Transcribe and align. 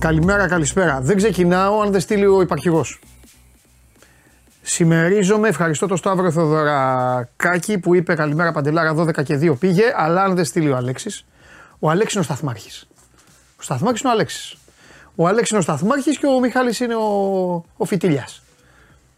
Καλημέρα, 0.00 0.48
καλησπέρα. 0.48 1.00
Δεν 1.00 1.16
ξεκινάω 1.16 1.80
αν 1.80 1.90
δεν 1.90 2.00
στείλει 2.00 2.26
ο 2.26 2.40
υπαρχηγός. 2.40 3.00
Συμμερίζομαι, 4.62 5.48
ευχαριστώ 5.48 5.86
τον 5.86 5.96
Σταύρο 5.96 6.30
Θεοδωρακάκη 6.30 7.78
που 7.78 7.94
είπε 7.94 8.14
Καλημέρα 8.14 8.52
Παντελάρα 8.52 8.94
12 8.96 9.22
και 9.24 9.38
2 9.42 9.58
πήγε, 9.58 9.84
αλλά 9.96 10.22
αν 10.22 10.34
δεν 10.34 10.44
στείλει 10.44 10.70
ο 10.70 10.76
Αλέξης. 10.76 11.24
Ο 11.78 11.90
Αλέξης 11.90 12.12
είναι 12.12 12.22
ο 12.22 12.24
Σταθμάρχης. 12.24 12.88
Ο 13.58 13.62
Σταθμάρχης 13.62 14.00
είναι 14.00 14.10
ο 14.10 14.12
Αλέξης. 14.12 14.56
Ο 15.14 15.26
Αλέξης 15.26 15.50
είναι 15.50 15.58
ο 15.58 15.62
Σταθμάρχης 15.62 16.18
και 16.18 16.26
ο 16.26 16.40
Μιχάλης 16.40 16.80
είναι 16.80 16.94
ο, 16.94 17.64
ο 17.76 17.84
Φιτιλιάς. 17.84 18.42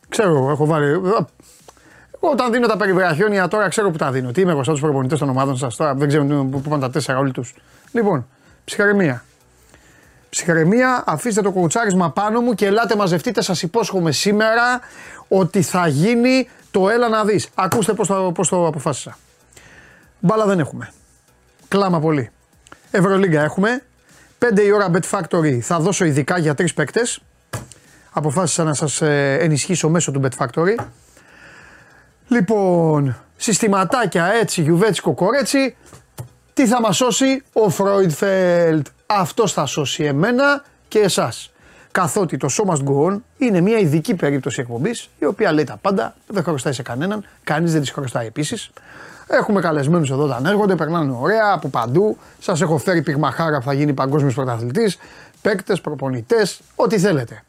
Ξέρω, 0.09 0.51
έχω 0.51 0.67
βάλει. 0.67 1.01
Όταν 2.21 2.53
δίνω 2.53 2.67
τα 2.67 2.77
περιβραχιόνια 2.77 3.49
τώρα 3.49 3.69
ξέρω 3.69 3.91
που 3.91 3.99
τα 3.99 4.11
δίνω. 4.11 4.31
Τι 4.31 4.41
είμαι 4.41 4.53
εγώ 4.53 4.63
σαν 4.63 4.73
τους 4.73 4.83
προπονητές 4.83 5.19
των 5.19 5.29
ομάδων 5.29 5.57
σας 5.57 5.77
τώρα, 5.77 5.95
δεν 5.95 6.09
ξέρω 6.09 6.25
πού 6.25 6.61
πάνε 6.61 6.81
τα 6.81 6.91
τέσσερα 6.91 7.19
όλοι 7.19 7.33
τους. 7.33 7.55
Λοιπόν, 7.93 8.27
ψυχαρεμία. 8.65 9.25
Ψυχαρεμία, 10.35 11.03
αφήστε 11.07 11.43
το 11.43 11.51
κουτσάρισμα 11.51 12.11
πάνω 12.11 12.41
μου 12.41 12.55
και 12.55 12.67
ελάτε 12.67 12.97
μαζευτείτε. 12.97 13.43
Σας 13.43 13.63
υπόσχομαι 13.63 14.13
σήμερα 14.13 14.81
ότι 15.29 15.63
θα 15.63 15.87
γίνει 15.87 16.49
το 16.71 16.89
έλα 16.89 17.09
να 17.09 17.25
δεις. 17.25 17.49
Ακούστε 17.55 17.93
πώς 17.93 18.07
το, 18.07 18.33
πώς 18.35 18.49
το 18.49 18.67
αποφάσισα. 18.67 19.17
Μπάλα 20.21 20.47
δεν 20.47 20.59
έχουμε. 20.59 20.93
Κλάμα 21.69 22.01
πολύ. 22.01 22.31
Ευρωλίγκα 22.91 23.43
έχουμε. 23.43 23.83
5 24.39 24.61
η 24.65 24.73
ώρα 24.73 24.91
Bet 24.93 25.19
Factory 25.19 25.59
θα 25.59 25.79
δώσω 25.79 26.05
ειδικά 26.05 26.39
για 26.39 26.55
τρεις 26.55 26.75
παίκτες. 26.75 27.21
Αποφάσισα 28.13 28.65
να 28.65 28.75
σας 28.75 29.03
ε, 29.03 29.37
ενισχύσω 29.41 29.89
μέσω 29.89 30.11
του 30.11 30.21
Bet 30.25 30.47
Factory. 30.47 30.85
Λοιπόν, 32.29 33.17
συστηματάκια 33.37 34.27
έτσι, 34.27 34.63
γιουβέτσικο 34.63 35.15
κορέτσι. 35.15 35.77
Τι 36.53 36.67
θα 36.67 36.81
μας 36.81 36.97
σώσει 36.97 37.43
ο 37.53 37.69
Φρόιντφελτ; 37.69 38.87
Αυτός 39.19 39.53
θα 39.53 39.67
σώσει 39.67 40.05
εμένα 40.05 40.65
και 40.89 40.99
εσάς. 40.99 41.53
Καθότι 41.93 42.37
το 42.37 42.49
show 42.51 42.73
must 42.73 42.85
go 42.85 43.07
on 43.07 43.19
είναι 43.39 43.61
μια 43.61 43.79
ειδική 43.79 44.15
περίπτωση 44.15 44.61
εκπομπής 44.61 45.11
η 45.19 45.25
οποία 45.25 45.53
λέει 45.53 45.65
τα 45.65 45.77
πάντα, 45.77 46.15
δεν 46.27 46.43
χρωστάει 46.43 46.73
σε 46.73 46.83
κανέναν, 46.83 47.25
κανείς 47.45 47.73
δεν 47.73 47.81
τις 47.81 47.91
χρωστάει 47.91 48.27
επίσης. 48.27 48.71
Έχουμε 49.27 49.61
καλεσμένους 49.61 50.11
εδώ 50.11 50.23
όταν 50.23 50.47
έρχονται, 50.47 50.75
περνάνε 50.75 51.17
ωραία 51.21 51.53
από 51.53 51.69
παντού. 51.69 52.17
Σας 52.39 52.61
έχω 52.61 52.79
φέρει 52.79 53.03
πυγμαχάρα 53.03 53.59
που 53.59 53.65
θα 53.65 53.73
γίνει 53.73 53.93
παγκόσμιος 53.93 54.35
πρωταθλητής, 54.35 54.99
παίκτες, 55.43 55.81
προπονητές, 55.81 56.61
ό,τι 56.75 56.99
θέλετε. 56.99 57.43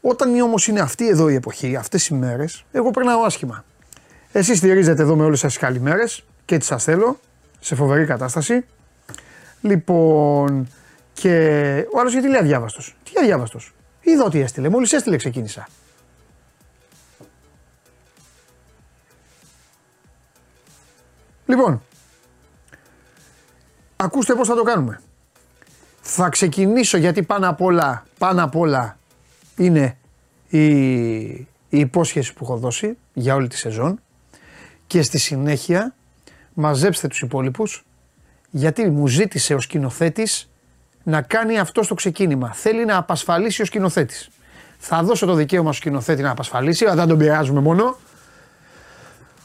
Όταν 0.00 0.40
όμως 0.40 0.68
είναι 0.68 0.80
αυτή 0.80 1.08
εδώ 1.08 1.28
η 1.28 1.34
εποχή, 1.34 1.76
αυτές 1.76 2.06
οι 2.06 2.14
μέρες, 2.14 2.64
εγώ 2.72 2.90
περνάω 2.90 3.22
άσχημα. 3.22 3.64
Εσείς 4.32 4.58
στηρίζετε 4.58 5.02
εδώ 5.02 5.16
με 5.16 5.24
όλες 5.24 5.38
σας 5.38 5.52
τις 5.52 5.60
καλημέρες 5.60 6.24
και 6.44 6.56
τι 6.58 6.64
σας 6.64 6.84
θέλω, 6.84 7.18
σε 7.60 7.74
φοβερή 7.74 8.04
κατάσταση. 8.04 8.64
Λοιπόν, 9.60 10.68
και 11.12 11.36
ο 11.94 12.00
άλλος 12.00 12.12
γιατί 12.12 12.28
λέει 12.28 12.40
αδιάβαστος. 12.40 12.96
Τι 13.04 13.12
αδιάβαστος. 13.18 13.74
Είδα 14.00 14.24
ότι 14.24 14.40
έστειλε, 14.40 14.68
μόλις 14.68 14.92
έστειλε 14.92 15.16
ξεκίνησα. 15.16 15.68
Λοιπόν, 21.46 21.82
ακούστε 23.96 24.34
πώς 24.34 24.48
θα 24.48 24.54
το 24.54 24.62
κάνουμε. 24.62 25.00
Θα 26.00 26.28
ξεκινήσω 26.28 26.96
γιατί 26.96 27.22
πάνω 27.22 27.48
απ' 27.48 27.60
όλα, 27.60 28.06
πάνω 28.18 28.44
απ' 28.44 28.56
όλα 28.56 28.98
είναι 29.56 29.96
η, 30.48 30.68
η 31.28 31.48
υπόσχεση 31.68 32.34
που 32.34 32.44
έχω 32.44 32.56
δώσει 32.56 32.96
για 33.12 33.34
όλη 33.34 33.48
τη 33.48 33.56
σεζόν 33.56 34.00
και 34.86 35.02
στη 35.02 35.18
συνέχεια 35.18 35.94
μαζέψτε 36.54 37.08
τους 37.08 37.20
υπόλοιπους 37.20 37.84
γιατί 38.50 38.90
μου 38.90 39.06
ζήτησε 39.06 39.54
ο 39.54 39.60
σκηνοθέτης 39.60 40.50
να 41.02 41.22
κάνει 41.22 41.58
αυτό 41.58 41.82
στο 41.82 41.94
ξεκίνημα. 41.94 42.52
Θέλει 42.52 42.84
να 42.84 42.96
απασφαλίσει 42.96 43.62
ο 43.62 43.64
σκηνοθέτης. 43.64 44.30
Θα 44.78 45.02
δώσω 45.02 45.26
το 45.26 45.34
δικαίωμα 45.34 45.72
στο 45.72 45.80
σκηνοθέτη 45.80 46.22
να 46.22 46.30
απασφαλίσει, 46.30 46.84
αλλά 46.84 46.94
δεν 46.94 47.08
τον 47.08 47.18
πειράζουμε 47.18 47.60
μόνο. 47.60 47.96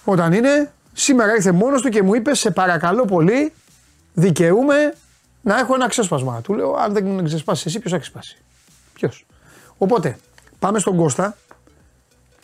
Όταν 0.03 0.33
είναι, 0.33 0.71
σήμερα 0.93 1.35
ήρθε 1.35 1.51
μόνος 1.51 1.81
του 1.81 1.89
και 1.89 2.03
μου 2.03 2.13
είπε: 2.13 2.35
Σε 2.35 2.51
παρακαλώ 2.51 3.05
πολύ, 3.05 3.53
δικαιούμαι 4.13 4.93
να 5.41 5.59
έχω 5.59 5.73
ένα 5.73 5.87
ξέσπασμα. 5.87 6.41
Του 6.41 6.53
λέω: 6.53 6.73
Αν 6.73 6.93
δεν 6.93 7.25
ξεσπάσεις 7.25 7.65
εσύ, 7.65 7.79
ποιος 7.79 7.91
θα 7.91 7.97
ξεσπάσει; 7.97 8.37
Ποιος; 8.93 9.25
Οπότε, 9.77 10.17
πάμε 10.59 10.79
στον 10.79 10.97
Κώστα 10.97 11.37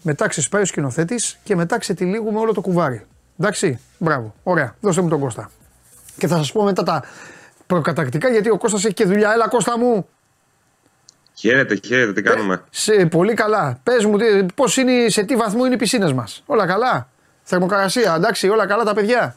μετά 0.02 0.28
ξεσπάει 0.28 0.62
ο 0.62 0.66
σκηνοθέτης 0.66 1.40
και 1.44 1.56
μετά 1.56 1.78
ξετυλίγουμε 1.78 2.40
όλο 2.40 2.54
το 2.54 2.62
κουβάρι. 2.62 3.06
Εντάξει, 3.40 3.80
μπράβο, 3.98 4.34
ωραία, 4.44 4.76
δώστε 4.82 5.02
μου 5.02 5.10
τον 5.10 5.20
Κώστα. 5.20 5.50
Και 6.18 6.28
θα 6.28 6.38
σας 6.38 6.52
πω 6.52 6.64
μετά 6.64 6.84
τα 6.84 7.04
προκατακτικά 7.68 8.30
γιατί 8.30 8.50
ο 8.50 8.58
Κώστας 8.58 8.86
έχει 8.86 8.94
και 8.94 9.06
δουλειά. 9.06 9.34
Έλα, 9.34 9.48
Κώστα 9.48 9.78
μου. 9.78 10.08
Χαίρετε, 11.34 11.80
χαίρετε, 11.84 12.14
τι 12.14 12.22
κάνουμε. 12.22 12.54
Ε, 12.54 12.60
σε, 12.70 13.06
πολύ 13.06 13.34
καλά. 13.34 13.80
Πες 13.84 14.06
μου, 14.06 14.18
πώς 14.56 14.78
είναι, 14.78 15.10
σε 15.10 15.24
τι 15.24 15.36
βαθμό 15.36 15.66
είναι 15.66 15.74
οι 15.74 15.78
πισίνες 15.78 16.14
μας. 16.14 16.44
Όλα 16.46 16.66
καλά. 16.66 17.10
Θερμοκρασία, 17.44 18.14
εντάξει, 18.16 18.50
όλα 18.50 18.66
καλά 18.66 18.84
τα 18.84 18.94
παιδιά. 18.94 19.36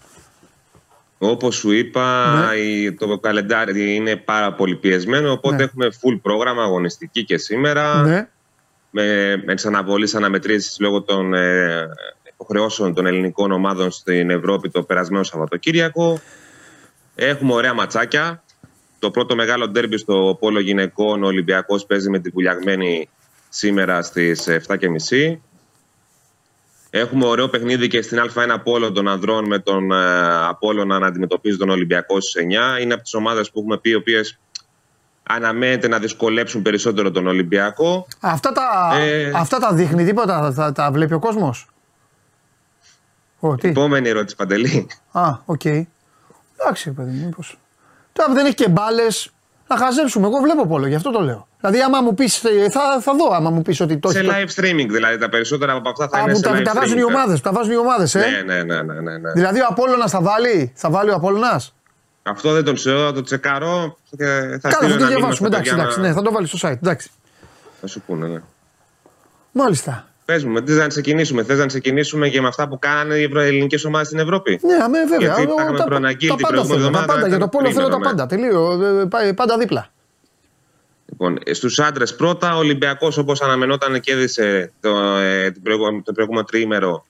Όπως 1.19 1.55
σου 1.55 1.71
είπα, 1.71 2.33
ναι. 2.33 2.93
το 2.93 3.19
καλεντάρι 3.19 3.95
είναι 3.95 4.17
πάρα 4.17 4.53
πολύ 4.53 4.77
πιεσμένο. 4.77 5.33
Οπότε 5.33 5.57
ναι. 5.57 5.63
έχουμε 5.63 5.87
full 5.87 6.19
πρόγραμμα 6.23 6.63
αγωνιστική 6.63 7.25
και 7.25 7.39
σήμερα. 7.39 8.03
Ναι 8.03 8.29
με, 8.95 9.37
με 9.45 9.55
ξαναβολή 9.55 10.11
αναμετρήσεις 10.15 10.77
λόγω 10.81 11.03
των 11.03 11.35
ε, 11.35 11.89
υποχρεώσεων 12.33 12.95
των 12.95 13.07
ελληνικών 13.07 13.53
ομάδων 13.53 13.91
στην 13.91 14.31
Ευρώπη 14.31 14.71
το 14.71 14.83
περασμένο 14.83 15.23
Σαββατοκύριακο. 15.23 16.21
Έχουμε 17.15 17.53
ωραία 17.53 17.75
ματσάκια. 17.75 18.43
Το 18.99 19.11
πρώτο 19.11 19.35
μεγάλο 19.35 19.69
ντέρμπι 19.69 19.99
στο 19.99 20.37
πόλο 20.41 20.61
γυναικών 20.61 21.23
ο 21.23 21.27
Ολυμπιακός 21.27 21.87
παίζει 21.87 22.11
με 22.11 22.19
τη 22.19 22.31
βουλιαγμένη 22.31 23.09
σήμερα 23.49 24.03
στις 24.03 24.49
7.30. 24.69 25.37
Έχουμε 26.91 27.27
ωραίο 27.27 27.49
παιχνίδι 27.49 27.89
και 27.89 28.03
στην 28.03 28.19
Α1 28.19 28.57
Πόλο 28.65 28.93
των 28.93 29.09
ανδρών 29.09 29.47
με 29.47 29.59
τον 29.59 29.93
ε, 29.93 30.47
Απόλλωνα 30.49 30.85
να 30.85 31.07
αντιμετωπίζει 31.07 31.57
τον 31.57 31.71
Ολυμπιακό 31.71 32.21
στις 32.21 32.43
9. 32.77 32.81
Είναι 32.83 32.95
από 32.95 33.03
τις 33.03 33.15
ομάδες 33.15 33.51
που 33.51 33.59
έχουμε 33.59 33.79
πει 33.79 33.91
οι 33.91 33.95
οποίες 33.95 34.39
αναμένεται 35.23 35.89
να 35.89 35.99
δυσκολέψουν 35.99 36.63
περισσότερο 36.63 37.11
τον 37.11 37.27
Ολυμπιακό. 37.27 38.07
Αυτά 38.21 38.53
τα, 38.53 38.97
ε, 39.01 39.33
αυτά 39.35 39.59
τα 39.59 39.73
δείχνει 39.73 40.05
τίποτα, 40.05 40.53
τα, 40.55 40.73
τα 40.73 40.91
βλέπει 40.91 41.15
ο 41.15 41.19
κόσμος; 41.19 41.69
Επόμενη 43.61 44.09
ερώτηση, 44.09 44.37
Παντελή. 44.37 44.87
Α, 45.13 45.39
OK. 45.45 45.61
Okay. 45.65 45.83
Εντάξει, 46.65 46.91
παιδί 46.91 47.11
μου, 47.11 47.25
μήπως. 47.25 47.59
Τώρα 48.13 48.33
δεν 48.35 48.45
έχει 48.47 48.55
και 48.55 48.69
μπάλες, 48.69 49.31
να 49.69 49.77
χαζέψουμε. 49.77 50.27
Εγώ 50.27 50.39
βλέπω 50.39 50.67
πόλο, 50.67 50.87
γι' 50.87 50.95
αυτό 50.95 51.11
το 51.11 51.21
λέω. 51.21 51.49
Δηλαδή, 51.61 51.81
άμα 51.81 52.01
μου 52.01 52.15
πεις, 52.15 52.39
θα, 52.71 53.01
θα 53.01 53.15
δω 53.15 53.35
άμα 53.35 53.51
μου 53.51 53.63
πεις 53.63 53.81
ότι 53.81 53.99
το 53.99 54.11
Σε 54.11 54.21
live 54.25 54.61
streaming, 54.61 54.87
δηλαδή 54.89 55.19
τα 55.19 55.29
περισσότερα 55.29 55.73
από 55.73 55.89
αυτά 55.89 56.09
θα 56.09 56.19
Α, 56.19 56.21
είναι. 56.21 56.35
σε 56.35 56.41
τα, 56.43 56.51
live 56.59 56.63
τα 56.63 56.73
βάζουν 56.75 56.99
οι 56.99 57.05
ομάδες, 57.05 57.41
τα 57.41 57.53
βάζουν 57.53 57.73
οι 57.73 57.77
ομάδες, 57.77 58.15
ε. 58.15 58.43
Ναι, 58.47 58.63
ναι, 58.63 58.83
ναι, 58.83 59.01
ναι, 59.01 59.19
ναι. 59.19 59.33
Δηλαδή, 59.33 59.61
ο 59.61 59.67
Απόλογα 59.69 60.09
θα 60.09 60.21
βάλει, 60.21 60.73
θα 60.75 60.91
βάλει 60.91 61.11
ο 61.11 61.15
Απόλογα. 61.15 61.61
Αυτό 62.23 62.53
δεν 62.53 62.65
τον 62.65 62.75
ξέρω, 62.75 63.05
θα 63.05 63.13
το 63.13 63.23
τσεκαρώ. 63.23 63.99
Και 64.17 64.25
θα 64.61 64.69
Καλά, 64.69 64.93
θα 64.93 64.99
το 64.99 65.07
διαβάσουμε. 65.07 65.49
Εντάξει, 65.49 65.73
εντάξει, 65.73 66.01
ναι, 66.01 66.13
θα 66.13 66.23
το 66.23 66.33
βάλει 66.33 66.47
στο 66.47 66.69
site. 66.69 66.73
Εντάξει. 66.83 67.11
Θα 67.81 67.87
σου 67.87 68.01
πούνε, 68.07 68.27
ναι. 68.27 68.41
Μάλιστα. 69.53 70.09
Πε 70.25 70.41
μου, 70.45 70.51
με 70.51 70.63
τι 70.63 70.73
να 70.73 70.87
ξεκινήσουμε. 70.87 71.43
Θες 71.43 71.59
να 71.59 71.67
ξεκινήσουμε 71.67 72.29
και 72.29 72.41
με 72.41 72.49
αυτά 72.49 72.69
που 72.69 72.79
κάνανε 72.79 73.15
οι 73.15 73.31
ελληνικές 73.35 73.85
ομάδες 73.85 74.07
στην 74.07 74.19
Ευρώπη; 74.19 74.61
Ναι, 74.63 74.75
αμέ, 74.75 74.99
βέβαια. 75.09 75.19
Γιατί 75.19 75.47
τα, 75.47 75.63
είχαμε 75.63 75.85
προαναγγείλει 75.85 76.35
την 76.35 76.47
προηγούμενη 76.47 76.81
εβδομάδα. 76.81 77.07
Τα 77.07 77.13
πάντα, 77.13 77.29
για 77.29 77.39
το 77.39 77.49
πόλο 77.49 77.73
θέλω 77.73 77.89
τα 77.89 78.01
πάντα. 78.01 78.27
Τελείω. 78.27 78.83
Ε, 79.23 79.33
πάντα 79.33 79.59
δίπλα. 79.59 79.93
Λοιπόν, 81.07 81.39
στους 81.51 81.79
άντρες 81.79 82.15
πρώτα, 82.15 82.55
ο 82.57 82.59
Ολυμπιακός 82.59 83.17
όπως 83.17 83.43
αναμενόταν 83.43 84.01
κέρδισε 84.01 84.73
το, 84.81 84.99
ε, 85.17 85.51
το 86.05 86.13
προηγούμενο 86.13 86.45
τριήμερο 86.45 87.05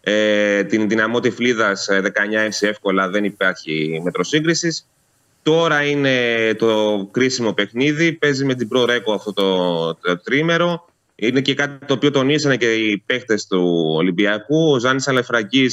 ε, 0.00 0.64
την 0.64 0.88
δυναμό 0.88 1.20
Τυφλίδας 1.20 1.88
19 1.90 2.02
εύκολα, 2.60 3.08
δεν 3.08 3.24
υπάρχει 3.24 4.00
μέτρο 4.04 4.24
σύγκριση. 4.24 4.84
Τώρα 5.42 5.82
είναι 5.82 6.14
το 6.54 7.08
κρίσιμο 7.10 7.52
παιχνίδι. 7.52 8.12
Παίζει 8.12 8.44
με 8.44 8.54
την 8.54 8.68
Προρέκο 8.68 9.12
αυτό 9.12 9.32
το, 9.32 9.94
το 9.94 10.18
τρίμερο. 10.18 10.88
Είναι 11.20 11.40
και 11.40 11.54
κάτι 11.54 11.86
το 11.86 11.94
οποίο 11.94 12.10
τονίσανε 12.10 12.56
και 12.56 12.74
οι 12.74 12.98
παίχτε 13.06 13.38
του 13.48 13.84
Ολυμπιακού. 13.96 14.70
Ο 14.70 14.78
Ζάνης 14.78 15.08
Αλεφραγκή, 15.08 15.66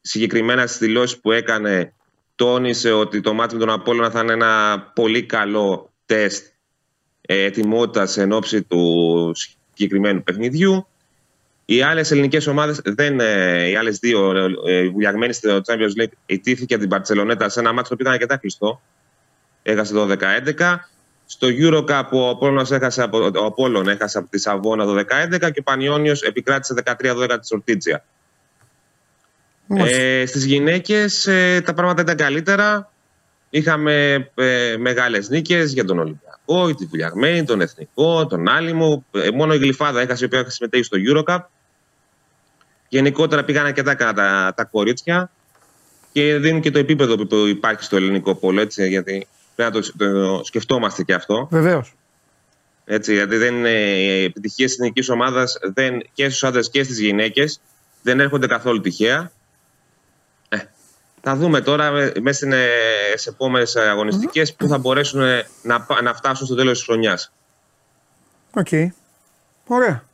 συγκεκριμένα 0.00 0.66
στις 0.66 0.78
δηλώσεις 0.78 1.20
που 1.20 1.32
έκανε, 1.32 1.94
τόνισε 2.34 2.92
ότι 2.92 3.20
το 3.20 3.34
μάτι 3.34 3.54
με 3.54 3.60
τον 3.60 3.70
Απόλλωνα 3.70 4.10
θα 4.10 4.20
είναι 4.20 4.32
ένα 4.32 4.80
πολύ 4.94 5.22
καλό 5.22 5.92
τεστ 6.06 6.46
ε, 7.20 7.42
ετοιμότητας 7.42 8.16
εν 8.16 8.32
ώψη 8.32 8.62
του 8.62 9.32
συγκεκριμένου 9.72 10.22
παιχνιδιού. 10.22 10.86
Οι 11.64 11.82
άλλες 11.82 12.10
ελληνικές 12.10 12.46
ομάδες, 12.46 12.80
ε, 12.96 13.68
οι 13.68 13.76
άλλες 13.76 13.98
δύο, 13.98 14.30
ε, 14.66 14.78
η 14.78 14.88
βουλιαγμένη 14.88 15.32
στο 15.32 15.60
Champions 15.66 16.02
League, 16.02 16.12
ιτήθηκε 16.26 16.74
από 16.74 16.82
την 16.82 16.92
Παρσελονέτα 16.92 17.48
σε 17.48 17.60
ένα 17.60 17.72
μάτσο 17.72 17.94
που 17.94 18.00
ήταν 18.00 18.12
αρκετά 18.12 18.36
κλειστό. 18.36 18.80
Έχασε 19.62 19.92
το 19.92 20.06
10-11. 20.06 20.91
Στο 21.32 21.48
Eurocup 21.50 22.08
ο 22.10 22.28
Απόλλωνας 22.28 22.70
έχασε 22.70 23.02
από, 23.02 23.18
ο 23.18 23.44
Απόλλων 23.44 23.88
έχασε 23.88 24.18
από 24.18 24.28
τη 24.30 24.38
Σαββόνα 24.38 24.84
το 24.84 24.94
2011 24.94 25.38
και 25.38 25.58
ο 25.58 25.62
Πανιόνιος 25.62 26.22
επικράτησε 26.22 26.74
13-12 26.84 26.94
τη 27.40 27.54
Ορτίτσια. 27.54 28.04
Ε, 29.68 30.26
στις 30.26 30.44
γυναίκες 30.44 31.26
ε, 31.26 31.60
τα 31.64 31.74
πράγματα 31.74 32.02
ήταν 32.02 32.16
καλύτερα. 32.16 32.90
Είχαμε 33.50 34.14
ε, 34.34 34.76
μεγάλες 34.78 35.28
νίκες 35.28 35.72
για 35.72 35.84
τον 35.84 35.98
Ολυμπιακό 35.98 36.32
Ολυμπιακό, 36.44 36.78
τη 36.78 36.84
Βουλιαγμένη, 36.84 37.44
τον 37.44 37.60
Εθνικό, 37.60 38.26
τον 38.26 38.48
Άλυμο. 38.48 39.04
Ε, 39.10 39.30
μόνο 39.30 39.54
η 39.54 39.58
Γλυφάδα 39.58 40.00
έχασε 40.00 40.24
η 40.24 40.26
οποία 40.26 40.50
συμμετέχει 40.50 40.84
στο 40.84 40.96
Eurocup. 41.08 41.40
Γενικότερα 42.88 43.44
πήγαν 43.44 43.72
και 43.72 43.82
τα, 43.82 43.96
τα, 43.96 44.52
τα 44.56 44.64
κορίτσια 44.64 45.30
και 46.12 46.36
δίνουν 46.36 46.60
και 46.60 46.70
το 46.70 46.78
επίπεδο 46.78 47.16
που 47.16 47.36
υπάρχει 47.36 47.84
στο 47.84 47.96
ελληνικό 47.96 48.34
πόλο. 48.34 48.60
Έτσι, 48.60 48.88
γιατί 48.88 49.26
πρέπει 49.54 49.74
να 49.74 49.80
το, 49.80 49.92
το 49.96 50.44
σκεφτόμαστε 50.44 51.02
και 51.02 51.14
αυτό. 51.14 51.48
Βεβαίως. 51.50 51.94
Έτσι, 52.84 53.14
γιατί 53.14 53.36
δεν 53.36 53.54
είναι 53.54 53.70
οι 53.70 54.24
επιτυχίες 54.24 54.70
της 54.70 54.78
εθνικής 54.78 55.08
ομάδας 55.08 55.58
και 56.12 56.28
στους 56.28 56.44
άντρες 56.44 56.70
και 56.70 56.82
στις 56.82 56.98
γυναίκες 56.98 57.60
δεν 58.02 58.20
έρχονται 58.20 58.46
καθόλου 58.46 58.80
τυχαία. 58.80 59.32
Ε, 60.48 60.56
θα 61.22 61.36
δούμε 61.36 61.60
τώρα 61.60 61.90
μέσα 62.20 62.46
στις 63.16 63.28
επόμενες 63.28 63.76
αγωνιστικές 63.76 64.54
που 64.54 64.68
θα 64.68 64.78
μπορέσουν 64.78 65.20
να, 65.62 65.86
να 66.02 66.14
φτάσουν 66.14 66.46
στο 66.46 66.54
τέλος 66.54 66.76
της 66.76 66.86
χρονιάς. 66.86 67.32
OK. 68.54 68.66
Okay. 68.70 68.86
Ωραία. 69.66 70.04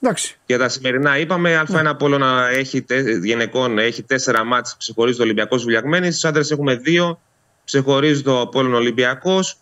Εντάξει. 0.00 0.38
Για 0.46 0.58
τα 0.58 0.68
σημερινά 0.68 1.18
είπαμε, 1.18 1.64
Α1 1.66 1.82
ναι. 1.82 1.88
Απόλλωνα 1.88 2.48
έχει 2.48 2.84
γυναικών 3.22 3.78
έχει 3.78 4.02
τέσσερα 4.02 4.44
ματς 4.44 4.76
ξεχωρίζει 4.76 5.16
το 5.16 5.22
Ολυμπιακός 5.22 5.62
Βουλιαγμένης. 5.62 6.10
Στους 6.16 6.24
άντρες 6.24 6.50
έχουμε 6.50 6.74
δύο, 6.74 7.20
ξεχωρίζει 7.66 8.22
το 8.22 8.40
Απόλλωνα 8.40 8.76
Ολυμπιακός. 8.76 9.56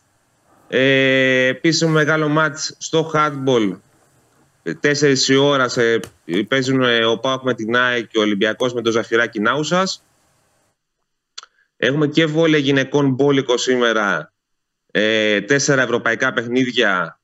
Ε, 0.69 1.47
Επίση, 1.47 1.87
μεγάλο 1.87 2.29
μάτς 2.29 2.77
στο 2.79 3.11
handball. 3.15 3.79
4 4.81 5.29
η 5.29 5.35
ώρα 5.35 5.69
σε, 5.69 6.01
παίζουν 6.49 6.83
ε, 6.83 7.05
ο 7.05 7.19
Πάοκ 7.19 7.43
με 7.43 7.55
την 7.55 7.77
ΑΕΚ 7.77 8.06
και 8.06 8.19
ο 8.19 8.21
Ολυμπιακός 8.21 8.75
με 8.75 8.83
το 8.83 8.91
Ζαφυράκι 8.91 9.41
Νάουσας. 9.41 10.05
Έχουμε 11.77 12.06
και 12.06 12.27
βόλε 12.27 12.59
γυναικών 12.59 13.11
μπόλικο 13.11 13.56
σήμερα. 13.56 14.33
Ε, 14.91 15.41
τέσσερα 15.41 15.83
ευρωπαϊκά 15.83 16.33
παιχνίδια 16.33 17.21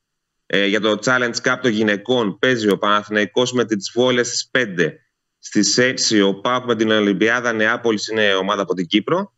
ε, 0.47 0.67
για 0.67 0.81
το 0.81 0.99
Challenge 1.05 1.35
Cup 1.43 1.57
των 1.63 1.71
γυναικών. 1.71 2.39
Παίζει 2.39 2.71
ο 2.71 2.79
Παναθηναϊκός 2.79 3.53
με 3.53 3.65
τις 3.65 3.91
βόλες 3.95 4.27
στις 4.27 4.51
5. 4.51 4.93
Στις 5.39 5.79
6 5.79 6.27
ο 6.27 6.41
Πάοκ 6.41 6.65
με 6.65 6.77
την 6.77 6.91
Ολυμπιάδα 6.91 7.53
Νεάπολης 7.53 8.09
είναι 8.09 8.35
ομάδα 8.35 8.63
από 8.63 8.75
την 8.75 8.87
Κύπρο. 8.87 9.33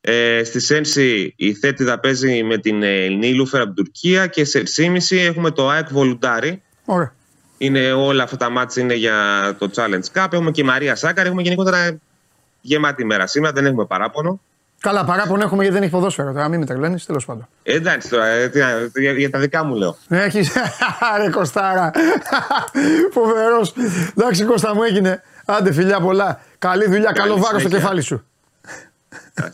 Ε, 0.00 0.44
στη 0.44 0.82
6 0.94 1.28
η 1.36 1.54
Θέτιδα 1.54 1.98
παίζει 1.98 2.42
με 2.42 2.58
την 2.58 2.82
ε, 2.82 3.08
Νίλουφερ 3.08 3.60
από 3.60 3.74
την 3.74 3.84
Τουρκία 3.84 4.26
και 4.26 4.44
σε 4.44 4.62
6.30 4.76 5.16
έχουμε 5.16 5.50
το 5.50 5.68
ΑΕΚ 5.68 5.88
Βολουντάρι. 5.90 6.62
Ωραία. 6.84 7.12
Είναι 7.58 7.92
όλα 7.92 8.22
αυτά 8.22 8.36
τα 8.36 8.50
μάτια 8.50 8.82
είναι 8.82 8.94
για 8.94 9.16
το 9.58 9.70
Challenge 9.74 10.20
Cup. 10.20 10.32
Έχουμε 10.32 10.50
και 10.50 10.60
η 10.60 10.64
Μαρία 10.64 10.94
Σάκαρη. 10.94 11.26
Έχουμε 11.26 11.42
γενικότερα 11.42 11.98
γεμάτη 12.60 13.04
μέρα 13.04 13.26
σήμερα. 13.26 13.52
Δεν 13.52 13.66
έχουμε 13.66 13.84
παράπονο. 13.84 14.40
Καλά, 14.80 15.04
παράπονο 15.04 15.42
έχουμε 15.42 15.62
γιατί 15.62 15.74
δεν 15.74 15.82
έχει 15.82 15.92
ποδόσφαιρο. 15.92 16.32
Τώρα 16.32 16.48
μην 16.48 16.58
με 16.58 16.66
τρελαίνεις, 16.66 17.06
τέλος 17.06 17.24
πάντων. 17.24 17.48
Ε, 17.62 17.74
εντάξει 17.74 18.08
τώρα, 18.08 18.26
ε, 18.26 18.50
για, 18.94 19.12
για, 19.12 19.30
τα 19.30 19.38
δικά 19.38 19.64
μου 19.64 19.74
λέω. 19.74 19.96
Έχεις. 20.08 20.52
Ρε 21.24 21.30
Κωστάρα. 21.30 21.90
Φοβερός. 23.14 23.74
Εντάξει, 24.16 24.44
Κώστα 24.44 24.74
μου 24.74 24.82
έγινε. 24.82 25.22
Άντε, 25.44 25.72
φιλιά 25.72 26.00
πολλά. 26.00 26.40
Καλή 26.58 26.88
δουλειά, 26.88 27.12
καλό 27.12 27.36
βάρος 27.36 27.60
στο 27.60 27.70
κεφάλι 27.70 28.00
σου. 28.00 28.24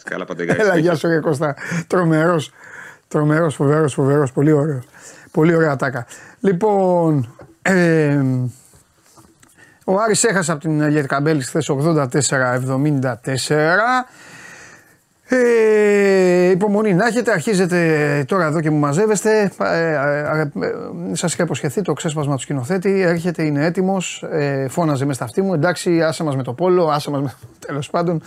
Καλά, 0.04 0.24
πατεγά. 0.24 0.54
Έλα, 0.58 0.76
γεια 0.76 0.94
σου, 0.94 1.08
Ρε 1.08 1.20
Κώστα. 1.20 1.54
Τρομερός. 1.86 2.52
Τρομερός, 3.08 3.54
φοβερός, 3.54 3.92
φοβερός. 3.92 4.32
Πολύ 4.32 4.52
ωραίο. 4.52 4.82
Πολύ 5.30 5.54
ωραία 5.54 5.76
τάκα. 5.76 6.06
Λοιπόν, 6.40 7.34
ε, 7.62 8.22
ο 9.84 10.00
Άρης 10.00 10.24
έχασε 10.24 10.52
από 10.52 10.60
την 10.60 10.82
Αγιέτ 10.82 11.06
Καμπέλη 11.06 11.42
χθες 11.42 11.68
84-74. 11.68 14.06
Ε, 15.28 16.50
υπομονή 16.50 16.94
να 16.94 17.06
έχετε, 17.06 17.32
αρχίζετε 17.32 18.24
τώρα 18.28 18.46
εδώ 18.46 18.60
και 18.60 18.70
μου 18.70 18.78
μαζεύεστε. 18.78 19.52
Ε, 19.58 19.64
ε, 19.64 20.40
ε 20.40 20.50
Σας 21.12 21.32
είχα 21.32 21.42
υποσχεθεί 21.42 21.82
το 21.82 21.92
ξέσπασμα 21.92 22.34
του 22.34 22.40
σκηνοθέτη. 22.40 23.00
Έρχεται, 23.00 23.42
είναι 23.42 23.64
έτοιμος. 23.64 24.24
Ε, 24.30 24.68
φώναζε 24.68 25.04
μες 25.04 25.16
στα 25.16 25.24
αυτή 25.24 25.42
μου. 25.42 25.54
Εντάξει, 25.54 26.02
άσε 26.02 26.24
μας 26.24 26.36
με 26.36 26.42
το 26.42 26.52
πόλο, 26.52 26.88
άσε 26.88 27.10
μας 27.10 27.22
με. 27.22 27.34
Τέλος 27.66 27.90
πάντων. 27.90 28.22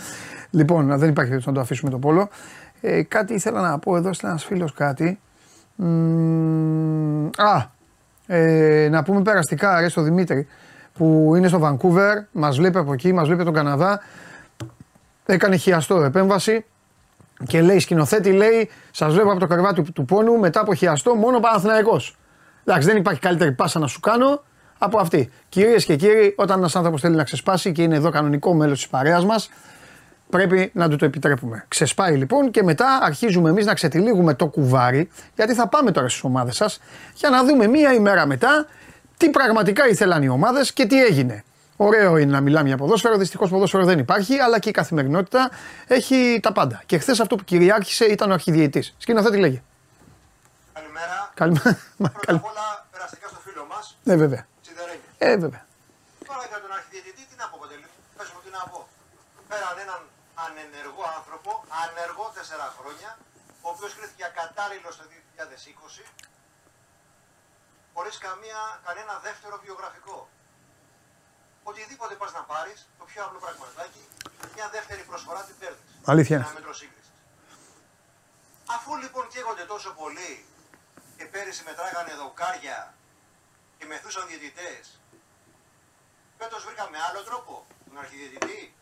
Λοιπόν, 0.50 0.86
δεν 0.86 1.08
υπάρχει 1.08 1.14
περίπτωση 1.14 1.48
να 1.48 1.54
το 1.54 1.60
αφήσουμε 1.60 1.90
το 1.90 1.98
πόλο. 1.98 2.28
Ε, 2.80 3.02
κάτι 3.02 3.34
ήθελα 3.34 3.60
να 3.60 3.78
πω 3.78 3.96
εδώ, 3.96 4.10
ένας 4.22 4.44
φίλος 4.44 4.72
κάτι. 4.72 5.20
α, 7.36 7.78
ε, 8.26 8.88
να 8.90 9.02
πούμε 9.02 9.22
περαστικά 9.22 9.80
ρε 9.80 9.88
στο 9.88 10.02
Δημήτρη 10.02 10.46
που 10.94 11.32
είναι 11.36 11.48
στο 11.48 11.58
Βανκούβερ, 11.58 12.18
μας 12.32 12.56
βλέπει 12.56 12.78
από 12.78 12.92
εκεί, 12.92 13.12
μας 13.12 13.26
βλέπει 13.26 13.44
τον 13.44 13.52
Καναδά. 13.52 14.00
Έκανε 15.26 15.56
χιαστό 15.56 16.02
επέμβαση 16.02 16.64
και 17.46 17.62
λέει 17.62 17.78
σκηνοθέτη, 17.78 18.32
λέει, 18.32 18.70
σας 18.90 19.12
βλέπω 19.12 19.30
από 19.30 19.40
το 19.40 19.46
καρβάτι 19.46 19.82
του, 19.82 19.92
του 19.92 20.04
πόνου 20.04 20.38
μετά 20.38 20.60
από 20.60 20.74
χιαστό 20.74 21.14
μόνο 21.14 21.40
Παναθηναϊκός. 21.40 22.16
Εντάξει, 22.64 22.88
δεν 22.88 22.96
υπάρχει 22.96 23.20
καλύτερη 23.20 23.52
πάσα 23.52 23.78
να 23.78 23.86
σου 23.86 24.00
κάνω 24.00 24.42
από 24.78 24.98
αυτή. 24.98 25.30
Κυρίες 25.48 25.84
και 25.84 25.96
κύριοι, 25.96 26.34
όταν 26.36 26.58
ένας 26.58 26.76
άνθρωπος 26.76 27.00
θέλει 27.00 27.16
να 27.16 27.24
ξεσπάσει 27.24 27.72
και 27.72 27.82
είναι 27.82 27.96
εδώ 27.96 28.10
κανονικό 28.10 28.54
μέλος 28.54 28.78
της 28.78 28.88
παρέας 28.88 29.24
μας, 29.24 29.50
Πρέπει 30.30 30.70
να 30.74 30.88
του 30.88 30.96
το 30.96 31.04
επιτρέπουμε. 31.04 31.64
Ξεσπάει 31.68 32.16
λοιπόν 32.16 32.50
και 32.50 32.62
μετά 32.62 32.98
αρχίζουμε 33.02 33.50
εμείς 33.50 33.66
να 33.66 33.74
ξετυλίγουμε 33.74 34.34
το 34.34 34.46
κουβάρι, 34.46 35.10
γιατί 35.34 35.54
θα 35.54 35.68
πάμε 35.68 35.90
τώρα 35.90 36.08
στις 36.08 36.22
ομάδες 36.22 36.56
σας 36.56 36.80
για 37.14 37.30
να 37.30 37.44
δούμε 37.44 37.66
μία 37.66 37.92
ημέρα 37.92 38.26
μετά 38.26 38.66
τι 39.16 39.30
πραγματικά 39.30 39.88
ήθελαν 39.88 40.22
οι 40.22 40.28
ομάδες 40.28 40.72
και 40.72 40.86
τι 40.86 41.04
έγινε. 41.04 41.44
Ωραίο 41.76 42.16
είναι 42.16 42.32
να 42.32 42.40
μιλάμε 42.40 42.68
για 42.68 42.76
ποδόσφαιρο. 42.76 43.16
Δυστυχώς 43.16 43.50
ποδόσφαιρο 43.50 43.84
δεν 43.84 43.98
υπάρχει, 43.98 44.38
αλλά 44.38 44.58
και 44.58 44.68
η 44.68 44.72
καθημερινότητα 44.80 45.50
έχει 45.86 46.40
τα 46.42 46.52
πάντα. 46.52 46.82
Και 46.86 46.98
χθες 46.98 47.20
αυτό 47.20 47.36
που 47.36 47.44
κυριάρχησε 47.44 48.04
ήταν 48.04 48.30
ο 48.30 48.32
αρχιδιαιτή. 48.32 48.82
Σκηνοθέτη 48.98 49.38
λέγε. 49.44 49.62
Καλημέρα. 50.72 51.18
Καλημέρα. 51.34 51.78
Πρώτα 52.16 52.34
απ' 52.38 52.48
όλα, 52.50 52.66
περαστικά 52.92 53.26
στο 53.32 53.40
φίλο 53.46 53.66
μας. 53.72 53.84
Ναι, 54.02 54.14
βέβαια. 54.22 54.42
Ε, 55.18 55.36
βέβαια. 55.44 55.62
Τώρα 56.28 56.44
για 56.50 56.60
τον 56.64 56.72
αρχιδιαιτητή, 56.78 57.22
τι 57.30 57.36
να 57.42 57.46
πω, 57.50 57.56
Παντελή. 57.62 57.88
Πε 58.18 58.24
μου, 58.32 58.40
τι 58.44 58.50
να 58.56 58.62
πω. 58.70 58.78
Πέραν 59.50 59.76
έναν 59.84 60.00
ανενεργό 60.44 61.04
άνθρωπο, 61.18 61.50
ανεργό 62.40 62.72
4 62.72 62.78
χρόνια, 62.78 63.18
ο 63.62 63.68
οποίος 63.68 63.94
κρίθηκε 63.94 64.24
ακατάλληλο 64.24 64.88
το 64.88 65.04
2020, 65.10 66.04
χωρίς 67.94 68.18
κανένα 68.86 69.18
δεύτερο 69.22 69.60
βιογραφικό. 69.64 70.28
Οτιδήποτε 71.62 72.14
πας 72.14 72.32
να 72.32 72.42
πάρεις, 72.42 72.88
το 72.98 73.04
πιο 73.04 73.24
απλό 73.24 73.38
πραγματάκι, 73.38 74.08
μια 74.54 74.68
δεύτερη 74.68 75.02
προσφορά 75.02 75.42
την 75.44 75.58
παίρνεις. 75.58 75.90
Αλήθεια. 76.04 76.36
Ένα 76.36 76.52
μέτρο 76.54 76.74
σύγκρισης. 76.74 77.10
Αφού 78.66 78.96
λοιπόν 78.96 79.28
καίγονται 79.28 79.64
τόσο 79.64 79.90
πολύ 79.90 80.46
και 81.16 81.24
πέρυσι 81.24 81.62
μετράγανε 81.64 82.14
δοκάρια 82.14 82.94
και 83.78 83.86
μεθούσαν 83.86 84.26
διαιτητές, 84.26 85.00
φέτος 86.38 86.64
βρήκαμε 86.64 86.98
άλλο 87.08 87.22
τρόπο, 87.22 87.66
τον 87.88 87.98
αρχιδιαιτητή, 87.98 88.74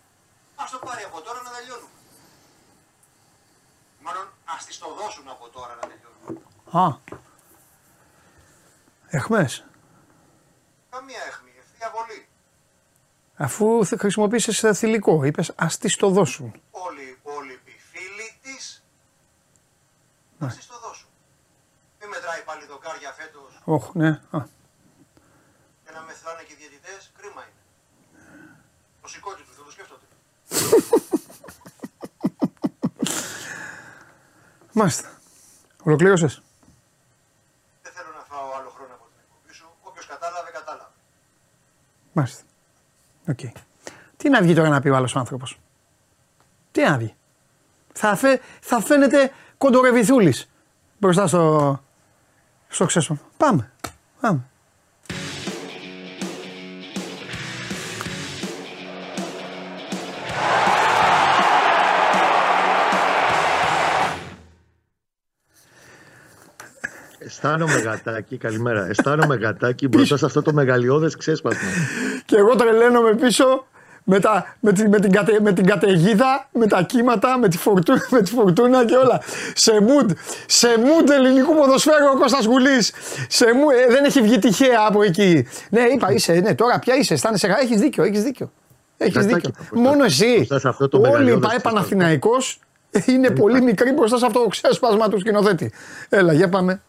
Α 0.62 0.64
το 0.70 0.78
πάρει 0.78 1.02
από 1.02 1.20
τώρα 1.20 1.42
να 1.42 1.50
τελειώνουμε. 1.50 1.97
Μάλλον 4.00 4.28
ας 4.44 4.64
τη 4.64 4.78
το 4.78 4.94
δώσουν 4.94 5.28
από 5.28 5.48
τώρα 5.48 5.74
να 5.74 5.88
τελειώνουμε. 5.88 6.40
Α. 6.70 7.16
Εχμές. 9.06 9.64
Καμία 10.90 11.22
εχμή, 11.28 11.52
ευθεία 11.58 11.90
βολή. 11.94 12.28
Αφού 13.36 13.84
χρησιμοποίησες 13.98 14.78
θηλυκό, 14.78 15.24
είπες 15.24 15.52
ας 15.56 15.78
τη 15.78 15.96
το 15.96 16.08
δώσουν. 16.08 16.60
Όλοι 16.70 17.02
οι 17.02 17.08
υπόλοιποι 17.08 17.76
φίλοι 17.92 18.38
της 18.42 18.84
ας 20.38 20.56
τη 20.56 20.66
το 20.66 20.78
δώσουν. 20.78 21.08
Μην 22.00 22.08
μετράει 22.08 22.42
πάλι 22.42 22.66
δοκάρια 22.66 23.12
φέτος. 23.12 23.60
Όχι, 23.64 23.90
ναι. 23.94 24.08
Α. 24.08 24.38
Και 25.84 25.90
να 25.94 26.00
μεθράνε 26.00 26.42
και 26.42 26.52
οι 26.52 26.56
διαιτητέ, 26.56 26.94
κρίμα 27.18 27.42
είναι. 27.42 27.62
Το 29.02 29.08
σηκώτη 29.08 29.42
του, 29.42 29.52
θα 29.56 29.62
το 29.64 29.70
σκέφτονται. 29.70 30.06
Μάλιστα. 34.78 35.08
Ολοκλήρωσες. 35.82 36.42
Δεν 37.82 37.92
θέλω 37.92 38.08
να 38.16 38.24
φάω 38.28 38.48
άλλο 38.58 38.70
χρόνο 38.76 38.94
από 38.94 39.04
την 39.04 39.20
εκπομπή 39.24 39.54
σου. 39.54 39.66
Όποιος 39.82 40.06
κατάλαβε, 40.06 40.50
κατάλαβε. 40.50 40.90
Μάλιστα. 42.12 42.42
OK. 43.28 43.38
Okay. 43.42 43.52
Τι 44.16 44.28
να 44.28 44.42
βγει 44.42 44.54
τώρα 44.54 44.68
να 44.68 44.80
πει 44.80 44.88
ο 44.88 44.96
άλλος 44.96 45.16
άνθρωπος; 45.16 45.58
Τι 46.72 46.82
να 46.82 46.98
βγει; 46.98 47.14
Θα, 47.92 48.16
φε, 48.16 48.40
θα 48.60 48.80
φαίνεται 48.80 49.32
κοντορεβιθούλης 49.58 50.50
μπροστά 50.98 51.26
στο, 51.26 51.82
στο 52.68 52.86
ξέσπασμα. 52.86 53.26
Πάμε. 53.36 53.72
Πάμε. 54.20 54.40
Αισθάνομαι 67.42 67.78
γατάκι, 67.78 68.36
καλημέρα. 68.36 68.86
Αισθάνομαι 68.86 69.36
γατάκι 69.36 69.88
μπροστά 69.88 70.16
σε 70.16 70.24
αυτό 70.24 70.42
το 70.42 70.52
μεγαλειώδες 70.52 71.16
ξέσπασμα. 71.16 71.68
και 72.24 72.36
εγώ 72.36 72.56
τρελαίνομαι 72.56 73.14
πίσω 73.14 73.66
με, 74.04 74.20
τα, 74.20 74.56
με, 74.60 74.72
την, 74.72 74.88
με, 74.88 75.00
την 75.00 75.12
κατε, 75.12 75.40
με 75.40 75.52
την 75.52 75.66
καταιγίδα, 75.66 76.48
με 76.52 76.66
τα 76.66 76.82
κύματα, 76.82 77.38
με 77.38 77.48
τη, 77.48 77.58
φορτούνα, 77.58 78.06
με 78.14 78.22
τη 78.22 78.30
φορτούνα 78.30 78.84
και 78.84 78.94
όλα. 78.94 79.20
Σε 79.54 79.72
mood, 79.80 80.10
σε 80.46 80.68
mood 80.76 81.10
ελληνικού 81.10 81.54
ποδοσφαίρου 81.54 82.06
ο 82.14 82.18
Κώστας 82.18 82.44
Γουλής. 82.44 82.92
Σε 83.28 83.44
mood, 83.44 83.88
ε, 83.88 83.92
δεν 83.92 84.04
έχει 84.04 84.20
βγει 84.20 84.38
τυχαία 84.38 84.86
από 84.88 85.02
εκεί. 85.02 85.46
Ναι, 85.70 85.80
είπα, 85.80 86.12
είσαι, 86.12 86.32
ναι, 86.32 86.54
τώρα 86.54 86.78
πια 86.78 86.96
είσαι, 86.96 87.14
αισθάνεσαι, 87.14 87.56
έχεις 87.62 87.80
δίκιο, 87.80 88.04
έχεις 88.04 88.22
δίκιο. 88.22 88.52
Έχεις 88.96 89.26
δίκιο. 89.26 89.50
Μόνο 89.72 90.04
εσύ. 90.04 90.46
Όλοι 90.90 91.32
οι 91.32 91.38
ΠαΕ 91.38 91.58
Παναθηναϊκός 91.62 92.60
είναι 93.06 93.30
πολύ 93.30 93.62
μικροί 93.62 93.92
μπροστά 93.92 94.18
σε 94.18 94.26
αυτό 94.26 94.42
το 94.42 94.48
ξέσπασμα 94.48 95.08
του 95.08 95.18
σκηνοθέτη. 95.18 95.72
Έλα, 96.08 96.32
για 96.32 96.48
πάμε. 96.48 96.82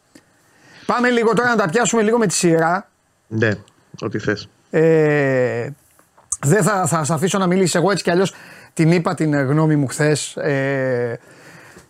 Πάμε 0.94 1.10
λίγο 1.10 1.34
τώρα 1.34 1.50
να 1.50 1.56
τα 1.56 1.70
πιάσουμε 1.70 2.02
λίγο 2.02 2.18
με 2.18 2.28
τη 2.28 2.34
σειρά. 2.34 2.90
Ναι, 3.28 3.52
ό,τι 4.02 4.20
θες. 4.20 4.50
Ε, 4.70 5.70
δεν 6.42 6.64
θα, 6.64 6.86
θα 6.88 7.04
σε 7.04 7.14
αφήσω 7.14 7.38
να 7.38 7.48
μιλήσεις 7.48 7.76
εγώ 7.76 7.92
έτσι 7.92 8.04
κι 8.04 8.10
αλλιώς 8.12 8.34
την 8.74 8.92
είπα 8.92 9.14
την 9.14 9.36
γνώμη 9.36 9.76
μου 9.76 9.88
χθες. 9.88 10.36
Ε, 10.36 11.20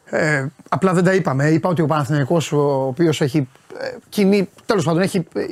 ε, 0.05 0.47
απλά 0.69 0.93
δεν 0.93 1.03
τα 1.03 1.13
είπαμε. 1.13 1.49
Είπα 1.49 1.69
ότι 1.69 1.81
ο 1.81 1.85
Παναθηναϊκός 1.85 2.51
ο 2.51 2.85
οποίος 2.87 3.21
έχει 3.21 3.47
ε, 3.79 3.95
κοινή, 4.09 4.49
τέλος 4.65 4.85
πάντων 4.85 5.01
έχει 5.01 5.27
ε, 5.33 5.45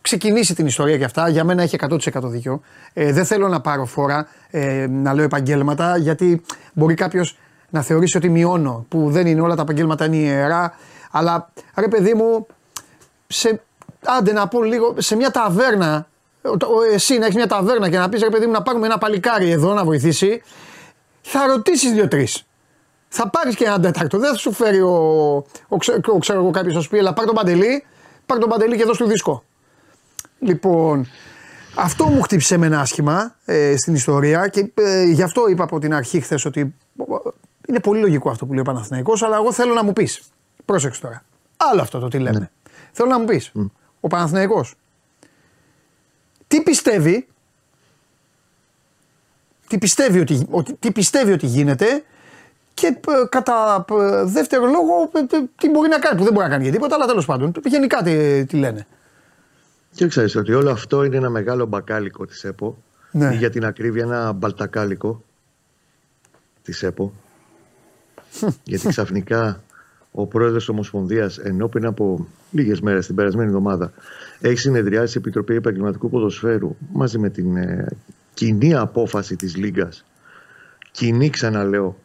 ξεκινήσει 0.00 0.54
την 0.54 0.66
ιστορία 0.66 0.98
και 0.98 1.04
αυτά. 1.04 1.28
Για 1.28 1.44
μένα 1.44 1.62
έχει 1.62 1.76
100% 1.80 1.98
δίκιο. 2.22 2.60
Ε, 2.92 3.12
δεν 3.12 3.24
θέλω 3.24 3.48
να 3.48 3.60
πάρω 3.60 3.84
φορά 3.84 4.26
ε, 4.50 4.86
να 4.90 5.14
λέω 5.14 5.24
επαγγέλματα 5.24 5.96
γιατί 5.96 6.42
μπορεί 6.72 6.94
κάποιος 6.94 7.38
να 7.70 7.82
θεωρήσει 7.82 8.16
ότι 8.16 8.28
μειώνω 8.28 8.86
που 8.88 9.10
δεν 9.10 9.26
είναι 9.26 9.40
όλα 9.40 9.54
τα 9.54 9.62
επαγγέλματα 9.62 10.04
είναι 10.04 10.16
ιερά. 10.16 10.74
Αλλά 11.10 11.50
ρε 11.76 11.88
παιδί 11.88 12.14
μου, 12.14 12.46
σε, 13.32 13.62
άντε 14.04 14.32
να 14.32 14.48
πω 14.48 14.62
λίγο, 14.62 14.94
σε 14.98 15.16
μια 15.16 15.30
ταβέρνα 15.30 16.06
εσύ 16.92 17.18
να 17.18 17.24
έχεις 17.24 17.36
μια 17.36 17.46
ταβέρνα 17.46 17.90
και 17.90 17.98
να 17.98 18.08
πεις 18.08 18.22
ρε 18.22 18.28
παιδί 18.28 18.46
μου 18.46 18.52
να 18.52 18.62
πάρουμε 18.62 18.86
ένα 18.86 18.98
παλικάρι 18.98 19.50
εδώ 19.50 19.74
να 19.74 19.84
βοηθήσει, 19.84 20.42
θα 21.22 21.46
ρωτήσεις 21.46 21.92
δύο-τρεις. 21.92 22.46
Θα 23.08 23.30
πάρεις 23.30 23.54
και 23.54 23.64
ένα 23.64 23.80
τέταρτο. 23.80 24.18
Δεν 24.18 24.30
θα 24.30 24.36
σου 24.36 24.52
φέρει 24.52 24.80
ο, 24.80 24.96
ο, 25.68 25.76
ο, 26.12 26.18
ξέρω 26.18 26.40
εγώ 26.40 26.50
κάποιος 26.50 26.74
να 26.74 26.80
σου 26.80 26.88
πει, 26.88 26.98
αλλά 26.98 27.12
πάρ 27.12 27.24
τον 27.24 27.34
παντελή, 27.34 27.84
πάρ 28.26 28.38
τον 28.38 28.48
παντελή 28.48 28.76
και 28.76 28.84
δώσ' 28.84 28.96
του 28.96 29.06
δίσκο. 29.06 29.44
Λοιπόν, 30.38 31.08
αυτό 31.76 32.04
μου 32.04 32.22
χτύπησε 32.22 32.56
με 32.56 32.66
ένα 32.66 32.80
άσχημα 32.80 33.34
ε, 33.44 33.76
στην 33.76 33.94
ιστορία 33.94 34.48
και 34.48 34.72
ε, 34.74 35.04
γι' 35.04 35.22
αυτό 35.22 35.48
είπα 35.48 35.64
από 35.64 35.78
την 35.78 35.94
αρχή 35.94 36.20
χθες 36.20 36.44
ότι 36.44 36.74
είναι 37.68 37.80
πολύ 37.80 38.00
λογικό 38.00 38.30
αυτό 38.30 38.46
που 38.46 38.52
λέει 38.52 38.60
ο 38.60 38.64
Παναθηναϊκός, 38.64 39.22
αλλά 39.22 39.36
εγώ 39.36 39.52
θέλω 39.52 39.74
να 39.74 39.84
μου 39.84 39.92
πεις. 39.92 40.22
Πρόσεξε 40.64 41.00
τώρα. 41.00 41.22
Άλλο 41.56 41.80
αυτό 41.80 41.98
το 41.98 42.08
τι 42.08 42.18
λέμε. 42.18 42.38
Ναι. 42.38 42.48
Θέλω 42.92 43.08
να 43.08 43.18
μου 43.18 43.24
πεις. 43.24 43.52
Ο 44.00 44.08
Παναθηναϊκός 44.08 44.74
τι 46.52 46.62
πιστεύει, 46.62 47.26
τι 49.68 49.78
πιστεύει 49.78 50.20
ότι, 50.20 50.46
ότι, 50.50 50.76
τι 50.78 50.92
πιστεύει 50.92 51.32
ότι 51.32 51.46
γίνεται 51.46 52.04
και 52.74 52.86
ε, 52.86 53.26
κατά 53.28 53.84
ε, 53.90 54.24
δεύτερο 54.24 54.66
λόγο 54.66 55.10
ε, 55.12 55.44
τι 55.56 55.70
μπορεί 55.70 55.88
να 55.88 55.98
κάνει, 55.98 56.18
που 56.18 56.24
δεν 56.24 56.32
μπορεί 56.32 56.44
να 56.44 56.52
κάνει 56.52 56.62
για 56.62 56.72
τίποτα, 56.72 56.94
αλλά 56.94 57.06
τέλος 57.06 57.26
πάντων, 57.26 57.52
γενικά 57.64 58.02
τι, 58.02 58.44
τι 58.44 58.56
λένε. 58.56 58.86
Και 59.94 60.06
ξέρεις 60.06 60.36
ότι 60.36 60.52
όλο 60.52 60.70
αυτό 60.70 61.04
είναι 61.04 61.16
ένα 61.16 61.30
μεγάλο 61.30 61.66
μπακάλικο 61.66 62.26
της 62.26 62.44
ΕΠΟ 62.44 62.82
ναι. 63.10 63.34
ή 63.34 63.36
για 63.36 63.50
την 63.50 63.64
ακρίβεια 63.64 64.02
ένα 64.02 64.32
μπαλτακάλικο 64.32 65.24
της 66.62 66.82
ΕΠΟ 66.82 67.12
γιατί 68.64 68.88
ξαφνικά 68.88 69.62
ο 70.12 70.26
πρόεδρος 70.26 70.58
της 70.58 70.68
Ομοσπονδίας 70.68 71.38
ενώ 71.38 71.68
πριν 71.68 71.86
από 71.86 72.26
λίγες 72.50 72.80
μέρες 72.80 73.06
την 73.06 73.14
περασμένη 73.14 73.48
εβδομάδα 73.48 73.92
έχει 74.40 74.58
συνεδριάσει 74.58 75.18
η 75.18 75.20
Επιτροπή 75.20 75.54
Επαγγελματικού 75.54 76.10
Ποδοσφαίρου 76.10 76.76
μαζί 76.92 77.18
με 77.18 77.30
την 77.30 77.56
ε, 77.56 77.86
κοινή 78.34 78.74
απόφαση 78.74 79.36
της 79.36 79.56
Λίγκας 79.56 80.04
κοινή 80.92 81.30
ξαναλέω 81.30 81.96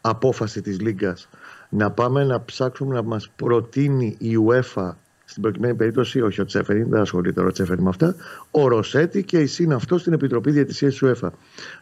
απόφαση 0.00 0.60
της 0.60 0.80
Λίγκας 0.80 1.28
να 1.68 1.90
πάμε 1.90 2.24
να 2.24 2.44
ψάξουμε 2.44 2.94
να 2.94 3.02
μας 3.02 3.30
προτείνει 3.36 4.16
η 4.18 4.36
UEFA 4.48 4.90
στην 5.24 5.42
προκειμένη 5.42 5.74
περίπτωση, 5.74 6.20
όχι 6.20 6.40
ο 6.40 6.44
Τσέφεριν, 6.44 6.88
δεν 6.88 7.00
ασχολείται 7.00 7.40
ο 7.40 7.50
Τσέφεριν 7.50 7.82
με 7.82 7.88
αυτά, 7.88 8.14
ο 8.50 8.68
Ροσέτη 8.68 9.24
και 9.24 9.38
η 9.38 9.46
ΣΥΝ 9.46 9.72
αυτό 9.72 9.98
στην 9.98 10.12
Επιτροπή 10.12 10.50
Διατησία 10.50 10.88
της 10.88 11.02
UEFA. 11.04 11.28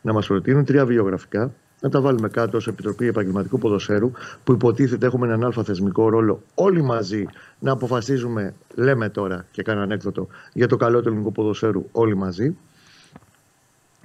Να 0.02 0.12
μας 0.12 0.26
προτείνουν 0.26 0.64
τρία 0.64 0.86
βιογραφικά, 0.86 1.52
να 1.80 1.88
τα 1.88 2.00
βάλουμε 2.00 2.28
κάτω 2.28 2.56
ως 2.56 2.66
Επιτροπή 2.66 3.06
Επαγγελματικού 3.06 3.58
Ποδοσφαίρου, 3.58 4.10
που 4.44 4.52
υποτίθεται 4.52 5.06
έχουμε 5.06 5.26
έναν 5.26 5.44
αλφα 5.44 5.64
θεσμικό 5.64 6.08
ρόλο 6.08 6.42
όλοι 6.54 6.82
μαζί 6.82 7.26
να 7.58 7.72
αποφασίζουμε, 7.72 8.54
λέμε 8.74 9.08
τώρα 9.08 9.46
και 9.50 9.62
κάνω 9.62 9.80
ανέκδοτο, 9.80 10.28
για 10.52 10.68
το 10.68 10.76
καλό 10.76 11.00
του 11.00 11.08
ελληνικού 11.08 11.32
ποδοσφαίρου 11.32 11.88
όλοι 11.92 12.16
μαζί. 12.16 12.56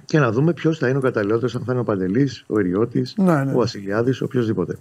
Και 0.04 0.18
να 0.18 0.32
δούμε 0.32 0.52
ποιος 0.52 0.78
θα 0.78 0.88
είναι 0.88 0.98
ο 0.98 1.00
καταλληλότερος, 1.00 1.54
αν 1.54 1.64
θα 1.64 1.72
είναι 1.72 1.80
ο 1.80 1.84
Παντελής, 1.84 2.44
ο 2.46 2.58
Εριώτη, 2.58 3.06
ναι, 3.16 3.44
ναι. 3.44 3.52
ο 3.52 3.56
Βασιλιάδης, 3.56 4.20
οποιοδήποτε. 4.20 4.78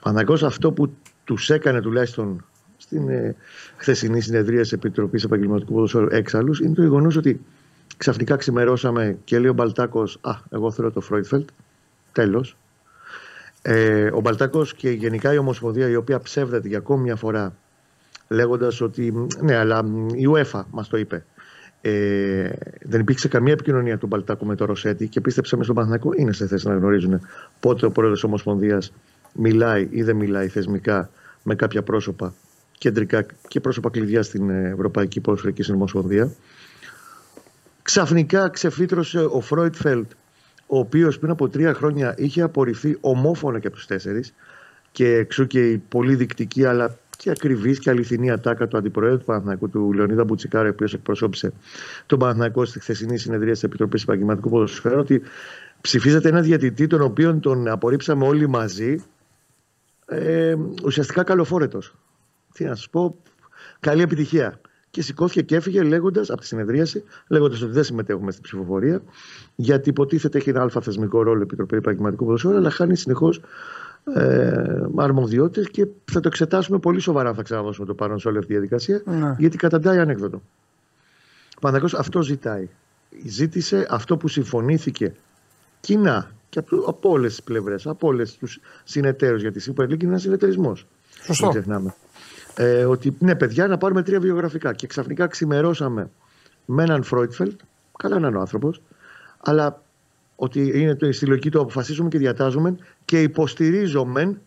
Παναγό 0.00 0.32
αυτό 0.32 0.72
που 0.72 0.92
τους 1.24 1.50
έκανε 1.50 1.80
τουλάχιστον 1.80 2.44
στην 2.76 3.08
ε, 3.08 3.36
χθεσινή 3.76 4.20
συνεδρία 4.20 4.60
της 4.60 4.72
Επιτροπής 4.72 5.24
Επαγγελματικού 5.24 5.72
Ποδοσφαίρου 5.72 6.06
έξαλλου 6.10 6.54
είναι 6.62 6.74
το 6.74 6.82
γεγονός 6.82 7.16
ότι 7.16 7.40
ξαφνικά 7.96 8.36
ξημερώσαμε 8.36 9.18
και 9.24 9.38
λέει 9.38 9.50
ο 9.50 9.52
Μπαλτάκος, 9.52 10.18
Α, 10.20 10.32
εγώ 10.50 10.70
θέλω 10.70 10.90
το 10.90 11.00
Φρόιτφελτ. 11.00 11.48
Τέλος. 12.12 12.56
Ε, 13.62 14.10
ο 14.12 14.20
Μπαλτάκος 14.20 14.74
και 14.74 14.90
γενικά 14.90 15.32
η 15.32 15.38
Ομοσπονδία, 15.38 15.88
η 15.88 15.94
οποία 15.96 16.20
ψεύδεται 16.20 16.68
για 16.68 16.78
ακόμη 16.78 17.02
μια 17.02 17.16
φορά, 17.16 17.56
λέγοντας 18.28 18.80
ότι 18.80 19.28
ναι, 19.40 19.56
αλλά 19.56 19.84
η 20.14 20.24
UEFA 20.32 20.62
μας 20.70 20.88
το 20.88 20.96
είπε. 20.96 21.24
Ε, 21.80 22.50
δεν 22.82 23.00
υπήρξε 23.00 23.28
καμία 23.28 23.52
επικοινωνία 23.52 23.98
του 23.98 24.06
Μπαλτάκου 24.06 24.46
με 24.46 24.54
το 24.54 24.64
Ροσέτη 24.64 25.08
και 25.08 25.20
πίστεψαμε 25.20 25.62
στον 25.64 25.74
Παναθηναϊκό 25.74 26.10
είναι 26.16 26.32
σε 26.32 26.46
θέση 26.46 26.68
να 26.68 26.74
γνωρίζουν 26.74 27.20
πότε 27.60 27.86
ο 27.86 27.90
πρόεδρος 27.90 28.24
Ομοσπονδίας 28.24 28.92
μιλάει 29.32 29.88
ή 29.90 30.02
δεν 30.02 30.16
μιλάει 30.16 30.48
θεσμικά 30.48 31.10
με 31.42 31.54
κάποια 31.54 31.82
πρόσωπα 31.82 32.34
κεντρικά 32.78 33.26
και 33.48 33.60
πρόσωπα 33.60 33.90
κλειδιά 33.90 34.22
στην 34.22 34.50
Ευρωπαϊκή 34.50 35.20
Ποδοσφαιρική 35.20 35.62
Συνομοσπονδία. 35.62 36.32
Ξαφνικά 37.82 38.48
ξεφύτρωσε 38.48 39.18
ο 39.18 39.40
Φρόιτφελτ 39.40 40.10
ο 40.72 40.78
οποίος 40.78 41.18
πριν 41.18 41.30
από 41.30 41.48
τρία 41.48 41.74
χρόνια 41.74 42.14
είχε 42.16 42.42
απορριφθεί 42.42 42.96
ομόφωνα 43.00 43.58
και 43.58 43.66
από 43.66 43.76
τους 43.76 43.86
τέσσερις 43.86 44.34
και 44.92 45.14
εξού 45.14 45.46
και 45.46 45.70
η 45.70 45.78
πολύ 45.78 46.14
δεικτική 46.14 46.64
αλλά 46.64 46.98
και 47.16 47.30
ακριβής 47.30 47.78
και 47.78 47.90
αληθινή 47.90 48.30
ατάκα 48.30 48.68
του 48.68 48.76
αντιπροέδρου 48.76 49.18
του 49.18 49.24
Παναθηναϊκού, 49.24 49.68
του 49.68 49.92
Λεωνίδα 49.92 50.24
Μπουτσικάρη, 50.24 50.68
ο 50.68 50.70
οποίος 50.70 50.94
εκπροσώπησε 50.94 51.52
τον 52.06 52.18
Παναθηναϊκό 52.18 52.64
στη 52.64 52.80
χθεσινή 52.80 53.18
συνεδρία 53.18 53.52
της 53.52 53.62
Επιτροπής 53.62 54.02
Επαγγελματικού 54.02 54.50
Ποδοσφαίρου, 54.50 54.98
ότι 54.98 55.22
ψηφίζεται 55.80 56.28
ένα 56.28 56.40
διατητή 56.40 56.86
τον 56.86 57.00
οποίο 57.00 57.34
τον 57.34 57.68
απορρίψαμε 57.68 58.26
όλοι 58.26 58.48
μαζί, 58.48 59.02
ε, 60.06 60.54
ουσιαστικά 60.84 61.22
καλοφόρετο. 61.22 61.78
Τι 62.52 62.64
να 62.64 62.74
σας 62.74 62.88
πω, 62.90 63.16
καλή 63.80 64.02
επιτυχία 64.02 64.60
και 64.90 65.02
σηκώθηκε 65.02 65.42
και 65.42 65.56
έφυγε 65.56 65.82
λέγοντας 65.82 66.30
από 66.30 66.40
τη 66.40 66.46
συνεδρίαση, 66.46 67.04
λέγοντας 67.28 67.62
ότι 67.62 67.72
δεν 67.72 67.84
συμμετέχουμε 67.84 68.30
στην 68.30 68.42
ψηφοφορία, 68.42 69.02
γιατί 69.56 69.88
υποτίθεται 69.88 70.38
έχει 70.38 70.50
ένα 70.50 70.60
αλφα 70.60 70.80
θεσμικό 70.80 71.22
ρόλο 71.22 71.38
η 71.38 71.42
Επιτροπή 71.42 71.76
Επαγγελματικού 71.76 72.24
Ποδοσφαίρου, 72.24 72.56
αλλά 72.56 72.70
χάνει 72.70 72.96
συνεχώς 72.96 73.40
ε, 74.14 74.82
αρμοδιότητες 74.96 75.70
και 75.70 75.86
θα 76.04 76.20
το 76.20 76.28
εξετάσουμε 76.28 76.78
πολύ 76.78 77.00
σοβαρά. 77.00 77.34
Θα 77.34 77.42
ξαναδώσουμε 77.42 77.86
το 77.86 77.94
παρόν 77.94 78.18
σε 78.18 78.28
όλη 78.28 78.36
αυτή 78.36 78.48
τη 78.48 78.54
διαδικασία, 78.54 79.02
ναι. 79.04 79.34
γιατί 79.38 79.56
καταντάει 79.56 79.98
ανέκδοτο. 79.98 80.42
Παναγό 81.60 81.86
αυτό 81.96 82.22
ζητάει. 82.22 82.68
Ζήτησε 83.26 83.86
αυτό 83.90 84.16
που 84.16 84.28
συμφωνήθηκε 84.28 85.14
κοινά 85.80 86.30
και 86.48 86.58
από, 86.58 86.76
από 86.76 87.10
όλες 87.10 87.30
τις 87.30 87.42
πλευρές, 87.42 87.86
από 87.86 88.08
όλες 88.08 88.36
τους 88.36 88.60
συνεταίρους, 88.84 89.40
γιατί 89.40 89.58
η 89.58 89.62
Super 89.66 89.82
League 89.82 90.02
είναι 90.02 90.10
ένας 90.10 90.22
συνεταιρισμό. 90.22 90.76
Σωστό. 91.24 91.48
ξεχνάμε 91.48 91.94
ε, 92.60 92.84
ότι 92.84 93.16
ναι, 93.18 93.34
παιδιά, 93.34 93.66
να 93.66 93.78
πάρουμε 93.78 94.02
τρία 94.02 94.20
βιογραφικά. 94.20 94.72
Και 94.72 94.86
ξαφνικά 94.86 95.26
ξημερώσαμε 95.26 96.10
με 96.64 96.82
έναν 96.82 97.02
Φρόιτφελτ, 97.02 97.60
καλά 97.98 98.18
να 98.18 98.28
είναι 98.28 98.36
ο 98.36 98.40
άνθρωπος, 98.40 98.82
αλλά 99.40 99.82
ότι 100.36 100.80
είναι 100.80 100.94
το, 100.94 101.12
στη 101.12 101.26
λογική 101.26 101.50
του 101.50 101.60
αποφασίζουμε 101.60 102.08
και 102.08 102.18
διατάζουμε 102.18 102.76
και 103.04 103.22
υποστηρίζομαι, 103.22 104.40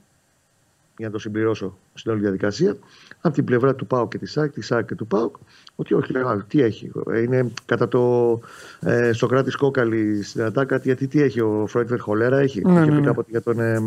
για 0.98 1.08
να 1.08 1.12
το 1.12 1.20
συμπληρώσω 1.20 1.78
στην 1.94 2.12
όλη 2.12 2.22
διαδικασία, 2.22 2.78
από 3.22 3.36
την 3.36 3.44
πλευρά 3.44 3.76
του 3.76 3.88
ΠΑΟΚ 3.88 4.10
και 4.10 4.18
της 4.18 4.32
ΣΑΚ, 4.32 4.52
της 4.52 4.66
ΣΑΚ 4.66 4.88
και 4.88 4.96
του 4.96 5.08
ΠΑΟΚ, 5.08 5.36
ότι 5.76 5.94
όχι, 5.94 6.12
λέγα, 6.12 6.46
τι 6.48 6.62
έχει. 6.62 6.92
Είναι 7.24 7.52
κατά 7.66 7.88
το 7.88 8.40
ε, 8.80 9.12
Σοκράτης 9.12 9.56
Κόκαλης 9.56 10.30
στην 10.30 10.44
Ατάκα, 10.44 10.78
γιατί 10.78 11.08
τι 11.08 11.22
έχει 11.22 11.42
ο 11.42 11.66
Φρόιτφελτ 11.68 12.02
χολέρα, 12.02 12.40
έχει. 12.40 12.62
Ναι, 12.62 12.84
και 12.84 12.92
ναι, 12.92 13.00
ναι. 13.00 13.12
για 13.28 13.42
τον. 13.42 13.60
Ε, 13.60 13.80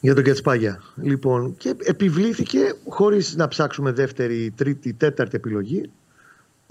για 0.00 0.14
τον 0.14 0.24
Κετσπάγια. 0.24 0.82
Λοιπόν, 0.94 1.56
και 1.56 1.74
επιβλήθηκε 1.82 2.74
χωρίς 2.88 3.36
να 3.36 3.48
ψάξουμε 3.48 3.92
δεύτερη, 3.92 4.52
τρίτη, 4.56 4.92
τέταρτη 4.92 5.36
επιλογή, 5.36 5.90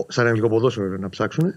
σαν 0.08 0.26
ελληνικό 0.26 0.50
ποδόσφαιρο 0.50 0.98
να 0.98 1.10
ψάξουν, 1.10 1.54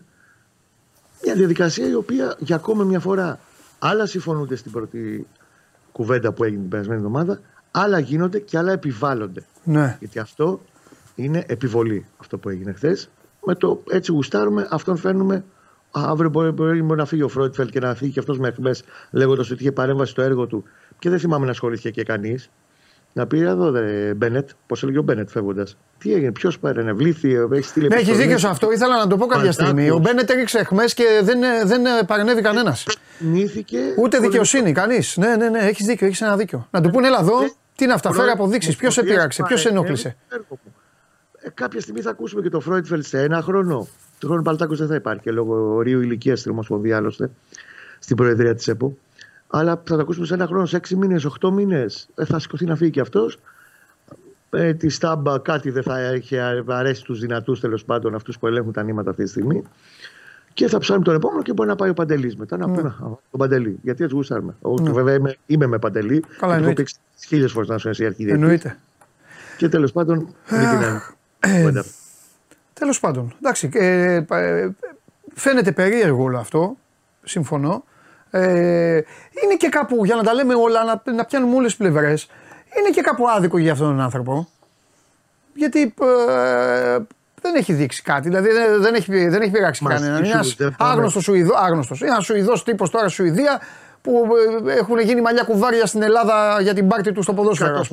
μια 1.24 1.34
διαδικασία 1.34 1.88
η 1.88 1.94
οποία 1.94 2.36
για 2.38 2.56
ακόμα 2.56 2.84
μια 2.84 3.00
φορά 3.00 3.40
άλλα 3.78 4.06
συμφωνούνται 4.06 4.56
στην 4.56 4.72
πρώτη 4.72 5.26
κουβέντα 5.92 6.32
που 6.32 6.44
έγινε 6.44 6.60
την 6.60 6.70
περασμένη 6.70 6.98
εβδομάδα, 6.98 7.40
άλλα 7.70 7.98
γίνονται 7.98 8.38
και 8.38 8.58
άλλα 8.58 8.72
επιβάλλονται. 8.72 9.44
Ναι. 9.64 9.96
Γιατί 10.00 10.18
αυτό 10.18 10.60
είναι 11.14 11.44
επιβολή 11.48 12.06
αυτό 12.16 12.38
που 12.38 12.48
έγινε 12.48 12.72
χθες. 12.72 13.10
Με 13.44 13.54
το 13.54 13.82
έτσι 13.90 14.12
γουστάρουμε, 14.12 14.68
αυτόν 14.70 14.96
φέρνουμε 14.96 15.44
Αύριο 15.90 16.30
μπορεί, 16.30 16.50
μπορεί, 16.50 16.82
να 16.82 17.04
φύγει 17.04 17.22
ο 17.22 17.28
Φρόιτφελ 17.28 17.68
και 17.68 17.80
να 17.80 17.94
φύγει 17.94 18.12
και 18.12 18.18
αυτός 18.18 18.38
με 18.38 18.48
εχμέ 18.48 18.74
λέγοντας 19.10 19.50
ότι 19.50 19.62
είχε 19.62 19.72
παρέμβαση 19.72 20.10
στο 20.10 20.22
έργο 20.22 20.46
του 20.46 20.64
και 21.00 21.10
δεν 21.10 21.18
θυμάμαι 21.18 21.44
να 21.44 21.50
ασχολήθηκε 21.50 21.90
και 21.90 22.02
κανείς. 22.02 22.50
Να 23.12 23.26
πει 23.26 23.40
εδώ, 23.40 23.70
δε, 23.70 24.14
Μπένετ, 24.14 24.48
πώς 24.66 24.82
έλεγε 24.82 24.98
ο 24.98 25.02
Μπένετ 25.02 25.30
φεύγοντας. 25.30 25.76
Τι 25.98 26.12
έγινε, 26.12 26.32
ποιος 26.32 26.58
παρενευλήθη, 26.58 27.32
έχει 27.52 27.62
στείλει. 27.62 27.88
Ναι, 27.88 27.96
έχεις 27.96 28.16
δίκιο 28.16 28.38
σε 28.38 28.48
αυτό. 28.48 28.72
Ήθελα 28.72 28.96
να 28.96 29.06
το 29.06 29.16
πω 29.16 29.26
κάποια 29.26 29.52
στιγμή. 29.52 29.90
Ο 29.90 29.98
Μπένετ 29.98 30.30
έριξε 30.30 30.58
εχμές 30.58 30.94
και 30.94 31.04
δεν, 31.22 31.40
δεν 31.64 32.06
παρενέβη 32.06 32.42
κανένας. 32.42 32.86
Ούτε 33.98 34.18
δικαιοσύνη, 34.18 34.72
κανείς. 34.72 35.16
Ναι, 35.16 35.36
ναι, 35.36 35.48
ναι, 35.48 35.58
έχεις 35.58 35.86
δίκιο, 35.86 36.06
έχεις 36.06 36.20
ένα 36.20 36.36
δίκιο. 36.36 36.68
Να 36.70 36.80
του 36.80 36.90
πούνε, 36.90 37.06
έλα 37.06 37.18
εδώ, 37.20 37.38
τι 37.76 37.84
είναι 37.84 37.92
αυτά, 37.92 38.12
φέρε 38.12 38.30
αποδείξει. 38.30 38.76
Ποιος 38.76 38.94
σε 38.94 39.02
πείραξε, 39.02 39.42
ποιος 39.42 39.60
σε 39.60 39.68
ενόχλησε; 39.68 40.16
Ε, 41.42 41.48
κάποια 41.54 41.80
στιγμή 41.80 42.00
θα 42.00 42.10
ακούσουμε 42.10 42.42
και 42.42 42.48
το 42.48 42.60
Φρόιτφελ 42.60 43.02
σε 43.02 43.22
ένα 43.22 43.42
χρόνο. 43.42 43.88
Του 44.18 44.26
χρόνου 44.26 44.42
Παλτάκο 44.42 44.74
δεν 44.74 44.86
θα 44.86 44.94
υπάρχει 44.94 45.30
λόγω 45.30 45.74
ορίου 45.74 46.00
ηλικίας 46.00 46.40
στην 46.40 46.52
Ομοσπονδία 46.52 46.96
άλλωστε 46.96 47.30
στην 47.98 48.16
Προεδρία 48.16 48.54
της 48.54 48.68
ΕΠΟ. 48.68 48.96
Αλλά 49.50 49.82
θα 49.84 49.96
το 49.96 50.00
ακούσουμε 50.00 50.26
σε 50.26 50.34
ένα 50.34 50.46
χρόνο, 50.46 50.66
σε 50.66 50.76
έξι 50.76 50.96
μήνες, 50.96 51.24
οχτώ 51.24 51.52
μήνες. 51.52 52.08
Ε, 52.14 52.24
θα 52.24 52.38
σηκωθεί 52.38 52.64
να 52.64 52.76
φύγει 52.76 52.90
και 52.90 53.00
αυτός. 53.00 53.38
Ε, 54.50 54.74
τη 54.74 54.88
Στάμπα 54.88 55.38
κάτι 55.38 55.70
δεν 55.70 55.82
θα 55.82 55.98
έχει 55.98 56.38
αρέσει 56.66 57.04
τους 57.04 57.20
δυνατούς 57.20 57.60
τέλος 57.60 57.84
πάντων 57.84 58.14
αυτούς 58.14 58.38
που 58.38 58.46
ελέγχουν 58.46 58.72
τα 58.72 58.82
νήματα 58.82 59.10
αυτή 59.10 59.22
τη 59.22 59.28
στιγμή. 59.28 59.62
Και 60.52 60.68
θα 60.68 60.78
ψάχνουμε 60.78 61.04
τον 61.04 61.14
επόμενο 61.14 61.42
και 61.42 61.52
μπορεί 61.52 61.68
να 61.68 61.76
πάει 61.76 61.90
ο 61.90 61.94
Παντελής 61.94 62.36
μετά. 62.36 62.56
Να 62.56 62.66
ναι. 62.66 62.76
πούμε 62.76 62.96
τον 63.00 63.38
Παντελή. 63.38 63.78
Γιατί 63.82 64.04
έτσι 64.04 64.16
γούσαρμε. 64.16 64.54
Ναι. 64.80 64.90
Βέβαια 64.90 65.14
είμαι, 65.14 65.36
είμαι 65.46 65.66
με 65.66 65.78
Παντελή. 65.78 66.24
Καλά, 66.38 66.56
Έχω 66.56 66.72
πει 66.72 66.86
χίλιες 67.26 67.52
φορές 67.52 67.68
να 67.68 67.78
σου 67.78 67.88
εσύ 67.88 68.06
αρχή. 68.06 68.28
Εννοείται. 68.28 68.78
Και 69.56 69.68
τέλος 69.68 69.92
πάντων. 69.92 70.34
Ε, 71.40 71.82
τέλος 72.72 73.00
πάντων. 73.00 73.34
Εντάξει. 73.38 73.70
Ε, 73.72 74.24
ε, 74.30 74.70
φαίνεται 75.34 75.72
περίεργο 75.72 76.22
όλο 76.22 76.38
αυτό. 76.38 76.76
Συμφωνώ. 77.22 77.84
Ε, 78.30 79.02
είναι 79.44 79.56
και 79.58 79.68
κάπου, 79.68 80.04
για 80.04 80.14
να 80.14 80.22
τα 80.22 80.34
λέμε 80.34 80.54
όλα, 80.54 80.84
να, 80.84 81.12
να 81.12 81.24
πιάνουμε 81.24 81.54
όλες 81.54 81.76
τις 81.76 81.76
πλευρές, 81.76 82.28
είναι 82.78 82.90
και 82.90 83.00
κάπου 83.00 83.28
άδικο 83.28 83.58
για 83.58 83.72
αυτόν 83.72 83.88
τον 83.88 84.00
άνθρωπο. 84.00 84.48
Γιατί 85.54 85.82
ε, 85.82 86.98
δεν 87.42 87.54
έχει 87.54 87.72
δείξει 87.72 88.02
κάτι. 88.02 88.28
Δηλαδή 88.28 88.48
δεν 88.78 88.94
έχει, 88.94 89.28
δεν 89.28 89.42
έχει 89.42 89.50
πειράξει 89.50 89.84
κανέναν. 89.84 90.24
Είναι 90.24 90.32
ένας 90.32 90.56
άγνωστος 90.78 91.22
Σουηδό, 91.22 91.54
άγνωστος. 91.56 92.02
ένας 92.02 92.24
Σουηδός 92.24 92.64
τύπος 92.64 92.90
τώρα 92.90 93.08
στη 93.08 93.14
Σουηδία 93.14 93.60
που 94.02 94.28
ε, 94.66 94.72
έχουν 94.72 95.00
γίνει 95.00 95.20
μαλλιά 95.20 95.42
κουβάρια 95.42 95.86
στην 95.86 96.02
Ελλάδα 96.02 96.60
για 96.60 96.74
την 96.74 96.88
πάρτη 96.88 97.12
του 97.12 97.22
στο 97.22 97.34
ποδόσφαιρο. 97.34 97.84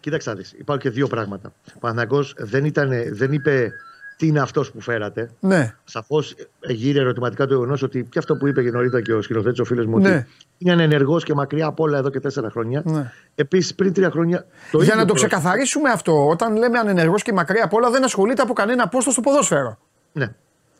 Κοίταξε, 0.00 0.36
υπάρχουν 0.58 0.82
και 0.82 0.90
δύο 0.90 1.06
πράγματα. 1.06 1.52
Ο 1.74 1.78
Παναγό 1.78 2.24
δεν, 2.36 2.72
δεν 3.12 3.32
είπε 3.32 3.72
τι 4.18 4.26
είναι 4.26 4.40
αυτός 4.40 4.70
που 4.70 4.80
φέρατε; 4.80 5.30
Ναι. 5.40 5.74
Σαφώς 5.84 6.34
γύρει 6.66 6.98
ερωτηματικά 6.98 7.46
το 7.46 7.54
γεγονός 7.54 7.82
ότι 7.82 8.06
και 8.10 8.18
αυτό 8.18 8.36
που 8.36 8.46
είπε 8.46 8.62
και 8.62 8.70
νωρίτερα 8.70 9.02
και 9.02 9.12
ο 9.12 9.22
σκηνοθέτης, 9.22 9.58
ο 9.58 9.64
φίλος 9.64 9.86
μου, 9.86 9.98
ναι. 9.98 10.14
ότι 10.14 10.26
είναι 10.58 10.82
ενεργός 10.82 11.24
και 11.24 11.34
μακριά 11.34 11.66
από 11.66 11.82
όλα 11.82 11.98
εδώ 11.98 12.10
και 12.10 12.20
τέσσερα 12.20 12.50
χρόνια. 12.50 12.82
Ναι. 12.84 13.12
Επίσης, 13.34 13.74
πριν 13.74 13.92
τρία 13.92 14.10
χρόνια. 14.10 14.46
Το 14.70 14.82
Για 14.82 14.94
να 14.94 15.04
το 15.04 15.14
ξεκαθαρίσουμε 15.14 15.90
αυτό, 15.90 16.28
όταν 16.28 16.56
λέμε 16.56 16.78
ανενεργό 16.78 17.14
και 17.14 17.32
μακριά 17.32 17.64
από 17.64 17.76
όλα, 17.76 17.90
δεν 17.90 18.04
ασχολείται 18.04 18.42
από 18.42 18.52
κανένα 18.52 18.88
πόστο 18.88 19.10
στο 19.10 19.20
ποδόσφαιρο. 19.20 19.78
Ναι. 20.12 20.34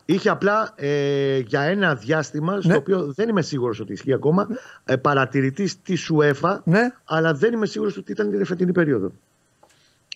Είχε 0.05 0.29
απλά 0.29 0.73
ε, 0.75 1.37
για 1.37 1.61
ένα 1.61 1.95
διάστημα, 1.95 2.55
ναι. 2.55 2.61
στο 2.61 2.75
οποίο 2.75 3.13
δεν 3.13 3.29
είμαι 3.29 3.41
σίγουρος 3.41 3.79
ότι 3.79 3.93
ισχύει 3.93 4.13
ακόμα, 4.13 4.47
ε, 4.85 4.95
παρατηρητής 4.95 5.81
της 5.81 6.11
UEFA, 6.13 6.57
ναι. 6.63 6.93
αλλά 7.05 7.33
δεν 7.33 7.53
είμαι 7.53 7.65
σίγουρος 7.65 7.97
ότι 7.97 8.11
ήταν 8.11 8.29
την 8.31 8.45
φετινή 8.45 8.71
περίοδο. 8.71 9.11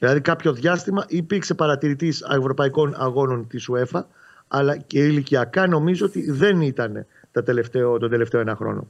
Δηλαδή 0.04 0.22
κάποιο 0.22 0.54
διάστημα 0.54 1.06
υπήρξε 1.08 1.54
παρατηρητής 1.54 2.22
ευρωπαϊκών 2.22 2.94
αγώνων 2.98 3.48
της 3.48 3.70
UEFA, 3.72 4.02
αλλά 4.48 4.78
και 4.78 5.00
ηλικιακά 5.00 5.68
νομίζω 5.68 6.06
ότι 6.06 6.32
δεν 6.32 6.62
ήταν 6.62 7.06
τα 7.32 7.44
τελευταίο, 7.44 7.98
τον 7.98 8.10
τελευταίο 8.10 8.42
ένα 8.42 8.56
χρόνο. 8.56 8.88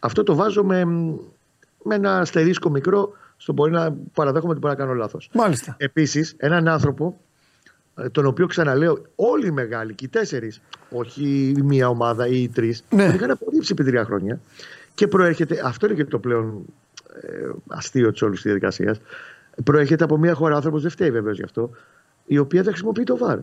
Αυτό 0.00 0.22
το 0.22 0.34
βάζω 0.34 0.64
με, 0.64 0.84
με 1.82 1.94
ένα 1.94 2.18
αστερίσκο 2.18 2.70
μικρό, 2.70 3.12
στο 3.36 3.52
μπορεί 3.52 3.70
να 3.70 3.96
παραδέχομαι 4.14 4.50
ότι 4.50 4.60
μπορεί 4.60 4.74
να 4.74 4.80
κάνω 4.84 4.94
λάθος. 4.94 5.30
Μάλιστα. 5.32 5.74
Επίσης, 5.78 6.34
έναν 6.38 6.68
άνθρωπο, 6.68 7.20
ε, 7.94 8.08
τον 8.08 8.26
οποίο 8.26 8.46
ξαναλέω, 8.46 9.02
όλοι 9.14 9.46
οι 9.46 9.50
μεγάλοι, 9.50 9.94
και 9.94 10.04
οι 10.04 10.08
τέσσερις, 10.08 10.60
όχι 10.90 11.54
η 11.56 11.62
μία 11.62 11.88
ομάδα 11.88 12.26
ή 12.26 12.42
οι 12.42 12.48
τρεις, 12.48 12.84
ναι. 12.90 13.04
είχαν 13.04 13.30
απορρίψει 13.30 13.72
επί 13.72 13.84
τρία 13.84 14.04
χρόνια. 14.04 14.40
Και 14.94 15.06
προέρχεται, 15.06 15.60
αυτό 15.64 15.86
είναι 15.86 15.94
και 15.94 16.04
το 16.04 16.18
πλέον 16.18 16.64
ε, 17.22 17.50
αστείο 17.68 18.12
της 18.12 18.22
όλης 18.22 18.34
της 18.34 18.44
διαδικασίας 18.44 19.00
προέρχεται 19.62 20.04
από 20.04 20.18
μια 20.18 20.34
χώρα, 20.34 20.54
άνθρωπος 20.54 20.82
δεν 20.82 20.90
φταίει 20.90 21.10
βεβαίως 21.10 21.36
γι' 21.36 21.44
αυτό, 21.44 21.70
η 22.26 22.38
οποία 22.38 22.62
δεν 22.62 22.70
χρησιμοποιεί 22.70 23.04
το 23.04 23.16
βάρ. 23.16 23.38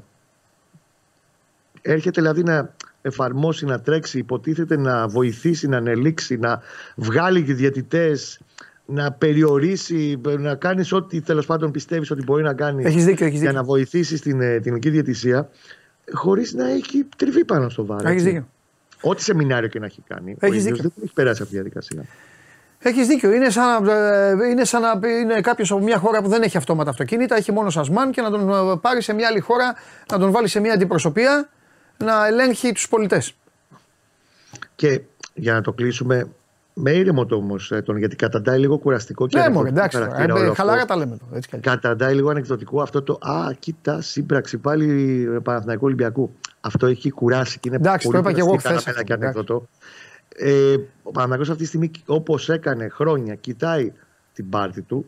Έρχεται 1.81 2.21
δηλαδή 2.21 2.43
να 2.43 2.73
εφαρμόσει, 3.01 3.65
να 3.65 3.79
τρέξει, 3.79 4.17
υποτίθεται 4.17 4.77
να 4.77 5.07
βοηθήσει, 5.07 5.67
να 5.67 5.77
ανελήξει, 5.77 6.37
να 6.37 6.61
βγάλει 6.95 7.41
διαιτητές, 7.41 8.39
να 8.85 9.11
περιορίσει, 9.11 10.21
να 10.39 10.55
κάνεις 10.55 10.91
ό,τι 10.91 11.21
τέλος 11.21 11.45
πάντων 11.45 11.71
πιστεύεις 11.71 12.11
ότι 12.11 12.23
μπορεί 12.23 12.43
να 12.43 12.53
κάνει 12.53 12.83
για 13.29 13.51
να 13.51 13.63
βοηθήσεις 13.63 14.21
την, 14.21 14.41
ε, 14.41 14.53
την 14.53 14.63
ελληνική 14.65 14.89
διαιτησία, 14.89 15.49
χωρίς 16.13 16.53
να 16.53 16.69
έχει 16.69 17.05
τριβή 17.17 17.45
πάνω 17.45 17.69
στο 17.69 17.85
βάρ. 17.85 18.05
Ό,τι 19.01 19.21
σεμινάριο 19.21 19.69
και 19.69 19.79
να 19.79 19.85
έχει 19.85 20.01
κάνει. 20.07 20.35
Έχεις 20.39 20.65
ο 20.65 20.75
δεν 20.75 20.91
έχει 21.03 21.13
περάσει 21.13 21.41
αυτή 21.41 21.53
τη 21.53 21.61
διαδικασία. 21.61 22.05
Έχεις 22.79 23.07
δίκιο. 23.07 23.31
Είναι 23.33 23.49
σαν, 23.49 23.83
να, 23.83 23.93
ε, 23.93 24.31
είναι 24.51 24.65
σαν 24.65 24.81
να 24.81 25.07
είναι 25.07 25.41
κάποιος 25.41 25.71
από 25.71 25.79
μια 25.79 25.97
χώρα 25.97 26.21
που 26.21 26.29
δεν 26.29 26.41
έχει 26.41 26.57
αυτόματα 26.57 26.89
αυτοκίνητα, 26.89 27.35
έχει 27.35 27.51
μόνο 27.51 27.69
σασμάν 27.69 28.11
και 28.11 28.21
να 28.21 28.29
τον 28.29 28.49
ε, 28.49 28.77
πάρει 28.81 29.01
σε 29.01 29.13
μια 29.13 29.27
άλλη 29.27 29.39
χώρα, 29.39 29.75
να 30.11 30.19
τον 30.19 30.31
βάλει 30.31 30.47
σε 30.47 30.59
μια 30.59 30.73
αντιπροσωπεία 30.73 31.49
να 31.97 32.27
ελέγχει 32.27 32.71
τους 32.71 32.87
πολιτές. 32.87 33.35
Και 34.75 35.01
για 35.33 35.53
να 35.53 35.61
το 35.61 35.73
κλείσουμε, 35.73 36.27
με 36.73 36.91
ήρεμο 36.91 37.25
το 37.25 37.35
όμως 37.35 37.71
ε, 37.71 37.81
τον, 37.81 37.97
γιατί 37.97 38.15
καταντάει 38.15 38.59
λίγο 38.59 38.77
κουραστικό 38.77 39.27
και 39.27 39.39
ναι, 39.39 39.49
μόνο, 39.49 39.67
εντάξει, 39.67 39.97
ε, 40.17 40.53
χαλάρα 40.53 40.85
τα 40.85 40.95
λέμε 40.95 41.17
το. 41.17 41.25
Έτσι 41.33 41.57
καταντάει 41.57 42.13
λίγο 42.13 42.29
ανεκδοτικό 42.29 42.81
αυτό 42.81 43.01
το 43.01 43.19
Α, 43.21 43.53
κοίτα, 43.59 44.01
σύμπραξη 44.01 44.57
πάλι 44.57 45.41
Παναθηναϊκού 45.43 45.85
Ολυμπιακού. 45.85 46.33
Αυτό 46.59 46.85
έχει 46.85 47.09
κουράσει 47.09 47.59
και 47.59 47.67
είναι 47.67 47.77
εντάξει, 47.77 48.07
πολύ 48.07 48.23
το 48.23 48.29
είπα 48.29 48.39
και 48.39 48.45
εγώ 48.47 48.57
χθες. 48.57 49.03
Και 49.03 49.13
ανεκδοτό. 49.13 49.67
Ε, 50.39 50.75
ο 51.03 51.11
Παναγιώτης 51.11 51.49
αυτή 51.49 51.61
τη 51.61 51.67
στιγμή, 51.67 51.91
όπως 52.05 52.49
έκανε 52.49 52.87
χρόνια, 52.87 53.35
κοιτάει 53.35 53.91
την 54.33 54.49
πάρτη 54.49 54.81
του 54.81 55.05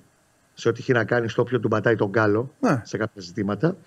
σε 0.54 0.70
ό,τι 0.70 0.80
έχει 0.80 0.92
να 0.92 1.04
κάνει 1.04 1.30
στο 1.30 1.42
όποιο 1.42 1.60
του 1.60 1.68
πατάει 1.68 1.96
τον 1.96 2.12
κάλο 2.12 2.54
ναι. 2.60 2.82
σε 2.84 2.98
κάποια 2.98 3.22
ζητήματα 3.22 3.78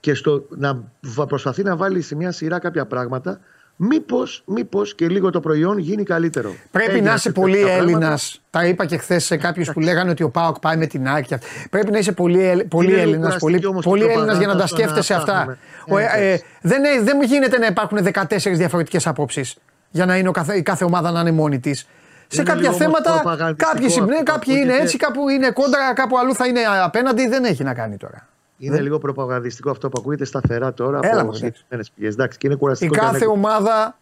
και 0.00 0.14
στο 0.14 0.46
να 0.48 0.92
προσπαθεί 1.28 1.62
να 1.62 1.76
βάλει 1.76 2.00
σε 2.00 2.14
μια 2.14 2.32
σειρά 2.32 2.58
κάποια 2.58 2.86
πράγματα 2.86 3.40
Μήπως 3.76 4.42
μήπως 4.46 4.94
και 4.94 5.08
λίγο 5.08 5.30
το 5.30 5.40
προϊόν 5.40 5.78
γίνει 5.78 6.02
καλύτερο. 6.02 6.54
Πρέπει 6.70 7.00
να 7.00 7.14
είσαι 7.14 7.32
πολύ 7.32 7.60
Έλληνας. 7.60 8.42
Τα 8.50 8.66
είπα 8.66 8.84
και 8.86 8.96
χθες 8.96 9.24
σε 9.24 9.36
κάποιους 9.36 9.72
που 9.72 9.80
λέγανε 9.80 10.10
ότι 10.10 10.22
ο 10.22 10.30
Πάοκ 10.30 10.58
πάει 10.58 10.76
με 10.76 10.86
την 10.86 11.08
άκρη. 11.08 11.38
Πρέπει 11.70 11.90
να 11.90 11.98
είσαι 11.98 12.12
πολύ, 12.12 12.66
πολύ 12.68 12.94
Έλληνας 12.94 13.36
πολύ, 13.36 13.60
πολύ 13.82 14.04
Έλληνας 14.04 14.38
για 14.38 14.46
να 14.46 14.56
τα 14.56 14.66
σκέφτεσαι 14.66 15.14
αυτά. 15.14 15.58
Ε, 15.86 16.32
ε, 16.32 16.38
δεν, 16.60 16.82
δεν 17.04 17.22
γίνεται 17.22 17.58
να 17.58 17.66
υπάρχουν 17.66 17.98
14 18.12 18.22
διαφορετικές 18.54 19.06
απόψεις 19.06 19.56
για 19.94 20.06
να 20.06 20.16
είναι 20.16 20.30
η 20.56 20.62
κάθε 20.62 20.84
ομάδα 20.84 21.10
να 21.10 21.20
είναι 21.20 21.30
μόνη 21.30 21.60
της. 21.60 21.86
Σε 22.28 22.42
κάποια 22.42 22.72
θέματα 22.72 23.22
κάποιοι, 23.56 23.88
συμπνέουν, 23.88 24.24
κάποιοι 24.24 24.54
είναι 24.62 24.74
έτσι, 24.76 24.96
κάπου 24.96 25.28
είναι 25.28 25.50
κόντρα, 25.50 25.94
κάπου 25.94 26.18
αλλού 26.18 26.34
θα 26.34 26.46
είναι 26.46 26.60
απέναντι. 26.82 27.28
Δεν 27.28 27.44
έχει 27.44 27.64
να 27.64 27.74
κάνει 27.74 27.96
τώρα. 27.96 28.28
Είναι 28.58 28.80
λίγο 28.80 28.98
προπαγανδιστικό 28.98 29.70
αυτό 29.70 29.88
που 29.88 29.98
ακούγεται 30.00 30.24
σταθερά 30.24 30.72
τώρα 30.72 30.98
Έλα, 31.02 31.20
από 31.20 31.32
συγκεκριμένες 31.32 31.90
πηγές. 31.94 32.14
Εντάξει, 32.14 32.38
και 32.38 32.46
είναι 32.46 32.56
κουραστικό. 32.56 32.94
Η 32.94 32.98
κάθε 32.98 33.26
ομάδα. 33.26 33.96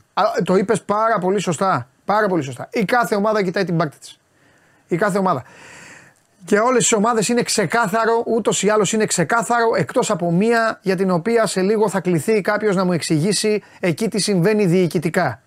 Το 0.45 0.57
είπες 0.57 0.83
πάρα 0.83 1.19
πολύ 1.19 1.41
σωστά. 1.41 1.89
Πάρα 2.05 2.27
πολύ 2.27 2.43
σωστά. 2.43 2.69
Η 2.73 2.85
κάθε 2.85 3.15
ομάδα 3.15 3.43
κοιτάει 3.43 3.65
την 3.65 3.77
πάρτη 3.77 3.99
της. 3.99 4.21
Η 4.89 4.97
κάθε 4.97 5.19
ομάδα. 5.19 5.45
Και 6.45 6.59
όλες 6.59 6.83
τις 6.83 6.93
ομάδες 6.93 7.29
είναι 7.29 7.43
ξεκάθαρο, 7.43 8.23
ούτως 8.27 8.63
ή 8.63 8.69
άλλως 8.69 8.93
είναι 8.93 9.07
ξεκάθαρο, 9.07 9.71
εκτός 9.77 10.11
από 10.11 10.33
μία 10.33 10.79
για 10.83 10.97
την 10.97 11.11
οποία 11.11 11.47
σε 11.47 11.61
λίγο 11.61 11.89
θα 11.89 12.01
κληθεί 12.01 12.41
κάποιος 12.41 12.77
να 12.77 12.85
μου 12.85 12.93
εξηγήσει 12.93 13.63
εκεί 13.81 14.09
τι 14.09 14.21
συμβαίνει 14.21 14.67
διοικητικά. 14.67 15.42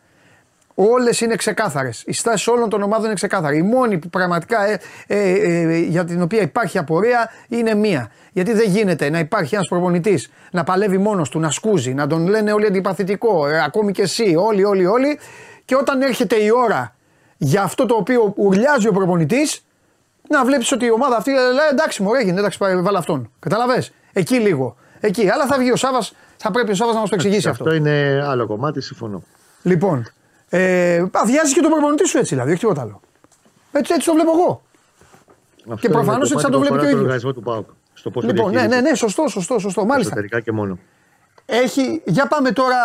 Όλες 0.76 1.22
είναι 1.22 1.36
ξεκάθαρες. 1.36 2.04
Οι 2.06 2.14
στάσεις 2.14 2.48
όλων 2.48 2.70
των 2.70 2.82
ομάδων 2.82 3.06
είναι 3.06 3.14
ξεκάθαρη. 3.14 3.58
Η 3.58 3.62
μόνη 3.62 3.98
που 3.98 4.10
πραγματικά 4.10 4.66
ε, 4.66 4.80
ε, 5.08 5.18
ε, 5.18 5.78
για 5.78 6.06
την 6.06 6.22
οποία 6.22 6.42
υπάρχει 6.42 6.78
απορία 6.78 7.32
είναι 7.48 7.74
μία. 7.74 8.12
Γιατί 8.32 8.54
δεν 8.54 8.70
γίνεται 8.70 9.10
να 9.10 9.20
υπάρχει 9.20 9.56
ένας 9.56 9.68
προπονητής 9.68 10.32
να 10.52 10.64
παλεύει 10.64 10.98
μόνος 10.98 11.30
του, 11.30 11.40
να 11.40 11.52
σκούζει, 11.52 11.94
να 11.94 12.08
τον 12.08 12.28
λένε 12.28 12.52
όλοι 12.52 12.66
αντιπαθητικό, 12.66 13.48
ε, 13.48 13.64
ακόμη 13.64 13.92
και 13.92 14.02
εσύ, 14.02 14.36
όλοι, 14.38 14.64
όλοι, 14.64 14.86
όλοι. 14.86 15.20
Και 15.66 15.76
όταν 15.76 16.02
έρχεται 16.02 16.36
η 16.36 16.50
ώρα 16.50 16.96
για 17.38 17.62
αυτό 17.62 17.86
το 17.86 17.96
οποίο 17.96 18.34
ουρλιάζει 18.36 18.88
ο 18.88 18.92
προπονητής, 18.92 19.66
να 20.30 20.46
βλέπεις 20.46 20.72
ότι 20.72 20.86
η 20.86 20.92
ομάδα 20.92 21.16
αυτή 21.16 21.32
λέει 21.32 21.42
εντάξει, 21.72 22.04
μου 22.04 22.14
έγινε, 22.14 22.40
εντάξει, 22.40 22.58
βάλε 22.82 22.98
αυτόν. 22.98 23.32
Καταλαβέ. 23.40 23.86
Εκεί 24.14 24.36
λίγο. 24.36 24.76
Εκεί. 25.00 25.30
Αλλά 25.30 25.46
θα 25.46 25.58
βγει 25.58 25.72
ο 25.72 25.76
Σάβα, 25.76 26.08
θα 26.38 26.52
πρέπει 26.52 26.72
ο 26.72 26.76
Σάβα 26.76 26.94
να 26.94 27.00
μας 27.00 27.10
το 27.10 27.16
εξηγήσει 27.16 27.48
αυτό. 27.48 27.64
Αυτό 27.64 27.76
είναι 27.76 28.24
άλλο 28.28 28.48
κομμάτι, 28.48 28.82
συμφωνώ. 28.82 29.24
Λοιπόν, 29.62 30.08
ε, 30.50 31.06
αδειάζει 31.12 31.54
και 31.54 31.62
τον 31.62 31.72
προπονητή 31.72 32.08
σου 32.08 32.18
έτσι 32.18 32.34
δηλαδή, 32.34 32.52
όχι 32.52 32.60
τίποτα 32.60 32.82
άλλο. 32.82 33.02
Έτσι, 33.72 33.94
έτσι 33.94 34.08
το 34.08 34.14
βλέπω 34.14 34.32
εγώ. 34.32 34.64
Αυτό 35.58 35.88
και 35.88 35.90
προφανώς 35.90 36.32
έτσι 36.32 36.44
θα 36.44 36.50
το 36.50 36.60
βλέπει 36.60 36.78
και 36.78 36.86
ο 36.86 36.90
ίδιος. 36.90 37.24
του 37.24 37.42
ΠΑΟΚ. 37.42 37.68
Στο 37.94 38.12
λοιπόν, 38.24 38.52
ναι, 38.52 38.68
ναι, 38.68 38.82
ναι, 38.82 38.96
σωστό, 38.96 39.28
σωστό, 39.28 39.60
σωστό. 39.60 39.86
Μάλιστα. 39.86 40.12
Εσωτερικά 40.12 40.40
και 40.40 40.52
μόνο. 40.52 40.80
Έχει, 41.46 42.02
για 42.06 42.28
πάμε 42.28 42.52
τώρα. 42.52 42.76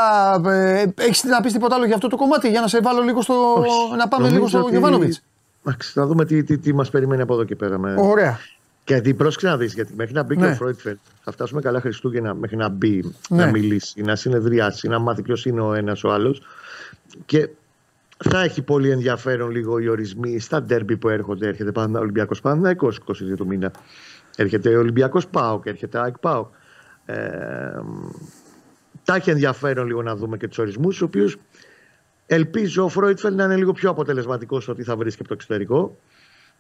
Ε, 0.47 0.93
Έχεις 0.97 1.25
να 1.25 1.41
πεις 1.41 1.53
τίποτα 1.53 1.75
άλλο 1.75 1.85
για 1.85 1.95
αυτό 1.95 2.09
το 2.09 2.17
κομμάτι, 2.17 2.49
για 2.49 2.61
να 2.61 2.69
σε 2.69 2.81
βάλω 2.81 3.03
λίγο 3.03 3.23
στο. 3.23 3.65
να 3.97 4.09
πάμε 4.09 4.29
λίγο 4.29 4.49
στο 4.49 4.59
ότι... 4.59 4.71
Γιωβάνοβιτς. 4.71 5.23
Να 5.95 6.07
δούμε 6.07 6.25
τι, 6.25 6.45
τι, 6.45 6.59
τι 6.59 6.75
μας 6.75 6.91
περιμένει 6.91 7.23
από 7.23 7.35
εδώ 7.35 7.45
και 7.45 7.57
πέρα. 7.57 7.79
Με... 7.79 7.95
Ωραία. 7.99 8.39
Γιατί 8.87 9.15
πρόσεξε 9.15 9.47
να 9.47 9.57
δεις, 9.57 9.75
γιατί 9.75 9.93
μέχρι 9.95 10.15
να 10.15 10.23
μπει 10.23 10.37
ναι. 10.37 10.47
και 10.47 10.53
ο 10.53 10.55
Φρόιτφελτ 10.55 10.99
θα 11.23 11.33
φτάσουμε 11.33 11.61
καλά 11.61 11.81
Χριστούγεννα 11.81 12.35
μέχρι 12.35 12.57
να 12.57 12.69
μπει, 12.69 13.15
ναι. 13.29 13.45
να 13.45 13.51
μιλήσει, 13.51 14.03
να 14.03 14.17
συνεδριάσει, 14.17 14.89
να 14.89 14.99
μάθει 14.99 15.23
ποιος 15.23 15.47
είναι 15.47 15.61
ο 15.61 15.75
ένας 15.75 16.05
ο 16.05 16.13
άλλος. 16.13 16.43
Και 17.27 17.49
θα 18.25 18.43
έχει 18.43 18.63
πολύ 18.63 18.91
ενδιαφέρον 18.91 19.51
λίγο 19.51 19.79
οι 19.79 19.89
ορισμοί 19.89 20.39
στα 20.39 20.63
ντέρμπι 20.63 20.97
που 20.97 21.09
έρχονται. 21.09 21.47
Έρχεται 21.47 21.73
πάντα 21.73 21.99
ο 21.99 22.03
Ολυμπιακός 22.03 22.41
Παναθηναϊκό 22.41 22.89
22 22.89 23.37
του 23.37 23.47
μήνα. 23.47 23.73
Έρχεται 24.37 24.77
ο 24.77 24.79
Ολυμπιακός 24.79 25.27
ΠΑΟΚ, 25.27 25.67
έρχεται 25.67 25.99
ο 25.99 26.03
ΑΕΚ 26.03 26.19
ΠΑΟΚ. 26.19 26.47
Ε, 27.05 27.17
τα 29.05 29.15
έχει 29.15 29.31
ενδιαφέρον 29.31 29.87
λίγο 29.87 30.03
να 30.03 30.17
δούμε 30.17 30.37
και 30.37 30.49
τους 30.49 30.59
ορισμούς, 30.59 30.99
τους 30.99 31.05
οποίους 31.09 31.37
ελπίζω 32.27 32.85
ο 32.85 32.89
Φρόιτφελτ 32.89 33.35
να 33.35 33.45
είναι 33.45 33.57
λίγο 33.57 33.73
πιο 33.73 33.91
αποτελεσματικός 33.91 34.69
ότι 34.69 34.83
θα 34.83 34.97
βρίσκει 34.97 35.21
από 35.21 35.29
το 35.29 35.35
εξωτερικό 35.35 35.97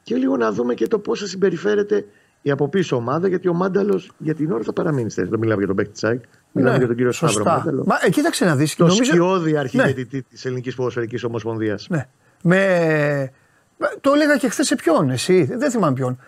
και 0.02 0.16
λίγο 0.16 0.36
να 0.36 0.52
δούμε 0.52 0.74
και 0.74 0.86
το 0.86 0.98
πώς 0.98 1.20
θα 1.20 1.26
συμπεριφέρεται 1.26 2.06
η 2.42 2.50
από 2.50 2.68
πίσω 2.68 2.96
ομάδα, 2.96 3.28
γιατί 3.28 3.48
ο 3.48 3.54
Μάνταλος 3.54 4.12
για 4.18 4.34
την 4.34 4.52
ώρα 4.52 4.62
θα 4.62 4.72
παραμείνει 4.72 5.10
στη 5.10 5.22
Δεν 5.22 5.38
μιλάμε 5.38 5.58
για 5.58 5.66
τον 5.66 5.74
παίκτη 5.74 5.88
της 5.92 6.06
ΑΕΚ. 6.06 6.24
Μιλάμε 6.52 6.72
ναι, 6.72 6.78
για 6.78 6.86
τον 6.86 6.96
κύριο 6.96 7.12
Σταύρο 7.12 7.44
Μάνταλο. 7.44 7.84
Μα 7.86 7.98
ε, 8.02 8.10
κοίταξε 8.10 8.44
να 8.44 8.56
δεις. 8.56 8.76
Το 8.76 8.86
νομίζω... 8.86 9.04
σκιώδη 9.04 9.56
αρχηγητή 9.56 10.08
ναι. 10.16 10.20
της 10.20 10.42
Ελληνικής 10.42 10.74
Ποδοσφαιρικής 10.74 11.24
Ομοσπονδίας. 11.24 11.86
Ναι. 11.88 12.06
Με... 12.42 13.32
Το 14.00 14.12
έλεγα 14.12 14.36
και 14.36 14.48
χθες 14.48 14.66
σε 14.66 14.74
ποιον, 14.74 15.10
εσύ; 15.10 15.44
Δεν 15.44 15.70
θυμάμαι 15.70 15.94
ποιον. 15.94 16.18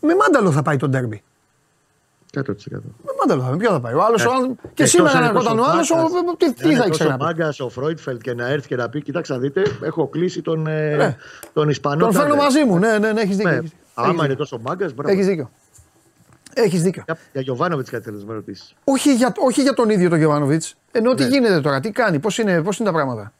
Με 0.00 0.14
Μάνταλο 0.14 0.50
θα 0.50 0.62
πάει 0.62 0.76
το 0.76 0.88
ντέρμπι. 0.88 1.22
100%. 2.40 2.42
Με 3.02 3.12
Μάνταλο 3.20 3.42
θα 3.42 3.56
ποιο 3.56 3.70
θα 3.70 3.80
πάει. 3.80 3.94
Ο 3.94 4.04
άλλος, 4.04 4.24
ε, 4.24 4.28
και 4.74 4.86
σήμερα 4.86 5.20
να 5.20 5.26
ερχόταν 5.26 5.58
ο 5.58 5.64
άλλος, 5.64 5.90
τι, 6.36 6.54
τι 6.54 6.74
θα 6.74 6.84
ήξερε. 6.86 7.12
Ο 7.12 7.16
Μάγκα, 7.16 7.54
ο 7.58 7.68
Φρόιτφελτ 7.68 8.20
και 8.20 8.34
να 8.34 8.46
έρθει 8.46 8.68
και 8.68 8.76
να 8.76 8.88
πει: 8.88 9.02
Κοιτάξτε, 9.02 9.38
δείτε, 9.38 9.62
έχω 9.82 10.08
κλείσει 10.08 10.42
τον, 10.42 10.66
ε, 10.66 10.96
ναι. 10.96 11.16
τον 11.52 11.68
Ισπανό. 11.68 12.04
Τον 12.04 12.12
φέρνω 12.12 12.34
μαζί 12.34 12.64
μου, 12.64 12.78
ναι, 12.78 12.98
ναι, 12.98 13.12
ναι 13.12 13.20
έχεις 13.20 13.36
δίκιο. 13.36 13.52
Ναι. 13.52 13.68
Άμα 13.94 14.24
είναι 14.24 14.34
τόσο 14.34 14.58
μάγκα, 14.62 14.90
μπράβο. 14.94 15.12
Έχεις 15.12 15.26
δίκιο. 15.26 15.50
Έχεις 16.54 16.82
δίκιο. 16.82 17.02
Για, 17.06 17.18
για 17.32 17.40
Γιωβάνοβιτς 17.40 17.90
κάτι 17.90 18.04
θέλεις 18.04 18.20
να 18.20 18.26
με 18.26 18.34
ρωτήσεις. 18.34 18.74
Όχι 18.84 19.14
για, 19.14 19.34
όχι 19.38 19.62
για 19.62 19.72
τον 19.72 19.90
ίδιο 19.90 20.08
τον 20.08 20.18
Γιωβάνοβιτς. 20.18 20.76
Ενώ 20.92 21.10
ναι. 21.10 21.16
τι 21.16 21.26
γίνεται 21.26 21.60
τώρα, 21.60 21.80
τι 21.80 21.90
κάνει, 21.90 22.18
πώς 22.18 22.38
είναι, 22.38 22.62
πώς 22.62 22.78
είναι 22.78 22.88
τα 22.88 22.94
πράγματα; 22.94 23.32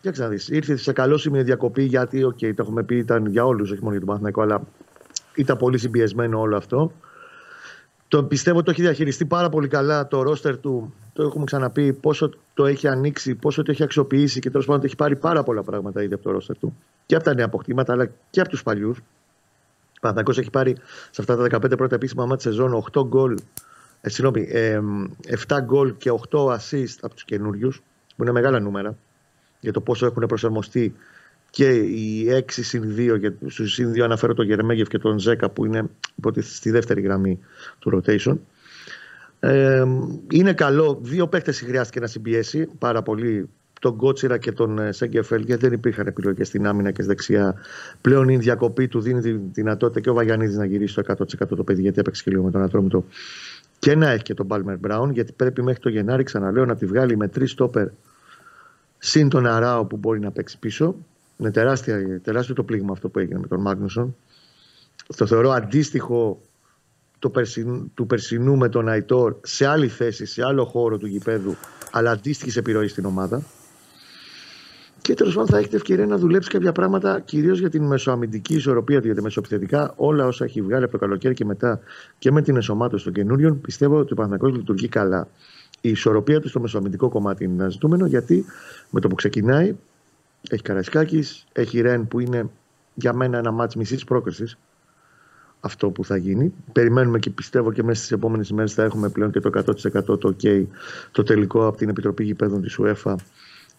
Για 0.00 0.12
να 0.16 0.28
ήρθε 0.48 0.76
σε 0.76 0.92
καλό 0.92 1.18
σημείο 1.18 1.42
διακοπή 1.42 1.82
γιατί, 1.82 2.24
OK, 2.24 2.38
okay, 2.40 2.52
το 2.56 2.62
έχουμε 2.62 2.82
πει, 2.82 2.96
ήταν 2.96 3.26
για 3.26 3.44
όλους, 3.44 3.70
όχι 3.70 3.80
μόνο 3.80 3.90
για 3.90 3.98
τον 3.98 4.08
Παναθηναϊκό, 4.08 4.42
αλλά 4.42 4.62
ήταν 5.34 5.56
πολύ 5.56 5.78
συμπιεσμένο 5.78 6.40
όλο 6.40 6.56
αυτό. 6.56 6.92
Το 8.08 8.24
πιστεύω 8.24 8.56
ότι 8.56 8.64
το 8.64 8.70
έχει 8.70 8.82
διαχειριστεί 8.82 9.24
πάρα 9.24 9.48
πολύ 9.48 9.68
καλά 9.68 10.08
το 10.08 10.22
ρόστερ 10.22 10.58
του. 10.58 10.94
Το 11.12 11.22
έχουμε 11.22 11.44
ξαναπεί 11.44 11.92
πόσο 11.92 12.30
το 12.54 12.66
έχει 12.66 12.88
ανοίξει, 12.88 13.34
πόσο 13.34 13.62
το 13.62 13.70
έχει 13.70 13.82
αξιοποιήσει 13.82 14.40
και 14.40 14.50
τέλος 14.50 14.66
πάντων 14.66 14.84
έχει 14.84 14.96
πάρει 14.96 15.16
πάρα 15.16 15.42
πολλά 15.42 15.62
πράγματα 15.62 16.02
ήδη 16.02 16.14
από 16.14 16.22
το 16.22 16.30
ρόστερ 16.30 16.58
του. 16.58 16.76
Και 17.06 17.14
από 17.14 17.24
τα 17.24 17.34
νέα 17.34 17.44
αποκτήματα 17.44 17.92
αλλά 17.92 18.10
και 18.30 18.40
από 18.40 18.48
τους 18.48 18.62
παλιούς. 18.62 18.98
Παναθηναϊκός 20.00 20.38
έχει 20.38 20.50
πάρει 20.50 20.76
σε 21.10 21.20
αυτά 21.20 21.36
τα 21.36 21.42
15 21.42 21.76
πρώτα 21.76 21.94
επίσημα 21.94 22.26
μάτια 22.26 22.50
σεζόν 22.50 22.84
8 22.92 23.06
γκολ, 23.06 23.38
ε, 24.00 24.08
συγγνώμη, 24.08 24.48
ε, 24.50 24.80
7 25.26 25.60
γκολ 25.60 25.96
και 25.96 26.10
8 26.10 26.46
assist 26.46 26.96
από 27.00 27.14
τους 27.14 27.24
καινούριους, 27.24 27.82
που 28.16 28.22
είναι 28.22 28.32
μεγάλα 28.32 28.60
νούμερα 28.60 28.96
για 29.60 29.72
το 29.72 29.80
πόσο 29.80 30.06
έχουν 30.06 30.26
προσαρμοστεί 30.26 30.94
και 31.50 31.68
οι 31.74 32.28
6 32.30 32.62
συν 32.62 32.94
2, 32.96 33.18
και 33.18 33.32
στους 33.46 33.72
συν 33.72 33.92
2 33.92 34.00
αναφέρω 34.00 34.34
τον 34.34 34.46
Γερμέγεφ 34.46 34.88
και 34.88 34.98
τον 34.98 35.18
Ζέκα 35.18 35.50
που 35.50 35.64
είναι 35.64 35.88
υποτίθεται 36.14 36.54
στη 36.54 36.70
δεύτερη 36.70 37.00
γραμμή 37.00 37.38
του 37.78 38.02
rotation. 38.04 38.36
Ε, 39.40 39.84
είναι 40.30 40.52
καλό. 40.52 40.98
Δύο 41.02 41.28
παίχτε 41.28 41.52
χρειάστηκε 41.52 42.00
να 42.00 42.06
συμπιέσει 42.06 42.68
πάρα 42.78 43.02
πολύ 43.02 43.48
τον 43.80 43.96
Κότσιρα 43.96 44.38
και 44.38 44.52
τον 44.52 44.78
ε, 44.78 44.92
Σέγκεφελ 44.92 45.42
γιατί 45.42 45.62
δεν 45.62 45.72
υπήρχαν 45.72 46.06
επιλογές 46.06 46.46
στην 46.46 46.66
άμυνα 46.66 46.90
και 46.90 47.02
στη 47.02 47.10
δεξιά. 47.10 47.54
Πλέον 48.00 48.28
η 48.28 48.36
διακοπή 48.36 48.88
του 48.88 49.00
δίνει 49.00 49.20
τη 49.20 49.32
δυνατότητα 49.32 50.00
και 50.00 50.10
ο 50.10 50.14
Βαγιανίδης 50.14 50.56
να 50.56 50.64
γυρίσει 50.64 50.92
στο 50.92 51.02
100% 51.06 51.48
το 51.48 51.64
παιδί 51.64 51.82
γιατί 51.82 52.00
έπαιξε 52.00 52.22
και 52.22 52.30
λίγο 52.30 52.42
με 52.42 52.50
τον 52.50 52.62
Ατρόμητο 52.62 53.04
και 53.78 53.94
να 53.94 54.10
έχει 54.10 54.22
και 54.22 54.34
τον 54.34 54.46
Πάλμερ 54.46 54.78
Μπράουν 54.78 55.10
γιατί 55.10 55.32
πρέπει 55.32 55.62
μέχρι 55.62 55.80
το 55.80 55.88
Γενάρη 55.88 56.22
ξαναλέω 56.22 56.64
να 56.64 56.76
τη 56.76 56.86
βγάλει 56.86 57.16
με 57.16 57.28
τρεις 57.28 57.50
στόπερ 57.50 57.88
συν 58.98 59.28
τον 59.28 59.46
Αράο 59.46 59.84
που 59.84 59.96
μπορεί 59.96 60.20
να 60.20 60.30
παίξει 60.30 60.58
πίσω. 60.58 60.94
Είναι 61.36 61.50
τεράστια, 61.50 62.20
τεράστιο 62.20 62.54
το 62.54 62.62
πλήγμα 62.62 62.92
αυτό 62.92 63.08
που 63.08 63.18
έγινε 63.18 63.38
με 63.38 63.46
τον 63.46 63.60
Μάγνουσον. 63.60 64.16
Το 65.16 65.26
θεωρώ 65.26 65.50
αντίστοιχο 65.50 66.40
το 67.18 67.32
του 67.94 68.06
περσινού 68.06 68.56
με 68.56 68.68
τον 68.68 68.88
Αϊτόρ 68.88 69.36
σε 69.42 69.66
άλλη 69.66 69.88
θέση, 69.88 70.26
σε 70.26 70.44
άλλο 70.44 70.64
χώρο 70.64 70.98
του 70.98 71.06
γηπέδου, 71.06 71.56
αλλά 71.90 72.10
αντίστοιχης 72.10 72.56
επιρροής 72.56 72.90
στην 72.90 73.04
ομάδα. 73.04 73.42
Και 75.10 75.16
τέλος 75.16 75.34
πάντων 75.34 75.48
θα 75.48 75.58
έχετε 75.58 75.76
ευκαιρία 75.76 76.06
να 76.06 76.16
δουλέψει 76.16 76.50
κάποια 76.50 76.72
πράγματα 76.72 77.20
κυρίως 77.20 77.58
για 77.58 77.70
την 77.70 77.84
μεσοαμυντική 77.84 78.54
ισορροπία 78.54 79.00
του, 79.00 79.06
γιατί 79.06 79.22
μεσοπιθετικά 79.22 79.92
όλα 79.96 80.26
όσα 80.26 80.44
έχει 80.44 80.62
βγάλει 80.62 80.82
από 80.82 80.92
το 80.92 80.98
καλοκαίρι 80.98 81.34
και 81.34 81.44
μετά 81.44 81.80
και 82.18 82.30
με 82.30 82.42
την 82.42 82.56
εσωμάτωση 82.56 83.04
των 83.04 83.12
καινούριων, 83.12 83.60
πιστεύω 83.60 83.98
ότι 83.98 84.12
ο 84.12 84.16
Παναγιώ 84.16 84.48
λειτουργεί 84.48 84.88
καλά. 84.88 85.28
Η 85.80 85.88
ισορροπία 85.88 86.40
του 86.40 86.48
στο 86.48 86.60
μεσοαμυντικό 86.60 87.08
κομμάτι 87.08 87.44
είναι 87.44 87.52
ένα 87.52 87.68
ζητούμενο, 87.68 88.06
γιατί 88.06 88.44
με 88.90 89.00
το 89.00 89.08
που 89.08 89.14
ξεκινάει 89.14 89.76
έχει 90.50 90.62
Καραϊσκάκης, 90.62 91.46
έχει 91.52 91.80
Ρεν 91.80 92.08
που 92.08 92.20
είναι 92.20 92.50
για 92.94 93.12
μένα 93.12 93.38
ένα 93.38 93.50
μάτς 93.50 93.76
μισής 93.76 94.04
πρόκρισης. 94.04 94.58
Αυτό 95.60 95.90
που 95.90 96.04
θα 96.04 96.16
γίνει. 96.16 96.52
Περιμένουμε 96.72 97.18
και 97.18 97.30
πιστεύω 97.30 97.72
και 97.72 97.82
μέσα 97.82 97.98
στις 97.98 98.12
επόμενες 98.12 98.48
ημέρε 98.48 98.68
θα 98.68 98.82
έχουμε 98.82 99.08
πλέον 99.08 99.30
και 99.30 99.40
το 99.40 99.50
100% 99.54 100.18
το 100.18 100.36
OK 100.42 100.64
το 101.10 101.22
τελικό 101.22 101.66
από 101.66 101.76
την 101.76 101.88
Επιτροπή 101.88 102.24
Γηπέδων 102.24 102.62
της 102.62 102.78
UEFA 102.82 103.14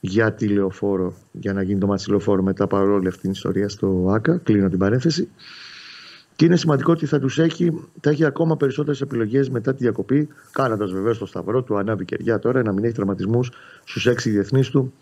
για 0.04 0.34
τη 0.34 0.48
λεωφόρο, 0.48 1.14
για 1.32 1.54
να 1.54 1.62
γίνει 1.62 1.80
το 1.80 1.88
μάτι 1.88 2.10
λεωφόρο 2.10 2.42
μετά 2.42 2.68
παρόλη 2.68 3.08
αυτή 3.08 3.22
την 3.22 3.32
ιστορία 3.32 3.70
στο 3.70 4.06
ΆΚΑ. 4.10 4.38
Κλείνω 4.38 4.70
την 4.70 4.80
παρένθεση. 4.80 5.30
Και 6.36 6.46
είναι 6.46 6.56
σημαντικό 6.56 6.92
ότι 6.92 7.06
θα 7.06 7.20
τους 7.20 7.40
έχει, 7.40 7.90
θα 8.02 8.10
έχει 8.10 8.26
ακόμα 8.26 8.58
περισσότερες 8.58 9.02
επιλογές 9.02 9.50
μετά 9.50 9.72
τη 9.72 9.78
διακοπή, 9.84 10.28
κάνοντας 10.52 10.92
βεβαίως 10.92 11.18
το 11.18 11.26
σταυρό 11.26 11.64
του, 11.64 11.78
ανάβει 11.78 12.06
κεριά 12.06 12.40
τώρα, 12.40 12.64
να 12.64 12.72
μην 12.72 12.84
έχει 12.84 12.94
τραυματισμούς 12.94 13.52
στους 13.84 14.06
έξι 14.08 14.30
διεθνείς 14.30 14.70
του 14.70 14.94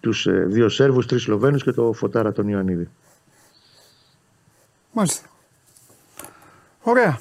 τους 0.00 0.26
ε, 0.26 0.44
δύο 0.48 0.68
Σέρβους, 0.68 1.06
τρεις 1.06 1.22
Σλοβαίνους 1.22 1.62
και 1.62 1.72
το 1.72 1.92
Φωτάρα 1.92 2.32
τον 2.32 2.48
Ιωαννίδη. 2.48 2.88
Μάλιστα. 4.92 5.28
Ωραία. 6.82 7.20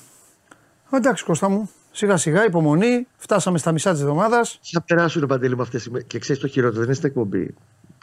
Εντάξει 0.92 1.24
Κώστα 1.24 1.50
μου, 1.50 1.70
σιγά 1.98 2.18
σιγά 2.18 2.46
υπομονή, 2.46 3.08
φτάσαμε 3.18 3.58
στα 3.58 3.72
μισά 3.72 3.92
της 3.92 4.02
εβδομάδας. 4.02 4.60
Θα 4.72 4.82
περάσουν 4.82 5.28
παντελή 5.28 5.56
με 5.56 5.62
αυτές 5.62 5.90
και 6.08 6.20
ξέρεις 6.20 6.42
το 6.42 6.48
χειρότερο, 6.48 6.76
δεν 6.76 6.86
είναι 6.86 6.94
στην 6.94 7.10
εκπομπή. 7.10 7.54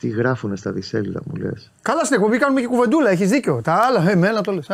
Τι 0.01 0.09
γράφουν 0.09 0.57
στα 0.57 0.73
δισέλιδα 0.73 1.21
μου 1.25 1.37
λες. 1.37 1.71
Καλά 1.83 2.05
στην 2.05 2.17
εκπομπή 2.17 2.39
κάνουμε 2.39 2.61
και 2.61 2.67
κουβεντούλα, 2.67 3.11
έχεις 3.11 3.31
δίκιο. 3.31 3.61
Τα 3.65 3.73
άλλα, 3.73 4.11
ε, 4.11 4.15
μένα 4.15 4.41
το 4.41 4.53
λες. 4.53 4.67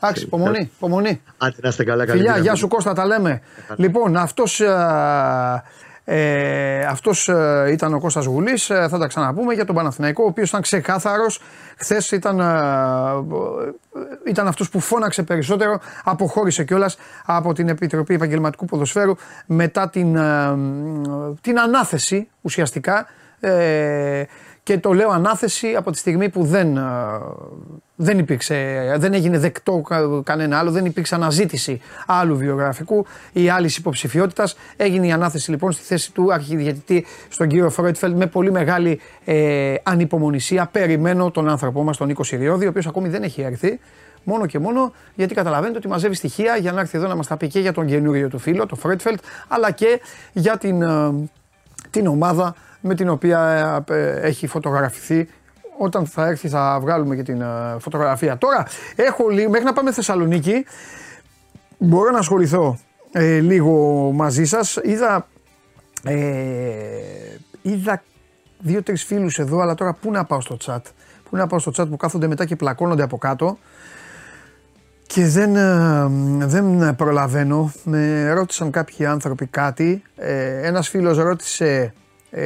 Εντάξει, 0.00 0.24
υπομονή, 0.24 0.70
υπομονή. 0.76 1.22
Άντε 1.38 1.56
να 1.62 1.68
είστε 1.68 1.84
καλά, 1.84 2.06
Φιλιά, 2.06 2.38
γεια 2.38 2.54
σου 2.54 2.68
Κώστα, 2.68 2.92
τα 2.92 3.06
λέμε. 3.06 3.40
Λοιπόν, 3.76 4.16
αυτός 4.16 4.60
ε, 6.10 6.84
Αυτός 6.86 7.28
ε, 7.28 7.68
ήταν 7.72 7.94
ο 7.94 7.98
Κώστας 7.98 8.24
Γουλής, 8.24 8.70
ε, 8.70 8.86
θα 8.90 8.98
τα 8.98 9.06
ξαναπούμε 9.06 9.54
για 9.54 9.64
τον 9.64 9.74
Παναθηναϊκό, 9.74 10.24
ο 10.24 10.26
οποίος 10.26 10.48
ήταν 10.48 10.60
ξεκάθαρος. 10.60 11.40
Χθες 11.76 12.10
ήταν, 12.10 12.40
ε, 12.40 12.44
ήταν 14.26 14.46
αυτός 14.46 14.70
που 14.70 14.80
φώναξε 14.80 15.22
περισσότερο, 15.22 15.80
αποχώρησε 16.04 16.64
κιόλας 16.64 16.96
από 17.24 17.52
την 17.52 17.68
Επιτροπή 17.68 18.14
Επαγγελματικού 18.14 18.64
Ποδοσφαίρου 18.64 19.14
μετά 19.46 19.88
την, 19.88 20.18
την 21.40 21.58
ανάθεση 21.58 22.28
ουσιαστικά 22.40 23.06
και 24.68 24.78
το 24.78 24.92
λέω 24.92 25.10
ανάθεση 25.10 25.74
από 25.74 25.90
τη 25.90 25.98
στιγμή 25.98 26.28
που 26.28 26.44
δεν, 26.44 26.76
ε, 26.76 26.82
δεν 28.00 28.18
υπήρξε, 28.18 28.94
δεν 28.98 29.14
έγινε 29.14 29.38
δεκτό 29.38 29.82
κανένα 30.24 30.58
άλλο, 30.58 30.70
δεν 30.70 30.84
υπήρξε 30.84 31.14
αναζήτηση 31.14 31.80
άλλου 32.06 32.36
βιογραφικού 32.36 33.06
ή 33.32 33.48
άλλης 33.48 33.76
υποψηφιότητας. 33.76 34.56
Έγινε 34.76 35.06
η 35.06 35.12
ανάθεση 35.12 35.50
λοιπόν 35.50 35.72
στη 35.72 35.82
θέση 35.82 36.12
του 36.12 36.32
αρχιδιαιτητή 36.32 37.06
στον 37.28 37.48
κύριο 37.48 37.70
Φρόιτφελντ 37.70 38.16
με 38.16 38.26
πολύ 38.26 38.50
μεγάλη 38.50 39.00
ε, 39.24 39.74
ανυπομονησία. 39.82 40.68
Περιμένω 40.72 41.30
τον 41.30 41.48
άνθρωπό 41.48 41.82
μας, 41.82 41.96
τον 41.96 42.06
Νίκο 42.06 42.24
Σιριώδη, 42.24 42.66
ο 42.66 42.68
οποίος 42.68 42.86
ακόμη 42.86 43.08
δεν 43.08 43.22
έχει 43.22 43.40
έρθει. 43.40 43.78
Μόνο 44.24 44.46
και 44.46 44.58
μόνο 44.58 44.92
γιατί 45.14 45.34
καταλαβαίνετε 45.34 45.78
ότι 45.78 45.88
μαζεύει 45.88 46.14
στοιχεία 46.14 46.56
για 46.56 46.72
να 46.72 46.80
έρθει 46.80 46.98
εδώ 46.98 47.06
να 47.06 47.14
μας 47.14 47.26
τα 47.26 47.36
πει 47.36 47.48
και 47.48 47.60
για 47.60 47.72
τον 47.72 47.86
καινούριο 47.86 48.28
του 48.28 48.38
φίλο, 48.38 48.66
τον 48.66 48.78
Φρόιτφελντ, 48.78 49.18
αλλά 49.48 49.70
και 49.70 50.00
για 50.32 50.58
την, 50.58 50.82
ε, 50.82 51.28
την 51.90 52.06
ομάδα 52.06 52.54
με 52.80 52.94
την 52.94 53.08
οποία 53.08 53.84
ε, 53.88 53.94
ε, 53.94 54.20
έχει 54.20 54.46
φωτογραφηθεί. 54.46 55.28
Όταν 55.78 56.06
θα 56.06 56.26
έρθει 56.26 56.48
θα 56.48 56.78
βγάλουμε 56.80 57.16
και 57.16 57.22
την 57.22 57.40
ε, 57.40 57.76
φωτογραφία. 57.78 58.38
Τώρα 58.38 58.66
έχω 58.96 59.24
μέχρι 59.48 59.64
να 59.64 59.72
πάμε 59.72 59.92
Θεσσαλονίκη 59.92 60.64
μπορώ 61.78 62.10
να 62.10 62.18
ασχοληθώ 62.18 62.78
λίγο 63.40 63.72
μαζί 64.14 64.44
σας. 64.44 64.78
Είδα, 64.82 65.26
ε, 66.04 66.16
είδα 67.62 68.02
δύο-τρεις 68.58 69.04
φίλους 69.04 69.38
εδώ 69.38 69.60
αλλά 69.60 69.74
τώρα 69.74 69.92
πού 69.92 70.10
να 70.10 70.24
πάω 70.24 70.40
στο 70.40 70.56
chat. 70.64 70.82
Πού 71.30 71.36
να 71.36 71.46
πάω 71.46 71.58
στο 71.58 71.72
chat 71.76 71.88
που 71.88 71.96
κάθονται 71.96 72.26
μετά 72.26 72.44
και 72.44 72.56
πλακώνονται 72.56 73.02
από 73.02 73.18
κάτω. 73.18 73.58
Και 73.60 73.78
και 75.08 75.26
δεν, 75.26 75.56
ε, 75.56 76.06
δεν 76.46 76.96
προλαβαίνω. 76.96 77.72
Με 77.84 78.32
ρώτησαν 78.32 78.70
κάποιοι 78.70 79.06
άνθρωποι 79.06 79.46
κάτι. 79.46 80.02
Ε, 80.16 80.66
ένας 80.66 80.88
φίλος 80.88 81.18
ρώτησε 81.18 81.92
ε, 82.30 82.44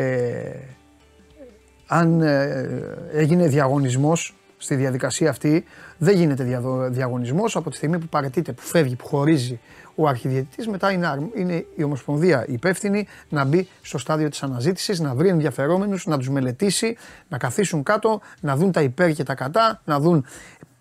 αν 1.93 2.21
ε, 2.21 2.69
έγινε 3.13 3.47
διαγωνισμός 3.47 4.35
στη 4.57 4.75
διαδικασία 4.75 5.31
αυτή. 5.31 5.65
Δεν 5.99 6.17
γίνεται 6.17 6.63
διαγωνισμός 6.89 7.57
από 7.57 7.71
τη 7.71 7.77
στιγμή 7.77 7.99
που 7.99 8.07
παρετείται, 8.07 8.53
που 8.53 8.63
φεύγει, 8.63 8.97
που 8.97 9.07
χωρίζει 9.07 9.61
ο 9.95 10.09
αρχιδιαιτητής. 10.09 10.69
Μετά 10.69 10.91
είναι, 10.93 11.31
είναι 11.35 11.67
η 11.75 11.83
Ομοσπονδία 11.83 12.45
υπεύθυνη 12.49 13.07
να 13.29 13.45
μπει 13.45 13.69
στο 13.83 13.99
στάδιο 13.99 14.29
της 14.29 14.43
αναζήτησης, 14.43 15.01
να 15.01 15.15
βρει 15.15 15.29
ενδιαφερόμενους, 15.29 16.07
να 16.07 16.19
τους 16.19 16.29
μελετήσει, 16.29 16.97
να 17.29 17.39
καθίσουν 17.39 17.83
κάτω, 17.83 18.21
να 18.41 18.57
δουν 18.57 18.73
τα 18.73 18.83
υπέρ 18.83 19.13
και 19.13 19.23
τα 19.23 19.35
κατά, 19.35 19.81
να 19.85 20.01
δουν 20.01 20.27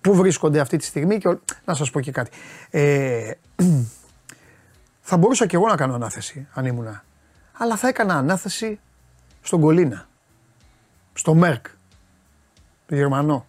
πού 0.02 0.15
βρίσκονται 0.15 0.60
αυτή 0.60 0.78
τη 0.78 0.84
στιγμή 0.84 1.17
και 1.17 1.38
να 1.65 1.74
σας 1.74 1.91
πω 1.91 2.00
και 2.00 2.12
κάτι. 2.12 2.30
Ε, 2.69 3.32
θα 5.10 5.17
μπορούσα 5.17 5.45
και 5.45 5.56
εγώ 5.56 5.67
να 5.67 5.76
κάνω 5.76 5.93
ανάθεση 5.93 6.47
αν 6.54 6.65
ήμουνα. 6.65 7.04
Αλλά 7.58 7.76
θα 7.76 7.88
έκανα 7.88 8.13
ανάθεση 8.15 8.80
στον 9.41 9.62
Κολίνα. 9.62 10.10
Στο 11.21 11.34
Μέρκ. 11.34 11.65
Το 12.86 12.95
Γερμανό. 12.95 13.45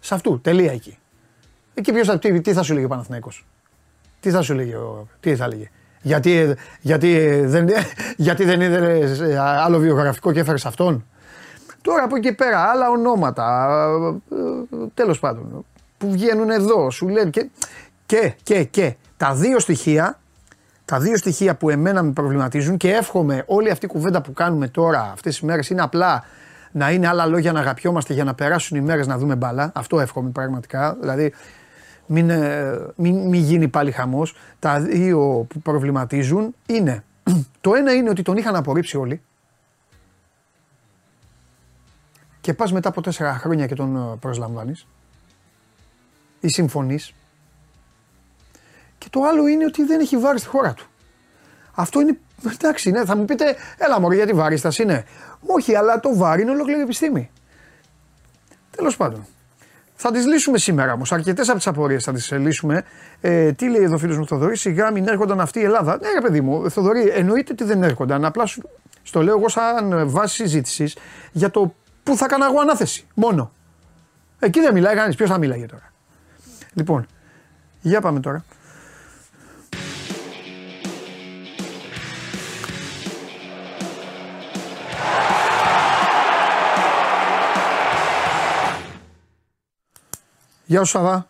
Σε 0.00 0.14
αυτού. 0.14 0.40
Τελεία 0.40 0.72
εκεί. 0.72 0.98
Εκεί 1.74 1.92
ποιος 1.92 2.06
θα, 2.06 2.18
τι, 2.18 2.40
τι 2.40 2.52
θα 2.52 2.62
σου 2.62 2.74
λέγει 2.74 2.84
ο 2.84 2.88
Παναθηναϊκός; 2.88 3.46
Τι 4.20 4.30
θα 4.30 4.42
σου 4.42 4.54
λέγει, 4.54 4.74
τι 5.20 5.36
θα 5.36 5.48
λέγει; 5.48 5.70
Γιατί, 6.02 6.54
γιατί, 6.80 7.40
δεν, 7.44 7.68
γιατί 8.16 8.44
δεν 8.44 8.60
είδε 8.60 9.38
άλλο 9.38 9.78
βιογραφικό 9.78 10.32
και 10.32 10.40
έφερε 10.40 10.58
αυτόν; 10.64 11.06
Τώρα 11.82 12.02
από 12.04 12.16
εκεί 12.16 12.32
πέρα 12.32 12.60
άλλα 12.60 12.90
ονόματα, 12.90 13.76
τέλος 14.94 15.18
πάντων, 15.18 15.64
που 15.98 16.10
βγαίνουν 16.10 16.50
εδώ, 16.50 16.90
σου 16.90 17.08
λένε 17.08 17.30
και, 17.30 17.50
και, 18.06 18.34
και, 18.42 18.64
και 18.64 18.94
τα 19.16 19.34
δύο 19.34 19.58
στοιχεία, 19.58 20.18
τα 20.84 20.98
δύο 20.98 21.16
στοιχεία 21.16 21.56
που 21.56 21.70
εμένα 21.70 22.02
με 22.02 22.12
προβληματίζουν 22.12 22.76
και 22.76 22.90
εύχομαι 22.90 23.44
όλη 23.46 23.70
αυτή 23.70 23.84
η 23.84 23.88
κουβέντα 23.88 24.22
που 24.22 24.32
κάνουμε 24.32 24.68
τώρα 24.68 25.10
αυτές 25.12 25.32
τις 25.32 25.42
μέρες 25.42 25.70
είναι 25.70 25.82
απλά 25.82 26.24
να 26.72 26.90
είναι 26.90 27.08
άλλα 27.08 27.26
λόγια 27.26 27.52
να 27.52 27.60
αγαπιόμαστε 27.60 28.14
για 28.14 28.24
να 28.24 28.34
περάσουν 28.34 28.76
οι 28.76 28.80
μέρες 28.80 29.06
να 29.06 29.18
δούμε 29.18 29.36
μπάλα. 29.36 29.72
Αυτό 29.74 30.00
εύχομαι 30.00 30.30
πραγματικά. 30.30 30.96
Δηλαδή 31.00 31.32
μην, 32.06 32.30
ε, 32.30 32.78
μην, 32.96 33.28
μην 33.28 33.42
γίνει 33.42 33.68
πάλι 33.68 33.90
χαμός. 33.90 34.36
Τα 34.58 34.80
δύο 34.80 35.46
που 35.48 35.60
προβληματίζουν 35.60 36.54
είναι, 36.66 37.04
το 37.60 37.74
ένα 37.74 37.92
είναι 37.92 38.10
ότι 38.10 38.22
τον 38.22 38.36
είχαν 38.36 38.56
απορρίψει 38.56 38.96
όλοι. 38.96 39.22
Και 42.40 42.54
πας 42.54 42.72
μετά 42.72 42.88
από 42.88 43.00
τέσσερα 43.00 43.34
χρόνια 43.34 43.66
και 43.66 43.74
τον 43.74 43.96
ε, 43.96 44.16
προσλαμβάνεις 44.20 44.86
ή 46.40 46.48
συμφωνείς. 46.48 47.14
Και 48.98 49.06
το 49.10 49.22
άλλο 49.22 49.46
είναι 49.46 49.64
ότι 49.64 49.84
δεν 49.84 50.00
έχει 50.00 50.18
βάρη 50.18 50.38
στη 50.38 50.48
χώρα 50.48 50.74
του. 50.74 50.86
Αυτό 51.74 52.00
είναι, 52.00 52.18
εντάξει, 52.52 52.90
ναι, 52.90 53.04
θα 53.04 53.16
μου 53.16 53.24
πείτε, 53.24 53.56
έλα 53.78 54.00
μωρέ 54.00 54.14
γιατί 54.14 54.32
βάρη 54.32 54.60
είναι. 54.78 55.04
Όχι, 55.46 55.74
αλλά 55.74 56.00
το 56.00 56.16
βάρη 56.16 56.42
είναι 56.42 56.50
ολόκληρη 56.50 56.80
επιστήμη. 56.80 57.30
Τέλος 58.76 58.96
πάντων. 58.96 59.26
Θα 59.94 60.10
τις 60.10 60.26
λύσουμε 60.26 60.58
σήμερα 60.58 60.92
όμως. 60.92 61.12
Αρκετές 61.12 61.48
από 61.48 61.56
τις 61.56 61.66
απορίες 61.66 62.04
θα 62.04 62.12
τις 62.12 62.30
λύσουμε. 62.30 62.84
Ε, 63.20 63.52
τι 63.52 63.68
λέει 63.68 63.82
εδώ 63.82 63.94
ο 63.94 63.98
φίλος 63.98 64.18
μου 64.18 64.26
Θοδωρής, 64.26 64.60
σιγά 64.60 64.90
μην 64.90 65.08
έρχονταν 65.08 65.40
αυτοί 65.40 65.60
η 65.60 65.62
Ελλάδα. 65.64 65.98
Ναι, 66.00 66.08
ρε 66.12 66.20
παιδί 66.20 66.40
μου, 66.40 66.70
Θοδωρή, 66.70 67.08
εννοείται 67.08 67.52
ότι 67.52 67.64
δεν 67.64 67.82
έρχονταν. 67.82 68.24
Απλά 68.24 68.46
σου, 68.46 68.62
στο 69.02 69.22
λέω 69.22 69.36
εγώ 69.38 69.48
σαν 69.48 70.10
βάση 70.10 70.34
συζήτησης 70.34 70.96
για 71.32 71.50
το 71.50 71.74
πού 72.02 72.16
θα 72.16 72.24
έκανα 72.24 72.46
εγώ 72.46 72.60
ανάθεση. 72.60 73.06
Μόνο. 73.14 73.52
Εκεί 74.38 74.60
δεν 74.60 74.72
μιλάει 74.72 74.94
κανείς. 74.94 75.16
Ποιος 75.16 75.30
θα 75.30 75.38
μιλάει 75.38 75.66
τώρα; 75.66 75.92
Λοιπόν, 76.72 77.06
για 77.80 78.00
πάμε 78.00 78.20
τώρα. 78.20 78.44
Γεια 90.72 90.84
σου 90.84 90.90
Σαββά. 90.90 91.28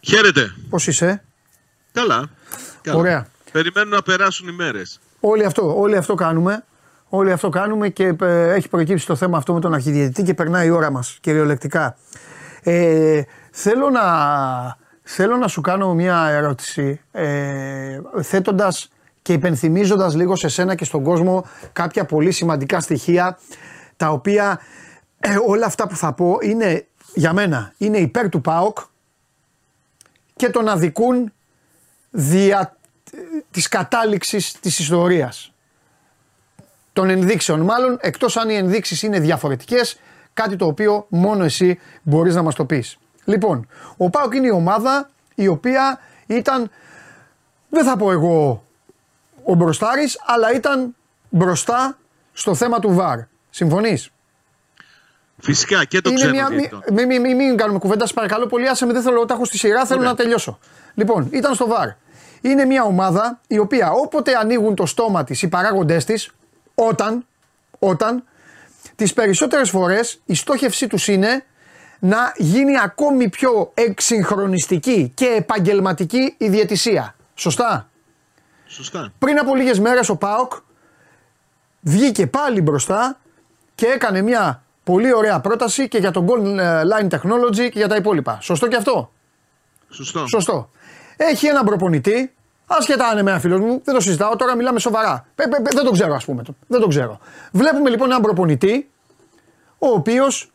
Χαίρετε. 0.00 0.54
Πώς 0.70 0.86
είσαι; 0.86 1.22
Καλά. 1.92 2.30
Καλά. 2.82 2.98
Ωραία. 2.98 3.26
Περιμένουν 3.52 3.88
να 3.88 4.02
περάσουν 4.02 4.48
οι 4.48 4.52
μέρες. 4.52 5.00
Όλοι 5.20 5.44
αυτό, 5.44 5.80
όλοι 5.80 5.96
αυτό 5.96 6.14
κάνουμε. 6.14 6.64
Όλοι 7.08 7.32
αυτό 7.32 7.48
κάνουμε 7.48 7.88
και 7.88 8.14
ε, 8.20 8.52
έχει 8.52 8.68
προκύψει 8.68 9.06
το 9.06 9.16
θέμα 9.16 9.38
αυτό 9.38 9.54
με 9.54 9.60
τον 9.60 9.74
αρχιδιαιτητή 9.74 10.22
και 10.22 10.34
περνάει 10.34 10.66
η 10.66 10.70
ώρα 10.70 10.90
μας 10.90 11.18
κυριολεκτικά. 11.20 11.96
Ε, 12.62 13.22
θέλω, 13.50 13.90
να, 13.90 14.02
θέλω 15.02 15.36
να 15.36 15.48
σου 15.48 15.60
κάνω 15.60 15.94
μια 15.94 16.28
ερώτηση 16.28 17.00
ε, 17.12 18.00
θέτοντας 18.22 18.88
και 19.22 19.32
υπενθυμίζοντας 19.32 20.14
λίγο 20.14 20.36
σε 20.36 20.48
σένα 20.48 20.74
και 20.74 20.84
στον 20.84 21.02
κόσμο 21.02 21.46
κάποια 21.72 22.04
πολύ 22.04 22.30
σημαντικά 22.30 22.80
στοιχεία 22.80 23.38
τα 23.96 24.08
οποία 24.08 24.60
ε, 25.20 25.36
όλα 25.46 25.66
αυτά 25.66 25.88
που 25.88 25.96
θα 25.96 26.12
πω 26.12 26.38
είναι 26.40 26.84
για 27.14 27.32
μένα 27.32 27.72
είναι 27.78 27.98
υπέρ 27.98 28.28
του 28.28 28.40
ΠΑΟΚ 28.40 28.78
και 30.36 30.50
τον 30.50 30.68
αδικούν 30.68 31.32
δια 32.10 32.76
της 33.50 33.68
κατάληξης 33.68 34.52
της 34.60 34.78
ιστορίας. 34.78 35.52
Των 36.92 37.10
ενδείξεων 37.10 37.60
μάλλον, 37.60 37.98
εκτός 38.00 38.36
αν 38.36 38.48
οι 38.48 38.54
ενδείξεις 38.54 39.02
είναι 39.02 39.20
διαφορετικές, 39.20 40.00
κάτι 40.34 40.56
το 40.56 40.66
οποίο 40.66 41.06
μόνο 41.08 41.44
εσύ 41.44 41.80
μπορείς 42.02 42.34
να 42.34 42.42
μας 42.42 42.54
το 42.54 42.64
πεις. 42.64 42.98
Λοιπόν, 43.24 43.68
ο 43.96 44.10
ΠΑΟΚ 44.10 44.34
είναι 44.34 44.46
η 44.46 44.50
ομάδα 44.50 45.10
η 45.34 45.46
οποία 45.46 46.00
ήταν, 46.26 46.70
δεν 47.68 47.84
θα 47.84 47.96
πω 47.96 48.12
εγώ 48.12 48.64
ο 49.44 49.54
μπροστάρης, 49.54 50.20
αλλά 50.26 50.52
ήταν 50.52 50.96
μπροστά 51.28 51.98
στο 52.32 52.54
θέμα 52.54 52.78
του 52.78 52.94
ΒΑΡ. 52.94 53.18
Συμφωνείς; 53.50 54.10
Φυσικά 55.40 55.84
και 55.84 56.00
το 56.00 56.12
ξέρω. 56.12 56.32
Μην 56.92 57.06
μη, 57.06 57.18
μη, 57.18 57.34
μη 57.34 57.54
κάνουμε 57.54 57.78
κουβέντα, 57.78 58.06
σα 58.06 58.14
παρακαλώ 58.14 58.46
πολύ. 58.46 58.68
Άσε 58.68 58.86
με, 58.86 58.92
δεν 58.92 59.02
θέλω 59.02 59.24
να 59.28 59.34
έχω 59.34 59.44
στη 59.44 59.58
σειρά, 59.58 59.86
θέλω 59.86 60.02
να 60.02 60.14
τελειώσω. 60.14 60.58
Λοιπόν, 60.94 61.28
ήταν 61.30 61.54
στο 61.54 61.66
βαρ. 61.66 61.88
Είναι 62.40 62.64
μια 62.64 62.82
ομάδα 62.82 63.40
η 63.46 63.58
οποία 63.58 63.90
όποτε 63.90 64.32
ανοίγουν 64.34 64.74
το 64.74 64.86
στόμα 64.86 65.24
της 65.24 65.42
οι 65.42 65.48
παράγοντές 65.48 66.04
της, 66.04 66.30
όταν, 66.74 67.26
όταν, 67.78 68.24
τις 68.96 69.12
περισσότερες 69.12 69.70
φορές 69.70 70.20
η 70.24 70.34
στόχευσή 70.34 70.86
τους 70.86 71.08
είναι 71.08 71.44
να 71.98 72.32
γίνει 72.36 72.78
ακόμη 72.78 73.28
πιο 73.28 73.70
εξυγχρονιστική 73.74 75.12
και 75.14 75.26
επαγγελματική 75.26 76.34
η 76.38 76.48
διαιτησία. 76.48 77.14
Σωστά; 77.34 77.88
Σωστά. 78.66 79.12
Πριν 79.18 79.38
από 79.38 79.54
λίγες 79.54 79.80
μέρες 79.80 80.08
ο 80.08 80.16
ΠΑΟΚ 80.16 80.52
βγήκε 81.80 82.26
πάλι 82.26 82.60
μπροστά 82.60 83.18
και 83.74 83.86
έκανε 83.86 84.22
μια 84.22 84.62
Πολύ 84.84 85.14
ωραία 85.14 85.40
πρόταση 85.40 85.88
και 85.88 85.98
για 85.98 86.10
το 86.10 86.24
Gold 86.28 86.58
ε, 86.58 86.82
Line 86.82 87.08
Technology 87.08 87.54
και 87.54 87.78
για 87.78 87.88
τα 87.88 87.96
υπόλοιπα. 87.96 88.38
Σωστό 88.40 88.68
και 88.68 88.76
αυτό; 88.76 89.10
Σωστό. 89.88 90.26
Σωστό. 90.26 90.70
Έχει 91.16 91.46
έναν 91.46 91.64
προπονητή, 91.64 92.34
άσχετα 92.66 93.06
αν 93.06 93.18
είναι 93.18 93.30
ένα 93.30 93.40
φίλος 93.40 93.60
μου, 93.60 93.80
δεν 93.84 93.94
το 93.94 94.00
συζητάω, 94.00 94.36
τώρα 94.36 94.56
μιλάμε 94.56 94.78
σοβαρά. 94.78 95.26
δεν 95.72 95.84
το 95.84 95.90
ξέρω, 95.90 96.14
ας 96.14 96.24
πούμε. 96.24 96.42
Δεν 96.66 96.80
το 96.80 96.86
ξέρω. 96.86 97.18
Βλέπουμε 97.52 97.90
λοιπόν 97.90 98.08
έναν 98.10 98.22
προπονητή, 98.22 98.90
ο 99.78 99.88
οποίος 99.88 100.50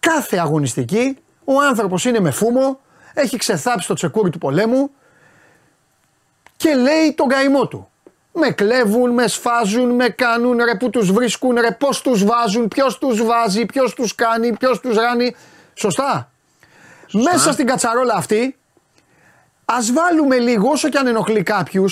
κάθε 0.00 0.36
αγωνιστική, 0.36 1.16
ο 1.44 1.60
άνθρωπος 1.68 2.04
είναι 2.04 2.20
με 2.20 2.30
φούμο, 2.30 2.80
έχει 3.14 3.36
ξεθάψει 3.36 3.86
το 3.86 3.94
τσεκούρι 3.94 4.30
του 4.30 4.38
πολέμου 4.38 4.90
και 6.56 6.74
λέει 6.74 7.14
τον 7.14 7.28
καημό 7.28 7.66
του. 7.66 7.89
Με 8.32 8.50
κλέβουν, 8.50 9.10
με 9.10 9.26
σφάζουν, 9.26 9.94
με 9.94 10.08
κάνουν, 10.08 10.56
ρε 10.56 10.74
που 10.74 10.90
τους 10.90 11.12
βρίσκουν, 11.12 11.54
ρε 11.60 11.70
πώς 11.70 12.00
τους 12.00 12.24
βάζουν, 12.24 12.68
ποιος 12.68 12.98
τους 12.98 13.24
βάζει, 13.24 13.66
ποιος 13.66 13.94
τους 13.94 14.14
κάνει, 14.14 14.52
ποιος 14.52 14.80
τους 14.80 14.96
ράνει. 14.96 15.36
Σωστά. 15.74 16.30
Μέσα 17.12 17.52
στην 17.52 17.66
κατσαρόλα 17.66 18.14
αυτή, 18.14 18.56
ας 19.64 19.92
βάλουμε 19.92 20.38
λίγο, 20.38 20.70
όσο 20.70 20.88
και 20.88 20.98
αν 20.98 21.06
ενοχλεί 21.06 21.42
κάποιου, 21.42 21.84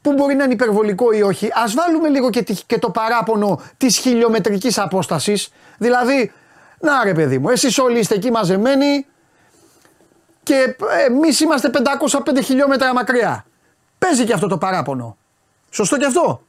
που 0.00 0.12
μπορεί 0.12 0.34
να 0.34 0.44
είναι 0.44 0.52
υπερβολικό 0.52 1.12
ή 1.12 1.22
όχι, 1.22 1.50
ας 1.54 1.74
βάλουμε 1.74 2.08
λίγο 2.08 2.30
και, 2.30 2.42
και 2.66 2.78
το 2.78 2.90
παράπονο 2.90 3.60
της 3.76 3.98
χιλιομετρικής 3.98 4.78
απόστασης. 4.78 5.52
Δηλαδή, 5.78 6.32
να 6.80 7.04
ρε 7.04 7.14
παιδί 7.14 7.38
μου, 7.38 7.48
εσείς 7.48 7.78
όλοι 7.78 7.98
είστε 7.98 8.14
εκεί 8.14 8.30
μαζεμένοι 8.30 9.06
και 10.42 10.76
εμείς 11.06 11.40
είμαστε 11.40 11.70
505 11.70 12.42
χιλιόμετρα 12.42 12.94
μακριά. 12.94 13.44
Παίζει 13.98 14.24
και 14.24 14.32
αυτό 14.32 14.46
το 14.46 14.58
παράπονο. 14.58 15.17
Σωστό 15.70 15.96
και 15.96 16.04
αυτό; 16.04 16.42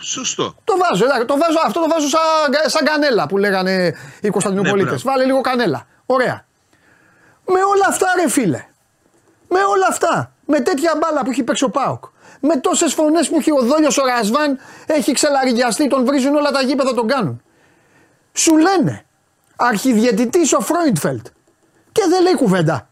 Σωστό. 0.00 0.54
Το 0.64 0.74
βάζω, 0.76 1.04
το 1.26 1.36
βάζω 1.36 1.58
αυτό 1.66 1.80
το 1.80 1.88
βάζω 1.88 2.08
σαν, 2.08 2.20
σαν 2.66 2.84
κανέλα 2.84 3.26
που 3.26 3.36
λέγανε 3.36 3.94
οι 4.20 4.28
Κωνσταντινοπολίτε. 4.28 4.90
Ναι, 4.90 4.96
Βάλε 4.96 5.24
λίγο 5.24 5.40
κανέλα. 5.40 5.86
Ωραία. 6.06 6.44
Με 7.46 7.60
όλα 7.62 7.86
αυτά, 7.88 8.06
ρε 8.20 8.28
φίλε. 8.28 8.66
Με 9.48 9.58
όλα 9.58 9.86
αυτά. 9.88 10.32
Με 10.46 10.60
τέτοια 10.60 10.92
μπάλα 10.98 11.24
που 11.24 11.30
έχει 11.30 11.42
παίξει 11.42 11.64
ο 11.64 11.70
Πάοκ. 11.70 12.04
Με 12.40 12.56
τόσες 12.56 12.94
φωνές 12.94 13.28
που 13.28 13.36
έχει 13.36 13.52
ο 13.52 13.62
Δόλιο 13.62 13.88
ο 14.02 14.06
Ρασβάν, 14.06 14.58
έχει 14.86 15.12
ξελαριγιαστεί, 15.12 15.88
τον 15.88 16.04
βρίζουν 16.04 16.34
όλα 16.34 16.50
τα 16.50 16.62
γήπεδα, 16.62 16.94
τον 16.94 17.06
κάνουν. 17.06 17.42
Σου 18.32 18.56
λένε 18.56 19.04
αρχιδιαιτητής 19.56 20.52
ο 20.52 20.60
Φρόιντφελτ. 20.60 21.26
Και 21.92 22.02
δεν 22.08 22.22
λέει 22.22 22.34
κουβέντα. 22.34 22.88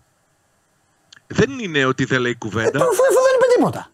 Δεν 1.26 1.58
είναι 1.58 1.84
ότι 1.84 2.04
δεν 2.04 2.20
λέει 2.20 2.36
κουβέντα. 2.38 2.78
Ε, 2.78 2.82
αφού 2.82 3.02
δεν 3.26 3.34
είπε 3.36 3.54
τίποτα. 3.56 3.90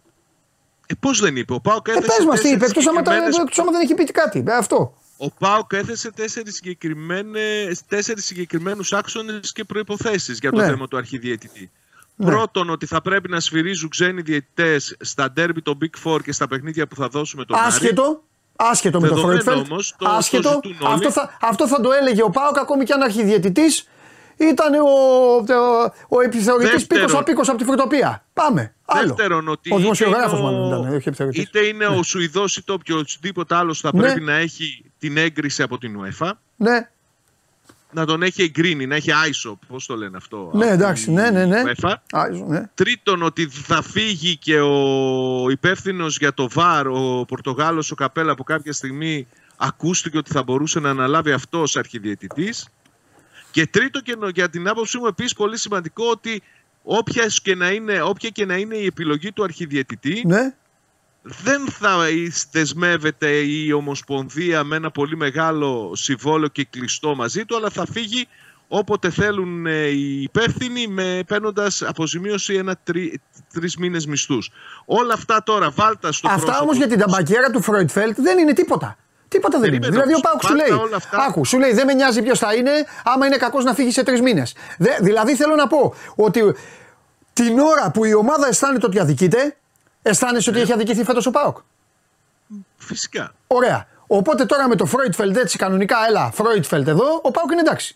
Ε, 0.91 0.95
Πώς 1.01 1.21
δεν 1.21 1.37
είπε, 1.37 1.53
ο 1.53 1.61
Πάοκ 1.61 1.89
Ε, 1.89 1.91
έθεσε. 1.91 2.07
πες 2.17 2.27
μας 2.27 2.41
τι 2.41 2.49
είπε, 2.49 2.59
τέσσερις 2.59 2.71
εκτός 2.71 2.87
άμα, 2.87 3.03
τα- 3.03 3.11
συγκεκριμένες- 3.11 3.39
εκτός 3.39 3.59
άμα 3.59 3.71
δεν 3.71 3.81
έχει 3.81 3.95
πει 3.95 4.05
κάτι. 4.05 4.45
Ε, 4.47 4.53
αυτό. 4.57 4.95
Ο 5.17 5.31
Πάοκ 5.31 5.73
έθεσε 5.73 6.11
τέσσερις, 6.13 6.55
συγκεκριμένες, 6.55 7.81
τέσσερις 7.89 8.25
συγκεκριμένους 8.25 8.93
άξονες 8.93 9.53
και 9.53 9.65
προϋποθέσεις 9.65 10.39
για 10.39 10.51
το 10.51 10.57
Ναι. 10.57 10.67
θέμα 10.67 10.89
του 10.89 10.97
αρχιδιαιτητή. 10.97 11.71
Ναι. 12.17 12.27
Πρώτον, 12.27 12.71
ότι 12.71 12.87
θα 12.87 13.01
πρέπει 13.03 13.29
να 13.29 13.41
σφυρίζουν 13.41 13.89
ξένοι 13.89 14.23
διαιτητές 14.23 14.97
στα 15.01 15.31
ντέρμπι 15.33 15.63
των 15.63 15.79
Big 15.83 16.09
Four 16.11 16.23
και 16.23 16.33
στα 16.33 16.49
παιχνίδια 16.49 16.87
που 16.87 16.95
θα 16.95 17.09
δώσουμε 17.09 17.45
τον 17.45 17.57
Άρη. 17.59 17.67
Άσχετο. 17.67 18.23
Άσχετο 18.57 19.01
με 19.01 19.09
το 19.09 19.15
Δεδομένο 19.15 19.41
Φρόιτφελτ. 19.43 19.71
όμως, 19.71 19.95
το- 19.99 20.05
το 20.05 20.11
Άσχετο. 20.11 20.49
ζητούν 20.65 20.77
όλοι. 20.81 20.95
αυτό, 20.95 21.11
θα, 21.13 21.37
αυτό 21.41 21.69
θα 21.69 21.81
το 21.81 21.91
έλεγε 21.93 22.23
ο 22.23 22.31
Πάοκ 22.31 22.59
ακόμη 22.59 22.85
και 22.85 22.93
αν 22.93 23.03
αρχιδιαιτητής 23.03 23.89
ήταν 24.41 24.75
ο, 24.75 24.89
ο, 25.37 25.93
ο 26.09 26.21
επιθεωρητής 26.21 26.71
Δεύτερον. 26.73 27.07
πίκο 27.07 27.19
απίκος 27.19 27.49
από 27.49 27.59
τη 27.59 27.65
φωτοπία. 27.65 28.25
Πάμε. 28.33 28.75
Άλλο. 28.85 29.07
Δεύτερον, 29.15 29.49
ότι 29.49 29.73
ο 29.75 29.77
δημοσιογράφος 29.77 30.39
είτε 30.39 30.41
είναι 30.41 30.51
μάλλον 30.51 30.73
ο- 30.73 30.77
ήταν. 30.83 30.95
Όχι 30.97 31.09
επιθεωρητής. 31.09 31.43
είτε 31.43 31.61
είναι 31.65 31.87
ο 31.87 32.03
Σουηδός 32.03 32.57
είτε 32.57 32.73
οποιοδήποτε 32.73 33.55
άλλος 33.55 33.81
θα 33.81 33.91
Ναι. 33.95 34.01
πρέπει 34.01 34.21
να 34.21 34.35
έχει 34.35 34.85
την 34.99 35.17
έγκριση 35.17 35.63
από 35.63 35.79
την 35.79 35.99
UEFA. 36.01 36.31
Ναι, 36.57 36.89
Να 37.93 38.07
τον 38.07 38.23
έχει 38.23 38.43
εγκρίνει, 38.43 38.87
να 38.87 38.95
έχει 38.95 39.11
ISO, 39.29 39.53
πώς 39.69 39.87
το 39.87 39.97
λένε 39.97 40.17
αυτό. 40.17 40.51
ναι, 40.55 40.65
από 40.65 40.75
εντάξει. 40.75 41.05
την 41.05 41.13
Ναι, 41.15 41.31
ναι, 41.31 41.45
ναι. 41.47 41.63
UEFA. 41.67 41.95
Α, 42.13 42.29
ναι. 42.47 42.63
Τρίτον, 42.75 43.23
ότι 43.23 43.49
θα 43.49 43.83
φύγει 43.83 44.37
και 44.37 44.61
ο 44.61 45.51
υπεύθυνος 45.51 46.17
για 46.19 46.35
το 46.35 46.49
ΒΑΡ, 46.53 46.87
ο 46.87 47.25
Πορτογάλος 47.29 47.91
ο 47.91 47.95
Καπέλα, 47.95 48.35
που 48.35 48.43
κάποια 48.45 48.73
στιγμή 48.73 49.27
ακούστηκε 49.57 50.19
ότι 50.19 50.31
θα 50.33 50.43
μπορούσε 50.43 50.81
να 50.81 50.91
αναλάβει 50.91 51.33
αυτό 51.33 51.61
ως 51.61 51.77
αρχιδιαιτητής. 51.77 52.69
Και 53.51 53.67
τρίτο 53.67 54.01
και 54.01 54.17
νο- 54.17 54.29
για 54.29 54.49
την 54.51 54.69
άποψή 54.69 54.99
μου 54.99 55.07
επίσης 55.07 55.33
πολύ 55.35 55.59
σημαντικό 55.59 56.05
ότι 56.11 56.43
όποια 56.83 57.27
και 57.43 57.55
να 57.55 57.71
είναι, 57.71 58.03
όποια 58.03 58.29
και 58.31 58.45
να 58.47 58.57
είναι 58.57 58.77
η 58.77 58.87
επιλογή 58.87 59.33
του 59.33 59.43
αρχιδιαιτητή 59.45 60.23
ναι. 60.27 60.55
δεν 61.23 61.69
θα 61.69 61.97
δεσμεύεται 62.51 63.31
η 63.31 63.73
Ομοσπονδία 63.73 64.65
με 64.65 64.77
ένα 64.77 64.91
πολύ 64.91 65.17
μεγάλο 65.17 65.93
συμβόλαιο 65.95 66.49
και 66.49 66.65
κλειστό 66.71 67.15
μαζί 67.15 67.45
του, 67.45 67.57
αλλά 67.57 67.71
θα 67.71 67.87
φύγει 67.93 68.29
όποτε 68.69 69.11
θέλουν 69.11 69.67
ε, 69.67 69.87
οι 69.87 70.23
υπεύθυνοι 70.23 70.87
με 70.87 71.23
παίρνοντας 71.27 71.83
αποζημίωση 71.83 72.55
ένα 72.55 72.77
τρι, 72.85 73.21
τρεις 73.53 73.77
μήνες 73.77 74.07
μισθούς. 74.07 74.51
Όλα 74.85 75.15
αυτά 75.15 75.43
τώρα 75.43 75.71
βάλτα 75.71 76.13
στο 76.13 76.29
Αυτά 76.29 76.41
πρόσωπο 76.41 76.63
όμως 76.65 76.77
για 76.77 76.87
την 76.89 76.99
του- 76.99 77.05
ταμπακέρα 77.05 77.51
του 77.51 77.63
Φρόιτφελτ 77.63 78.21
δεν 78.21 78.39
είναι 78.39 78.53
τίποτα. 78.53 78.99
Τίποτα 79.31 79.59
δεν 79.59 79.69
είναι. 79.69 79.79
Περίμενε 79.79 79.91
Δηλαδή 80.03 80.13
ο 80.13 80.17
όμως, 80.17 80.21
Πάουκ 80.31 80.43
σου 80.43 80.49
πάντα 80.67 80.77
λέει. 80.77 80.87
όλα 80.87 80.97
αυτά- 80.97 81.25
Άκου, 81.29 81.45
σου 81.45 81.59
λέει 81.59 81.73
δεν 81.73 81.87
με 81.87 81.93
νοιάζει 81.95 82.23
ποιος 82.23 82.39
θα 82.39 82.55
είναι, 82.55 82.71
άμα 83.05 83.27
είναι 83.27 83.37
κακός 83.37 83.65
να 83.65 83.75
φύγει 83.75 83.91
σε 83.91 84.03
τρεις 84.03 84.21
μήνες. 84.21 84.55
Δηλαδή 85.01 85.35
θέλω 85.37 85.55
να 85.55 85.67
πω 85.67 85.95
ότι 86.15 86.55
την 87.33 87.59
ώρα 87.59 87.91
που 87.91 88.05
η 88.05 88.15
ομάδα 88.15 88.47
αισθάνεται 88.49 88.87
ότι 88.87 88.99
αδικείται, 89.01 89.57
αισθάνεσαι 90.03 90.51
Ναι. 90.51 90.57
ότι 90.57 90.65
έχει 90.65 90.73
αδικηθεί 90.75 91.05
φέτος 91.05 91.27
ο 91.27 91.31
Πάουκ. 91.31 91.57
Φυσικά. 92.77 93.33
Ωραία. 93.47 93.87
Οπότε 94.07 94.45
τώρα 94.45 94.69
με 94.69 94.77
το 94.77 94.87
Φρόιτφελτ 94.87 95.37
έτσι 95.37 95.59
κανονικά, 95.59 95.97
έλα, 96.09 96.31
Φρόιτφελτ 96.31 96.89
εδώ, 96.89 97.21
ο 97.23 97.31
Πάουκ 97.31 97.51
είναι 97.51 97.61
εντάξει. 97.61 97.95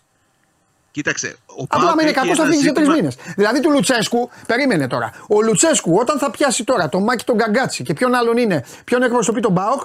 Κοίταξε, 0.91 1.35
ο 1.45 1.53
Απλά 1.63 1.67
Πάοκ 1.79 1.91
άμα 1.91 2.01
είναι 2.01 2.11
έχει 2.11 2.19
κακός 2.19 2.37
θα 2.37 2.43
ένα 2.43 2.51
φύγει 2.51 2.63
σε 2.63 2.71
τρεις 2.71 2.87
ζήτημα- 2.87 3.09
μήνες. 3.11 3.35
Δηλαδή 3.35 3.59
του 3.59 3.71
Λουτσέσκου, 3.71 4.29
περίμενε 4.47 4.87
τώρα. 4.87 5.11
Ο 5.29 5.41
Λουτσέσκου 5.41 5.95
όταν 5.99 6.17
θα 6.19 6.31
πιάσει 6.31 6.63
τώρα 6.63 6.89
τον 6.89 7.03
Μάκη 7.03 7.23
τον 7.25 7.35
Γκαγκάτσι 7.35 7.83
και 7.83 7.93
ποιον 7.93 8.13
άλλον 8.15 8.37
είναι, 8.37 8.63
ποιον 8.83 9.03
εκπροσωπεί 9.03 9.39
τον 9.41 9.51
Μπάοκ, 9.51 9.81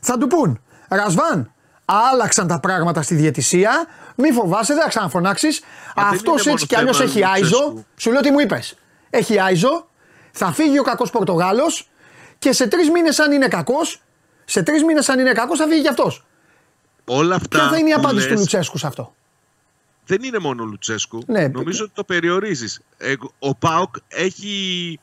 θα 0.00 0.18
του 0.18 0.26
πούν 0.26 0.60
Ρασβάν, 0.96 1.52
άλλαξαν 1.84 2.46
τα 2.46 2.60
πράγματα 2.60 3.02
στη 3.02 3.14
διαιτησία. 3.14 3.86
Μη 4.16 4.32
φοβάσαι, 4.32 4.74
δεν 4.74 4.82
θα 4.82 4.88
ξαναφωνάξεις. 4.88 5.60
δεν 5.94 6.04
Αυτός 6.04 6.26
είναι 6.26 6.40
μόνο 6.40 6.52
έτσι 6.52 6.66
κι 6.66 6.76
αλλιώ 6.76 6.92
θέμα 6.92 7.10
έχει 7.10 7.24
άιζο. 7.24 7.58
Λουτσέσκου. 7.58 7.86
Σου 7.96 8.12
λέω 8.12 8.20
τι 8.20 8.30
μου 8.30 8.40
είπες. 8.40 8.76
Έχει 9.10 9.40
άιζο, 9.40 9.88
θα 10.32 10.52
φύγει 10.52 10.78
ο 10.78 10.82
κακός 10.82 11.10
Πορτογάλος 11.10 11.88
και 12.38 12.52
σε 12.52 12.66
τρεις 12.66 12.90
μήνες, 12.90 13.18
αν 13.18 13.32
είναι 13.32 13.48
κακός, 13.48 14.02
σε 14.44 14.62
τρεις 14.62 14.84
μήνες, 14.84 15.08
αν 15.08 15.18
είναι 15.18 15.32
κακός, 15.32 15.58
θα 15.58 15.66
φύγει 15.66 15.82
κι 15.82 15.88
αυτός. 15.88 16.24
Όλα 17.04 17.34
αυτά 17.34 17.58
Ποια 17.58 17.68
θα 17.68 17.78
είναι 17.78 17.88
η 17.88 17.92
που 17.92 18.00
απάντηση 18.00 18.26
του 18.26 18.32
λες 18.32 18.40
Λουτσέσκου 18.40 18.78
σε 18.78 18.86
αυτό; 18.86 19.14
δεν 20.06 20.22
είναι 20.22 20.38
μόνο 20.38 20.62
ο 20.62 20.66
Λουτσέσκου. 20.66 21.22
Ναι, 21.26 21.46
Νομίζω 21.48 21.84
ότι 21.84 21.92
το 21.94 22.04
περιορίζεις. 22.04 22.80
Ε, 22.96 23.14
Ο 23.38 23.54
Πάοκ 23.54 23.94
έχει 24.08 24.98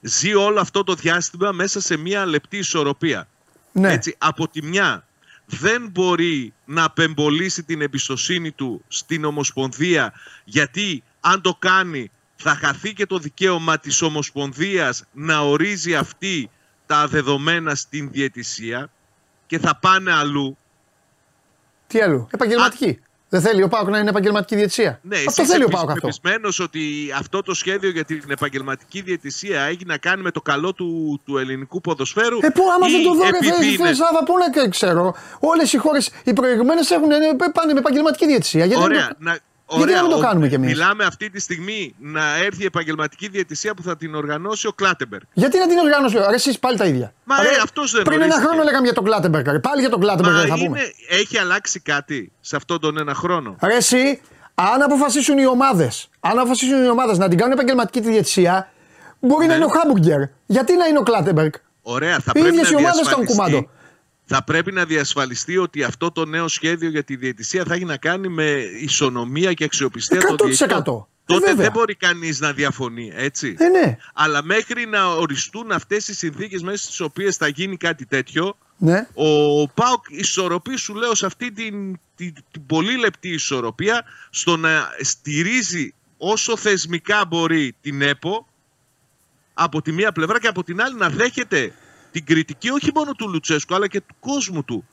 ζει 0.00 0.34
όλο 0.34 0.60
αυτό 0.60 0.84
το 0.84 0.94
διάστημα 0.94 1.52
μέσα 1.52 1.80
σε 1.80 1.96
μια 1.96 2.26
λεπτή 2.26 2.56
ισορροπία. 2.56 3.28
Ναι. 3.76 3.92
Έτσι, 3.92 4.14
από 4.18 4.48
τη 4.48 4.62
μια 4.62 5.06
δεν 5.44 5.88
μπορεί 5.88 6.52
να 6.64 6.84
απεμπολίσει 6.84 7.62
την 7.62 7.80
εμπιστοσύνη 7.80 8.50
του 8.50 8.84
στην 8.88 9.24
Ομοσπονδία 9.24 10.12
γιατί 10.44 11.02
αν 11.20 11.40
το 11.40 11.56
κάνει 11.58 12.10
θα 12.36 12.54
χαθεί 12.54 12.92
και 12.92 13.06
το 13.06 13.18
δικαίωμα 13.18 13.78
της 13.78 14.02
Ομοσπονδίας 14.02 15.04
να 15.12 15.38
ορίζει 15.38 15.94
αυτή 15.94 16.50
τα 16.86 17.08
δεδομένα 17.08 17.74
στην 17.74 18.10
διαιτησία 18.10 18.90
και 19.46 19.58
θα 19.58 19.76
πάνε 19.76 20.12
αλλού. 20.12 20.56
Τι 21.86 22.00
άλλο, 22.00 22.28
επαγγελματική. 22.30 23.00
Δεν 23.34 23.42
θέλει 23.42 23.62
ο 23.62 23.68
Πάοκ 23.68 23.88
να 23.88 23.98
είναι 23.98 24.08
επαγγελματική 24.08 24.54
διαιτησία. 24.56 24.98
Ναι, 25.02 25.16
αυτό 25.28 25.42
εσύ 25.42 25.50
θέλει 25.50 25.62
ο 25.62 25.66
είσαι 25.68 25.76
Πάοκ 25.76 25.88
αυτό. 25.90 26.00
πεπισμένος 26.00 26.60
ότι 26.60 26.80
αυτό 27.18 27.42
το 27.42 27.54
σχέδιο 27.54 27.90
για 27.90 28.04
την 28.04 28.22
επαγγελματική 28.28 29.00
διαιτησία 29.00 29.60
έχει 29.62 29.84
να 29.86 29.96
κάνει 29.96 30.22
με 30.22 30.30
το 30.30 30.40
καλό 30.40 30.72
του, 30.72 31.20
του 31.24 31.38
ελληνικού 31.38 31.80
ποδοσφαίρου. 31.80 32.38
Ε, 32.40 32.48
πού, 32.48 32.62
άμα 32.76 32.88
ή 32.88 32.90
δεν 32.90 33.02
το 33.02 33.14
δω, 33.14 33.22
ρε 33.22 33.28
επειδή 33.28 33.52
φίλε, 33.52 33.66
είναι- 33.66 33.76
φίλε 33.76 33.94
Σάβα, 33.94 34.22
πού 34.24 34.34
να 34.38 34.50
και 34.62 34.68
ξέρω. 34.68 35.14
Όλες 35.40 35.72
οι 35.72 35.76
χώρες, 35.76 36.10
οι 36.24 36.32
προηγούμενε 36.32 36.80
έχουν, 36.92 37.10
ε, 37.10 37.16
πάνε 37.52 37.72
με 37.72 37.78
επαγγελματική 37.78 38.26
διαιτησία. 38.26 38.64
Γιατί 38.64 38.82
Ωραία, 38.82 39.10
δεν 39.18 39.32
το- 39.34 39.40
να, 39.70 39.76
γιατί 39.76 39.82
ωραία, 39.92 39.96
να 39.96 40.02
μην 40.02 40.10
το 40.10 40.16
ο- 40.16 40.28
κάνουμε 40.28 40.48
κι 40.48 40.54
εμείς; 40.54 40.72
Μιλάμε 40.72 41.04
αυτή 41.04 41.30
τη 41.30 41.40
στιγμή 41.40 41.94
να 41.98 42.36
έρθει 42.36 42.62
η 42.62 42.64
επαγγελματική 42.64 43.28
διαιτησία 43.28 43.74
που 43.74 43.82
θα 43.82 43.96
την 43.96 44.14
οργανώσει 44.14 44.66
ο 44.66 44.72
Κλάτεμπεργκ. 44.72 45.22
Γιατί 45.32 45.58
να 45.58 45.66
την 45.68 45.78
οργάνωση, 45.78 46.16
ρε, 46.16 46.34
εσείς 46.34 46.58
πάλι 46.58 46.76
τα 46.78 46.84
ίδια. 46.84 47.12
Μα, 47.24 47.42
Ρε, 47.42 47.48
ε, 47.48 47.50
αυτός 47.62 47.92
δεν 47.92 48.02
Πριν 48.02 48.16
ένα 48.16 48.24
ορίστηκε. 48.24 48.46
χρόνο 48.46 48.62
λέγαμε 48.62 48.84
για 48.84 48.94
τον 48.94 49.04
Κλάτεμπεργκ. 49.04 49.46
ρε. 49.46 49.58
Πάλι 49.58 49.80
για 49.80 49.90
τον 49.90 50.00
Κλάτεμπεργκ 50.00 50.36
θα 50.40 50.46
Μα 50.48 50.54
πούμε. 50.54 50.66
είναι, 50.66 50.80
έχει 51.08 51.38
αλλάξει 51.38 51.80
κάτι 51.80 52.32
σε 52.40 52.56
αυτόν 52.56 52.80
τον 52.80 52.98
ένα 52.98 53.14
χρόνο; 53.14 53.56
Ρε, 53.62 53.76
εσύ, 53.76 54.20
αν 54.54 54.82
αποφασίσουν 54.82 55.38
οι 55.38 55.46
ομάδες, 55.46 56.08
αν 56.20 56.38
αποφασίσουν 56.38 56.84
οι 56.84 56.88
ομάδες 56.88 57.18
να 57.18 57.28
την 57.28 57.38
κάνουν 57.38 57.52
επαγγελματική 57.52 58.00
τη 58.00 58.08
διαιτησία, 58.10 58.68
μπορεί 59.20 59.46
να 59.46 59.50
Ναι. 59.50 59.54
είναι 59.56 59.64
ο 59.64 59.68
Χάμπουργκερ. 59.68 60.20
Γιατί 60.46 60.76
να 60.76 60.86
είναι 60.86 60.98
ο 60.98 61.02
Κλάτεμπεργκ. 61.02 61.52
Ωραία, 61.82 62.14
θα 62.18 62.32
Οι 62.34 62.38
πρέπει 62.40 62.46
ίδιες 62.48 62.70
να 62.70 62.78
οι 62.78 62.82
ομάδες 62.82 63.06
κάνουν 63.08 63.24
διασφαλιστεί- 63.26 63.50
κουμάντο. 63.52 63.70
Θα 64.24 64.44
πρέπει 64.44 64.72
να 64.72 64.84
διασφαλιστεί 64.84 65.58
ότι 65.58 65.82
αυτό 65.82 66.10
το 66.10 66.24
νέο 66.24 66.48
σχέδιο 66.48 66.88
για 66.88 67.04
τη 67.04 67.16
διαιτησία 67.16 67.64
θα 67.64 67.74
έχει 67.74 67.84
να 67.84 67.96
κάνει 67.96 68.28
με 68.28 68.50
ισονομία 68.80 69.52
και 69.52 69.64
αξιοπιστία 69.64 70.20
των 70.20 70.36
100%. 70.36 70.44
διαιτητών. 70.44 71.06
Ε, 71.26 71.32
Τότε 71.32 71.46
βέβαια. 71.46 71.62
δεν 71.62 71.72
μπορεί 71.72 71.94
κανείς 71.94 72.40
να 72.40 72.52
διαφωνεί, 72.52 73.12
έτσι. 73.14 73.54
Ε, 73.58 73.68
ναι. 73.68 73.96
Αλλά 74.14 74.42
μέχρι 74.42 74.86
να 74.86 75.06
οριστούν 75.06 75.72
αυτές 75.72 76.08
οι 76.08 76.14
συνθήκες 76.14 76.62
μέσα 76.62 76.84
στις 76.84 77.00
οποίες 77.00 77.36
θα 77.36 77.48
γίνει 77.48 77.76
κάτι 77.76 78.06
τέτοιο, 78.06 78.56
Ναι. 78.76 79.08
ο 79.14 79.68
ΠΑΟΚ 79.68 80.04
ισορροπεί, 80.08 80.76
σου 80.76 80.94
λέω, 80.94 81.14
σε 81.14 81.26
αυτή 81.26 81.52
την, 81.52 82.00
την, 82.16 82.34
την 82.50 82.66
πολύ 82.66 82.96
λεπτή 82.98 83.28
ισορροπία 83.28 84.04
στο 84.30 84.56
να 84.56 84.88
στηρίζει 85.00 85.94
όσο 86.18 86.56
θεσμικά 86.56 87.24
μπορεί 87.28 87.74
την 87.80 88.02
ΕΠΟ 88.02 88.46
από 89.54 89.82
τη 89.82 89.92
μία 89.92 90.12
πλευρά 90.12 90.40
και 90.40 90.48
από 90.48 90.64
την 90.64 90.82
άλλη 90.82 90.96
να 90.96 91.08
δέχεται 91.08 91.72
την 92.14 92.24
κριτική 92.26 92.68
όχι 92.70 92.90
μόνο 92.94 93.12
του 93.12 93.28
Λουτσέσκου 93.32 93.74
αλλά 93.74 93.88
και 93.88 94.00
του 94.00 94.14
κόσμου 94.20 94.64
του 94.64 94.84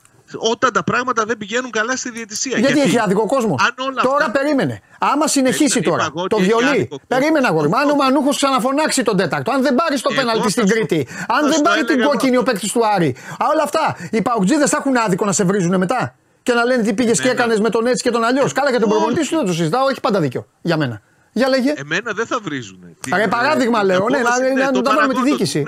όταν 0.52 0.72
τα 0.72 0.82
πράγματα 0.84 1.24
δεν 1.24 1.36
πηγαίνουν 1.38 1.70
καλά 1.70 1.96
στη 1.96 2.10
διαιτησία. 2.10 2.58
Γιατί, 2.58 2.80
έχει 2.80 2.98
άδικο 2.98 3.26
κόσμο; 3.26 3.54
αν 3.66 3.74
όλα 3.86 4.02
Τώρα 4.02 4.24
αυτά- 4.26 4.38
περίμενε. 4.38 4.80
Άμα 4.98 5.26
συνεχίσει 5.26 5.80
Περίμενε, 5.80 5.90
τώρα 5.96 6.02
είπα 6.08 6.12
εγώ 6.18 6.26
το 6.26 6.36
ότι 6.36 6.44
έχει 6.44 6.52
βιολί. 6.54 6.68
άδικο 6.68 6.88
κόσμο. 6.88 7.04
Περίμενε 7.08 7.46
αγόρι 7.46 7.68
μου. 7.68 7.76
Αν 7.76 7.90
ο 7.90 7.94
Μανούχος 7.94 8.36
ξαναφωνάξει 8.36 9.02
τον 9.02 9.16
τέταρτο, 9.16 9.50
αν 9.52 9.62
δεν 9.62 9.74
πάρεις 9.74 10.00
το 10.00 10.08
Εγώ 10.12 10.20
πέναλτι 10.20 10.42
θα 10.42 10.48
στην 10.48 10.66
σου- 10.68 10.74
Κρήτη, 10.74 11.06
αν 11.28 11.40
θα 11.40 11.46
δεν 11.48 11.52
σου 11.52 11.60
πάρει 11.62 11.80
το 11.80 11.86
την 11.86 11.94
έλεγα 11.94 12.08
κόκκινη 12.10 12.32
εγώ. 12.32 12.40
ο 12.40 12.44
παίκτης 12.44 12.72
του 12.72 12.80
Άρη. 12.94 13.16
Α, 13.42 13.44
Όλα 13.52 13.62
αυτά. 13.62 13.96
Οι 14.10 14.22
παουτζίδες 14.22 14.70
θα 14.70 14.76
έχουν 14.80 14.96
άδικο 14.96 15.24
να 15.24 15.32
σε 15.32 15.44
βρίζουν 15.44 15.76
μετά. 15.78 16.14
Και 16.42 16.52
να 16.52 16.64
λένε 16.64 16.82
τι 16.82 16.92
πήγες 16.94 17.18
και 17.20 17.26
ναι. 17.26 17.32
έκανες 17.32 17.60
με 17.60 17.70
τον 17.70 17.86
έτσι 17.86 18.02
και 18.02 18.10
τον 18.10 18.24
αλλιώς. 18.24 18.52
Καλά 18.52 18.70
για 18.70 18.80
τον 18.80 18.88
όχι. 18.88 18.96
προπονητής 18.98 19.26
σου 19.28 19.36
δεν 19.36 19.46
το 19.46 19.52
συζητάω, 19.52 19.88
έχει 19.88 20.00
πάντα 20.00 20.20
δίκιο. 20.20 20.46
Για 20.62 20.76
μένα. 20.76 21.00
Για 21.32 21.48
λέγε. 21.48 21.72
Εμένα 21.76 22.12
δεν 22.12 22.26
θα 22.26 22.38
βρίζουν. 22.42 22.78
Ρε, 23.16 23.28
παράδειγμα 23.28 23.82
λέω, 23.84 24.08
ναι, 24.08 24.18
να- 24.18 24.54
να- 24.64 24.70
να 24.70 24.82
τα 24.82 24.94
βάλουμε 24.94 25.14
τη 25.14 25.22
διοίκηση. 25.22 25.64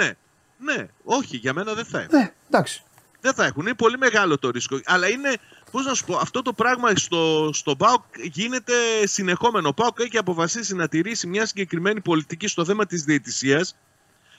Ναι, 0.65 0.75
ναι, 0.75 0.87
όχι, 1.05 1.37
για 1.37 1.53
μένα 1.53 1.75
δεν 1.75 1.85
θα 1.85 1.99
έχουν. 1.99 2.19
Ναι, 2.19 2.33
εντάξει. 2.51 2.83
Δεν 3.21 3.35
θα 3.35 3.45
έχουν. 3.45 3.67
Είναι 3.67 3.75
πολύ 3.75 3.99
μεγάλο 3.99 4.39
το 4.39 4.51
ρίσκο. 4.51 4.81
Αλλά 4.85 5.09
είναι, 5.09 5.37
πώς 5.71 5.87
να 5.87 5.95
σου 5.95 6.05
πω, 6.05 6.17
αυτό 6.17 6.43
το 6.43 6.53
πράγμα 6.53 6.91
στο, 6.95 7.51
στο 7.53 7.77
ΠΑΟΚ 7.77 8.03
γίνεται 8.33 8.73
συνεχόμενο. 9.05 9.69
Ο 9.69 9.75
ΠΑΟΚ 9.75 9.99
έχει 10.01 10.19
αποφασίσει 10.19 10.75
να 10.75 10.89
τηρήσει 10.89 11.27
μια 11.27 11.47
συγκεκριμένη 11.47 12.01
πολιτική 12.01 12.47
στο 12.49 12.65
θέμα 12.65 12.87
της 12.87 13.03
διαιτησίας. 13.03 13.77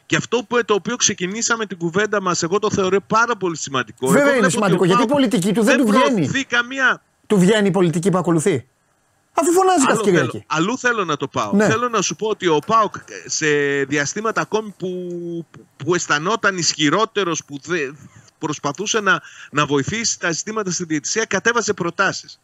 Και 0.05 0.15
αυτό 0.15 0.43
που, 0.43 0.65
το 0.65 0.73
οποίο 0.73 0.95
ξεκινήσαμε 0.95 1.65
την 1.65 1.77
κουβέντα 1.77 2.21
μας, 2.21 2.43
εγώ 2.43 2.59
το 2.59 2.71
θεωρώ 2.71 3.01
πάρα 3.07 3.35
πολύ 3.35 3.57
σημαντικό. 3.57 4.07
Βέβαια 4.07 4.21
Εγώ 4.21 4.29
είναι 4.29 4.47
βλέπω 4.47 4.53
σημαντικό, 4.53 4.83
ότι 4.83 4.91
ο 4.91 4.95
γιατί 4.95 5.03
η 5.03 5.05
ΠΑΟΚ 5.05 5.19
πολιτική 5.19 5.53
του 5.53 5.63
δεν 5.63 5.77
του 5.77 5.85
βγαίνει. 5.85 6.21
προωθεί 6.21 6.45
καμία. 6.45 7.01
Του 7.27 7.39
βγαίνει 7.39 7.67
η 7.67 7.71
πολιτική 7.71 8.09
που 8.09 8.17
ακολουθεί. 8.17 8.67
Αφού 9.37 9.51
φωνάζει 9.51 9.85
κάθε 9.85 9.91
Άλλο 9.91 10.03
θέλω, 10.03 10.25
Κυριακή. 10.25 10.45
αλλού 10.47 10.77
θέλω 10.77 11.05
να 11.05 11.17
το 11.17 11.27
πάω. 11.27 11.51
Ναι. 11.53 11.65
Θέλω 11.67 11.89
να 11.89 12.01
σου 12.01 12.15
πω 12.15 12.27
ότι 12.27 12.47
ο 12.47 12.59
Πάοκ 12.65 12.95
σε 13.25 13.47
διαστήματα 13.83 14.41
ακόμη 14.41 14.73
που, 14.77 14.89
που 15.77 15.95
αισθανόταν 15.95 16.57
ισχυρότερος, 16.57 17.43
που 17.45 17.59
δε, 17.63 17.91
προσπαθούσε 18.37 18.99
να, 18.99 19.21
να 19.51 19.65
βοηθήσει 19.65 20.19
τα 20.19 20.31
ζητήματα 20.31 20.71
στη 20.71 20.83
διαιτησία, 20.83 21.25
κατέβασε 21.25 21.73
προτάσεις. 21.73 22.39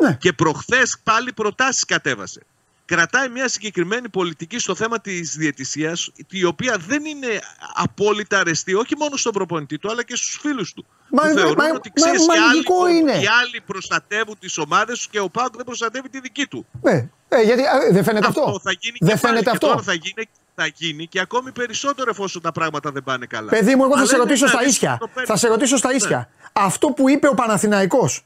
Ναι. 0.00 0.16
Και 0.20 0.32
προχθές 0.32 0.98
πάλι 1.02 1.32
προτάσεις 1.32 1.84
κατέβασε. 1.84 2.40
Κρατάει 2.86 3.28
μια 3.28 3.48
συγκεκριμένη 3.48 4.08
πολιτική 4.08 4.58
στο 4.58 4.74
θέμα 4.74 5.00
της 5.00 5.36
διαιτησίας 5.36 6.10
η 6.30 6.44
οποία 6.44 6.76
δεν 6.86 7.04
είναι 7.04 7.40
απόλυτα 7.74 8.38
αρεστή 8.38 8.74
όχι 8.74 8.96
μόνο 8.98 9.16
στον 9.16 9.32
προπονητή 9.32 9.78
του 9.78 9.90
αλλά 9.90 10.02
και 10.04 10.16
στους 10.16 10.38
φίλους 10.40 10.72
του. 10.72 10.86
Μα, 11.10 11.22
που 11.22 11.28
θεωρούν 11.38 11.54
μα, 11.58 11.64
ότι 11.74 11.90
ξέρεις 11.94 12.26
μα, 12.26 12.34
και 12.34 12.40
άλλοι, 12.40 12.96
είναι. 12.98 13.12
οι 13.12 13.26
άλλοι 13.40 13.60
προστατεύουν 13.66 14.38
τις 14.38 14.58
ομάδες 14.58 15.00
του 15.02 15.08
και 15.10 15.20
ο 15.20 15.28
Πάουκ 15.28 15.56
δεν 15.56 15.64
προστατεύει 15.64 16.08
τη 16.08 16.20
δική 16.20 16.46
του. 16.46 16.66
Ναι, 16.82 17.08
ε, 17.28 17.42
γιατί 17.42 17.62
ε, 17.62 17.92
δεν 17.92 18.04
φαίνεται 18.04 18.26
αυτό. 18.26 18.40
αυτό. 18.40 18.60
Θα 18.62 18.72
γίνει 18.80 18.96
δεν 19.00 19.10
και 19.10 19.16
φαίνεται 19.16 19.42
πάλι. 19.42 19.54
αυτό. 19.56 19.66
Και 19.66 19.72
τώρα 19.72 19.82
θα 19.82 19.92
γίνει, 19.94 20.28
θα 20.54 20.66
γίνει 20.66 21.06
και 21.06 21.20
ακόμη 21.20 21.52
περισσότερο 21.52 22.10
εφόσον 22.10 22.42
τα 22.42 22.52
πράγματα 22.52 22.90
δεν 22.92 23.02
πάνε 23.04 23.26
καλά. 23.26 23.50
Παιδί 23.50 23.74
μου, 23.74 23.82
εγώ 23.84 23.92
θα 23.92 23.98
Αλλά 23.98 24.06
σε 24.08 24.14
είναι 24.14 24.24
ρωτήσω 24.24 24.46
στα 24.46 24.58
ένα 24.60 24.68
ίσια. 24.68 24.96
το 25.00 25.08
παίρνει. 25.08 25.28
Θα 25.28 25.36
σε 25.36 25.48
ρωτήσω 25.48 25.76
στα 25.76 25.88
Ναι. 25.88 25.94
ίσια. 25.94 26.28
Αυτό 26.52 26.88
που 26.88 27.08
είπε 27.08 27.28
ο 27.28 27.34
Παναθηναϊκός 27.34 28.24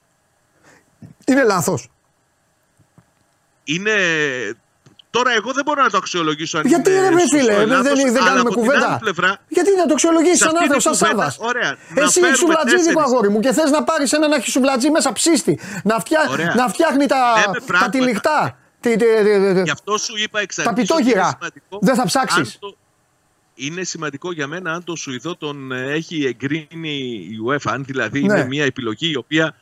είναι 1.26 1.42
λάθος. 1.44 1.88
Είναι. 3.74 3.94
Τώρα 5.10 5.32
εγώ 5.34 5.52
δεν 5.52 5.64
μπορώ 5.64 5.82
να 5.82 5.90
το 5.90 5.96
αξιολογήσω 5.96 6.58
αν 6.58 6.66
Γιατί 6.66 6.90
είναι 6.90 7.08
ρε 7.08 7.14
με 7.14 7.20
σωστός 7.20 7.40
ή 7.40 7.42
φίλε, 7.42 7.54
δεν, 7.56 7.68
λάθος, 7.68 7.82
δεν, 8.02 8.12
δεν 8.12 8.16
αλλά 8.16 8.24
κάνουμε 8.24 8.40
από 8.40 8.48
την 8.50 8.58
κουβέντα. 8.60 8.86
άλλη 8.88 8.98
Πλευρά, 9.00 9.36
Γιατί 9.48 9.70
να 9.76 9.86
το 9.86 9.92
αξιολογήσεις 9.92 10.38
σε 10.38 10.44
σαν 10.44 10.52
αυτή 10.56 10.62
άνθρωπος, 10.62 10.84
την 10.84 10.94
σαν 10.94 11.08
κουβέντα, 11.10 11.30
Σάβα. 11.30 11.48
ωραία, 11.48 11.70
να 11.94 12.02
Εσύ 12.02 12.10
φέρουμε 12.12 12.28
έχει 12.28 12.36
σουβλατζίδικο 12.38 12.84
τέσσερις. 12.84 13.02
αγόρι 13.12 13.28
μου 13.28 13.40
και 13.40 13.52
θες 13.52 13.70
να 13.70 13.82
πάρεις 13.84 14.12
έναν 14.12 14.32
αρχισουβλατζί 14.32 14.90
μέσα 14.90 15.12
ψήστη. 15.12 15.58
Να, 15.84 15.98
φτιά, 15.98 16.26
Ωραία. 16.30 16.54
να 16.56 16.68
φτιάχνει 16.68 17.06
τα, 17.06 17.16
Λέμε 17.40 17.58
τα 17.58 17.64
πράγματα. 17.66 17.90
τυλιχτά. 17.90 18.58
Τι- 18.80 18.96
τι- 18.96 19.04
τι- 19.06 19.54
τι- 19.54 19.62
Γι' 19.62 19.70
αυτό 19.70 19.98
σου 19.98 20.14
είπα 20.16 20.40
εξ 20.40 20.54
Τα 20.54 20.62
αρχής 20.66 20.90
ότι 20.90 21.02
πιτόγυρα. 21.02 21.20
είναι 21.20 21.30
σημαντικό 21.38 21.78
Δεν 21.80 21.94
θα 21.94 22.04
ψάξεις. 22.04 22.38
αν 22.38 22.52
το- 22.60 22.76
Είναι 23.54 23.84
σημαντικό 23.84 24.32
για 24.32 24.46
μένα 24.46 24.72
αν 24.72 24.84
το 24.84 24.96
Σουηδό 24.96 25.36
τον 25.36 25.72
ε, 25.72 25.92
έχει 25.92 26.24
εγκρίνει 26.26 26.94
η 27.30 27.38
UEFA, 27.48 27.70
αν 27.72 27.84
δηλαδή 27.84 28.20
Ναι. 28.24 28.34
είναι 28.38 28.46
μια 28.46 28.64
επιλογή 28.64 29.10
η 29.10 29.16
οποία 29.16 29.56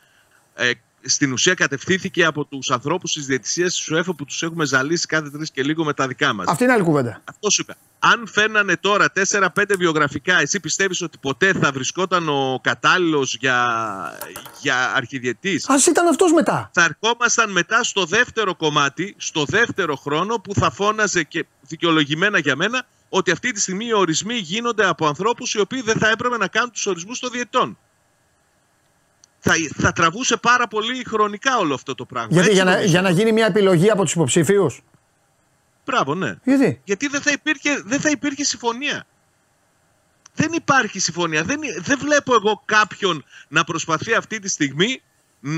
ε, 0.55 0.71
στην 1.01 1.31
ουσία 1.31 1.53
κατευθύνθηκε 1.53 2.25
από 2.25 2.45
τους 2.45 2.69
ανθρώπους 2.69 3.11
της 3.11 3.25
διαιτησίας 3.25 3.75
της 3.75 3.91
UEFA 3.91 4.15
που 4.17 4.25
τους 4.25 4.43
έχουμε 4.43 4.65
ζαλίσει 4.65 5.05
κάθε 5.05 5.29
τρεις 5.29 5.51
και 5.51 5.63
λίγο 5.63 5.83
με 5.83 5.93
τα 5.93 6.07
δικά 6.07 6.33
μας. 6.33 6.47
Αυτή 6.47 6.63
είναι 6.63 6.73
άλλη 6.73 6.83
κουβέντα. 6.83 7.21
Αυτό 7.23 7.49
σου 7.49 7.61
είπα. 7.61 7.75
Αν 7.99 8.27
φέρνανε 8.27 8.77
τώρα 8.77 9.11
4-5 9.31 9.47
βιογραφικά, 9.77 10.39
εσύ 10.39 10.59
πιστεύεις 10.59 11.01
ότι 11.01 11.17
ποτέ 11.17 11.53
θα 11.53 11.71
βρισκόταν 11.71 12.29
ο 12.29 12.59
κατάλληλος 12.63 13.35
για, 13.39 13.67
για 14.61 14.93
αρχιδιετής; 14.95 15.69
Α 15.69 15.75
ήταν 15.89 16.07
αυτός 16.07 16.33
μετά. 16.33 16.69
Θα 16.73 16.83
ερχόμασταν 16.83 17.51
μετά 17.51 17.83
στο 17.83 18.05
δεύτερο 18.05 18.55
κομμάτι, 18.55 19.15
στο 19.17 19.45
δεύτερο 19.45 19.95
χρόνο 19.95 20.35
που 20.35 20.53
θα 20.53 20.71
φώναζε 20.71 21.23
και 21.23 21.45
δικαιολογημένα 21.61 22.39
για 22.39 22.55
μένα 22.55 22.85
ότι 23.09 23.31
αυτή 23.31 23.51
τη 23.51 23.59
στιγμή 23.59 23.85
οι 23.85 23.93
ορισμοί 23.93 24.35
γίνονται 24.35 24.85
από 24.85 25.07
ανθρώπους 25.07 25.53
οι 25.53 25.59
οποίοι 25.59 25.81
δεν 25.81 25.97
θα 25.97 26.09
έπρεπε 26.09 26.37
να 26.37 26.47
κάνουν 26.47 26.71
τους 26.71 26.85
ορισμούς 26.85 27.19
των 27.19 27.31
διετών. 27.31 27.77
Θα, 29.39 29.53
θα 29.75 29.91
τραβούσε 29.91 30.37
πάρα 30.37 30.67
πολύ 30.67 31.03
χρονικά 31.07 31.57
όλο 31.57 31.73
αυτό 31.73 31.95
το 31.95 32.05
πράγμα. 32.05 32.27
Γιατί 32.31 32.47
Έτσι 32.47 32.55
για 32.55 32.63
να, 32.63 32.71
νομίζω. 32.71 32.91
για 32.91 33.01
να 33.01 33.09
γίνει 33.09 33.31
μια 33.31 33.45
επιλογή 33.45 33.89
από 33.89 34.03
τους 34.03 34.13
υποψήφιου. 34.13 34.71
Μπράβο, 35.85 36.15
ναι. 36.15 36.35
Γιατί; 36.43 36.81
Γιατί 36.83 37.07
δεν 37.07 37.21
θα 37.21 37.31
υπήρχε, 37.31 37.81
δεν 37.85 37.99
θα 37.99 38.09
υπήρχε 38.09 38.43
συμφωνία. 38.43 39.05
Δεν 40.33 40.51
υπάρχει 40.53 40.99
συμφωνία. 40.99 41.43
Δεν, 41.43 41.59
δεν 41.79 41.99
βλέπω 41.99 42.33
εγώ 42.33 42.61
κάποιον 42.65 43.25
να 43.47 43.63
προσπαθεί 43.63 44.13
αυτή 44.13 44.39
τη 44.39 44.49
στιγμή 44.49 44.87
ν- 44.87 45.01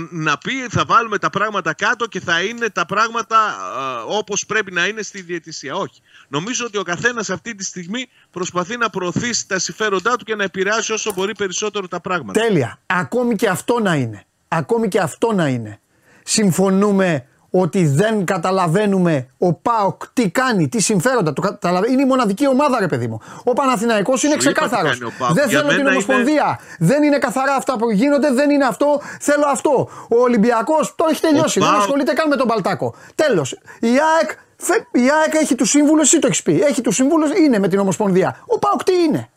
να 0.09 0.37
πει 0.37 0.51
θα 0.69 0.85
βάλουμε 0.85 1.17
τα 1.17 1.29
πράγματα 1.29 1.73
κάτω 1.73 2.05
και 2.05 2.19
θα 2.19 2.41
είναι 2.41 2.69
τα 2.69 2.85
πράγματα 2.85 3.37
α, 3.37 4.03
όπως 4.03 4.45
πρέπει 4.45 4.71
να 4.71 4.87
είναι 4.87 5.01
στη 5.01 5.21
διαιτησία. 5.21 5.75
Όχι. 5.75 6.01
Νομίζω 6.27 6.65
ότι 6.65 6.77
ο 6.77 6.83
καθένας 6.83 7.29
αυτή 7.29 7.55
τη 7.55 7.63
στιγμή 7.63 8.07
προσπαθεί 8.31 8.77
να 8.77 8.89
προωθήσει 8.89 9.47
τα 9.47 9.59
συμφέροντά 9.59 10.15
του 10.15 10.25
και 10.25 10.35
να 10.35 10.43
επηρεάσει 10.43 10.91
όσο 10.91 11.13
μπορεί 11.13 11.35
περισσότερο 11.35 11.87
τα 11.87 11.99
πράγματα. 11.99 12.41
Τέλεια. 12.41 12.79
Ακόμη 12.85 13.35
και 13.35 13.47
αυτό 13.47 13.79
να 13.79 13.95
είναι. 13.95 14.25
Ακόμη 14.47 14.87
και 14.87 14.99
αυτό 14.99 15.33
να 15.33 15.47
είναι. 15.47 15.79
Συμφωνούμε 16.23 17.25
ότι 17.51 17.85
δεν 17.87 18.25
καταλαβαίνουμε 18.25 19.27
ο 19.37 19.53
ΠΑΟΚ 19.53 20.01
τι 20.13 20.29
κάνει, 20.29 20.67
τι 20.69 20.81
συμφέροντα. 20.81 21.33
Το 21.33 21.41
καταλαβα- 21.41 21.87
Είναι 21.89 22.01
η 22.01 22.05
μοναδική 22.05 22.47
ομάδα, 22.47 22.79
ρε 22.79 22.87
παιδί 22.87 23.07
μου. 23.07 23.21
Ο 23.43 23.53
Παναθηναϊκός 23.53 24.23
είναι 24.23 24.33
Σου 24.33 24.39
είπα 24.49 24.49
τι 24.49 24.55
ξεκάθαρος. 24.59 24.99
κάνει 24.99 25.11
ο 25.11 25.13
ΠΑΟΚ. 25.19 25.33
Δεν 25.33 25.49
Για 25.49 25.57
θέλω 25.57 25.69
την 25.69 25.77
μένα 25.77 25.89
είναι- 25.89 26.03
Ομοσπονδία. 26.05 26.59
Δεν 26.79 27.03
είναι 27.03 27.17
καθαρά 27.17 27.53
αυτά 27.55 27.75
που 27.77 27.91
γίνονται, 27.91 28.31
δεν 28.31 28.49
είναι 28.49 28.65
αυτό. 28.65 29.01
Θέλω 29.19 29.45
αυτό. 29.51 29.89
Ο 30.09 30.21
Ολυμπιακός 30.21 30.95
το 30.95 31.05
έχει 31.11 31.21
τελειώσει. 31.21 31.59
Ο 31.59 31.61
δεν 31.61 31.69
ΠΑΟΚ- 31.71 31.83
ασχολείται 31.83 32.13
καν 32.13 32.27
με 32.27 32.35
τον 32.35 32.47
Παλτάκο. 32.47 32.95
Τέλος. 33.15 33.51
Η 33.79 33.87
ΑΕΚ, 33.87 34.31
φε- 34.57 34.87
η 34.91 34.99
ΑΕΚ 35.21 35.33
έχει 35.41 35.55
τους 35.55 35.69
σύμβουλους, 35.69 36.03
εσύ 36.07 36.19
το 36.19 36.27
έχεις 36.27 36.43
πει. 36.43 36.61
Έχει 36.63 36.81
τους 36.81 36.95
σύμβουλους, 36.95 37.29
είναι 37.37 37.59
με 37.59 37.67
την 37.67 37.79
Ομοσπονδία. 37.79 38.37
Ο 38.45 38.59
ΠΑΟΚ 38.59 38.83
τι 38.83 38.93
είναι; 39.07 39.29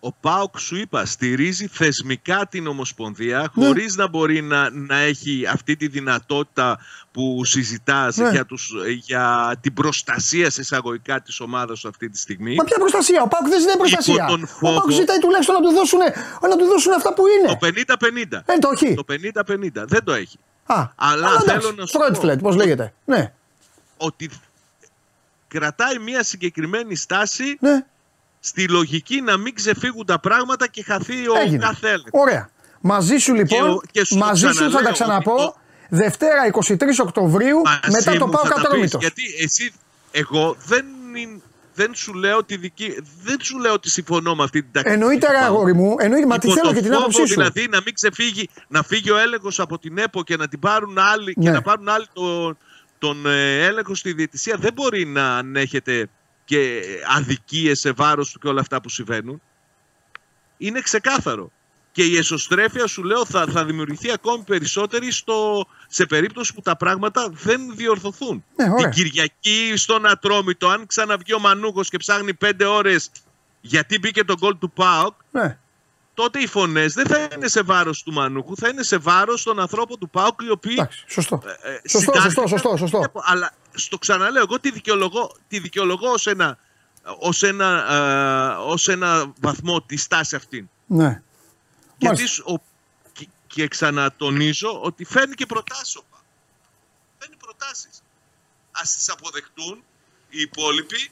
Ο 0.00 0.12
ΠΑΟΚ 0.12 0.58
σου 0.58 0.76
είπα 0.76 1.04
στηρίζει 1.04 1.66
θεσμικά 1.66 2.46
την 2.50 2.66
Ομοσπονδία 2.66 3.50
Ναι. 3.54 3.64
χωρίς 3.66 3.96
να 3.96 4.08
μπορεί 4.08 4.42
να, 4.42 4.70
να 4.70 4.96
έχει 4.98 5.46
αυτή 5.52 5.76
τη 5.76 5.88
δυνατότητα 5.88 6.78
που 7.12 7.44
συζητάς 7.44 8.16
Ναι. 8.16 8.30
για, 8.30 8.46
τους, 8.46 8.72
για 9.04 9.54
την 9.60 9.74
προστασία 9.74 10.50
σε 10.50 10.60
εισαγωγικά 10.60 11.20
της 11.22 11.40
ομάδας 11.40 11.78
σου 11.78 11.88
αυτή 11.88 12.08
τη 12.10 12.18
στιγμή. 12.18 12.54
Μα 12.54 12.64
ποια 12.64 12.78
προστασία; 12.78 13.22
Ο 13.22 13.28
Πάουκ 13.28 13.48
δεν 13.48 13.60
ζητάει 13.60 13.76
προστασία. 13.76 14.24
τον 14.28 14.42
Ο 14.42 14.46
φόβο- 14.46 14.78
Πάουκ 14.78 14.90
ζητάει 14.90 15.18
τουλάχιστον 15.18 15.54
να 15.54 15.60
του 15.60 15.74
δώσουν, 15.74 15.98
να 16.42 16.56
του 16.56 16.64
δώσουν 16.64 16.92
αυτά 16.92 17.14
που 17.14 17.22
είναι. 17.26 17.48
Το 17.48 17.56
50-50. 17.56 18.42
Ε, 18.46 18.58
το 18.58 18.70
έχει. 18.74 18.94
Το 18.94 19.04
50-50. 19.04 19.84
Δεν 19.86 20.04
το 20.04 20.12
έχει. 20.12 20.38
Α, 20.66 20.86
Αλλά 20.94 21.40
θέλω 21.40 21.72
να 21.76 21.86
σου 21.86 21.92
πω- 21.92 22.00
Φρόιτφλετ, 22.02 22.40
πώς 22.40 22.56
λέγεται. 22.56 22.92
Ναι, 23.04 23.32
Ότι 23.96 24.30
κρατάει 25.48 25.98
μια 25.98 26.22
συγκεκριμένη 26.22 26.96
στάση 26.96 27.56
ναι, 27.60 27.84
στη 28.48 28.68
λογική 28.68 29.20
να 29.20 29.36
μην 29.36 29.54
ξεφύγουν 29.54 30.06
τα 30.06 30.18
πράγματα 30.20 30.68
και 30.68 30.82
χαθεί 30.82 31.28
ο 31.28 31.34
έγινε. 31.44 31.58
κάθε 31.64 31.86
έλεγχος. 31.86 32.10
Ωραία. 32.12 32.50
Μαζί 32.80 33.16
σου 33.16 33.34
λοιπόν, 33.34 33.70
ο- 33.70 33.80
και 33.90 34.04
σου 34.04 34.18
το 34.18 34.24
μαζί 34.24 34.46
σου 34.46 34.54
θα 34.54 34.58
τα 34.58 34.68
ξαναλέω 34.68 34.92
ξαναπώ. 34.92 35.32
ότι 35.32 35.42
το- 35.42 35.56
Δευτέρα 35.90 36.46
23 36.46 36.98
Οκτωβρίου 36.98 37.60
Μαζί 37.64 37.78
μετά 37.90 38.16
το 38.18 38.26
μου 38.26 38.32
πάω 38.32 38.42
θα 38.42 38.48
τα 38.48 38.54
πεις, 38.54 38.62
καταρρόμητο. 38.62 38.98
Γιατί 39.00 39.22
εσύ, 39.42 39.72
εγώ 40.10 40.56
δεν, 40.66 40.84
είναι- 41.16 41.40
δεν 41.74 41.94
σου 41.94 42.14
λέω 42.14 42.44
τη 42.44 42.56
δική, 42.56 42.94
δεν 43.22 43.36
σου 43.40 43.58
λέω 43.58 43.72
ότι 43.72 43.90
συμφωνώ 43.90 44.34
με 44.34 44.42
αυτή 44.42 44.62
την 44.62 44.72
τακτική. 44.72 44.94
Εννοείται 44.94 45.26
του 45.26 45.32
ρε 45.32 45.38
ΠΑΟΚ. 45.38 45.48
αγόρι 45.50 45.74
μου, 45.74 45.94
εννοείται, 45.98 46.26
μα 46.26 46.38
τη 46.38 46.46
Υπό 46.46 46.56
θέλω 46.56 46.68
το 46.68 46.74
και 46.74 46.80
την 46.80 46.90
φόβο 46.92 47.00
άποψή 47.02 47.26
σου. 47.26 47.34
Δηλαδή 47.34 47.66
να 47.70 47.80
μην 47.84 47.94
ξεφύγει, 47.94 48.48
να 48.68 48.82
φύγει 48.82 49.10
ο 49.10 49.18
έλεγχος 49.18 49.60
από 49.60 49.78
την 49.78 49.98
ΕΠΟ 49.98 50.22
και 50.22 50.36
να 50.36 50.48
την 50.48 50.58
πάρουν 50.58 50.98
άλλοι 50.98 51.34
Ναι. 51.36 51.44
και 51.44 51.50
να 51.50 51.62
πάρουν 51.62 51.88
άλλοι 51.88 52.06
τον, 52.12 52.56
τον 52.98 53.26
ε, 53.26 53.64
έλεγχο 53.66 53.94
στη 53.94 54.12
διαιτησία. 54.12 54.56
Δεν 54.58 54.72
μπορεί 54.72 55.04
να 55.06 55.36
ανέχεται 55.36 56.08
και 56.48 56.82
αδικίες 57.16 57.78
σε 57.78 57.92
βάρος 57.92 58.32
του 58.32 58.38
και 58.38 58.48
όλα 58.48 58.60
αυτά 58.60 58.80
που 58.80 58.88
συμβαίνουν. 58.88 59.42
Είναι 60.56 60.80
ξεκάθαρο. 60.80 61.50
Και 61.92 62.04
η 62.04 62.16
εσωστρέφεια 62.16 62.86
σου 62.86 63.02
λέω 63.02 63.26
θα, 63.26 63.46
θα 63.46 63.64
δημιουργηθεί 63.64 64.12
ακόμη 64.12 64.44
περισσότερη 64.44 65.12
στο, 65.12 65.66
σε 65.88 66.06
περίπτωση 66.06 66.54
που 66.54 66.60
τα 66.60 66.76
πράγματα 66.76 67.28
δεν 67.32 67.76
διορθωθούν. 67.76 68.44
Ναι, 68.56 68.70
ωραία. 68.70 68.76
Την 68.76 68.90
Κυριακή 68.90 69.72
στον 69.76 70.06
Ατρόμητο, 70.06 70.68
αν 70.68 70.86
ξαναβγεί 70.86 71.34
ο 71.34 71.38
Μανούκος 71.38 71.88
και 71.88 71.96
ψάχνει 71.96 72.34
πέντε 72.34 72.64
ώρες 72.64 73.10
γιατί 73.60 73.98
μπήκε 73.98 74.24
το 74.24 74.34
γκολ 74.38 74.58
του 74.58 74.70
ΠΑΟΚ, 74.70 75.14
Ναι. 75.30 75.58
Τότε 76.18 76.38
οι 76.40 76.46
φωνές 76.46 76.94
δεν 76.94 77.06
θα 77.06 77.28
είναι 77.34 77.48
σε 77.48 77.62
βάρος 77.62 78.02
του 78.02 78.12
Μανούκου, 78.12 78.56
θα 78.56 78.68
είναι 78.68 78.82
σε 78.82 78.96
βάρος 78.96 79.42
των 79.42 79.60
ανθρώπων 79.60 79.98
του 79.98 80.10
ΠΑΟΚ 80.10 80.40
οι 80.42 80.50
οποίοι. 80.50 80.74
Εντάξει, 80.78 81.04
σωστό. 81.08 81.42
ε, 81.62 81.70
ε, 81.72 81.80
Σωστό, 81.88 81.98
συντάχθηκαν. 82.12 82.48
σωστό, 82.48 82.76
σωστό, 82.76 82.98
σωστό. 82.98 83.10
Αλλά 83.24 83.50
στο 83.74 83.98
ξαναλέω, 83.98 84.42
εγώ 84.42 84.60
τη 84.60 84.70
δικαιολογώ, 84.70 85.36
τη 85.48 85.58
δικαιολογώ 85.58 86.10
ως 86.10 86.26
ένα, 86.26 86.58
ως 87.18 87.42
ένα, 87.42 87.92
ε, 87.92 88.70
ως 88.70 88.88
ένα 88.88 89.32
βαθμό 89.40 89.82
τη 89.82 89.96
στάση 89.96 90.36
αυτή. 90.36 90.68
Ναι. 90.86 91.22
Γιατί 91.98 92.14
Μάλιστα. 92.14 92.26
σου- 92.26 92.44
ο, 92.48 92.62
και, 93.12 93.28
και 93.46 93.68
ξανατονίζω 93.68 94.80
ότι 94.82 95.04
φέρνει 95.04 95.34
και 95.34 95.46
προτάσει 95.46 95.98
ο 95.98 96.02
ΠΑΟΚ. 96.10 96.22
Φέρνει 97.18 97.36
προτάσεις. 97.36 98.02
Ας 98.70 98.80
τις 98.82 99.10
αποδεχτούν 99.10 99.82
οι 100.28 100.40
υπόλοιποι 100.40 101.10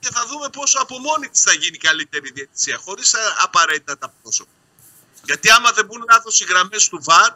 και 0.00 0.08
θα 0.12 0.26
δούμε 0.26 0.48
πόσο 0.52 0.78
από 0.80 0.98
μόνη 0.98 1.28
της 1.28 1.42
θα 1.42 1.52
γίνει 1.52 1.76
η 1.80 1.84
καλύτερη 1.88 2.30
διαιτησία, 2.30 2.76
χωρίς 2.84 3.14
απαραίτητα 3.44 3.98
τα 3.98 4.12
πρόσωπα. 4.22 4.50
Γιατί 5.24 5.50
άμα 5.50 5.70
δεν 5.72 5.86
μπουν 5.86 6.04
λάθος 6.10 6.40
οι 6.40 6.44
γραμμές 6.44 6.88
του 6.88 7.00
ΒΑΡ 7.02 7.32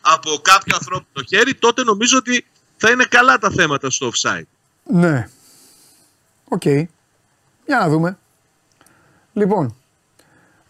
από 0.00 0.38
κάποιο 0.42 0.74
ανθρώπινο 0.76 1.26
χέρι, 1.28 1.54
τότε 1.54 1.82
νομίζω 1.82 2.18
ότι 2.18 2.46
θα 2.76 2.90
είναι 2.90 3.04
καλά 3.04 3.38
τα 3.38 3.50
θέματα 3.50 3.90
στο 3.90 4.10
offside. 4.14 4.46
Ναι. 4.82 5.28
Οκ. 6.44 6.64
Για 6.64 7.78
να 7.78 7.88
δούμε. 7.88 8.18
Λοιπόν. 9.32 9.76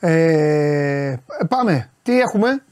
Ε, 0.01 1.16
πάμε. 1.49 1.91
Τι 2.03 2.20
έχουμε; 2.20 2.64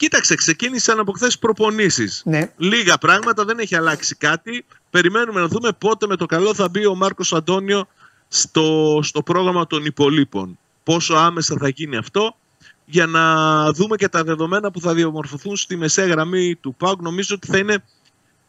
Κοίταξε, 0.00 0.34
ξεκίνησαν 0.34 0.98
από 0.98 1.12
χθες 1.12 1.38
προπονήσεις. 1.38 2.22
Ναι. 2.24 2.52
Λίγα 2.56 2.98
πράγματα, 2.98 3.44
δεν 3.44 3.58
έχει 3.58 3.76
αλλάξει 3.76 4.14
κάτι. 4.14 4.64
Περιμένουμε 4.90 5.40
να 5.40 5.48
δούμε 5.48 5.72
πότε 5.78 6.06
με 6.06 6.16
το 6.16 6.26
καλό 6.26 6.54
θα 6.54 6.68
μπει 6.68 6.86
ο 6.86 6.94
Μάρκος 6.94 7.32
Αντώνιο 7.32 7.86
στο, 8.28 8.98
στο 9.02 9.22
πρόγραμμα 9.22 9.66
των 9.66 9.84
υπολείπων. 9.84 10.58
Πόσο 10.82 11.14
άμεσα 11.14 11.56
θα 11.58 11.68
γίνει 11.68 11.96
αυτό 11.96 12.36
για 12.84 13.06
να 13.06 13.72
δούμε 13.72 13.96
και 13.96 14.08
τα 14.08 14.24
δεδομένα 14.24 14.70
που 14.70 14.80
θα 14.80 14.94
διαμορφωθούν 14.94 15.56
στη 15.56 15.76
μεσαία 15.76 16.06
γραμμή 16.06 16.54
του 16.54 16.74
ΠΑΟΚ. 16.74 17.02
Νομίζω 17.02 17.34
ότι 17.34 17.46
θα 17.46 17.58
είναι 17.58 17.84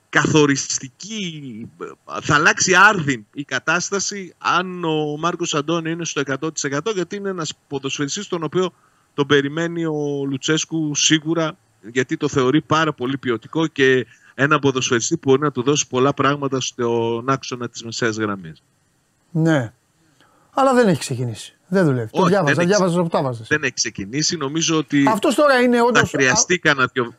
καθοριστική, 0.10 1.70
θα 2.22 2.36
αλλάξει 2.36 2.76
άρδιν 2.76 3.26
η 3.34 3.44
κατάσταση 3.44 4.34
αν 4.38 4.84
ο 4.84 5.18
Μάρκος 5.20 5.54
Αντώνιο 5.54 5.92
είναι 5.92 6.06
στο 6.06 6.22
100% 6.72 6.80
γιατί 6.94 7.16
είναι 7.16 7.30
ένας 7.30 7.54
ποδοσφαιριστής 7.68 8.28
τον 8.28 8.44
οποίο 8.44 8.74
τον 9.14 9.28
περιμένει 9.28 9.86
ο 9.86 10.26
Λουτσέσκου 10.30 10.96
σίγουρα 10.96 11.58
γιατί 11.82 12.18
το 12.18 12.28
θεωρεί 12.28 12.62
πάρα 12.62 12.94
πολύ 12.94 13.18
ποιοτικό 13.18 13.68
και 13.68 14.06
ένα 14.42 14.60
ποδοσφαιριστή 14.60 15.18
που 15.18 15.30
μπορεί 15.30 15.42
να 15.42 15.52
του 15.52 15.64
δώσει 15.64 15.88
πολλά 15.88 16.14
πράγματα 16.14 16.60
στον 16.60 17.30
άξονα 17.30 17.70
της 17.70 17.84
μεσαίας 17.84 18.18
γραμμής. 18.18 18.64
Ναι. 19.32 19.74
Αλλά 20.54 20.74
δεν 20.74 20.88
έχει 20.88 21.00
ξεκινήσει. 21.00 21.58
Δεν 21.68 21.86
δουλεύει. 21.86 22.10
Όχι, 22.12 22.24
το 22.24 22.28
διάβαζα, 22.28 22.64
διάβαζα 22.64 23.08
το 23.10 23.46
Δεν 23.48 23.64
έχει 23.64 23.74
ξεκινήσει. 23.74 24.38
Νομίζω 24.38 24.78
ότι. 24.78 25.06
Αυτός 25.08 25.36
τώρα 25.36 25.60
είναι 25.60 25.82
όντω. 25.82 26.00
Θα 26.00 26.06
χρειαστεί 26.06 26.60
κανένα 26.60 26.90
δύο. 26.94 27.14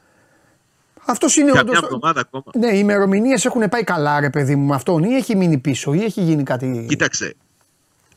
Αυτός 1.05 1.37
είναι 1.37 1.51
όντω. 1.51 1.73
ακόμα. 2.01 2.45
Ναι, 2.55 2.67
οι 2.67 2.79
ημερομηνίες 2.79 3.45
έχουν 3.45 3.69
πάει 3.69 3.85
καλά, 3.85 4.21
ρε 4.21 4.31
παιδί 4.31 4.57
μου, 4.57 4.67
με 4.67 4.75
αυτόν, 4.75 5.03
ή 5.03 5.15
έχει 5.15 5.37
μείνει 5.37 5.59
πίσω, 5.59 5.93
ή 5.93 6.05
έχει 6.05 6.23
γίνει 6.23 6.43
κάτι. 6.43 6.87
Κοίταξε. 6.89 7.35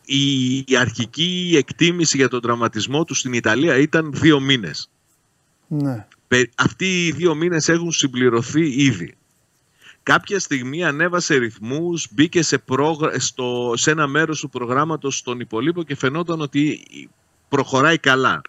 Η, 0.06 0.58
η 0.58 0.78
αρχική 0.80 1.54
εκτίμηση 1.58 2.18
για 2.18 2.28
τον 2.28 2.42
τραυματισμό 2.42 3.04
του 3.04 3.14
στην 3.14 3.34
Ιταλία 3.34 3.78
ήταν 3.78 4.12
δύο 4.14 4.40
μήνες. 4.40 4.90
Ναι. 5.68 6.06
Αυτοί 6.56 7.06
οι 7.06 7.12
δύο 7.12 7.36
μήνες 7.36 7.70
έχουν 7.70 7.92
συμπληρωθεί 7.92 8.84
ήδη. 8.84 9.16
Κάποια 10.04 10.40
στιγμή 10.40 10.84
ανέβασε 10.84 11.36
ρυθμούς, 11.36 12.08
μπήκε 12.12 12.42
σε, 12.42 12.64
στο... 13.18 13.74
σε 13.76 13.92
ένα 13.92 14.08
μέρος 14.08 14.40
του 14.40 14.50
προγράμματος 14.50 15.18
στον 15.18 15.40
υπολείπο 15.40 15.84
και 15.84 15.96
φαινόταν 15.96 16.42
ότι 16.42 16.86
προχωράει 17.50 17.98
καλά. 17.98 18.42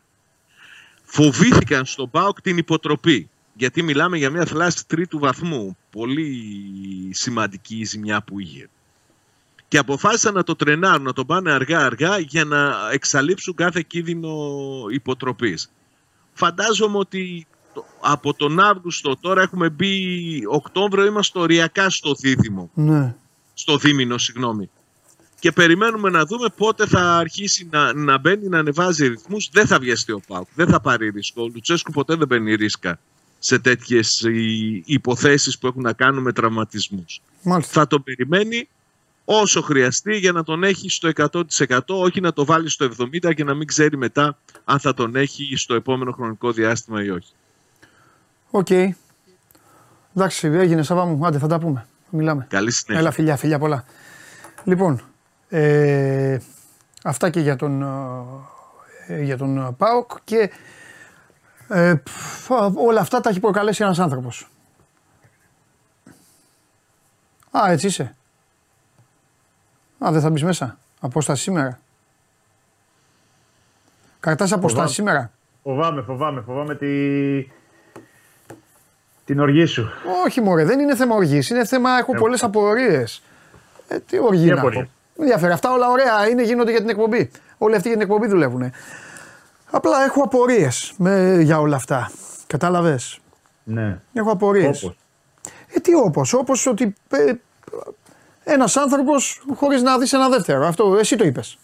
Φοβήθηκαν 1.02 1.84
στον 1.84 2.10
ΠΑΟΚ 2.10 2.40
την 2.40 2.56
υποτροπή, 2.56 3.28
γιατί 3.54 3.82
μιλάμε 3.82 4.16
για 4.16 4.30
μια 4.30 4.44
θλάση 4.44 4.86
τρίτου 4.86 5.18
βαθμού. 5.18 5.76
Πολύ 5.90 6.30
σημαντική 7.12 7.76
η 7.76 7.84
ζημιά 7.84 8.22
που 8.22 8.40
είχε. 8.40 8.68
Και 9.68 9.78
αποφάσισαν 9.78 10.34
να 10.34 10.42
το 10.42 10.56
τρενάρουν, 10.56 11.02
να 11.02 11.12
το 11.12 11.24
πάνε 11.24 11.50
αργά-αργά 11.52 12.18
για 12.18 12.44
να 12.44 12.90
εξαλείψουν 12.92 13.54
κάθε 13.54 13.84
κίνδυνο 13.86 14.34
υποτροπής. 14.90 15.72
Φαντάζομαι 16.32 16.98
ότι 16.98 17.46
από 18.08 18.34
τον 18.34 18.60
Αύγουστο 18.60 19.16
τώρα 19.20 19.42
έχουμε 19.42 19.68
μπει 19.68 20.42
Οκτώβριο 20.48 21.04
είμαστε 21.04 21.38
οριακά 21.38 21.90
στο 21.90 22.14
δίδυμο. 22.14 22.70
Ναι. 22.74 23.14
Στο 23.54 23.76
δίμηνο, 23.76 24.18
συγγνώμη. 24.18 24.70
Και 25.38 25.52
περιμένουμε 25.52 26.10
να 26.10 26.24
δούμε 26.24 26.48
πότε 26.56 26.86
θα 26.86 27.16
αρχίσει 27.16 27.68
να, 27.70 27.92
να 27.92 28.18
μπαίνει, 28.18 28.48
να 28.48 28.58
ανεβάζει 28.58 29.06
ρυθμούς. 29.08 29.48
Δεν 29.52 29.66
θα 29.66 29.78
βιαστεί 29.78 30.12
ο 30.12 30.20
Πάουκ, 30.26 30.46
δεν 30.54 30.68
θα 30.68 30.80
πάρει 30.80 31.08
ρίσκο. 31.08 31.42
Ο 31.42 31.50
Λουτσέσκου 31.54 31.92
ποτέ 31.92 32.14
δεν 32.14 32.26
μπαίνει 32.26 32.54
ρίσκα 32.54 32.98
σε 33.38 33.58
τέτοιες 33.58 34.24
υποθέσεις 34.84 35.58
που 35.58 35.66
έχουν 35.66 35.82
να 35.82 35.92
κάνουν 35.92 36.22
με 36.22 36.32
τραυματισμούς. 36.32 37.20
Θα 37.60 37.86
το 37.86 38.00
περιμένει 38.00 38.68
όσο 39.24 39.62
χρειαστεί 39.62 40.16
για 40.16 40.32
να 40.32 40.42
τον 40.42 40.64
έχει 40.64 40.90
στο 40.90 41.10
100% 41.68 41.78
όχι 41.86 42.20
να 42.20 42.32
το 42.32 42.44
βάλει 42.44 42.68
στο 42.68 42.88
70% 42.98 43.34
και 43.34 43.44
να 43.44 43.54
μην 43.54 43.66
ξέρει 43.66 43.96
μετά 43.96 44.38
αν 44.64 44.78
θα 44.78 44.94
τον 44.94 45.16
έχει 45.16 45.56
στο 45.56 45.74
επόμενο 45.74 46.12
χρονικό 46.12 46.52
διάστημα 46.52 47.04
ή 47.04 47.10
όχι. 47.10 47.32
Οκ. 48.56 48.66
Okay. 48.70 48.88
Εντάξει, 50.16 50.46
έγινε 50.46 50.82
Σάββα 50.82 51.04
μου. 51.04 51.26
Άντε, 51.26 51.38
θα 51.38 51.46
τα 51.46 51.58
πούμε. 51.58 51.86
Μιλάμε. 52.10 52.46
Καλή 52.50 52.72
συνέχεια. 52.72 53.00
Έλα, 53.02 53.10
φιλιά, 53.10 53.36
φιλιά 53.36 53.58
πολλά. 53.58 53.84
Λοιπόν, 54.64 55.00
ε, 55.48 56.38
αυτά 57.04 57.30
και 57.30 57.40
για 57.40 57.56
τον, 57.56 57.82
ε, 59.06 59.22
για 59.22 59.36
τον 59.36 59.76
ΠΑΟΚ 59.76 60.10
και 60.24 60.50
ε, 61.68 61.94
όλα 62.74 63.00
αυτά 63.00 63.20
τα 63.20 63.30
έχει 63.30 63.40
προκαλέσει 63.40 63.82
ένας 63.82 63.98
άνθρωπος. 63.98 64.48
Α, 67.50 67.70
έτσι 67.70 67.86
είσαι. 67.86 68.14
Α, 70.04 70.12
δεν 70.12 70.20
θα 70.20 70.30
μπεις 70.30 70.42
μέσα. 70.42 70.78
Απόσταση 71.00 71.42
σήμερα. 71.42 71.80
Κρατάς 74.20 74.52
απόσταση 74.52 74.94
σήμερα. 74.94 75.30
Φοβάμαι, 75.62 76.02
φοβάμαι, 76.02 76.40
φοβάμαι 76.40 76.74
τη, 76.74 76.86
την 79.26 79.40
οργή 79.40 79.64
σου. 79.64 79.90
Όχι, 80.24 80.40
μωρέ, 80.40 80.64
δεν 80.64 80.80
είναι 80.80 80.96
θέμα 80.96 81.14
οργής. 81.14 81.50
Είναι 81.50 81.64
θέμα. 81.64 81.98
Έχω 81.98 82.12
ε, 82.14 82.18
πολλές 82.18 82.42
απορίες. 82.42 83.22
Ε, 83.88 83.98
τι 83.98 84.18
οργή 84.18 84.50
να 84.50 84.60
έχω. 84.60 84.86
ενδιαφέρει. 85.18 85.52
Αυτά 85.52 85.72
όλα 85.72 85.90
ωραία 85.90 86.28
είναι, 86.28 86.42
γίνονται 86.42 86.70
για 86.70 86.80
την 86.80 86.88
εκπομπή. 86.88 87.30
Όλοι 87.58 87.74
αυτοί 87.74 87.88
για 87.88 87.96
την 87.96 88.06
εκπομπή 88.06 88.26
δουλεύουν. 88.26 88.72
Απλά 89.70 90.04
έχω 90.04 90.22
απορίες 90.22 90.94
για 91.40 91.60
όλα 91.60 91.76
αυτά. 91.76 92.10
Κατάλαβες; 92.46 93.18
Ναι. 93.64 94.00
Έχω 94.12 94.30
απορίες. 94.30 94.94
Ε, 95.74 95.80
τι 95.80 95.94
όπως; 95.94 96.32
Όπως 96.32 96.66
ότι 96.66 96.94
ε, 97.10 97.32
ένας 98.44 98.76
άνθρωπος 98.76 99.44
χωρίς 99.54 99.82
να 99.82 99.98
δεις 99.98 100.12
ένα 100.12 100.28
δεύτερο. 100.28 100.66
Αυτό 100.66 100.96
εσύ 100.98 101.16
το 101.16 101.24
είπες. 101.24 101.58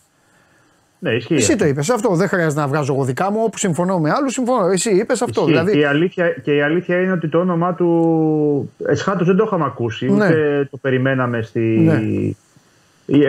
Ναι, 1.02 1.10
ισχύει. 1.10 1.34
Εσύ 1.34 1.56
το 1.56 1.64
είπες 1.64 1.90
αυτό. 1.90 2.14
Δεν 2.14 2.28
χρειάζεται 2.28 2.60
να 2.60 2.66
βγάζω 2.66 2.92
εγώ 2.92 3.04
δικά 3.04 3.30
μου. 3.30 3.40
Όπου 3.42 3.58
συμφωνώ 3.58 3.98
με 3.98 4.10
άλλους, 4.10 4.32
συμφωνώ. 4.32 4.66
Εσύ 4.66 4.90
είπες 4.90 5.22
αυτό. 5.22 5.44
Δηλαδή... 5.44 5.72
Και, 5.72 5.78
η 5.78 5.84
αλήθεια, 5.84 6.30
και 6.42 6.54
η 6.54 6.62
αλήθεια 6.62 7.00
είναι 7.00 7.12
ότι 7.12 7.28
το 7.28 7.38
όνομά 7.38 7.74
του. 7.74 8.72
Εσχάτως 8.86 9.26
δεν 9.26 9.36
το 9.36 9.44
είχαμε 9.46 9.64
ακούσει. 9.64 10.06
Ναι. 10.10 10.26
Ούτε 10.26 10.68
το 10.70 10.76
περιμέναμε 10.76 11.42
στη. 11.42 11.60
Ναι. 11.60 12.00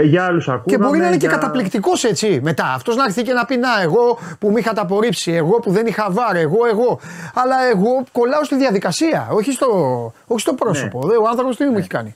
Για 0.02 0.26
άλλους 0.26 0.50
ακούγαμε. 0.50 0.72
Και 0.72 0.78
μπορεί 0.78 1.00
να 1.00 1.08
είναι 1.08 1.16
για... 1.16 1.30
και 1.30 1.36
καταπληκτικός 1.36 2.04
έτσι 2.04 2.40
μετά. 2.44 2.74
Αυτός 2.76 2.96
να 2.96 3.04
έρθει 3.04 3.22
και 3.22 3.34
να 3.34 3.46
πει 3.46 3.58
Να, 3.58 3.82
εγώ 3.82 4.18
που 4.40 4.50
με 4.52 4.60
είχατε 4.60 4.82
απορρίψει, 4.82 5.32
εγώ 5.32 5.60
που 5.60 5.72
δεν 5.72 5.86
είχα 5.86 6.08
βάρε, 6.12 6.40
εγώ, 6.40 6.58
εγώ. 6.72 7.00
Αλλά 7.34 7.56
εγώ 7.74 8.04
κολλάω 8.12 8.44
στη 8.44 8.56
διαδικασία, 8.56 9.28
όχι 9.32 9.52
στο, 9.52 9.68
όχι 10.28 10.40
στο 10.40 10.54
πρόσωπο. 10.54 11.08
Ναι. 11.08 11.16
Ο 11.16 11.28
άνθρωπος 11.30 11.56
τι 11.56 11.66
μου 11.66 11.78
έχει 11.78 11.88
κάνει. 11.88 12.16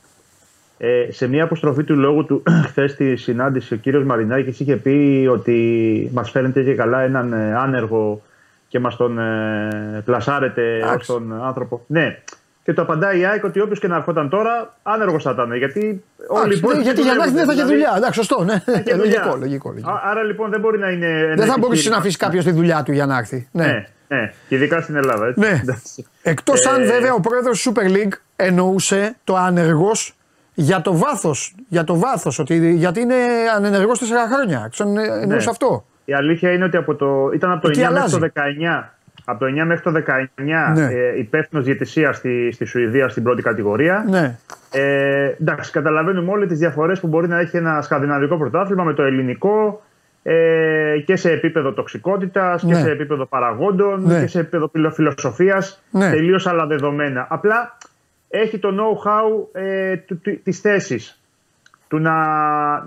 Ε, 0.78 1.12
σε 1.12 1.26
μια 1.26 1.44
αποστροφή 1.44 1.84
του 1.84 1.96
λόγου 1.96 2.24
του 2.24 2.42
χθες 2.68 2.90
στη 2.90 3.16
συνάντηση, 3.16 3.74
ο 3.74 3.76
κύριος 3.76 4.04
Μαρινάκης 4.04 4.60
είχε 4.60 4.76
πει 4.76 5.28
ότι 5.30 6.10
μας 6.12 6.30
φαίνεται 6.30 6.62
και 6.62 6.74
καλά 6.74 7.00
έναν 7.00 7.32
ε, 7.32 7.54
άνεργο 7.54 8.22
και 8.68 8.78
μας 8.78 8.96
τον 8.96 9.18
ε, 9.18 10.02
πλασάρετε 10.04 10.82
ως 10.96 11.06
τον 11.06 11.44
άνθρωπο. 11.44 11.84
Ναι. 11.86 12.18
Και 12.62 12.72
το 12.74 12.82
απαντάει 12.82 13.18
η 13.20 13.24
ΑΕΚ 13.24 13.44
ότι 13.44 13.60
όποιος 13.60 13.78
και 13.78 13.88
να 13.88 13.96
ερχόταν 13.96 14.28
τώρα, 14.28 14.76
άνεργος 14.82 15.22
θα 15.22 15.30
ήταν. 15.30 15.54
Γιατί 15.54 16.04
όλοι 16.28 16.54
Άξι, 16.54 16.76
ναι, 16.76 16.82
Γιατί 16.82 17.00
για 17.00 17.14
να 17.14 17.26
δεν 17.26 17.46
θα 17.46 17.52
είχε 17.52 17.64
δουλειά. 17.64 17.94
Εντάξει, 17.96 18.14
σωστό, 18.14 18.44
ναι. 18.44 18.62
Λογικό, 18.96 19.36
λογικό, 19.38 19.70
λογικό. 19.70 20.00
Άρα 20.04 20.22
λοιπόν 20.22 20.50
δεν 20.50 20.60
μπορεί 20.60 20.78
να 20.78 20.90
είναι. 20.90 21.34
Δεν 21.36 21.46
θα 21.46 21.56
μπορούσε 21.58 21.90
να 21.90 21.96
αφήσει 21.96 22.16
κάποιος 22.16 22.44
τη 22.44 22.50
δουλειά 22.50 22.82
του 22.82 22.92
για 22.92 23.06
να 23.06 23.18
έρθει. 23.18 23.48
Ναι. 23.52 23.66
ναι. 23.66 23.86
Ναι, 24.08 24.32
ειδικά 24.48 24.80
στην 24.80 24.96
Ελλάδα. 24.96 25.26
Έτσι. 25.26 25.40
Ναι. 25.40 25.60
Εκτός 26.22 26.66
αν 26.66 26.84
βέβαια 26.84 27.14
ο 27.14 27.20
πρόεδρος 27.20 27.68
Super 27.68 27.96
League 27.96 28.16
εννοούσε 28.36 29.16
το 29.24 29.36
άνεργος 29.36 30.17
για 30.60 30.80
το 30.80 30.96
βάθος. 30.96 31.54
Για 31.68 31.84
το 31.84 31.98
βάθος, 31.98 32.38
ότι, 32.38 32.72
γιατί 32.72 33.00
είναι 33.00 33.14
ανενεργός 33.56 34.00
4 34.00 34.04
χρόνια. 34.32 34.68
Ξέρω, 34.70 34.88
εννοούσε 34.88 35.44
ναι. 35.44 35.50
αυτό. 35.50 35.84
Η 36.04 36.14
αλήθεια 36.14 36.52
είναι 36.52 36.64
ότι 36.64 36.76
από 36.76 36.94
το, 36.94 37.30
ήταν 37.34 37.50
από 37.50 37.68
το 37.68 37.80
9 37.80 37.92
μέχρι 37.92 38.10
το 38.10 38.30
19. 38.34 38.84
Από 39.24 39.38
το 39.38 39.46
9 39.46 39.64
μέχρι 39.66 39.82
το 39.82 40.02
19 40.06 40.24
ναι. 40.74 40.84
ε, 40.84 41.18
υπεύθυνος 41.18 41.64
διαιτησίας 41.64 42.16
στη, 42.16 42.50
στη 42.52 42.64
Σουηδία 42.64 43.08
στην 43.08 43.22
πρώτη 43.22 43.42
κατηγορία. 43.42 44.04
Ναι. 44.08 44.38
Ε, 44.70 45.34
εντάξει, 45.40 45.70
καταλαβαίνουμε 45.70 46.32
όλοι 46.32 46.46
τις 46.46 46.58
διαφορές 46.58 47.00
που 47.00 47.06
μπορεί 47.06 47.28
να 47.28 47.38
έχει 47.38 47.56
ένα 47.56 47.82
σκανδιναβικό 47.82 48.36
πρωτάθλημα 48.36 48.84
με 48.84 48.94
το 48.94 49.02
ελληνικό 49.02 49.82
ε, 50.22 50.98
και 51.04 51.16
σε 51.16 51.30
επίπεδο 51.30 51.72
τοξικότητας 51.72 52.62
και 52.62 52.72
ναι. 52.72 52.80
σε 52.80 52.90
επίπεδο 52.90 53.26
παραγόντων 53.26 54.02
ναι. 54.06 54.20
και 54.20 54.26
σε 54.26 54.40
επίπεδο 54.40 54.90
φιλοσοφίας. 54.90 55.82
Ναι. 55.90 56.10
Τελείως 56.10 56.46
άλλα 56.46 56.66
δεδομένα. 56.66 57.26
Απλά 57.30 57.77
έχει 58.28 58.58
το 58.58 58.68
know-how 58.78 59.60
ε, 59.60 59.96
της 60.42 60.60
θέσης 60.60 61.20
του 61.88 61.98
να, 61.98 62.14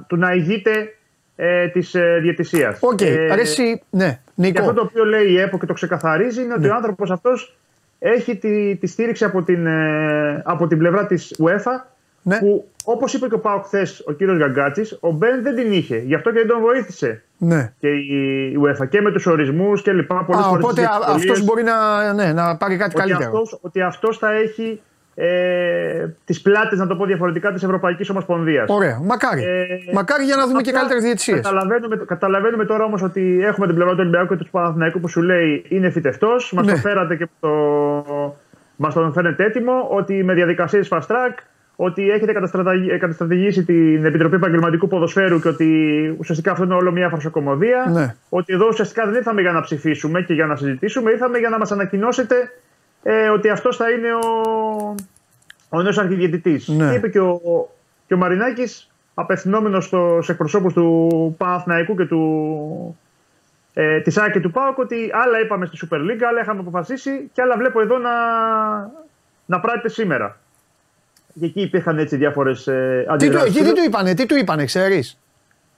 του 0.07 0.17
να 0.17 0.33
ηγείται 0.33 0.95
ε, 1.35 1.67
της 1.67 1.95
ε, 1.95 2.19
διαιτησίας. 2.21 2.77
Οκ, 2.81 2.91
okay. 2.91 3.05
ε, 3.05 3.31
αρέσει, 3.31 3.81
ναι, 3.89 4.19
Νίκο. 4.35 4.53
Και 4.53 4.59
αυτό 4.59 4.73
το 4.73 4.81
οποίο 4.81 5.05
λέει 5.05 5.27
η 5.27 5.39
ΕΠΟ 5.39 5.57
και 5.57 5.65
το 5.65 5.73
ξεκαθαρίζει 5.73 6.41
είναι 6.41 6.53
ότι 6.53 6.61
ναι. 6.61 6.69
ο 6.69 6.75
άνθρωπος 6.75 7.11
αυτός 7.11 7.57
έχει 7.99 8.35
τη, 8.35 8.75
τη 8.75 8.87
στήριξη 8.87 9.23
από 9.23 9.43
την, 9.43 9.65
ε, 9.65 10.41
από 10.45 10.67
την 10.67 10.77
πλευρά 10.77 11.05
της 11.05 11.35
UEFA 11.39 11.85
ναι. 12.21 12.37
που 12.37 12.67
όπως 12.83 13.13
είπε 13.13 13.27
και 13.27 13.33
ο 13.33 13.39
Πάο 13.39 13.59
χθες 13.59 14.03
ο 14.05 14.11
κύριος 14.11 14.37
Γκαγκάτση, 14.37 14.97
ο 14.99 15.11
Μπεν 15.11 15.43
δεν 15.43 15.55
την 15.55 15.71
είχε. 15.71 15.97
Γι' 15.97 16.15
αυτό 16.15 16.31
και 16.31 16.39
δεν 16.39 16.47
τον 16.47 16.61
βοήθησε. 16.61 17.23
Ναι. 17.37 17.73
Και 17.79 17.87
η 17.87 18.57
UEFA 18.63 18.89
και 18.89 19.01
με 19.01 19.11
τους 19.11 19.25
ορισμούς 19.25 19.81
και 19.81 19.93
λοιπά. 19.93 20.23
Πολλές 20.23 20.45
οπότε 20.45 20.89
αυτός 21.07 21.43
μπορεί 21.43 21.63
να, 21.63 22.13
ναι, 22.13 22.33
να 22.33 22.57
πάρει 22.57 22.77
κάτι 22.77 22.95
ότι 22.95 23.07
καλύτερο. 23.07 23.31
Αυτός, 23.31 23.59
ότι 23.61 23.81
αυτός 23.81 24.17
θα 24.17 24.31
έχει 24.31 24.81
ε, 25.15 26.07
τις 26.25 26.41
πλάτες, 26.41 26.79
να 26.79 26.87
το 26.87 26.95
πω 26.95 27.05
διαφορετικά, 27.05 27.51
της 27.51 27.63
Ευρωπαϊκής 27.63 28.09
Ομοσπονδίας. 28.09 28.69
Ωραία. 28.69 28.99
Μακάρι. 29.03 29.43
Ε, 29.43 29.65
Μακάρι 29.93 30.23
για 30.23 30.35
να 30.35 30.47
δούμε 30.47 30.61
και 30.61 30.71
καλύτερες 30.71 31.03
διαιτησίες. 31.03 31.41
Καταλαβαίνουμε, 31.41 31.95
καταλαβαίνουμε 31.95 32.65
τώρα 32.65 32.83
όμως 32.83 33.01
ότι 33.01 33.39
έχουμε 33.43 33.65
την 33.65 33.75
πλευρά 33.75 33.93
του 33.93 33.99
Ολυμπιακού 34.01 34.35
και 34.35 34.43
του 34.43 34.49
Παναθηναϊκού 34.51 34.99
που 34.99 35.07
σου 35.07 35.21
λέει 35.21 35.65
είναι 35.67 35.89
φυτευτός. 35.89 36.53
Μας 36.53 36.65
ναι. 36.65 36.71
το 36.71 36.77
φέρατε 36.77 37.15
και 37.15 37.27
το. 37.39 37.49
Μας 38.75 38.93
τον 38.93 39.13
φαίνεται 39.13 39.43
έτοιμο 39.43 39.87
ότι 39.89 40.23
με 40.23 40.33
διαδικασίες 40.33 40.87
fast 40.91 41.07
track, 41.07 41.33
ότι 41.75 42.09
έχετε 42.09 42.31
καταστρατηγήσει 42.99 43.63
την 43.63 44.05
Επιτροπή 44.05 44.35
Επαγγελματικού 44.35 44.87
Ποδοσφαίρου 44.87 45.41
και 45.41 45.47
ότι 45.47 45.69
ουσιαστικά 46.19 46.51
αυτό 46.51 46.63
είναι 46.63 46.73
όλο 46.73 46.91
μια 46.91 47.09
φαρσοκομωδία. 47.09 47.85
Ναι. 47.91 48.15
Ότι 48.29 48.53
εδώ 48.53 48.67
ουσιαστικά 48.67 49.05
δεν 49.05 49.13
ήρθαμε 49.13 49.41
για 49.41 49.51
να 49.51 49.61
ψηφίσουμε 49.61 50.21
και 50.21 50.33
για 50.33 50.45
να 50.45 50.55
συζητήσουμε, 50.55 51.11
ήρθαμε 51.11 51.37
για 51.37 51.49
να 51.49 51.57
μας 51.57 51.71
ανακοινώσετε 51.71 52.35
ε, 53.03 53.29
ότι 53.29 53.49
αυτός 53.49 53.77
θα 53.77 53.89
είναι 53.89 54.13
ο, 54.13 54.95
ο 55.69 55.81
νέος 55.81 55.97
αρχιδιαιτητής. 55.97 56.67
Ναι. 56.67 56.93
Είπε 56.93 57.09
και 57.09 57.19
ο, 57.19 57.39
και 58.07 58.13
ο 58.13 58.17
Μαρινάκης, 58.17 58.91
απευθυνόμενος 59.13 59.85
στου 59.85 60.19
εκπροσώπους 60.27 60.73
του 60.73 61.35
Παναθηναϊκού 61.37 61.95
και 61.95 62.05
του, 62.05 62.97
ε, 63.73 63.99
της 63.99 64.19
και 64.33 64.39
του 64.39 64.51
ΠΑΟΚ 64.51 64.77
ότι 64.77 65.09
άλλα 65.13 65.39
είπαμε 65.39 65.65
στη 65.65 65.87
Super 65.87 65.97
League, 65.97 66.23
άλλα 66.29 66.41
είχαμε 66.41 66.59
αποφασίσει 66.59 67.29
και 67.33 67.41
άλλα 67.41 67.57
βλέπω 67.57 67.81
εδώ 67.81 67.97
να, 67.97 68.11
να 69.45 69.59
πράττεται 69.59 69.89
σήμερα. 69.89 70.39
Και 71.39 71.45
εκεί 71.45 71.61
υπήρχαν 71.61 71.97
έτσι 71.97 72.15
διάφορες 72.15 72.67
ε, 72.67 73.05
τι, 73.17 73.25
Εκεί 73.25 73.63
τι 73.63 73.73
του 73.73 73.83
είπανε, 73.85 74.13
τι 74.13 74.25
του 74.25 74.35
είπανε, 74.35 74.65
ξέρεις; 74.65 75.19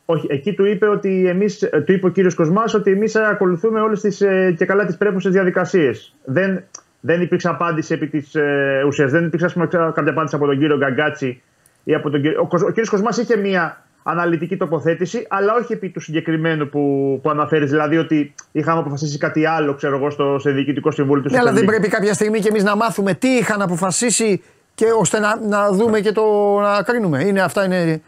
Όχι, 0.05 0.28
εκεί 0.30 0.53
του 0.53 0.65
είπε 0.65 0.88
ότι 0.88 1.28
εμείς, 1.28 1.61
ε, 1.61 1.82
του 1.82 1.91
είπε 1.91 2.05
ο 2.05 2.09
κύριος 2.09 2.36
Κοσμάς 2.36 2.74
ότι 2.74 2.91
εμείς 2.91 3.15
ακολουθούμε 3.15 3.82
όλες 3.82 4.01
τις 4.01 4.21
ε, 4.21 4.55
και 4.57 4.65
καλά 4.65 4.86
τις 4.86 4.97
πρέπουσες 4.97 5.32
διαδικασίες. 5.32 6.15
Δεν, 6.26 6.63
δεν 7.06 7.22
υπήρξε 7.22 7.47
απάντηση 7.47 7.93
επί 7.93 8.08
της 8.08 8.36
ε, 8.36 8.84
ουσίας. 8.88 9.12
Δεν 9.12 9.26
υπήρξε 9.26 9.47
πούμε, 9.54 9.68
κάποια 9.68 10.12
απάντηση 10.12 10.36
από 10.36 10.45
τον 10.45 10.60
κύριο 10.60 10.78
Γκαγκάτσι 10.78 11.41
ή 11.84 11.93
από 11.93 12.10
τον 12.10 12.22
κύριο. 12.22 12.41
Ο, 12.41 12.56
ο 12.56 12.68
κύριος 12.68 12.89
Κοσμάς 12.89 13.18
είχε 13.18 13.38
μία 13.38 13.84
αναλυτική 14.04 14.58
τοποθέτηση, 14.58 15.26
αλλά 15.30 15.54
όχι 15.54 15.74
επί 15.74 15.89
του 15.89 15.99
συγκεκριμένου 15.99 16.70
που, 16.70 17.20
που 17.24 17.30
αναφέρεις. 17.30 17.70
Δηλαδή 17.70 17.97
ότι 17.97 18.34
είχαμε 18.51 18.80
αποφασίσει 18.80 19.18
κάτι 19.18 19.45
άλλο, 19.45 19.74
ξέρω 19.74 19.97
εγώ, 19.97 20.10
στο, 20.10 20.39
σε 20.39 20.51
διοικητικό 20.51 20.91
συμβούλιο 20.91 21.24
του 21.24 21.30
Ναι, 21.32 21.38
αλλά 21.38 21.51
δεν 21.51 21.66
πρέπει 21.66 21.88
κάποια 21.88 22.14
στιγμή 22.14 22.39
και 22.39 22.49
εμείς 22.49 22.64
να 22.64 22.76
μάθουμε 22.76 23.14
τι 23.14 23.28
είχαν 23.28 23.62
αποφασίσει 23.62 24.41
και 24.74 24.86
ώστε 24.99 25.20
να, 25.20 25.39
να 25.47 25.72
δούμε 25.72 25.99
και 25.99 26.12
το 26.12 26.24
να 26.60 26.84
κρίνουμε. 26.84 27.24
Είναι, 27.24 27.41
αυτά 27.41 27.66
είναι 27.66 28.01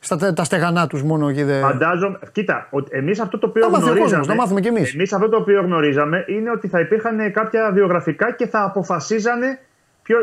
στα 0.00 0.32
τα 0.32 0.44
στεγανά 0.44 0.86
τους 0.86 1.02
μόνο 1.02 1.32
και 1.32 1.44
δεν. 1.44 1.60
Φαντάζομαι. 1.60 2.18
Κοίτα, 2.32 2.68
εμείς 2.90 3.20
αυτό 3.20 3.38
το 3.38 3.46
οποίο 3.46 3.66
γνωρίζαμε. 3.66 4.26
να 4.26 4.34
μάθουμε 4.34 4.60
κι 4.60 4.68
εμείς. 4.68 4.94
Εμείς 4.94 5.12
αυτό 5.12 5.28
το 5.28 5.36
οποίο 5.36 5.62
γνωρίζαμε 5.62 6.24
είναι 6.28 6.50
ότι 6.50 6.68
θα 6.68 6.80
υπήρχαν 6.80 7.32
κάποια 7.32 7.70
βιογραφικά 7.72 8.32
και 8.32 8.46
θα 8.46 8.62
αποφασίζανε 8.62 9.58
ποιο 10.02 10.18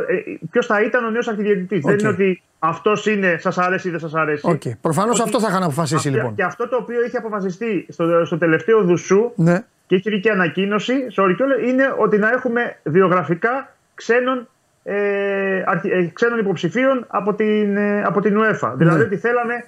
ε, 0.52 0.62
θα 0.62 0.82
ήταν 0.82 1.06
ο 1.06 1.10
νέος 1.10 1.28
αρχιδιαιτητή. 1.28 1.80
Δεν 1.80 1.98
είναι 2.00 2.08
ότι 2.08 2.42
αυτός 2.60 3.06
είναι, 3.06 3.38
σας 3.40 3.58
αρέσει 3.58 3.88
ή 3.88 3.92
δεν 3.92 4.00
σας 4.00 4.14
αρέσει. 4.14 4.44
Okay. 4.46 4.72
Προφανώς 4.82 5.22
αυτό 5.22 5.40
θα 5.40 5.48
είχαν 5.50 5.64
αποφασίσει 5.64 6.10
λοιπόν. 6.10 6.36
Και 6.36 6.44
αυτό 6.44 6.68
το 6.68 6.76
οποίο 6.76 7.06
είχε 7.06 7.18
αποφασιστεί 7.18 7.86
στο, 7.90 8.26
στο 8.26 8.38
τελευταίο 8.38 8.84
δουσού 8.84 9.32
ναι. 9.36 9.66
και 9.88 9.96
έχει 9.96 10.10
βγει 10.10 10.20
και 10.20 10.30
ανακοίνωση, 10.30 10.94
sorry, 11.16 11.36
είναι 11.68 11.96
ότι 11.98 12.18
να 12.18 12.30
έχουμε 12.30 12.80
βιογραφικά 12.84 13.76
ξένων, 13.94 14.48
ε, 14.90 15.64
ε 15.84 16.10
ξένων 16.14 16.40
υποψηφίων 16.40 17.06
από 17.08 17.34
την, 17.34 17.78
ε, 17.78 18.04
από 18.04 18.22
την 18.22 18.38
UEFA. 18.40 18.70
Ναι. 18.70 18.76
Δηλαδή 18.76 19.02
ότι 19.02 19.18
θέλαμε 19.18 19.66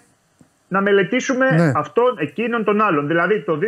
να 0.68 0.82
μελετήσουμε 0.82 1.50
ναι. 1.50 1.72
αυτόν, 1.76 2.16
εκείνον, 2.18 2.64
τον 2.64 2.82
άλλον. 2.82 3.08
Δηλαδή 3.08 3.42
το 3.42 3.60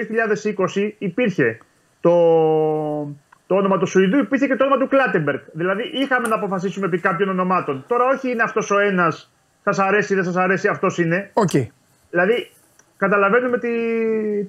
2020 0.73 0.91
υπήρχε 0.97 1.57
το, 2.01 2.11
το 3.47 3.55
όνομα 3.55 3.77
του 3.77 3.85
Σουηδού, 3.85 4.17
υπήρχε 4.17 4.47
και 4.47 4.55
το 4.55 4.65
όνομα 4.65 4.79
του 4.79 4.87
Κλάτεμπερκ. 4.87 5.43
Δηλαδή 5.51 5.83
είχαμε 5.93 6.27
να 6.27 6.35
αποφασίσουμε 6.35 6.85
επί 6.85 6.99
κάποιων 6.99 7.29
ονομάτων. 7.29 7.83
Τώρα 7.87 8.05
όχι 8.05 8.31
είναι 8.31 8.43
αυτός 8.43 8.71
ο 8.71 8.79
ένας, 8.79 9.31
σας 9.63 9.79
αρέσει 9.79 10.13
ή 10.13 10.15
δεν 10.15 10.25
σας 10.25 10.35
αρέσει, 10.35 10.67
αυτός 10.67 10.97
είναι. 10.97 11.31
Okay. 11.33 11.67
Δηλαδή 12.09 12.51
καταλαβαίνουμε 12.97 13.57
τη, 13.57 13.69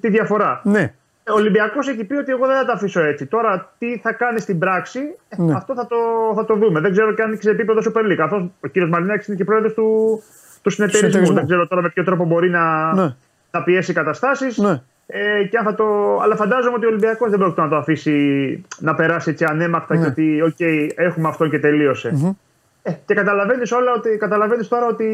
τη 0.01 0.09
διαφορά. 0.09 0.61
Ναι. 0.63 0.93
Ο 1.29 1.33
Ολυμπιακός 1.33 1.87
έχει 1.87 2.03
πει 2.03 2.15
ότι 2.15 2.31
εγώ 2.31 2.47
δεν 2.47 2.55
θα 2.57 2.65
τα 2.65 2.73
αφήσω 2.73 3.01
έτσι. 3.01 3.25
Τώρα 3.25 3.73
τι 3.77 3.97
θα 3.97 4.13
κάνει 4.13 4.39
στην 4.39 4.59
πράξη, 4.59 4.99
ναι. 5.37 5.53
αυτό 5.53 5.73
θα 5.73 5.87
το, 5.87 5.95
θα 6.35 6.45
το 6.45 6.55
δούμε. 6.55 6.79
Δεν 6.79 6.91
ξέρω 6.91 7.13
και 7.13 7.21
αν 7.21 7.37
σε 7.41 7.49
επίπεδο 7.49 7.79
Super 7.91 8.11
League. 8.11 8.15
Καθώς 8.15 8.41
ο 8.41 8.67
κ. 8.71 8.77
Μαρινάκη 8.89 9.25
είναι 9.27 9.37
και 9.37 9.43
πρόεδρος 9.43 9.73
του, 9.73 10.21
του 10.61 10.69
συνεταιρισμού. 10.69 11.33
Δεν 11.33 11.45
ξέρω 11.45 11.67
τώρα 11.67 11.81
με 11.81 11.89
ποιο 11.89 12.03
τρόπο 12.03 12.25
μπορεί 12.25 12.49
να, 12.49 12.93
ναι. 12.93 13.15
να 13.51 13.63
πιέσει 13.63 13.93
καταστάσεις. 13.93 14.57
Ναι. 14.57 14.81
Ε, 15.07 15.43
και 15.43 15.57
αν 15.57 15.63
θα 15.63 15.75
το... 15.75 16.19
Αλλά 16.21 16.35
φαντάζομαι 16.35 16.75
ότι 16.75 16.85
ο 16.85 16.87
Ολυμπιακός 16.89 17.29
δεν 17.29 17.39
πρόκειται 17.39 17.61
να 17.61 17.69
το 17.69 17.75
αφήσει 17.75 18.65
να 18.79 18.95
περάσει 18.95 19.29
έτσι 19.29 19.45
ανέμακτα 19.45 19.97
και 19.97 20.05
ότι 20.05 20.53
okay, 20.57 20.89
έχουμε 20.95 21.27
αυτό 21.27 21.47
και 21.47 21.59
τελείωσε. 21.59 22.35
Ε, 22.83 22.91
και 23.05 23.13
καταλαβαίνεις 23.13 23.71
όλα 23.71 23.93
ότι 23.93 24.17
καταλαβαίνεις 24.17 24.67
τώρα 24.67 24.85
ότι 24.85 25.07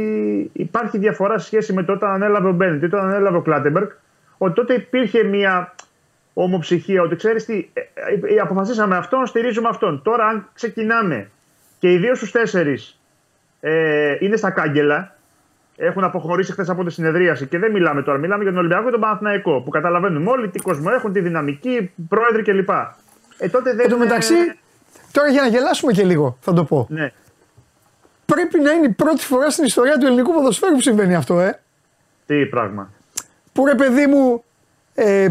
υπάρχει 0.54 0.98
διαφορά 0.98 1.38
σε 1.38 1.46
σχέση 1.46 1.74
με 1.74 1.84
το 1.84 1.94
όταν 1.94 2.12
ανέλαβε 2.12 2.48
ο 2.48 2.52
Μπένετ 2.52 2.82
ή 2.82 2.86
όταν 2.86 3.06
ανέλαβε 3.06 3.38
ο 3.38 3.42
Κλάτεμπεργκ. 3.42 3.88
Ότι 4.38 4.54
τότε 4.54 4.74
υπήρχε 4.74 5.24
μια 5.24 5.74
ομοψυχία 6.44 7.02
ότι 7.02 7.16
ξέρεις 7.16 7.46
τι, 7.46 7.70
ε, 7.74 7.82
ε, 8.34 8.40
αποφασίσαμε 8.40 8.98
αυτόν, 8.98 9.26
στηρίζουμε 9.26 9.68
αυτόν. 9.70 10.02
Τώρα, 10.04 10.26
αν 10.26 10.50
ξεκινάμε 10.54 11.30
και 11.80 11.92
οι 11.92 11.98
δύο 11.98 12.16
στους 12.16 12.32
τέσσερις 12.32 13.00
ε, 13.60 14.16
είναι 14.20 14.36
στα 14.36 14.52
κάγκελα, 14.52 15.16
έχουν 15.78 16.04
αποχωρήσει 16.04 16.52
χθες 16.52 16.70
από 16.70 16.84
τη 16.84 16.92
συνεδρίαση 16.92 17.48
και 17.48 17.58
δεν 17.58 17.72
μιλάμε 17.72 18.02
τώρα. 18.04 18.18
Μιλάμε 18.18 18.44
για 18.44 18.52
τον 18.52 18.60
Ολυμπιακό 18.60 18.86
και 18.86 18.92
τον 18.92 19.00
Παναθηναϊκό 19.00 19.62
που 19.62 19.70
καταλαβαίνουμε 19.70 20.30
όλοι 20.30 20.50
τι 20.50 20.60
κόσμο 20.60 20.90
έχουν, 20.94 21.14
τη 21.14 21.20
δυναμική, 21.20 21.92
πρόεδροι 22.10 22.44
κλπ. 22.44 22.70
Ε, 23.38 23.50
τότε 23.50 23.74
δεν. 23.74 23.80
Εν 23.80 23.90
τω 23.90 23.98
μεταξύ, 23.98 24.36
τώρα 25.12 25.30
για 25.30 25.42
να 25.42 25.48
γελάσουμε 25.48 25.92
και 25.92 26.04
λίγο, 26.04 26.38
θα 26.40 26.54
το 26.54 26.64
πω. 26.64 26.88
Ναι. 26.90 27.12
Πρέπει 28.26 28.60
να 28.60 28.72
είναι 28.72 28.86
η 28.86 28.90
πρώτη 28.90 29.24
φορά 29.24 29.50
στην 29.50 29.64
ιστορία 29.64 29.98
του 29.98 30.06
ελληνικού 30.06 30.34
ποδοσφαίρου 30.34 30.74
που 30.74 30.82
συμβαίνει 30.82 31.16
αυτό, 31.16 31.40
ε. 31.40 31.60
Τι 32.26 32.46
πράγμα. 32.46 32.92
Που 33.54 33.66
ρε 33.66 33.76
παιδί 33.76 34.06
μου, 34.08 34.44
ε, 34.94 35.28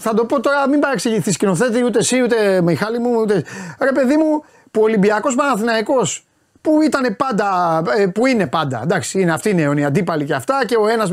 θα 0.00 0.14
το 0.14 0.24
πω 0.24 0.40
τώρα, 0.40 0.68
μην 0.68 0.80
παρεξηγηθείς 0.80 1.34
σκηνοθέτη, 1.34 1.84
ούτε 1.84 1.98
εσύ, 1.98 2.22
ούτε 2.22 2.60
Μιχάλη 2.62 2.98
μου, 2.98 3.20
ούτε. 3.20 3.44
Ρε 3.80 3.92
παιδί 3.92 4.16
μου, 4.16 4.44
που 4.70 4.80
ο 4.80 4.84
Ολυμπιακός 4.84 5.34
Παναθηναϊκός 5.34 6.24
που 6.60 6.82
ήταν 6.82 7.16
πάντα, 7.16 7.82
ε, 7.96 8.06
που 8.06 8.26
είναι 8.26 8.46
πάντα, 8.46 8.80
εντάξει, 8.82 9.20
είναι, 9.20 9.32
αυτοί 9.32 9.50
είναι 9.50 9.80
οι 9.80 9.84
αντίπαλοι 9.84 10.24
και 10.24 10.34
αυτά 10.34 10.64
και 10.66 10.76
ο 10.76 10.88
ένας, 10.88 11.10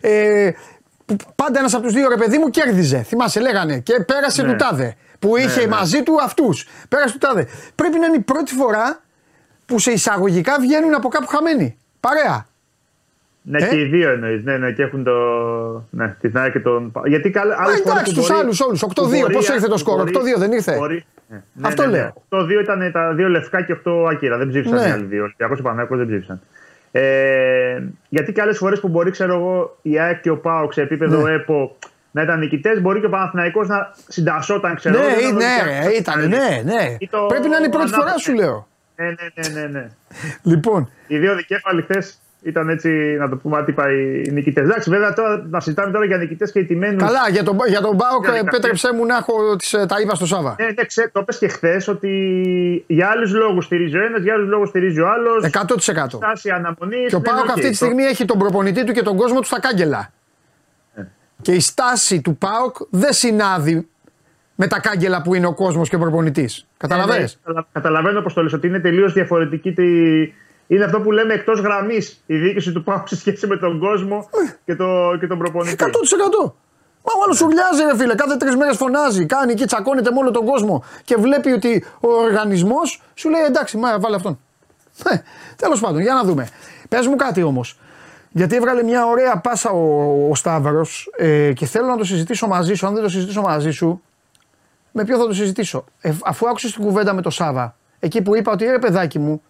ε, 0.00 0.50
πάντα 1.34 1.58
ένας 1.58 1.74
από 1.74 1.82
τους 1.82 1.92
δύο 1.92 2.08
ρε 2.08 2.16
παιδί 2.16 2.38
μου 2.38 2.50
κέρδιζε, 2.50 3.02
θυμάσαι 3.02 3.40
λέγανε 3.40 3.78
και 3.78 4.04
πέρασε 4.06 4.42
ναι. 4.42 4.50
του 4.50 4.56
τάδε, 4.56 4.96
που 5.18 5.36
ναι, 5.36 5.42
είχε 5.42 5.60
ναι. 5.60 5.66
μαζί 5.66 6.02
του 6.02 6.18
αυτούς, 6.22 6.66
πέρασε 6.88 7.12
του 7.12 7.18
τάδε. 7.18 7.48
Πρέπει 7.74 7.98
να 7.98 8.06
είναι 8.06 8.16
η 8.16 8.20
πρώτη 8.20 8.54
φορά 8.54 9.00
που 9.66 9.78
σε 9.78 9.90
εισαγωγικά 9.90 10.56
βγαίνουν 10.60 10.94
από 10.94 11.08
κάπου 11.08 11.26
χαμένοι, 11.26 11.78
παρέα. 12.00 12.46
Ναι, 13.50 13.58
ε; 13.58 13.68
και 13.68 13.80
οι 13.80 13.84
δύο 13.84 14.10
εννοείς. 14.10 14.44
Ναι, 14.44 14.56
ναι, 14.56 14.72
και 14.72 14.82
έχουν 14.82 15.04
το. 15.04 15.12
Ναι, 15.90 16.16
τη 16.20 16.30
και 16.52 16.60
τον. 16.60 16.92
Γιατί 17.04 17.30
καλά. 17.30 17.56
Εντάξει, 17.86 18.14
τους 18.14 18.30
άλλους 18.30 18.60
όλους. 18.60 18.82
8-2. 18.82 19.32
Πώς 19.32 19.48
ήρθε 19.48 19.68
το 19.68 19.76
σκορ, 19.76 20.00
8-2 20.00 20.10
δεν 20.38 20.52
ήρθε; 20.52 20.76
Μπορεί, 20.76 21.04
ναι, 21.28 21.40
Αυτό 21.62 21.82
ναι, 21.82 21.88
ναι, 21.88 21.96
λέω. 21.96 22.42
8-2 22.42 22.60
ήταν 22.62 22.90
τα 22.92 23.12
δύο 23.14 23.28
λευκά 23.28 23.62
και 23.62 23.76
8 23.84 24.08
άκυρα. 24.10 24.36
Δεν 24.38 24.48
ψήφισαν 24.48 24.78
ναι. 24.78 24.88
οι 24.88 24.90
άλλοι 24.90 25.04
δύο. 25.04 25.22
Ολυμπιακός 25.22 25.56
και 25.56 25.62
Παναγιώτο 25.62 25.96
δεν 25.96 26.06
ψήφισαν. 26.06 26.40
Ε, 26.90 27.82
γιατί 28.08 28.32
και 28.32 28.40
άλλες 28.40 28.58
φορές 28.58 28.80
που 28.80 28.88
μπορεί, 28.88 29.10
ξέρω 29.10 29.34
εγώ, 29.34 29.78
η 29.82 29.98
ΑΕΚ 29.98 30.20
και 30.20 30.30
ο 30.30 30.38
ΠΑΟ 30.38 30.72
σε 30.72 30.82
επίπεδο 30.82 31.22
ναι. 31.22 31.34
ΕΠΟ 31.34 31.76
να 32.10 32.22
ήταν 32.22 32.38
νικητές, 32.38 32.80
μπορεί 32.80 33.00
και 33.00 33.06
ο 33.06 33.10
Παναθηναϊκός 33.10 33.68
να 33.68 33.94
συντασσόταν, 34.08 34.74
ξέρω 34.74 34.98
εγώ. 34.98 35.32
Ναι, 35.32 35.34
ναι, 35.34 35.90
ήταν, 35.98 36.28
ναι, 36.28 36.62
ναι. 36.64 36.96
Πρέπει 37.28 37.48
να 37.48 37.56
είναι 37.56 37.66
η 37.66 37.70
πρώτη 37.70 37.92
φορά, 37.92 38.18
σου 38.18 38.34
λέω. 38.34 38.68
Ναι, 38.96 39.06
ναι, 39.06 39.60
ναι, 39.60 39.66
ναι. 39.66 39.88
Λοιπόν. 40.42 40.90
Οι 41.06 41.18
δύο 41.18 41.36
δικέφαλοι 41.36 41.82
χθες 41.82 42.20
ήταν 42.42 42.68
έτσι, 42.68 42.88
να 43.18 43.28
το 43.28 43.36
πούμε, 43.36 43.58
άτυπα 43.58 43.92
οι 43.92 44.30
νικητές. 44.30 44.64
Εντάξει, 44.64 44.90
βέβαια 44.90 45.12
τώρα 45.12 45.46
να 45.50 45.60
συζητάμε 45.60 45.92
τώρα 45.92 46.04
για 46.04 46.16
νικητές 46.16 46.52
και 46.52 46.58
ηττημένους. 46.58 47.02
Καλά, 47.02 47.28
για 47.30 47.42
τον, 47.42 47.56
για 47.68 47.80
τον 47.80 47.94
Μπάουκ, 47.94 48.26
επέτρεψέ 48.46 48.92
μου 48.92 49.06
να 49.06 49.16
έχω 49.16 49.56
τις, 49.56 49.72
ε, 49.72 49.86
τα 49.86 50.00
είπα 50.00 50.14
στο 50.14 50.26
Σάβα. 50.26 50.56
Ναι, 50.58 50.66
ναι, 50.66 50.84
ξέ, 50.84 51.10
το 51.12 51.20
είπε 51.20 51.32
και 51.38 51.48
χθες 51.48 51.88
ότι 51.88 52.84
για 52.86 53.08
άλλους 53.08 53.32
λόγους 53.32 53.64
στηρίζει 53.64 53.96
ο 53.96 54.04
ένας, 54.04 54.22
για 54.22 54.34
άλλους 54.34 54.48
λόγους 54.48 54.68
στηρίζει 54.68 55.00
ο 55.00 55.08
άλλος. 55.08 55.44
100%. 55.44 56.16
Στάση 56.16 56.50
αναμονής. 56.50 57.08
Και 57.08 57.14
ο 57.14 57.18
ναι, 57.18 57.30
Πάοκ 57.30 57.50
αυτή 57.50 57.68
τη 57.68 57.74
στιγμή 57.74 58.02
έχει 58.02 58.24
τον 58.24 58.38
προπονητή 58.38 58.84
του 58.84 58.92
και 58.92 59.02
τον 59.02 59.16
κόσμο 59.16 59.40
του 59.40 59.46
στα 59.46 59.60
κάγκελα. 59.60 60.12
Ε. 60.94 61.02
Και 61.42 61.52
η 61.52 61.60
στάση 61.60 62.20
του 62.20 62.36
Πάοκ 62.36 62.76
δεν 62.90 63.12
συνάδει 63.12 63.88
με 64.54 64.66
τα 64.66 64.80
κάγκελα 64.80 65.22
που 65.22 65.34
είναι 65.34 65.46
ο 65.46 65.54
κόσμος 65.54 65.88
και 65.88 65.96
ο 65.96 65.98
προπονητής. 65.98 66.66
Καταλαβαίνετε. 66.76 67.32
Ε, 67.48 67.52
ναι, 67.52 67.60
καταλαβαίνω 67.72 68.20
πώ 68.20 68.32
το 68.32 68.42
λες, 68.42 68.52
ότι 68.52 68.66
είναι 68.66 68.80
τελείως 68.80 69.12
διαφορετική 69.12 69.72
τη, 69.72 69.84
είναι 70.68 70.84
αυτό 70.84 71.00
που 71.00 71.10
λέμε 71.12 71.34
εκτός 71.34 71.60
γραμμής 71.60 72.22
η 72.26 72.36
διοίκηση 72.36 72.72
του 72.72 72.82
Πάου 72.82 73.02
σε 73.04 73.16
σχέση 73.16 73.46
με 73.46 73.56
τον 73.56 73.78
κόσμο 73.78 74.28
και, 74.64 74.76
το, 74.76 75.16
και 75.20 75.26
τον 75.26 75.38
προπονητή. 75.38 75.76
100%. 75.78 76.52
Μα 77.02 77.12
ο 77.18 77.22
άλλος 77.24 77.36
σου 77.36 77.46
μοιάζει, 77.46 77.82
ρε 77.90 77.96
φίλε. 77.96 78.14
Κάθε 78.14 78.36
τρεις 78.36 78.56
μέρες 78.56 78.76
φωνάζει, 78.76 79.26
κάνει 79.26 79.54
και 79.54 79.64
τσακώνεται 79.64 80.10
με 80.10 80.18
όλο 80.18 80.30
τον 80.30 80.44
κόσμο 80.44 80.84
και 81.04 81.16
βλέπει 81.16 81.52
ότι 81.52 81.84
ο 82.00 82.08
οργανισμός 82.08 83.02
σου 83.14 83.28
λέει 83.28 83.42
εντάξει, 83.42 83.76
μα 83.76 83.98
βάλε 83.98 84.16
αυτόν. 84.16 84.38
Ε, 85.04 85.18
Τέλος 85.56 85.80
πάντων, 85.80 86.00
για 86.00 86.14
να 86.14 86.24
δούμε. 86.24 86.48
Πες 86.88 87.06
μου 87.06 87.16
κάτι 87.16 87.42
όμως. 87.42 87.78
Γιατί 88.30 88.56
έβγαλε 88.56 88.82
μια 88.82 89.06
ωραία 89.06 89.38
πάσα 89.38 89.70
ο, 89.70 90.30
ο 90.30 90.34
Σταύρος 90.34 91.10
ε, 91.16 91.52
και 91.52 91.66
θέλω 91.66 91.86
να 91.86 91.96
το 91.96 92.04
συζητήσω 92.04 92.46
μαζί 92.46 92.74
σου. 92.74 92.86
Αν 92.86 92.94
δεν 92.94 93.02
το 93.02 93.08
συζητήσω 93.08 93.40
μαζί 93.40 93.70
σου, 93.70 94.02
με 94.92 95.04
ποιο 95.04 95.18
θα 95.18 95.26
το 95.26 95.34
συζητήσω; 95.34 95.84
Ε, 96.00 96.12
αφού 96.24 96.48
άκουσες 96.48 96.72
την 96.72 96.84
κουβέντα 96.84 97.12
με 97.14 97.22
το 97.22 97.30
Σάβα, 97.30 97.76
εκεί 97.98 98.22
που 98.22 98.36
είπα 98.36 98.52
ότι 98.52 98.64
ρε 98.64 98.78
παιδάκι 98.78 99.18
μου, 99.18 99.42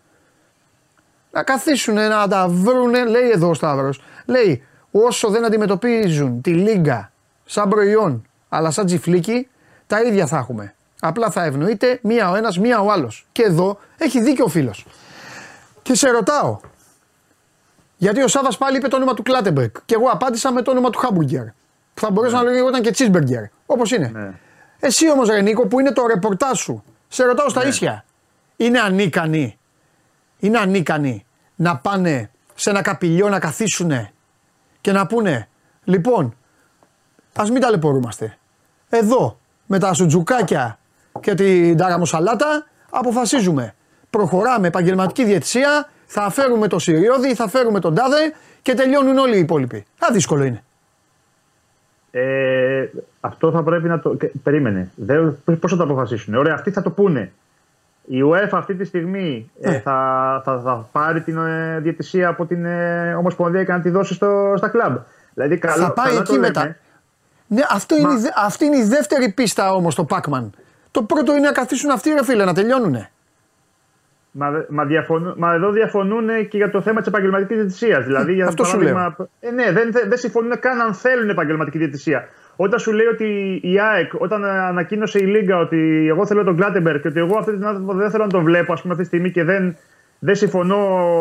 να 1.31 1.43
καθίσουν 1.43 1.95
να 1.95 2.29
τα 2.29 2.49
βρούνε, 2.49 3.05
λέει 3.05 3.31
εδώ 3.31 3.49
ο 3.49 3.55
Σταύρος. 3.55 4.03
Λέει, 4.27 4.63
όσο 4.91 5.29
δεν 5.29 5.45
αντιμετωπίζουν 5.45 6.41
τη 6.41 6.51
Λίγκα 6.51 7.13
σαν 7.45 7.69
προϊόν, 7.69 8.27
αλλά 8.49 8.71
σαν 8.71 8.87
τζιφλίκι, 8.87 9.49
τα 9.87 10.03
ίδια 10.03 10.27
θα 10.27 10.39
έχουμε. 10.39 10.75
Απλά 11.01 11.31
θα 11.31 11.45
ευνοείται 11.45 11.99
μία 12.03 12.31
ο 12.31 12.35
ένας, 12.35 12.59
μία 12.59 12.81
ο 12.81 12.91
άλλος. 12.91 13.27
Και 13.33 13.43
εδώ 13.43 13.79
έχει 13.99 14.21
δίκιο 14.21 14.45
ο 14.45 14.49
φίλος. 14.49 14.87
Και 15.83 15.95
σε 15.95 16.11
ρωτάω, 16.11 16.59
γιατί 17.97 18.23
ο 18.23 18.29
Σάβα 18.29 18.49
πάλι 18.59 18.77
είπε 18.77 18.89
το 18.89 18.97
όνομα 18.97 19.15
του 19.15 19.23
Κλάτεμπερκ 19.23 19.77
και 19.85 19.95
εγώ 19.95 20.09
απάντησα 20.09 20.53
με 20.53 20.63
το 20.63 20.71
όνομα 20.71 20.91
του 20.91 20.99
Χάμπουργκερ. 20.99 21.45
Που 21.95 22.01
θα 22.01 22.11
μπορούσε 22.11 22.37
ναι. 22.37 22.43
να 22.43 22.51
λέγεται 22.51 22.81
και 22.81 22.91
Τσίσμπεργκερ. 22.91 23.43
Όπως 23.67 23.93
είναι. 23.93 24.11
Ναι. 24.15 24.31
Εσύ 24.81 25.11
όμως, 25.11 25.29
Ρενίκο, 25.29 25.67
που 25.67 25.81
είναι 25.81 25.93
το 25.93 26.07
ρεπορτάζ 26.07 26.59
σου, 26.59 26.85
σε 27.09 27.25
ρωτάω 27.25 27.49
στα 27.49 27.63
ναι. 27.63 27.69
ίσια. 27.69 28.05
Είναι 28.57 28.79
ανίκανοι 28.79 29.58
είναι 30.39 30.59
ανίκανοι 30.59 31.25
να 31.57 31.77
πάνε 31.77 32.31
σε 32.55 32.71
ένα 32.71 32.83
καπηλιό 32.83 33.29
να 33.29 33.39
καθίσουν 33.39 33.93
και 34.81 34.93
να 34.93 35.07
πούνε 35.07 35.49
λοιπόν 35.85 36.35
ας 37.37 37.51
μην 37.51 37.61
ταλαιπωρούμαστε. 37.61 38.39
Εδώ 38.89 39.39
με 39.67 39.79
τα 39.79 39.95
σουτζουκάκια 39.95 40.79
και 41.21 41.35
την 41.35 41.77
τάραμοσαλάτα 41.77 42.67
αποφασίζουμε. 42.91 43.75
Προχωράμε 44.11 44.67
επαγγελματική 44.67 45.25
διαιτησία, 45.25 45.91
θα 46.07 46.31
φέρουμε 46.31 46.69
το 46.69 46.79
Σιριώδη, 46.79 47.35
θα 47.35 47.49
φέρουμε 47.49 47.81
τον 47.81 47.95
Τάδε 47.95 48.33
και 48.63 48.75
τελειώνουν 48.75 49.19
όλοι 49.19 49.37
οι 49.37 49.41
υπόλοιποι. 49.41 49.85
δύσκολο 50.13 50.45
είναι. 50.45 50.63
Ε, 52.11 52.89
αυτό 53.21 53.51
θα 53.51 53.63
πρέπει 53.63 53.89
να 53.89 54.01
το. 54.01 54.17
Περίμενε. 54.43 54.91
Πώς 55.61 55.71
θα 55.71 55.77
το 55.77 55.83
αποφασίσουν. 55.83 56.35
Ωραία, 56.35 56.55
αυτοί 56.55 56.71
θα 56.71 56.83
το 56.83 56.91
πούνε. 56.91 57.33
Η 58.11 58.23
UEFA 58.33 58.49
αυτή 58.53 58.75
τη 58.75 58.85
στιγμή 58.85 59.51
ε, 59.61 59.71
ναι. 59.71 59.79
θα, 59.79 60.41
θα, 60.45 60.61
θα, 60.61 60.89
πάρει 60.93 61.21
την 61.21 61.39
ε, 61.39 61.79
διαιτησία 61.81 62.29
από 62.29 62.47
την 62.47 62.65
ε, 62.65 63.15
Ομοσπονδία 63.15 63.65
και 63.65 63.73
να 63.73 63.81
τη 63.81 63.91
δώσει 63.91 64.15
στο, 64.15 64.55
στα 64.57 64.69
κλαμπ. 64.69 64.97
Δηλαδή, 65.35 65.59
καλό, 65.59 65.85
θα 65.85 65.93
πάει 65.93 66.17
εκεί 66.17 66.39
μετά. 66.39 66.77
Ναι, 67.47 67.63
αυτό 67.71 67.97
είναι, 67.97 68.15
αυτή 68.37 68.65
είναι 68.65 68.77
η 68.77 68.85
δεύτερη 68.85 69.33
πίστα 69.33 69.75
όμως 69.75 69.95
το 69.95 70.05
Πάκμαν. 70.05 70.53
Το 70.91 71.03
πρώτο 71.03 71.33
είναι 71.37 71.47
να 71.47 71.53
καθίσουν 71.53 71.91
αυτοί 71.91 72.11
ρε 72.11 72.25
φίλε 72.25 72.45
να 72.45 72.55
τελειώνουνε. 72.55 73.11
Μα, 74.31 74.65
μα, 74.69 74.85
διαφωνούν, 74.85 75.35
μα 75.37 75.55
εδώ 75.55 75.71
διαφωνούν 75.71 76.49
και 76.49 76.57
για 76.57 76.71
το 76.71 76.81
θέμα 76.81 76.99
της 76.99 77.09
επαγγελματικής 77.09 77.57
διαιτησίας. 77.57 78.05
Δηλαδή, 78.05 78.35
για 78.35 78.47
Αυτό 78.47 78.65
σου 78.65 78.81
λέω. 78.81 79.17
Ε, 79.41 79.51
ναι, 79.51 79.73
δεν, 79.73 79.91
δεν 80.07 80.19
συμφωνούν 80.19 80.59
καν 80.61 80.81
αν 80.81 80.95
θέλουν 80.95 81.29
επαγγελματική 81.29 81.79
διαιτησία. 81.79 82.29
Όταν 82.61 82.79
σου 82.79 82.93
λέει 82.93 83.07
ότι 83.07 83.61
η 83.63 83.81
ΑΕΚ, 83.81 84.13
όταν 84.19 84.45
ανακοίνωσε 84.45 85.19
η 85.19 85.23
Λίγκα 85.23 85.59
ότι 85.59 86.07
εγώ 86.09 86.27
θέλω 86.27 86.45
τον 86.45 86.57
Κλάτεμπερ 86.57 87.01
και 87.01 87.09
ότι 87.09 87.19
εγώ 87.19 87.39
αυτή 87.39 87.53
την 87.53 87.67
άνθρωπο 87.67 87.95
δεν 87.95 88.11
θέλω 88.11 88.25
να 88.25 88.31
τον 88.31 88.45
βλέπω 88.45 88.73
ας 88.73 88.81
πούμε, 88.81 88.93
αυτή 88.93 89.05
τη 89.05 89.15
στιγμή 89.15 89.31
και 89.31 89.45
δεν, 89.45 89.77
δεν 90.19 90.35
συμφωνώ 90.35 90.79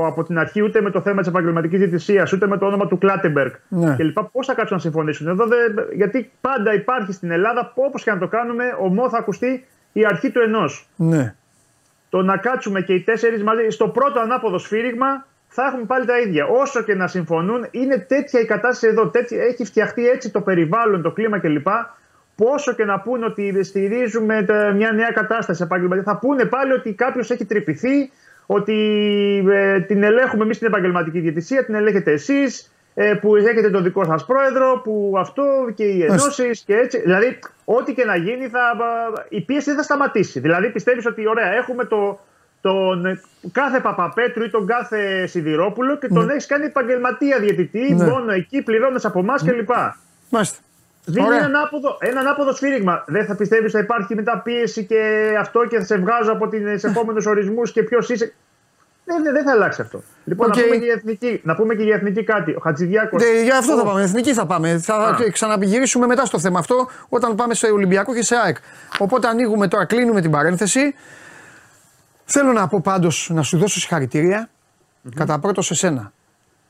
από 0.07 0.23
την 0.23 0.37
αρχή 0.37 0.61
ούτε 0.63 0.81
με 0.81 0.91
το 0.91 1.01
θέμα 1.01 1.19
της 1.19 1.27
επαγγελματικής 1.27 1.79
διαιτησίας, 1.79 2.33
ούτε 2.33 2.47
με 2.47 2.57
το 2.57 2.65
όνομα 2.65 2.87
του 2.87 2.97
Κλάτεμπεργκ 2.97 3.51
ναι. 3.69 3.95
κλπ. 3.95 4.19
Πώ 4.19 4.43
θα 4.43 4.53
κάτσουν 4.53 4.75
να 4.75 4.81
συμφωνήσουν. 4.81 5.27
Εδώ 5.27 5.47
δεν, 5.47 5.57
γιατί 5.95 6.31
πάντα 6.41 6.73
υπάρχει 6.73 7.11
στην 7.13 7.31
Ελλάδα, 7.31 7.71
όπως 7.75 8.03
και 8.03 8.11
να 8.11 8.17
το 8.17 8.27
κάνουμε, 8.27 8.63
ομό 8.79 9.09
θα 9.09 9.17
ακουστεί 9.17 9.65
η 9.93 10.05
αρχή 10.05 10.31
του 10.31 10.39
ενός. 10.39 10.89
Ναι 10.95 11.35
το 12.09 12.21
να 12.21 12.37
κάτσουμε 12.37 12.81
και 12.81 12.93
οι 12.93 13.01
τέσσερις 13.01 13.43
μαζί 13.43 13.69
στο 13.69 13.87
πρώτο 13.87 14.19
ανάποδο 14.19 14.57
σφύριγμα 14.57 15.26
θα 15.47 15.65
έχουμε 15.65 15.83
πάλι 15.83 16.05
τα 16.05 16.19
ίδια. 16.19 16.45
Όσο 16.45 16.81
και 16.81 16.95
να 16.95 17.07
συμφωνούν, 17.07 17.67
είναι 17.71 17.97
τέτοια 17.97 18.39
η 18.39 18.45
κατάσταση 18.45 18.87
εδώ. 18.87 19.07
Τέτοια, 19.07 19.43
έχει 19.43 19.65
φτιαχτεί 19.65 20.07
έτσι 20.07 20.31
το 20.31 20.41
περιβάλλον, 20.41 21.01
το 21.01 21.11
κλίμα 21.11 21.39
κλπ. 21.39 21.67
Πόσο 22.35 22.73
και 22.73 22.85
να 22.85 22.99
πούνε 22.99 23.25
ότι 23.25 23.63
στηρίζουμε 23.63 24.45
μια 24.75 24.91
νέα 24.91 25.11
κατάσταση 25.11 25.63
επαγγελματική, 25.63 26.05
θα 26.05 26.17
πούνε 26.17 26.45
πάλι 26.45 26.71
ότι 26.73 26.93
κάποιος 26.93 27.31
έχει 27.31 27.45
τρυπηθεί, 27.45 28.11
ότι 28.45 28.75
ε, 29.49 29.79
την 29.79 30.03
ελέγχουμε 30.03 30.43
εμείς 30.43 30.57
την 30.57 30.67
επαγγελματική 30.67 31.19
διαιτησία, 31.19 31.65
την 31.65 31.75
ελέγχετε 31.75 32.11
εσείς, 32.11 32.71
ε, 32.93 33.13
που 33.13 33.35
έχετε 33.35 33.69
τον 33.69 33.83
δικό 33.83 34.03
σας 34.03 34.25
πρόεδρο, 34.25 34.81
που 34.83 35.13
αυτό 35.17 35.43
και 35.73 35.83
οι 35.83 36.03
ενώσεις 36.03 36.61
και 36.61 36.75
έτσι. 36.75 36.99
Δηλαδή, 36.99 37.39
ό,τι 37.65 37.93
και 37.93 38.05
να 38.05 38.15
γίνει, 38.15 38.47
θα, 38.47 38.59
η 39.29 39.41
πίεση 39.41 39.65
δεν 39.65 39.75
θα 39.75 39.83
σταματήσει. 39.83 40.39
Δηλαδή, 40.39 40.69
πιστεύεις 40.69 41.05
ότι 41.05 41.27
ωραία, 41.27 41.53
έχουμε 41.53 41.85
το, 41.85 42.19
τον 42.61 43.19
κάθε 43.51 43.79
Παπαπέτρου 43.79 44.43
ή 44.43 44.49
τον 44.49 44.65
κάθε 44.65 45.27
Σιδηρόπουλο 45.27 45.97
και 45.97 46.07
τον 46.07 46.25
ναι. 46.25 46.33
έχεις 46.33 46.45
κάνει 46.45 46.65
επαγγελματία 46.65 47.39
διαιτητή, 47.39 47.93
ναι. 47.93 48.05
μόνο 48.05 48.31
εκεί, 48.31 48.61
πληρώνεις 48.61 49.05
από 49.05 49.19
εμάς 49.19 49.43
κλπ. 49.43 49.69
Μάλιστα. 50.29 50.57
Δίνει 51.09 51.27
ένα 51.27 51.45
ανάποδο, 51.45 51.97
ένα 51.99 52.19
ανάποδο 52.19 52.53
σφύριγμα. 52.53 53.03
Δεν 53.07 53.25
θα 53.25 53.35
πιστεύεις 53.35 53.63
ότι 53.63 53.73
θα 53.73 53.79
υπάρχει 53.79 54.15
μετά 54.15 54.41
πίεση 54.43 54.85
και 54.85 55.33
αυτό 55.39 55.65
και 55.65 55.77
θα 55.77 55.85
σε 55.85 55.97
βγάζω 55.97 56.31
από 56.31 56.47
τι 56.47 56.57
επόμενους 56.81 57.25
ορισμούς 57.25 57.71
και 57.71 57.83
ποιος 57.83 58.09
είσαι. 58.09 58.33
Δεν, 59.05 59.33
δεν 59.33 59.43
θα 59.43 59.51
αλλάξει 59.51 59.81
αυτό. 59.81 60.01
Λοιπόν, 60.25 60.47
okay. 60.47 60.55
να, 60.55 60.63
πούμε 60.63 60.75
και 60.77 60.83
για 60.83 60.93
εθνική, 60.93 61.41
να 61.43 61.55
πούμε 61.55 61.75
και 61.75 61.83
για 61.83 61.95
εθνική 61.95 62.23
κάτι. 62.23 62.51
Ο 62.51 62.59
Χατζηδιάκο. 62.63 63.17
Ναι, 63.17 63.41
για 63.43 63.57
αυτό 63.57 63.77
θα 63.77 63.83
πάμε. 63.83 64.01
Εθνική 64.01 64.33
θα 64.33 64.45
πάμε. 64.45 64.77
Θα 64.77 65.17
ξαναπηγυρίσουμε 65.31 66.07
μετά 66.07 66.25
στο 66.25 66.39
θέμα 66.39 66.59
αυτό 66.59 66.87
όταν 67.09 67.35
πάμε 67.35 67.53
σε 67.53 67.67
Ολυμπιακό 67.67 68.13
και 68.13 68.23
σε 68.23 68.35
ΑΕΚ. 68.35 68.57
Οπότε 68.99 69.27
ανοίγουμε 69.27 69.67
τώρα, 69.67 69.85
κλείνουμε 69.85 70.21
την 70.21 70.31
παρένθεση. 70.31 70.95
Θέλω 72.29 72.51
να 72.51 72.67
πω 72.67 72.81
πάντως 72.81 73.29
να 73.33 73.41
σου 73.41 73.57
δώσω 73.57 73.79
συγχαρητήρια 73.79 74.49
mm-hmm. 74.49 75.11
κατά 75.15 75.39
πρώτο 75.39 75.61
σε 75.61 75.73
σένα. 75.75 76.11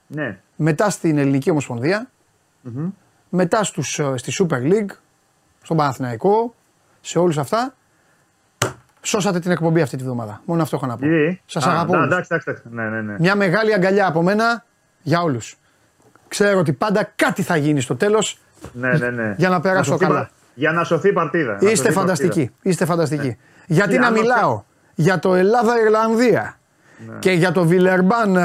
Ναι. 0.07 0.39
Μετά 0.55 0.89
στην 0.89 1.17
Ελληνική 1.17 1.49
Ομοσπονδία. 1.49 2.09
Mm-hmm. 2.65 2.91
Μετά 3.29 3.63
στους, 3.63 3.99
ε, 3.99 4.13
στη 4.15 4.31
Super 4.39 4.61
League. 4.61 4.95
Στον 5.61 5.77
Παναθηναϊκό. 5.77 6.55
Σε 7.01 7.19
όλους 7.19 7.37
αυτά. 7.37 7.73
Σώσατε 9.01 9.39
την 9.39 9.51
εκπομπή 9.51 9.81
αυτή 9.81 9.97
τη 9.97 10.03
βδομάδα. 10.03 10.41
Μόνο 10.45 10.61
αυτό 10.61 10.75
έχω 10.75 10.85
να 10.85 10.97
πω. 10.97 11.05
Σας 11.45 11.65
αγαπώ. 11.65 12.03
Εντάξει, 12.03 12.27
εντάξει, 12.31 12.63
ναι, 12.69 12.89
ναι, 12.89 13.01
ναι. 13.01 13.15
Μια 13.19 13.35
μεγάλη 13.35 13.73
αγκαλιά 13.73 14.07
από 14.07 14.21
μένα 14.21 14.65
για 15.01 15.21
όλους. 15.21 15.57
Ξέρω 16.27 16.59
ότι 16.59 16.73
πάντα 16.73 17.11
κάτι 17.15 17.41
θα 17.41 17.55
γίνει 17.55 17.81
στο 17.81 17.95
τέλος. 17.95 18.39
Ναι, 18.73 18.97
ναι, 18.97 19.09
ναι. 19.09 19.33
Για 19.37 19.49
να 19.49 19.59
περάσω 19.59 19.91
να 19.91 19.97
καλά. 19.97 20.29
Για 20.53 20.71
να 20.71 20.83
σωθεί 20.83 21.09
η 21.09 21.13
παρτίδα. 21.13 21.57
Είστε 21.59 21.91
φανταστικοί. 21.91 22.51
Είστε 22.61 22.85
φανταστικοί. 22.85 23.27
Ναι. 23.27 23.35
Γιατί 23.67 23.97
να 23.97 24.11
μιλάω; 24.11 24.63
Για 24.99 25.19
το 25.19 25.35
Ελλάδα-Ιρλανδία 25.35 26.57
ναι. 27.07 27.15
και 27.19 27.31
για 27.31 27.51
το 27.51 27.65
Βιλερμπάν 27.65 28.37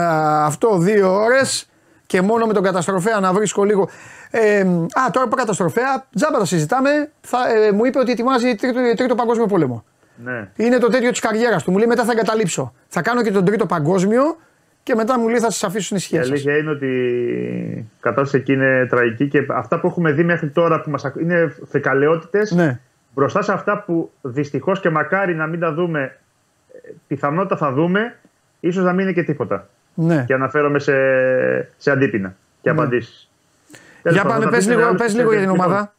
αυτό 0.42 0.78
δύο 0.78 1.14
ώρες 1.14 1.66
και 2.07 2.22
μόνο 2.22 2.46
με 2.46 2.53
τον 2.53 2.62
καταστροφέα 2.62 3.20
να 3.20 3.32
βρίσκω 3.32 3.64
λίγο. 3.64 3.88
Ε, 4.30 4.61
α, 4.61 5.11
τώρα 5.12 5.28
που 5.28 5.36
καταστροφέα, 5.36 6.07
τζάμπα 6.14 6.38
τα 6.38 6.44
συζητάμε. 6.44 7.11
Θα, 7.20 7.38
ε, 7.66 7.72
μου 7.72 7.84
είπε 7.84 7.98
ότι 7.98 8.11
ετοιμάζει 8.11 8.55
τρίτο, 8.55 8.80
τρίτο 8.96 9.14
παγκόσμιο 9.14 9.46
πόλεμο. 9.46 9.84
Ναι. 10.24 10.48
Είναι 10.57 10.78
το 10.78 10.88
τέτοιο 10.88 11.11
της 11.11 11.20
καριέρας 11.20 11.62
του. 11.62 11.70
Μου 11.70 11.78
λέει 11.78 11.86
μετά 11.86 12.05
θα 12.05 12.12
εγκαταλείψω. 12.12 12.74
Θα 12.88 13.03
κάνω 13.03 13.22
και 13.22 13.30
τον 13.30 13.44
τρίτο 13.44 13.66
παγκόσμιο 13.66 14.22
και 14.82 14.94
μετά 14.94 15.18
μου 15.18 15.28
λέει 15.28 15.38
θα 15.38 15.50
σας 15.50 15.64
αφήσω 15.64 15.98
σχέσει. 15.98 16.28
Η 16.28 16.32
αλήθεια 16.32 16.57
είναι 16.57 16.70
ότι 16.70 16.86
η 17.78 17.90
κατάσταση 18.00 18.36
εκεί 18.36 18.53
είναι 18.53 18.86
τραγική 18.90 19.28
και 19.28 19.46
αυτά 19.48 19.80
που 19.80 19.86
έχουμε 19.86 20.12
δει 20.12 20.24
μέχρι 20.24 20.48
τώρα 20.48 20.80
που 20.80 20.90
μας 20.90 21.12
είναι 21.20 21.55
φεκαλαιότητες. 21.68 22.50
Ναι. 22.50 22.80
Μπροστά 23.14 23.42
σε 23.42 23.53
αυτά 23.53 23.82
που 23.86 24.11
δυστυχώς 24.20 24.80
και 24.80 24.90
μακάρι 24.90 25.34
να 25.34 25.46
μην 25.46 25.61
τα 25.61 25.72
δούμε, 25.72 26.18
πιθανότητα 27.07 27.57
θα 27.57 27.72
δούμε, 27.72 28.16
ίσως 28.61 28.84
να 28.84 28.93
μην 28.93 29.01
είναι 29.01 29.12
και 29.12 29.22
τίποτα. 29.22 29.68
Ναι. 29.95 30.24
Και 30.26 30.34
αναφέρομαι 30.34 30.78
σε, 30.78 30.93
σε 31.76 31.90
αντίπεινα 31.90 32.34
και 32.62 32.72
ναι. 32.72 32.80
απαντήσεις. 32.80 33.30
Για 34.03 34.24
πάμε, 34.24 34.47
πες 34.47 34.68
λίγο, 34.68 34.95
πες 34.95 35.14
λίγο 35.14 35.32
για 35.32 35.40
την 35.40 35.51
ομάδα. 35.51 35.93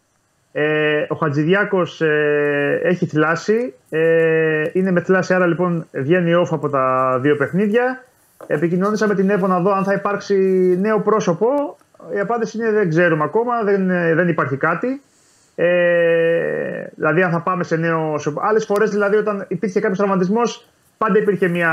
Ε, 0.56 1.06
ο 1.10 1.16
Χατζηδιάκος 1.16 2.02
ε, 2.02 2.80
έχει 2.84 3.06
θυλάσει. 3.06 3.74
Ε, 3.90 4.64
είναι 4.74 4.92
με 4.92 5.02
θυλάση, 5.02 5.34
άρα 5.34 5.48
λοιπόν 5.48 5.88
βγαίνει 5.92 6.32
off 6.44 6.48
από 6.52 6.70
τα 6.70 7.18
δύο 7.22 7.36
παιχνίδια. 7.36 8.04
Επικοινωνήσα 8.48 9.08
με 9.08 9.16
την 9.16 9.30
ΕΒΟ 9.30 9.48
να 9.48 9.60
δω 9.60 9.72
αν 9.72 9.84
θα 9.84 9.94
υπάρξει 9.94 10.36
νέο 10.82 11.00
πρόσωπο. 11.00 11.78
Η 12.16 12.20
απάντηση 12.20 12.58
είναι 12.58 12.72
δεν 12.72 12.90
ξέρουμε 12.90 13.24
ακόμα, 13.24 13.64
δεν, 13.64 13.88
δεν 14.16 14.28
υπάρχει 14.28 14.58
κάτι. 14.58 15.02
Ε, 15.56 16.86
δηλαδή, 16.96 17.22
αν 17.22 17.32
θα 17.32 17.40
πάμε 17.40 17.64
σε 17.64 17.76
νέο. 17.76 18.16
Άλλες 18.42 18.66
φορές, 18.66 18.90
δηλαδή, 18.90 19.16
όταν 19.16 19.46
υπήρχε 19.48 19.80
κάποιος 19.80 19.98
τραυματισμός, 19.98 20.68
πάντα 21.04 21.20
υπήρχε 21.20 21.48
μια 21.48 21.72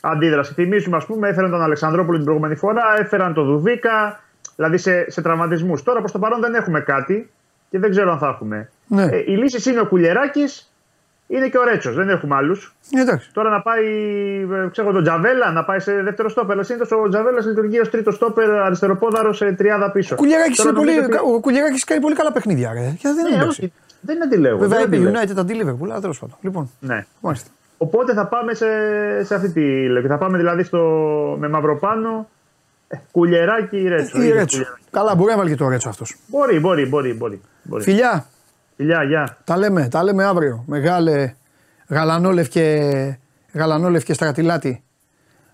αντίδραση. 0.00 0.52
Θυμίζουμε, 0.52 0.96
ας 0.96 1.06
πούμε, 1.06 1.28
έφεραν 1.28 1.50
τον 1.50 1.62
Αλεξανδρόπουλο 1.62 2.16
την 2.16 2.24
προηγούμενη 2.24 2.54
φορά, 2.54 2.82
έφεραν 2.98 3.34
τον 3.34 3.44
Δουβίκα, 3.44 4.20
δηλαδή 4.56 4.78
σε, 4.78 5.10
σε 5.10 5.22
τραυματισμούς. 5.22 5.82
Τώρα 5.82 5.98
προς 5.98 6.12
το 6.12 6.18
παρόν 6.18 6.40
δεν 6.40 6.54
έχουμε 6.54 6.80
κάτι 6.80 7.30
και 7.70 7.78
δεν 7.78 7.90
ξέρω 7.90 8.12
αν 8.12 8.18
θα 8.18 8.28
έχουμε. 8.28 8.70
Ναι. 8.86 9.02
Ε, 9.02 9.16
η 9.26 9.36
λύση 9.36 9.70
είναι 9.70 9.80
ο 9.80 9.86
Κουλιεράκης, 9.86 10.72
είναι 11.26 11.48
και 11.48 11.58
ο 11.58 11.64
Ρέτσος. 11.64 11.94
Δεν 11.94 12.08
έχουμε 12.08 12.36
άλλους. 12.36 12.74
Τώρα 13.32 13.50
να 13.50 13.60
πάει 13.60 13.86
ε, 14.52 14.68
ξέρω, 14.70 14.92
τον 14.92 15.02
Τζαβέλα 15.02 15.50
να 15.50 15.64
πάει 15.64 15.78
σε 15.78 16.02
δεύτερο 16.02 16.28
στόπερ. 16.28 16.52
Αλλά 16.52 16.62
συνήθω 16.62 17.02
ο 17.02 17.08
Τζαβέλας 17.08 17.46
λειτουργεί 17.46 17.80
ως 17.80 17.90
τρίτο 17.90 18.10
στόπερ 18.10 18.50
αριστεροπόδαρος 18.50 19.36
σε 19.36 19.52
τριάδα 19.52 19.90
πίσω. 19.90 20.14
Ο 21.34 21.40
Κουλιεράκης 21.40 21.84
κάνει 21.84 22.00
πολύ 22.00 22.14
καλά 22.14 22.32
παιχνίδια. 22.32 22.72
Ρε. 22.72 22.96
δεν, 23.02 23.38
ναι, 23.38 23.44
όχι, 23.44 23.72
δεν 24.00 24.14
είναι 24.14 24.24
αντιλέγω. 24.24 24.58
Βέβαια 24.58 24.80
η 24.80 25.12
United 25.12 25.36
αντίλευε 25.38 25.76
αλλά 25.82 26.00
τέλος 26.00 26.18
πάντων. 26.18 26.36
Λοιπόν, 26.40 26.70
ναι. 26.80 27.06
Οπότε 27.82 28.12
θα 28.12 28.26
πάμε 28.26 28.54
σε, 28.54 28.66
σε 29.24 29.34
αυτή 29.34 29.50
τη 29.50 29.88
λογική. 29.88 30.08
Θα 30.08 30.18
πάμε 30.18 30.36
δηλαδή 30.36 30.62
στο, 30.62 30.78
με 31.38 31.48
μαυροπάνω 31.48 32.28
ε, 32.88 32.96
κουλιεράκι 33.10 33.76
ή 33.76 33.88
ρέτσο. 33.88 34.22
Ή 34.22 34.30
ρέτσο. 34.30 34.64
Καλά, 34.90 35.14
μπορεί 35.14 35.30
να 35.30 35.36
βάλει 35.36 35.50
και 35.50 35.56
το 35.56 35.68
ρέτσο 35.68 35.88
αυτός. 35.88 36.16
Μπορεί, 36.26 36.60
μπορεί, 36.60 36.86
μπορεί, 36.86 37.12
μπορεί. 37.12 37.40
Φιλιά. 37.80 38.26
Φιλιά, 38.76 39.02
γεια. 39.02 39.38
Τα 39.44 39.56
λέμε, 39.56 39.88
τα 39.88 40.02
λέμε 40.02 40.24
αύριο. 40.24 40.64
Μεγάλε 40.66 41.34
γαλανόλευκε, 41.88 43.18
γαλανόλευκε 43.52 44.12
στρατιλάτη. 44.12 44.82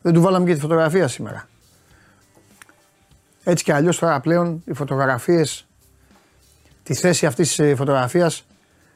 Δεν 0.03 0.13
του 0.13 0.21
βάλαμε 0.21 0.47
και 0.47 0.55
τη 0.55 0.61
φωτογραφία 0.61 1.09
σήμερα. 1.09 1.49
Έτσι 3.45 3.65
και 3.65 3.73
αλλιώς 3.73 3.99
τώρα 3.99 4.21
πλέον 4.21 4.63
οι 4.65 4.75
φωτογραφίες, 4.75 5.67
τη 6.83 6.95
θέση 6.95 7.27
αυτής 7.27 7.49
της 7.49 7.59
ε, 7.59 7.75
φωτογραφίας 7.75 8.47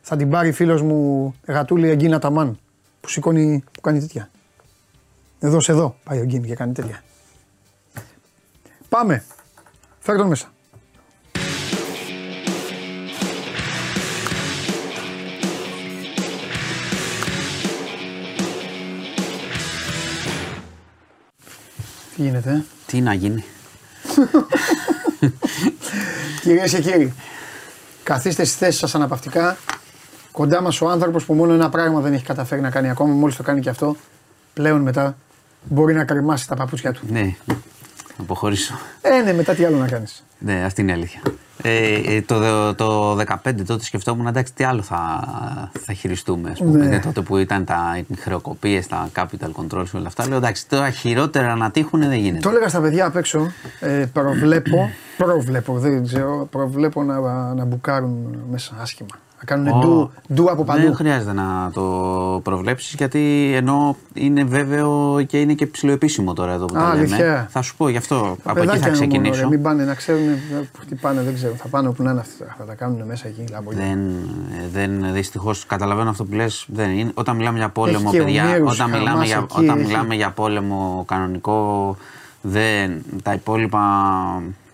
θα 0.00 0.16
την 0.16 0.30
πάρει 0.30 0.52
φίλος 0.52 0.82
μου 0.82 1.34
Γατούλη 1.46 1.88
Εγκίνα 1.88 2.18
Ταμάν 2.18 2.58
που 3.02 3.08
σηκώνει, 3.08 3.64
που 3.72 3.80
κάνει 3.80 4.00
τέτοια. 4.00 4.30
Εδώ 5.38 5.60
σε 5.60 5.72
εδώ 5.72 5.96
πάει 6.04 6.20
ο 6.20 6.24
Γκίνη 6.24 6.46
και 6.46 6.54
κάνει 6.54 6.72
τέτοια. 6.72 7.02
Πάμε. 8.88 9.24
Φέρ 9.98 10.16
τον 10.16 10.28
μέσα. 10.28 10.52
Τι 22.16 22.22
γίνεται, 22.22 22.50
ε; 22.50 22.64
Τι 22.86 23.00
να 23.00 23.14
γίνει. 23.14 23.44
Κυρίες 26.42 26.70
και 26.70 26.80
κύριοι, 26.80 27.14
καθίστε 28.02 28.44
στι 28.44 28.56
θέσει 28.56 28.78
σας 28.78 28.94
αναπαυτικά. 28.94 29.56
Κοντά 30.32 30.62
μας 30.62 30.80
ο 30.80 30.88
άνθρωπος 30.88 31.24
που 31.24 31.34
μόνο 31.34 31.52
ένα 31.52 31.68
πράγμα 31.68 32.00
δεν 32.00 32.12
έχει 32.12 32.24
καταφέρει 32.24 32.60
να 32.60 32.70
κάνει 32.70 32.90
ακόμα, 32.90 33.14
μόλις 33.14 33.36
το 33.36 33.42
κάνει 33.42 33.60
και 33.60 33.70
αυτό, 33.70 33.96
πλέον 34.54 34.80
μετά 34.80 35.16
μπορεί 35.62 35.94
να 35.94 36.04
κρεμάσει 36.04 36.48
τα 36.48 36.56
παπούτσια 36.56 36.92
του. 36.92 37.00
Ναι, 37.08 37.34
αποχωρήσω. 38.20 38.74
Ε, 39.00 39.22
ναι, 39.22 39.32
μετά 39.32 39.54
τι 39.54 39.64
άλλο 39.64 39.76
να 39.76 39.86
κάνεις. 39.86 40.24
Ναι, 40.38 40.64
αυτή 40.64 40.80
είναι 40.80 40.90
η 40.90 40.94
αλήθεια. 40.94 41.20
Ε, 41.62 42.14
ε, 42.14 42.22
το, 42.22 42.74
το 42.74 43.18
15 43.18 43.24
τότε 43.66 43.84
σκεφτόμουν 43.84 44.26
εντάξει 44.26 44.52
τι 44.54 44.64
άλλο 44.64 44.82
θα, 44.82 45.28
θα 45.80 45.92
χειριστούμε. 45.92 46.50
Ας 46.50 46.58
πούμε, 46.58 46.86
ναι. 46.86 46.98
τότε 46.98 47.20
που 47.20 47.36
ήταν 47.36 47.64
τα 47.64 48.04
χρεοκοπίες, 48.18 48.86
τα 48.86 49.08
capital 49.16 49.50
controls 49.56 49.86
και 49.90 49.96
όλα 49.96 50.06
αυτά. 50.06 50.28
Λέω 50.28 50.36
εντάξει 50.36 50.68
τώρα 50.68 50.90
χειρότερα 50.90 51.54
να 51.54 51.70
τύχουν 51.70 52.00
δεν 52.00 52.12
γίνεται. 52.12 52.40
Το 52.40 52.48
έλεγα 52.48 52.68
στα 52.68 52.80
παιδιά 52.80 53.06
απ' 53.06 53.16
έξω. 53.16 53.52
Ε, 53.80 54.04
προβλέπω, 54.12 54.90
προβλέπω, 55.16 55.78
δεν 55.78 56.04
ξέρω, 56.06 56.48
προβλέπω 56.50 57.02
να, 57.02 57.20
να 57.54 57.64
μπουκάρουν 57.64 58.38
μέσα 58.50 58.76
άσχημα. 58.80 59.18
Να 59.46 59.56
κάνουν 59.56 59.80
ντου, 59.80 60.10
ντου 60.34 60.50
από 60.50 60.64
παντού. 60.64 60.82
Δεν 60.82 60.94
χρειάζεται 60.94 61.32
να 61.32 61.70
το 61.72 61.82
προβλέψεις 62.42 62.94
γιατί 62.94 63.52
ενώ 63.54 63.96
είναι 64.14 64.44
βέβαιο 64.44 65.22
και 65.26 65.40
είναι 65.40 65.52
και 65.52 65.66
ψηλοεπίσημο 65.66 66.32
τώρα 66.32 66.52
εδώ 66.52 66.64
που 66.64 66.78
Α, 66.78 66.94
λέμε. 66.94 67.48
Θα 67.50 67.62
σου 67.62 67.76
πω 67.76 67.88
γι' 67.88 67.96
αυτό. 67.96 68.36
Τα 68.42 68.50
από 68.50 68.62
εκεί 68.62 68.78
θα 68.78 68.88
ξεκινήσω. 68.88 69.34
Μόνο, 69.34 69.48
μην 69.48 69.62
πάνε 69.62 69.84
να 69.84 69.94
ξέρουν 69.94 70.22
τι 70.88 70.94
πάνε, 70.94 71.22
δεν 71.22 71.34
ξέρω. 71.34 71.54
Θα 71.54 71.68
πάνε 71.68 71.88
όπου 71.88 72.02
να 72.02 72.10
είναι 72.10 72.20
αυτοί 72.20 72.44
Θα 72.58 72.64
τα 72.64 72.74
κάνουν 72.74 73.02
μέσα 73.06 73.28
εκεί. 73.28 73.44
Δεν, 73.68 73.98
δεν 74.72 75.12
δυστυχώς 75.12 75.66
καταλαβαίνω 75.66 76.10
αυτό 76.10 76.24
που 76.24 76.34
λες. 76.34 76.66
Όταν 77.14 77.36
μιλάμε 77.36 77.58
για 77.58 77.68
πόλεμο, 77.68 78.10
παιδιά, 78.10 78.44
όταν, 78.64 78.90
μιλάμε 78.90 79.24
για, 79.24 79.46
όταν 79.56 79.78
μιλάμε 79.78 80.14
για 80.14 80.30
πόλεμο 80.30 81.04
κανονικό, 81.06 81.96
δεν, 82.42 83.02
τα 83.22 83.32
υπόλοιπα 83.32 83.80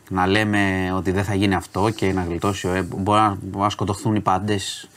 να 0.09 0.27
λέμε 0.27 0.93
ότι 0.97 1.11
δεν 1.11 1.25
θα 1.25 1.35
γίνει 1.35 1.55
αυτό 1.55 1.91
και 1.91 2.13
να 2.13 2.23
γλιτώσει 2.23 2.67
ο 2.67 2.73
ΕΠ. 2.73 2.95
Μπορεί 2.95 3.21
να, 3.21 3.39
να 3.57 3.71
σκοτωθούν 3.71 4.15
οι 4.15 4.21
πάντες 4.21 4.89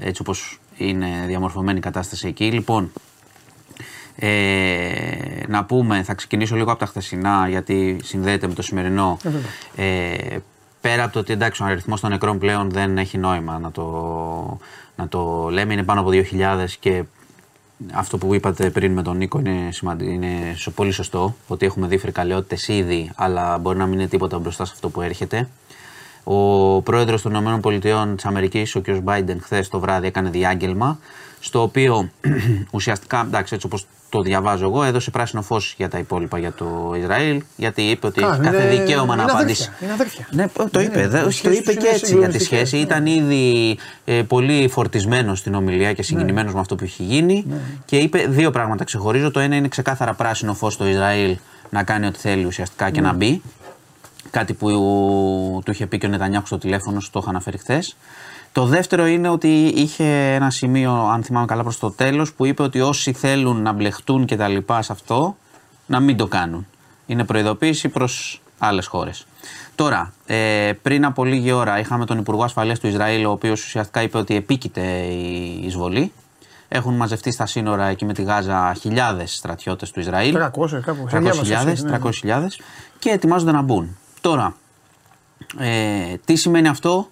έτσι 0.00 0.22
όπως 0.22 0.60
είναι 0.76 1.24
διαμορφωμένη 1.26 1.78
η 1.78 1.80
κατάσταση 1.80 2.28
εκεί. 2.28 2.52
Λοιπόν, 2.52 2.92
ε, 4.16 5.46
να 5.48 5.64
πούμε, 5.64 6.02
θα 6.02 6.14
ξεκινήσω 6.14 6.56
λίγο 6.56 6.70
από 6.70 6.80
τα 6.80 6.86
χθεσινά 6.86 7.48
γιατί 7.48 8.00
συνδέεται 8.02 8.46
με 8.46 8.54
το 8.54 8.62
σημερινό. 8.62 9.18
Ε, 9.76 10.38
πέρα 10.80 11.04
από 11.04 11.12
το 11.12 11.18
ότι 11.18 11.32
εντάξει, 11.32 11.62
ο 11.62 11.66
αριθμός 11.66 12.00
των 12.00 12.10
νεκρών 12.10 12.38
πλέον 12.38 12.70
δεν 12.70 12.98
έχει 12.98 13.18
νόημα 13.18 13.58
να 13.58 13.70
το, 13.70 13.84
να 14.96 15.08
το 15.08 15.48
λέμε, 15.50 15.72
είναι 15.72 15.82
πάνω 15.82 16.00
από 16.00 16.10
2.000 16.12 16.66
και 16.80 17.04
αυτό 17.92 18.18
που 18.18 18.34
είπατε 18.34 18.70
πριν 18.70 18.92
με 18.92 19.02
τον 19.02 19.16
Νίκο 19.16 19.38
είναι, 19.38 19.68
είναι 20.00 20.56
πολύ 20.74 20.90
σωστό. 20.90 21.36
Ότι 21.48 21.66
έχουμε 21.66 21.86
δει 21.86 21.98
φρικαλαιότητες 21.98 22.68
ήδη, 22.68 23.10
αλλά 23.14 23.58
μπορεί 23.58 23.78
να 23.78 23.86
μην 23.86 23.98
είναι 23.98 24.08
τίποτα 24.08 24.38
μπροστά 24.38 24.64
σε 24.64 24.72
αυτό 24.74 24.88
που 24.88 25.00
έρχεται. 25.00 25.48
Ο 26.24 26.82
πρόεδρος 26.82 27.22
των 27.22 27.34
ΗΠΑ 27.34 28.12
της 28.14 28.24
Αμερικής, 28.24 28.74
ο 28.74 28.80
κ. 28.80 28.86
Biden, 29.04 29.36
χθες 29.40 29.68
το 29.68 29.80
βράδυ 29.80 30.06
έκανε 30.06 30.30
διάγγελμα, 30.30 30.98
στο 31.40 31.62
οποίο 31.62 32.10
ουσιαστικά, 32.70 33.20
εντάξει, 33.20 33.54
έτσι 33.54 33.66
όπως 33.66 33.86
το 34.08 34.20
διαβάζω 34.20 34.64
εγώ, 34.64 34.82
έδωσε 34.82 35.10
πράσινο 35.10 35.42
φως 35.42 35.74
για 35.76 35.88
τα 35.88 35.98
υπόλοιπα 35.98 36.38
για 36.38 36.52
το 36.52 36.94
Ισραήλ, 36.98 37.42
γιατί 37.56 37.82
είπε 37.82 38.06
ότι 38.06 38.22
έχει 38.22 38.40
κάθε 38.40 38.68
δικαίωμα 38.68 39.16
να 39.16 39.22
απαντήσει. 39.22 39.70
Είναι 39.82 39.92
αδέρφια. 39.92 40.28
Ναι, 40.30 40.48
το 40.70 40.80
είπε. 40.80 41.00
Είναι, 41.00 41.28
το 41.42 41.50
είπε 41.50 41.74
και 41.74 41.86
έτσι 41.86 42.16
για 42.16 42.28
τη 42.28 42.38
σχέση. 42.38 42.76
Ήταν 42.76 43.06
ήδη 43.06 43.76
ε, 44.04 44.22
πολύ 44.22 44.68
φορτισμένο 44.68 45.34
στην 45.34 45.54
ομιλία 45.54 45.92
και 45.92 46.02
συγκινημένος 46.02 46.46
ναι. 46.50 46.54
με 46.54 46.60
αυτό 46.60 46.74
που 46.74 46.84
έχει 46.84 47.02
γίνει. 47.02 47.44
Ναι. 47.48 47.56
Και 47.84 47.96
είπε 47.96 48.26
δύο 48.28 48.50
πράγματα 48.50 48.84
ξεχωρίζω. 48.84 49.30
Το 49.30 49.40
ένα 49.40 49.56
είναι 49.56 49.68
ξεκάθαρα 49.68 50.14
πράσινο 50.14 50.54
φως 50.54 50.74
στο 50.74 50.86
Ισραήλ 50.86 51.38
να 51.70 51.82
κάνει 51.82 52.06
ό,τι 52.06 52.18
θέλει 52.18 52.44
ουσιαστικά 52.44 52.90
και 52.90 53.00
να 53.00 53.10
ναι. 53.10 53.16
μπει. 53.16 53.42
Κάτι 54.30 54.52
που 54.52 54.68
του 55.64 55.70
είχε 55.70 55.86
πει 55.86 55.98
και 55.98 56.06
ο 56.06 56.08
Νετανιάχου 56.08 56.46
στο 56.46 56.58
τηλέφωνο, 56.58 56.98
το 57.10 57.18
είχα 57.22 57.30
αναφέρει 57.30 57.58
χθες. 57.58 57.96
Το 58.52 58.64
δεύτερο 58.64 59.06
είναι 59.06 59.28
ότι 59.28 59.64
είχε 59.66 60.34
ένα 60.34 60.50
σημείο, 60.50 60.92
αν 60.92 61.22
θυμάμαι 61.22 61.46
καλά 61.46 61.62
προς 61.62 61.78
το 61.78 61.90
τέλος, 61.90 62.32
που 62.32 62.46
είπε 62.46 62.62
ότι 62.62 62.80
όσοι 62.80 63.12
θέλουν 63.12 63.62
να 63.62 63.72
μπλεχτούν 63.72 64.24
και 64.24 64.36
τα 64.36 64.48
λοιπά 64.48 64.82
σε 64.82 64.92
αυτό, 64.92 65.36
να 65.86 66.00
μην 66.00 66.16
το 66.16 66.26
κάνουν. 66.26 66.66
Είναι 67.06 67.24
προειδοποίηση 67.24 67.88
προς 67.88 68.42
άλλες 68.58 68.86
χώρες. 68.86 69.26
Τώρα, 69.74 70.12
ε, 70.26 70.72
πριν 70.82 71.04
από 71.04 71.24
λίγη 71.24 71.52
ώρα 71.52 71.78
είχαμε 71.78 72.04
τον 72.04 72.18
Υπουργό 72.18 72.44
Ασφαλείας 72.44 72.78
του 72.78 72.86
Ισραήλ, 72.86 73.26
ο 73.26 73.30
οποίος 73.30 73.64
ουσιαστικά 73.64 74.02
είπε 74.02 74.18
ότι 74.18 74.36
επίκειται 74.36 74.80
η 74.80 75.60
εισβολή. 75.64 76.12
Έχουν 76.68 76.94
μαζευτεί 76.94 77.30
στα 77.30 77.46
σύνορα 77.46 77.86
εκεί 77.86 78.04
με 78.04 78.12
τη 78.12 78.22
Γάζα 78.22 78.74
χιλιάδες 78.80 79.34
στρατιώτες 79.34 79.90
του 79.90 80.00
Ισραήλ. 80.00 80.34
300, 80.34 80.80
κάπου. 80.80 81.06
300.000 81.10 82.60
και 82.98 83.10
ετοιμάζονται 83.10 83.52
να 83.52 83.62
μπουν. 83.62 83.96
Τώρα, 84.20 84.54
ε, 85.58 86.14
τι 86.24 86.36
σημαίνει 86.36 86.68
αυτό, 86.68 87.08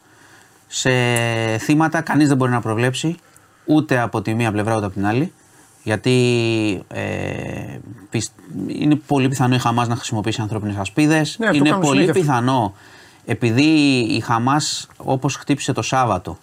σε 0.69 0.91
θύματα 1.59 2.01
κανείς 2.01 2.29
δεν 2.29 2.37
μπορεί 2.37 2.51
να 2.51 2.61
προβλέψει 2.61 3.17
ούτε 3.65 3.99
από 3.99 4.23
τη 4.23 4.35
μία 4.35 4.53
πλευρά 4.53 4.77
ούτε 4.77 4.85
από 4.85 4.95
την 4.95 5.07
άλλη. 5.07 5.33
Γιατί 5.83 6.85
ε, 6.89 7.79
είναι 8.67 8.95
πολύ 8.95 9.29
πιθανό 9.29 9.55
η 9.55 9.59
Χαμάς 9.59 9.89
να 9.89 9.97
χρησιμοποιήσει 9.97 10.41
ανθρώπινες 10.41 10.77
ασπίδες. 10.77 11.37
Ναι, 11.39 11.49
είναι 11.53 11.73
πολύ 11.73 12.13
πιθανό 12.13 12.75
επειδή 13.31 13.63
η 13.99 14.21
Χαμάς 14.21 14.89
όπως 14.97 15.37
χτύπησε 15.37 15.73
το 15.73 15.83
Σάββατο 15.83 16.39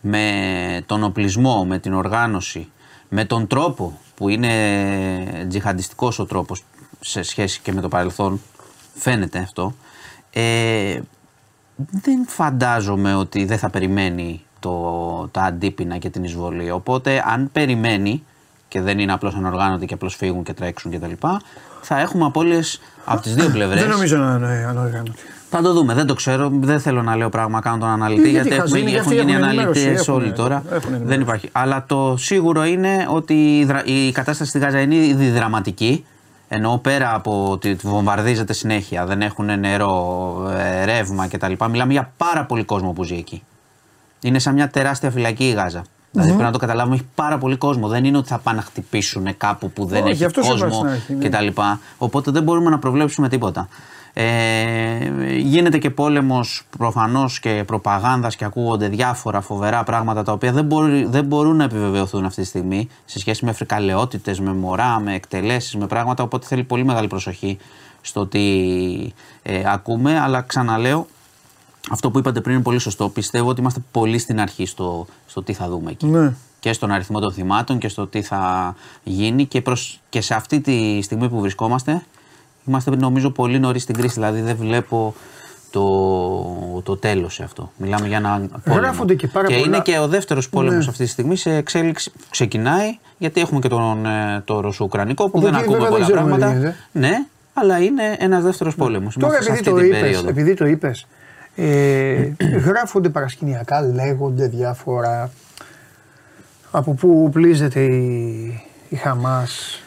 με 0.00 0.82
τον 0.86 1.04
οπλισμό, 1.04 1.64
με 1.64 1.78
την 1.78 1.94
οργάνωση, 1.94 2.68
με 3.08 3.24
τον 3.24 3.46
τρόπο 3.46 3.98
που 4.14 4.28
είναι 4.28 5.46
τζιχαντιστικός 5.48 6.18
ο 6.18 6.24
τρόπος 6.24 6.64
σε 7.00 7.22
σχέση 7.22 7.60
και 7.60 7.72
με 7.72 7.80
το 7.80 7.88
παρελθόν, 7.88 8.40
φαίνεται 8.94 9.38
αυτό, 9.38 9.74
ε, 10.30 11.00
δεν 11.90 12.24
φαντάζομαι 12.26 13.14
ότι 13.14 13.44
δεν 13.44 13.58
θα 13.58 13.70
περιμένει 13.70 14.42
το, 14.60 15.28
τα 15.30 15.42
αντίπεινα 15.42 15.98
και 15.98 16.10
την 16.10 16.24
εισβολή. 16.24 16.70
Οπότε, 16.70 17.24
αν 17.26 17.48
περιμένει 17.52 18.22
και 18.68 18.80
δεν 18.80 18.98
είναι 18.98 19.12
απλώς 19.12 19.34
ανοργάνωτοι 19.34 19.86
και 19.86 19.94
απλώς 19.94 20.14
φύγουν 20.14 20.42
και 20.42 20.52
τρέξουν 20.52 20.90
κτλ., 20.90 21.26
θα 21.80 22.00
έχουμε 22.00 22.24
απώλειες 22.24 22.80
από 23.04 23.20
τις 23.20 23.34
δύο 23.34 23.48
πλευρές. 23.56 23.80
Δεν 23.80 23.90
νομίζω 23.90 24.16
να 24.16 24.34
είναι 24.36 24.66
ανοργάνωτοι. 24.68 25.22
Θα 25.50 25.62
το 25.62 25.72
δούμε. 25.72 25.94
Δεν 25.94 26.06
το 26.06 26.14
ξέρω. 26.14 26.50
Δεν 26.60 26.80
θέλω 26.80 27.02
να 27.02 27.16
λέω 27.16 27.28
πράγμα. 27.28 27.60
Κάνω 27.60 27.78
τον 27.78 27.88
αναλυτή 27.88 28.30
γιατί, 28.30 28.48
γιατί 28.48 28.76
έχουν, 28.76 28.94
έχουν 28.94 29.12
γίνει 29.12 29.34
αναλυτές 29.34 30.08
όλοι 30.08 30.32
τώρα. 30.32 30.62
δεν 31.04 31.20
υπάρχει. 31.20 31.48
Αλλά 31.52 31.84
το 31.86 32.14
σίγουρο 32.18 32.64
είναι 32.64 33.06
ότι 33.10 33.66
η 33.84 34.12
κατάσταση 34.12 34.50
στη 34.50 34.58
Γάζα 34.58 34.80
είναι 34.80 34.94
ήδη 34.94 35.30
δραματική. 35.30 36.04
Ενώ 36.52 36.78
πέρα 36.82 37.14
από 37.14 37.50
ότι 37.50 37.74
βομβαρδίζεται 37.74 38.52
συνέχεια, 38.52 39.06
δεν 39.06 39.22
έχουν 39.22 39.58
νερό, 39.58 40.34
ε, 40.56 40.84
ρεύμα 40.84 41.28
κτλ. 41.28 41.52
Μιλάμε 41.70 41.92
για 41.92 42.12
πάρα 42.16 42.44
πολύ 42.44 42.64
κόσμο 42.64 42.92
που 42.92 43.04
ζει 43.04 43.14
εκεί. 43.14 43.42
Είναι 44.20 44.38
σαν 44.38 44.54
μια 44.54 44.68
τεράστια 44.68 45.10
φυλακή 45.10 45.44
η 45.44 45.50
Γάζα. 45.50 45.82
Mm-hmm. 45.82 46.08
Δηλαδή 46.10 46.28
πρέπει 46.28 46.44
να 46.44 46.52
το 46.52 46.58
καταλάβουμε, 46.58 46.94
έχει 46.94 47.06
πάρα 47.14 47.38
πολύ 47.38 47.56
κόσμο. 47.56 47.88
Δεν 47.88 48.04
είναι 48.04 48.16
ότι 48.16 48.28
θα 48.28 48.38
πάνε 48.38 48.56
να 48.56 48.62
χτυπήσουν 48.62 49.36
κάπου 49.36 49.70
που 49.70 49.84
δεν 49.84 50.06
έχει 50.06 50.26
κόσμο 50.30 50.84
ναι. 51.08 51.28
κτλ. 51.28 51.46
Οπότε 51.98 52.30
δεν 52.30 52.42
μπορούμε 52.42 52.70
να 52.70 52.78
προβλέψουμε 52.78 53.28
τίποτα. 53.28 53.68
Ε, 54.12 55.36
γίνεται 55.36 55.78
και 55.78 55.90
πόλεμος 55.90 56.62
προφανώς 56.78 57.40
και 57.40 57.64
προπαγάνδας 57.66 58.36
και 58.36 58.44
ακούγονται 58.44 58.88
διάφορα 58.88 59.40
φοβερά 59.40 59.84
πράγματα 59.84 60.22
τα 60.22 60.32
οποία 60.32 60.52
δεν, 60.52 60.64
μπορεί, 60.64 61.04
δεν 61.04 61.24
μπορούν 61.24 61.56
να 61.56 61.64
επιβεβαιωθούν 61.64 62.24
αυτή 62.24 62.40
τη 62.40 62.46
στιγμή 62.46 62.88
σε 63.04 63.18
σχέση 63.18 63.44
με 63.44 63.52
φρικαλαιότητες, 63.52 64.40
με 64.40 64.52
μωρά, 64.52 65.00
με 65.00 65.14
εκτελέσεις, 65.14 65.76
με 65.76 65.86
πράγματα 65.86 66.22
οπότε 66.22 66.46
θέλει 66.46 66.64
πολύ 66.64 66.84
μεγάλη 66.84 67.06
προσοχή 67.06 67.58
στο 68.00 68.26
τι 68.26 68.40
ε, 69.42 69.62
ακούμε 69.66 70.20
αλλά 70.20 70.40
ξαναλέω 70.40 71.06
αυτό 71.90 72.10
που 72.10 72.18
είπατε 72.18 72.40
πριν 72.40 72.54
είναι 72.54 72.62
πολύ 72.62 72.78
σωστό. 72.78 73.08
Πιστεύω 73.08 73.48
ότι 73.48 73.60
είμαστε 73.60 73.80
πολύ 73.90 74.18
στην 74.18 74.40
αρχή 74.40 74.66
στο, 74.66 75.06
στο 75.26 75.42
τι 75.42 75.52
θα 75.52 75.68
δούμε 75.68 75.90
εκεί. 75.90 76.06
Ναι. 76.06 76.32
Και 76.60 76.72
στον 76.72 76.90
αριθμό 76.90 77.20
των 77.20 77.32
θυμάτων 77.32 77.78
και 77.78 77.88
στο 77.88 78.06
τι 78.06 78.22
θα 78.22 78.74
γίνει 79.02 79.46
και, 79.46 79.62
προς, 79.62 80.00
και 80.08 80.20
σε 80.20 80.34
αυτή 80.34 80.60
τη 80.60 81.02
στιγμή 81.02 81.28
που 81.28 81.40
βρισκόμαστε 81.40 82.02
Είμαστε 82.66 82.96
νομίζω 82.96 83.30
πολύ 83.30 83.58
νωρίς 83.58 83.82
στην 83.82 83.94
κρίση, 83.94 84.14
δηλαδή 84.14 84.40
δεν 84.40 84.56
βλέπω 84.56 85.14
το, 85.70 86.82
το 86.84 86.96
τέλος 86.96 87.34
σε 87.34 87.42
αυτό. 87.42 87.72
Μιλάμε 87.76 88.06
για 88.06 88.16
ένα 88.16 88.48
πόλεμο. 88.64 88.82
Γράφονται 88.82 89.14
και 89.14 89.26
πάρα 89.26 89.46
Και 89.46 89.54
πολλά... 89.54 89.66
είναι 89.66 89.80
και 89.80 89.98
ο 89.98 90.08
δεύτερος 90.08 90.48
πόλεμος 90.48 90.84
ναι. 90.84 90.90
αυτή 90.90 91.04
τη 91.04 91.10
στιγμή 91.10 91.36
σε 91.36 91.54
εξέλιξη. 91.54 92.12
Ξεκινάει, 92.30 92.98
γιατί 93.18 93.40
έχουμε 93.40 93.60
και 93.60 93.68
τον 93.68 94.06
ε, 94.06 94.42
το 94.44 94.60
Ρωσο-Ουκρανικό 94.60 95.30
που 95.30 95.40
δεν 95.40 95.54
ακούμε 95.54 95.88
πολλά 95.88 96.06
πράγματα. 96.06 96.46
Ε. 96.46 96.76
Ναι, 96.92 97.12
αλλά 97.52 97.78
είναι 97.78 98.16
ένας 98.18 98.42
δεύτερος 98.42 98.74
πόλεμος. 98.74 99.16
Τώρα 99.18 99.36
επειδή 99.36 99.62
το, 99.62 99.78
είπες, 99.78 100.24
επειδή 100.24 100.54
το 100.54 100.66
είπες, 100.66 101.06
ε, 101.56 102.32
γράφονται 102.64 103.08
παρασκηνιακά, 103.08 103.80
λέγονται 103.80 104.46
διάφορα. 104.46 105.30
Από 106.70 106.92
πού 106.92 107.30
πλίζεται 107.32 107.80
η, 107.80 108.62
η 108.88 108.96
Χαμάς, 108.96 109.82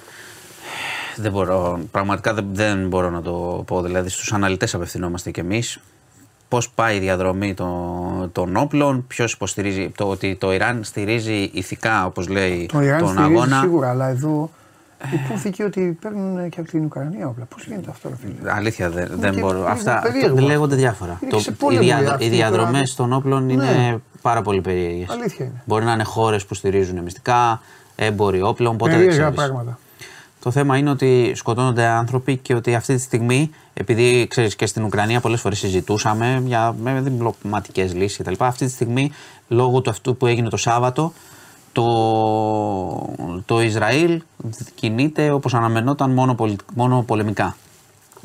δεν 1.18 1.32
μπορώ, 1.32 1.80
πραγματικά 1.92 2.34
δεν, 2.34 2.46
δεν 2.52 2.88
μπορώ 2.88 3.10
να 3.10 3.22
το 3.22 3.64
πω. 3.68 3.82
Δηλαδή, 3.82 4.10
στους 4.10 4.34
αναλυτές 4.34 4.74
απευθυνόμαστε 4.74 5.32
κι 5.32 5.40
εμείς. 5.40 5.80
Πώς 6.48 6.70
πάει 6.70 6.96
η 6.96 7.00
διαδρομή 7.00 7.54
των, 7.54 8.30
των 8.32 8.56
όπλων, 8.56 9.08
ποιος 9.08 9.34
υποστηρίζει. 9.34 9.92
Το 9.98 10.10
ότι 10.10 10.36
το 10.36 10.54
Ιράν 10.54 10.84
στηρίζει 10.84 11.50
ηθικά, 11.54 12.06
όπως 12.06 12.28
λέει, 12.28 12.70
το 12.72 12.82
Ιράν 12.82 13.00
τον 13.00 13.18
αγώνα. 13.18 13.24
αγώνα. 13.24 13.60
Σίγουρα, 13.60 13.90
αλλά 13.90 14.08
εδώ 14.08 14.50
υπόθηκε 15.12 15.64
ότι 15.64 15.98
παίρνουν 16.02 16.50
και 16.50 16.60
από 16.60 16.70
την 16.70 16.84
Ουκρανία 16.84 17.28
όπλα. 17.28 17.46
Πώς 17.46 17.66
γίνεται 17.66 17.90
αυτό, 17.90 18.10
φίλε; 18.22 18.52
Αλήθεια, 18.52 18.90
δεν, 18.90 19.12
δεν 19.20 19.40
μπορώ. 19.40 19.66
Αυτά 19.68 20.00
περίεργο. 20.04 20.40
λέγονται 20.40 20.76
διάφορα. 20.76 21.20
Το, 21.30 21.40
οι, 21.72 21.78
δια, 21.78 22.18
οι 22.20 22.30
διαδρομές 22.30 22.96
των 22.96 23.14
όπλων 23.14 23.50
είναι 23.50 23.66
ναι. 23.66 23.98
πάρα 24.22 24.42
πολύ 24.42 24.62
περίεργες. 24.62 25.10
Αλήθεια 25.10 25.46
είναι. 25.46 25.62
Μπορεί 25.66 25.86
να 25.86 25.92
είναι 25.92 26.04
χώρες 26.04 26.46
που 26.46 26.54
στηρίζουν 26.54 27.00
μυστικά, 27.00 27.62
έμποροι 27.96 28.42
όπλων, 28.42 28.78
ποτέ 28.78 28.98
δεν 28.98 29.10
ξέρεις. 29.10 29.36
πράγματα. 29.36 29.80
Το 30.44 30.52
θέμα 30.52 30.78
είναι 30.78 30.90
ότι 30.90 31.32
σκοτώνονται 31.36 31.86
άνθρωποι 31.86 32.38
και 32.38 32.56
ότι 32.56 32.76
αυτή 32.76 32.96
τη 32.96 33.02
στιγμή, 33.02 33.50
επειδή 33.74 34.28
ξέρεις 34.30 34.56
και 34.56 34.66
στην 34.66 34.84
Ουκρανία 34.84 35.20
πολλές 35.20 35.42
φορές 35.42 35.58
συζητούσαμε 35.58 36.42
για 36.46 36.76
με 36.82 37.02
διπλωματικές 37.02 37.94
λύσεις 37.94 38.18
κτλ. 38.18 38.34
Αυτή 38.38 38.66
τη 38.66 38.72
στιγμή, 38.72 39.12
λόγω 39.48 39.82
του 39.82 39.90
αυτού 39.90 40.18
που 40.18 40.28
έγινε 40.28 40.50
το 40.50 40.58
Σάββατο, 40.58 41.14
το, 41.72 41.84
το 43.46 43.62
Ισραήλ 43.62 44.22
κινείται 44.76 45.32
όπως 45.32 45.54
αναμενόταν 45.54 46.12
μόνο, 46.12 46.36
μόνο 46.74 47.04
πολεμικά. 47.08 47.56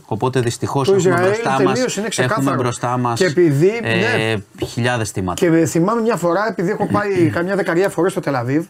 Οπότε 0.07 0.41
δυστυχώς 0.41 0.89
έχουμε 0.89 1.21
μπροστά 1.21 1.63
μα 1.63 1.73
έχουμε 2.17 2.55
μπροστά 2.55 2.99
μας, 2.99 3.19
και 3.19 3.25
επειδή, 3.25 3.81
ε, 3.83 3.97
ναι, 3.97 4.67
χιλιάδες 4.67 5.11
θύματα. 5.11 5.47
Και 5.47 5.67
θυμάμαι 5.67 6.01
μια 6.01 6.17
φορά, 6.17 6.47
επειδή 6.49 6.71
έχω 6.71 6.89
πάει 6.93 7.29
καμιά 7.37 7.57
δεκαετία 7.57 7.89
φορές 7.89 8.13
στο 8.13 8.21
Τελαβίβ 8.21 8.65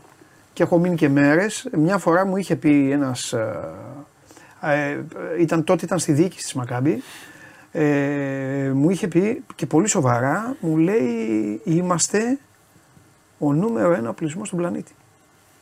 και 0.58 0.64
έχω 0.64 0.78
μείνει 0.78 0.94
και 0.94 1.08
μέρες, 1.08 1.68
μια 1.72 1.98
φορά 1.98 2.26
μου 2.26 2.36
είχε 2.36 2.56
πει 2.56 2.90
ένας. 2.90 3.32
Ε, 3.32 3.58
ε, 4.60 4.98
ήταν, 5.40 5.64
τότε 5.64 5.84
ήταν 5.84 5.98
στη 5.98 6.12
διοίκηση 6.12 6.42
της 6.42 6.54
Μακάμπη. 6.54 7.02
Ε, 7.72 8.70
μου 8.74 8.90
είχε 8.90 9.08
πει 9.08 9.44
και 9.54 9.66
πολύ 9.66 9.88
σοβαρά, 9.88 10.56
μου 10.60 10.76
λέει 10.76 11.60
είμαστε 11.64 12.38
ο 13.38 13.52
νούμερο 13.52 13.92
ένα 13.92 14.12
πληθυσμό 14.12 14.44
στον 14.44 14.58
πλανήτη. 14.58 14.92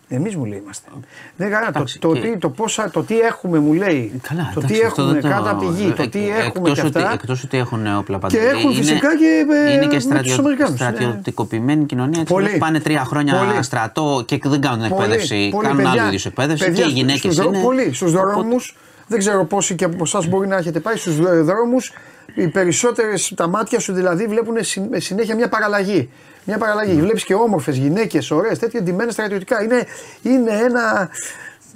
Εμείς 0.08 0.36
μου 0.36 0.44
λέει 0.44 0.58
είμαστε. 0.58 0.90
Δεν 1.36 1.48
ναι, 1.48 1.56
το, 1.72 1.84
το, 1.98 2.12
τι, 2.20 2.38
το, 2.38 2.50
πόσα, 2.50 2.90
το 2.90 3.02
τι 3.02 3.18
έχουμε 3.18 3.58
μου 3.58 3.72
λέει. 3.72 4.20
Καλά, 4.28 4.50
το 4.54 4.60
τι 4.60 4.78
έχουμε 4.78 5.20
το... 5.20 5.28
κάτω 5.28 5.50
από 5.50 5.60
τη 5.60 5.82
γη, 5.82 5.90
το 5.90 6.08
τι 6.08 6.28
έχουμε 6.28 6.70
και 6.70 6.80
αυτά. 6.80 7.12
Εκτός 7.12 7.44
ότι 7.44 7.58
έχουν 7.58 7.86
όπλα 7.96 8.18
παντού. 8.18 8.34
Και 8.34 8.40
έχουν 8.42 8.70
είναι, 8.70 8.74
φυσικά 8.74 9.16
και. 9.16 9.46
Ε, 9.66 9.72
είναι 9.72 9.86
και 9.86 9.98
στρατιω, 9.98 10.44
στρατιωτικοποιημένη 10.74 11.80
ναι. 11.80 11.86
κοινωνία. 11.86 12.20
Έτσι, 12.20 12.32
πολύ, 12.32 12.56
πάνε 12.58 12.80
τρία 12.80 13.04
χρόνια 13.04 13.38
πολύ, 13.38 13.62
στρατό 13.62 14.22
και 14.26 14.40
δεν 14.44 14.60
κάνουν 14.60 14.84
εκπαίδευση. 14.84 15.48
Πολύ, 15.52 15.66
κάνουν 15.66 15.86
άλλο 15.86 16.08
είδους 16.08 16.26
εκπαίδευση. 16.26 16.72
Και 16.72 16.82
οι 16.82 16.90
γυναίκες 16.90 17.36
είναι. 17.36 17.62
Πολύ 17.62 17.94
στους 17.94 18.12
δρόμους. 18.12 18.76
Δεν 19.06 19.18
ξέρω 19.18 19.44
πόσοι 19.44 19.74
και 19.74 19.84
από 19.84 19.96
εσάς 20.02 20.26
μπορεί 20.26 20.46
να 20.48 20.56
έχετε 20.56 20.80
πάει 20.80 20.96
στους 20.96 21.16
δρόμους. 21.44 21.92
Οι 22.34 22.48
περισσότερες, 22.48 23.32
τα 23.36 23.46
μάτια 23.46 23.80
σου 23.80 23.92
δηλαδή 23.92 24.26
βλέπουν 24.26 24.54
συνέχεια 24.96 25.34
μια 25.34 25.48
παραλλαγή. 25.48 26.10
Μια 26.46 26.58
παραλλαγή. 26.58 26.96
Mm. 26.96 27.00
Βλέπεις 27.00 27.24
και 27.24 27.34
όμορφες 27.34 27.76
γυναίκες, 27.76 28.30
ωραίες, 28.30 28.58
τέτοιε 28.58 28.80
ντυμένες 28.80 29.12
στρατιωτικά. 29.12 29.62
Είναι, 29.62 29.86
είναι 30.22 30.50
ένα. 30.50 31.08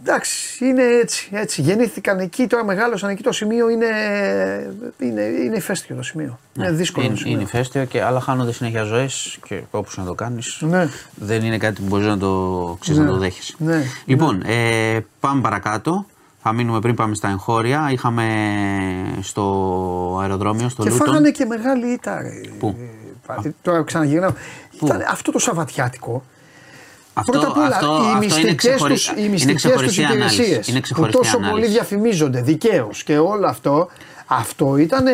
Εντάξει, 0.05 0.65
είναι 0.65 0.83
έτσι, 0.83 1.29
έτσι. 1.33 1.63
Γεννήθηκαν 1.63 2.19
εκεί, 2.19 2.47
τώρα 2.47 2.65
μεγάλωσαν 2.65 3.11
εκεί. 3.11 3.23
Το 3.23 3.33
σημείο 3.33 3.69
είναι, 3.69 3.87
είναι, 4.99 5.23
είναι 5.23 5.57
ηφαίστειο 5.57 5.97
το 5.97 6.03
σημείο. 6.03 6.39
Ναι, 6.55 6.67
είναι 6.67 6.77
δύσκολο 6.77 7.05
είναι, 7.05 7.15
το 7.15 7.21
σημείο. 7.21 7.35
Είναι 7.35 7.43
ηφαίστειο, 7.43 7.85
και, 7.85 8.03
αλλά 8.03 8.21
χάνονται 8.21 8.53
συνέχεια 8.53 8.83
ζωές 8.83 9.39
και 9.45 9.61
όπως 9.71 9.97
να 9.97 10.05
το 10.05 10.15
κάνεις. 10.15 10.59
Ναι. 10.61 10.89
Δεν 11.15 11.45
είναι 11.45 11.59
κάτι 11.59 11.81
που 11.81 11.87
μπορείς 11.89 12.07
να 12.07 12.19
το, 12.19 12.77
ξέρεις, 12.81 13.01
ναι. 13.01 13.07
να 13.07 13.13
το 13.13 13.19
δέχεσαι. 13.19 13.55
Ναι. 13.59 13.83
Λοιπόν, 14.05 14.43
ε, 14.47 14.99
πάμε 15.21 15.41
παρακάτω. 15.41 16.07
Θα 16.43 16.53
μείνουμε 16.53 16.79
πριν 16.81 16.95
πάμε 16.95 17.15
στα 17.15 17.29
εγχώρια. 17.29 17.89
Είχαμε 17.93 18.25
στο 19.21 20.19
αεροδρόμιο, 20.23 20.69
στο 20.69 20.83
και 20.83 20.91
Λούτον. 20.91 21.07
Και 21.07 21.11
φάγανε 21.11 21.31
και 21.31 21.45
μεγάλη 21.45 21.87
ήττα. 21.87 22.23
Πού; 22.59 22.77
Τώρα 23.63 23.83
ξαναγυρνάω. 23.83 24.33
Ήταν 24.83 25.05
αυτό 25.11 25.33
το 25.33 25.39
Σαββατιάτικο. 25.39 26.23
Αυτό, 27.15 27.33
Πρώτα 27.33 27.49
απ' 27.49 27.57
όλα, 27.57 27.67
αυτό, 27.67 28.03
οι 28.15 28.19
μυστικές 28.19 28.83
του 28.83 29.31
μυστικές 29.31 29.97
υπηρεσίες 29.97 30.71
που 30.95 31.07
τόσο 31.07 31.37
ανάλυση. 31.37 31.51
πολύ 31.51 31.67
διαφημίζονται 31.67 32.43
δικαίως 32.43 33.03
και 33.03 33.19
όλο 33.19 33.47
αυτό, 33.47 33.89
αυτό 34.27 34.77
ήταν. 34.77 35.05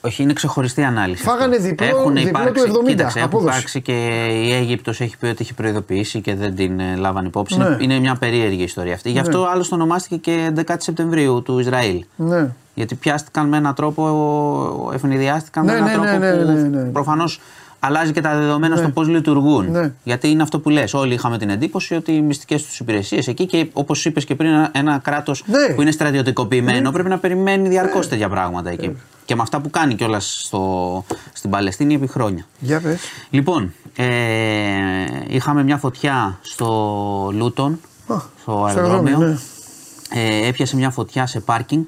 Όχι, 0.00 0.22
είναι 0.22 0.32
ξεχωριστή 0.32 0.82
ανάλυση. 0.82 1.22
Φάγανε 1.22 1.56
διπλό, 1.56 1.86
έχουν 1.86 2.14
διπλό 2.14 2.28
υπάρξει, 2.28 2.64
του 2.64 2.82
70. 2.84 2.88
Κοίταξε, 2.88 3.20
έχουν 3.20 3.40
υπάρξει 3.40 3.80
και 3.80 4.26
η 4.44 4.52
Αίγυπτος 4.52 5.00
έχει 5.00 5.16
πει 5.16 5.26
ότι 5.26 5.36
έχει 5.40 5.54
προειδοποιήσει 5.54 6.20
και 6.20 6.34
δεν 6.34 6.54
την 6.54 6.80
ε, 6.80 6.96
λάβανε 6.96 7.26
υπόψη. 7.26 7.58
Ναι. 7.58 7.76
Είναι 7.80 7.98
μια 7.98 8.14
περίεργη 8.14 8.62
ιστορία 8.62 8.94
αυτή. 8.94 9.10
Γι' 9.10 9.18
αυτό 9.18 9.42
ναι. 9.42 9.48
άλλωστε 9.48 9.74
ονομάστηκε 9.74 10.16
και 10.16 10.52
11 10.66 10.74
Σεπτεμβρίου 10.78 11.42
του 11.42 11.58
Ισραήλ. 11.58 12.04
Ναι. 12.16 12.50
Γιατί 12.74 12.94
πιάστηκαν 12.94 13.48
με 13.48 13.56
έναν 13.56 13.74
τρόπο, 13.74 14.90
ευνηδιάστηκαν 14.94 15.64
ναι, 15.64 15.72
με 15.72 15.78
έναν 15.78 15.88
ναι, 15.88 15.94
τρόπο 15.94 16.18
ναι, 16.18 16.52
ναι, 16.52 16.84
που 16.84 16.92
προφανώς 16.92 17.40
αλλάζει 17.84 18.12
και 18.12 18.20
τα 18.20 18.36
δεδομένα 18.36 18.76
στο 18.76 18.88
πώς 18.88 19.08
λειτουργούν. 19.08 19.92
Γιατί 20.02 20.30
είναι 20.30 20.42
αυτό 20.42 20.60
που 20.60 20.68
λες. 20.68 20.94
Όλοι 20.94 21.14
είχαμε 21.14 21.38
την 21.38 21.50
εντύπωση 21.50 21.94
ότι 21.94 22.12
οι 22.12 22.20
μυστικές 22.20 22.62
τους 22.64 22.80
υπηρεσίες 22.80 23.28
εκεί 23.28 23.46
και 23.46 23.68
όπως 23.72 24.04
είπες 24.04 24.24
και 24.24 24.34
πριν, 24.34 24.50
ένα, 24.50 24.70
ένα 24.72 24.98
κράτο 24.98 25.32
που 25.74 25.82
είναι 25.82 25.90
στρατιωτικοποιημένο 25.90 26.90
πρέπει 26.90 27.08
να 27.08 27.18
περιμένει 27.18 27.68
διαρκώς 27.68 28.08
τέτοια 28.08 28.28
πράγματα 28.28 28.70
εκεί. 28.70 28.96
Και 29.24 29.34
με 29.34 29.42
αυτά 29.42 29.60
που 29.60 29.70
κάνει 29.70 29.94
κιόλας 29.94 30.50
στην 31.32 31.50
Παλαιστίνη 31.50 31.94
επί 31.94 32.06
χρόνια. 32.06 32.46
Για 32.58 32.80
πες. 32.80 33.00
Λοιπόν, 33.30 33.72
ε, 33.96 34.06
είχαμε 35.28 35.62
μια 35.62 35.76
φωτιά 35.76 36.38
στο 36.42 37.30
Λούτον, 37.32 37.80
στο 38.40 38.64
αεροδρόμιο. 38.64 39.38
Ε, 40.14 40.48
έπιασε 40.48 40.76
μια 40.76 40.90
φωτιά 40.90 41.26
σε 41.26 41.40
πάρκινγκ 41.40 41.84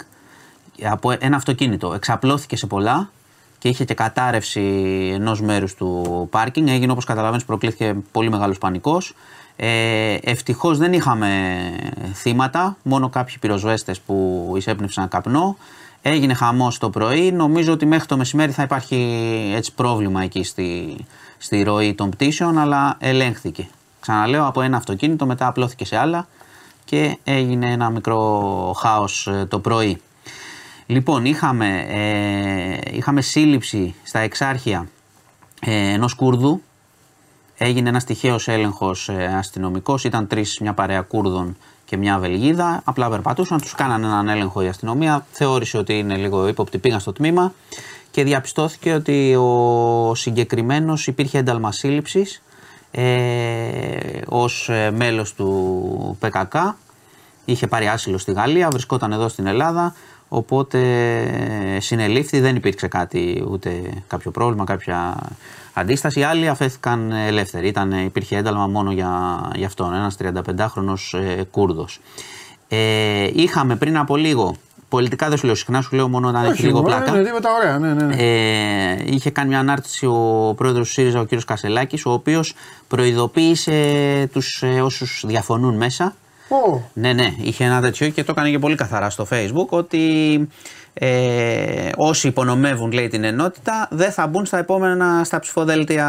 από 0.83 1.17
ένα 1.19 1.37
αυτοκίνητο. 1.37 1.93
Εξαπλώθηκε 1.95 2.57
σε 2.57 2.67
πολλά 2.67 3.11
και 3.59 3.69
είχε 3.69 3.85
και 3.85 3.95
κατάρρευση 3.95 4.61
ενός 5.15 5.41
μέρους 5.41 5.75
του 5.75 6.29
πάρκινγκ. 6.31 6.69
Έγινε 6.69 6.93
όπως 6.93 7.05
καταλαβαίνεις, 7.05 7.45
προκλήθηκε 7.45 7.97
πολύ 8.13 8.31
μεγάλος 8.31 8.59
πανικός. 8.59 9.15
Ε, 9.57 10.15
Ευτυχώς 10.23 10.79
δεν 10.79 10.93
είχαμε 10.93 11.61
θύματα, 12.15 12.77
μόνο 12.83 13.09
κάποιοι 13.09 13.39
πυροσβέστες 13.39 14.01
που 14.01 14.53
εισέπνευσαν 14.57 15.09
καπνό. 15.09 15.57
Έγινε 16.03 16.35
χαμός 16.35 16.79
το 16.79 16.91
πρωί. 16.91 17.33
Νομίζω 17.33 17.73
ότι 17.73 17.87
μέχρι 17.87 18.07
το 18.07 18.17
μεσημέρι 18.17 18.53
θα 18.53 18.63
υπάρχει 18.63 18.97
έτσι 19.55 19.75
πρόβλημα 19.75 20.23
εκεί 20.23 20.43
στη, 20.43 20.97
στη 21.39 21.63
ροή 21.63 21.95
των 21.95 22.11
πτήσεων, 22.11 22.59
αλλά 22.59 22.97
ελέγχθηκε. 22.99 23.69
Ξαναλέω 24.01 24.47
από 24.47 24.61
ένα 24.61 24.77
αυτοκίνητο, 24.77 25.27
μετά 25.27 25.47
απλώθηκε 25.47 25.85
σε 25.85 25.97
άλλα 25.97 26.27
και 26.85 27.19
έγινε 27.25 27.71
ένα 27.71 27.91
μικρό 27.91 28.75
χάος 28.79 29.27
ε, 29.27 29.47
το 29.49 29.59
πρωί. 29.59 30.01
Λοιπόν, 30.87 31.25
είχαμε, 31.25 31.85
ε, 31.89 32.97
είχαμε 32.97 33.21
σύλληψη 33.21 33.95
στα 34.03 34.19
εξάρχεια 34.19 34.89
ε, 35.61 35.93
ενός 35.93 36.15
Κούρδου. 36.15 36.63
Έγινε 37.59 37.89
ένας 37.89 38.05
τυχαίος 38.05 38.49
έλεγχος 38.49 39.09
ε, 39.09 39.25
αστυνομικός. 39.25 40.05
Ήταν 40.05 40.27
τρεις, 40.27 40.59
μια 40.61 40.73
παρέα 40.73 41.01
Κούρδων 41.01 41.57
και 41.85 41.97
μια 41.97 42.19
Βελγίδα. 42.19 42.81
Απλά 42.85 43.09
περπατούσαν, 43.09 43.61
τους 43.61 43.75
κάνανε 43.75 44.07
έναν 44.07 44.29
έλεγχο 44.29 44.63
η 44.63 44.69
αστυνομία. 44.69 45.27
Θεώρησε 45.31 45.79
ότι 45.79 45.99
είναι 45.99 46.17
λίγο 46.17 46.49
ύποπτη, 46.49 46.79
πήγαν 46.79 47.01
στο 47.01 47.13
τμήμα 47.13 47.53
και 48.11 48.25
διαπιστώθηκε 48.25 48.93
ότι 48.93 49.35
ο 49.35 50.15
συγκεκριμένος 50.15 51.07
υπήρχε 51.07 51.39
ένταλμα 51.39 51.73
σύλληψης 51.73 52.43
ε, 52.91 54.21
ως 54.29 54.69
ε, 54.69 54.91
μέλος 54.91 55.35
του 55.35 56.17
ΠΚΚ. 56.21 56.55
Είχε 57.45 57.67
πάρει 57.67 57.89
άσυλο 57.89 58.19
στη 58.19 58.33
Γαλλία, 58.33 58.69
βρισκόταν 58.71 59.13
εδώ 59.13 59.29
στην 59.29 59.47
Ελλάδα. 59.47 59.95
Οπότε 60.37 60.79
συνελήφθη, 61.81 62.41
δεν 62.41 62.57
υπήρξε 62.57 62.89
κάτι, 62.89 63.45
ούτε 63.51 63.71
κάποιο 64.07 64.31
πρόβλημα, 64.31 64.65
κάποια 64.65 65.17
αντίσταση. 65.73 66.21
Οι 66.21 66.23
άλλοι 66.23 66.49
αφέθηκαν 66.49 67.13
ελεύθεροι. 67.13 67.69
Ήταν, 67.69 67.93
υπήρχε 67.93 68.37
ένταλμα 68.37 68.67
μόνο 68.67 68.93
για, 68.93 69.11
για 69.55 69.67
αυτόν, 69.67 69.95
ένας 69.95 70.17
35χρονος 70.23 71.19
ε, 71.19 71.43
Κούρδος. 71.51 72.01
Ε, 72.69 73.31
είχαμε 73.33 73.77
πριν 73.77 73.97
από 73.97 74.17
λίγο, 74.17 74.57
πολιτικά 74.89 75.29
δεν 75.29 75.39
σου 75.39 75.47
λέω 75.47 75.55
συχνά, 75.55 75.81
σου 75.81 75.97
λέω 75.97 76.09
μόνο 76.09 76.31
να 76.31 76.45
έχει 76.45 76.63
λίγο 76.63 76.83
πλάκα. 76.83 77.13
Ναι, 77.13 77.31
ωραία, 77.61 77.79
ναι, 77.79 77.95
ναι, 77.95 78.05
ναι. 78.05 78.15
Ε, 78.19 79.05
είχε 79.05 79.31
κάνει 79.31 79.49
μια 79.49 79.59
ανάρτηση 79.59 80.07
ο 80.07 80.55
πρόεδρος 80.57 80.87
του 80.87 80.93
ΣΥΡΙΖΑ, 80.93 81.21
ο 81.21 81.25
κύριος 81.25 81.45
Κασελάκης, 81.45 82.07
ο 82.07 82.13
οποίος 82.13 82.55
προειδοποίησε 82.89 84.29
τους 84.33 84.63
ε, 84.63 84.81
όσους 84.81 85.25
διαφωνούν 85.27 85.77
μέσα 85.77 86.15
ναι, 86.93 87.13
ναι, 87.13 87.35
είχε 87.41 87.65
ένα 87.65 87.81
τέτοιο 87.81 88.09
και 88.09 88.25
το 88.25 88.33
έκανε 88.33 88.51
και 88.51 88.59
πολύ 88.59 88.75
καθαρά 88.75 89.11
στο 89.11 89.27
facebook 89.31 89.69
ότι 89.69 90.01
ε, 90.95 91.91
όσοι 91.97 92.29
υπονομεύουν 92.29 92.93
λέει 92.93 93.09
την 93.09 93.25
ενότητα 93.25 93.89
δεν 93.91 94.13
θα 94.13 94.27
μπουν 94.27 94.47
στα 94.47 94.59
επόμενα 94.59 95.25
στα 95.25 95.39
ψηφοδέλτια 95.39 96.07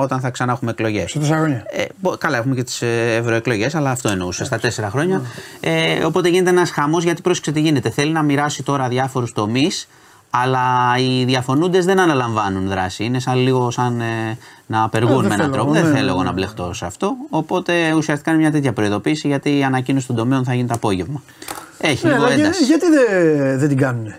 όταν 0.00 0.20
θα 0.20 0.30
ξανά 0.30 0.52
έχουμε 0.52 0.70
εκλογές. 0.70 1.10
Σε 1.10 1.18
τέσσερα 1.18 1.38
χρόνια. 1.38 1.64
Ε, 1.70 1.84
καλά, 2.18 2.36
έχουμε 2.36 2.54
και 2.54 2.62
τις 2.62 2.82
ε, 2.82 3.14
ευρωεκλογές, 3.14 3.74
αλλά 3.74 3.90
αυτό 3.90 4.08
εννοούσε 4.08 4.44
στα 4.44 4.58
τέσσερα 4.58 4.90
χρόνια. 4.90 5.22
Ε, 5.60 6.04
οπότε 6.04 6.28
γίνεται 6.28 6.50
ένας 6.50 6.70
χαμός 6.70 7.04
γιατί 7.04 7.22
πρόσεξε 7.22 7.52
τι 7.52 7.60
γίνεται. 7.60 7.90
Θέλει 7.90 8.12
να 8.12 8.22
μοιράσει 8.22 8.62
τώρα 8.62 8.88
διάφορους 8.88 9.32
τομείς 9.32 9.88
αλλά 10.34 10.96
οι 10.98 11.24
διαφωνούντες 11.24 11.84
δεν 11.84 12.00
αναλαμβάνουν 12.00 12.68
δράση. 12.68 13.04
Είναι 13.04 13.20
σαν 13.20 13.38
λίγο 13.38 13.70
σαν 13.70 14.00
ε, 14.00 14.38
να 14.66 14.82
απεργούν 14.82 15.24
ε, 15.24 15.28
με 15.28 15.34
έναν 15.34 15.52
τρόπο. 15.52 15.72
δεν 15.72 15.84
ναι, 15.84 15.90
θέλω 15.90 16.08
εγώ 16.08 16.18
ναι, 16.18 16.24
να 16.24 16.30
ναι. 16.30 16.36
μπλεχτώ 16.36 16.72
σε 16.72 16.86
αυτό. 16.86 17.16
Οπότε 17.30 17.92
ουσιαστικά 17.96 18.30
είναι 18.30 18.40
μια 18.40 18.50
τέτοια 18.50 18.72
προειδοποίηση 18.72 19.28
γιατί 19.28 19.58
η 19.58 19.64
ανακοίνωση 19.64 20.06
των 20.06 20.16
τομέων 20.16 20.44
θα 20.44 20.54
γίνει 20.54 20.68
το 20.68 20.74
απόγευμα. 20.74 21.22
Έχει 21.78 22.06
ναι, 22.06 22.12
λίγο 22.12 22.26
ένταση. 22.26 22.64
Γιατί 22.64 22.86
δεν 23.56 23.68
την 23.68 23.76
κάνουν 23.76 24.14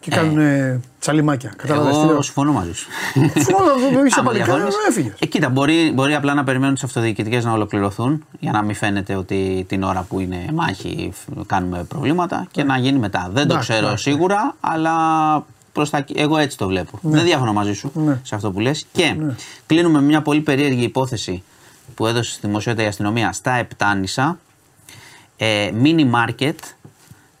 και 0.00 0.10
κάνουν 0.10 0.38
ε, 0.38 0.80
τσαλιμάκια. 0.98 1.52
Εγώ 1.68 2.22
συμφωνώ 2.22 2.52
μαζί 2.52 2.72
σου. 2.72 2.88
Συμφωνώ, 3.14 4.04
είσαι 4.06 4.22
παλικάρι, 4.22 4.62
έφυγες. 4.88 5.12
Ε, 5.18 5.26
κοίτα, 5.26 5.48
μπορεί, 5.48 5.92
μπορεί 5.94 6.14
απλά 6.14 6.34
να 6.34 6.44
περιμένουν 6.44 6.74
τις 6.74 6.84
αυτοδιοικητικές 6.84 7.44
να 7.44 7.52
ολοκληρωθούν 7.52 8.24
για 8.40 8.52
να 8.52 8.62
μην 8.62 8.74
φαίνεται 8.74 9.14
ότι 9.14 9.64
την 9.68 9.82
ώρα 9.82 10.02
που 10.08 10.20
είναι 10.20 10.46
μάχη 10.52 11.12
κάνουμε 11.46 11.84
προβλήματα 11.84 12.46
και 12.50 12.62
να 12.62 12.78
γίνει 12.78 12.98
μετά. 12.98 13.30
Δεν 13.32 13.48
το 13.48 13.58
ξέρω 13.58 13.96
σίγουρα, 13.96 14.54
αλλά 14.60 14.94
προς 15.72 15.90
τα... 15.90 16.04
εγώ 16.14 16.36
έτσι 16.38 16.56
το 16.56 16.66
βλέπω. 16.66 16.98
Ναι. 17.02 17.16
Δεν 17.16 17.24
διαφωνώ 17.24 17.52
μαζί 17.52 17.72
σου 17.72 17.90
ναι. 17.94 18.20
σε 18.22 18.34
αυτό 18.34 18.50
που 18.50 18.60
λες. 18.60 18.86
Και 18.92 19.14
ναι. 19.18 19.34
κλείνουμε 19.66 20.00
μια 20.00 20.22
πολύ 20.22 20.40
περίεργη 20.40 20.82
υπόθεση 20.82 21.42
που 21.94 22.06
έδωσε 22.06 22.32
στη 22.32 22.46
δημοσιότητα 22.46 22.84
η 22.84 22.86
αστυνομία 22.86 23.32
στα 23.32 23.52
Επτάνησα 23.52 24.38
ε, 25.36 25.70
mini 25.82 26.06
market 26.14 26.54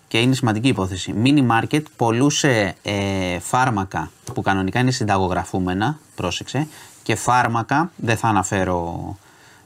και 0.08 0.20
είναι 0.20 0.34
σημαντική 0.34 0.68
υπόθεση. 0.68 1.14
Mini 1.24 1.46
market 1.50 1.82
πολλούσε 1.96 2.74
ε, 2.82 3.38
φάρμακα 3.38 4.10
που 4.34 4.42
κανονικά 4.42 4.80
είναι 4.80 4.90
συνταγογραφούμενα, 4.90 5.98
πρόσεξε, 6.14 6.66
και 7.02 7.14
φάρμακα, 7.14 7.90
δεν 7.96 8.16
θα 8.16 8.28
αναφέρω 8.28 9.16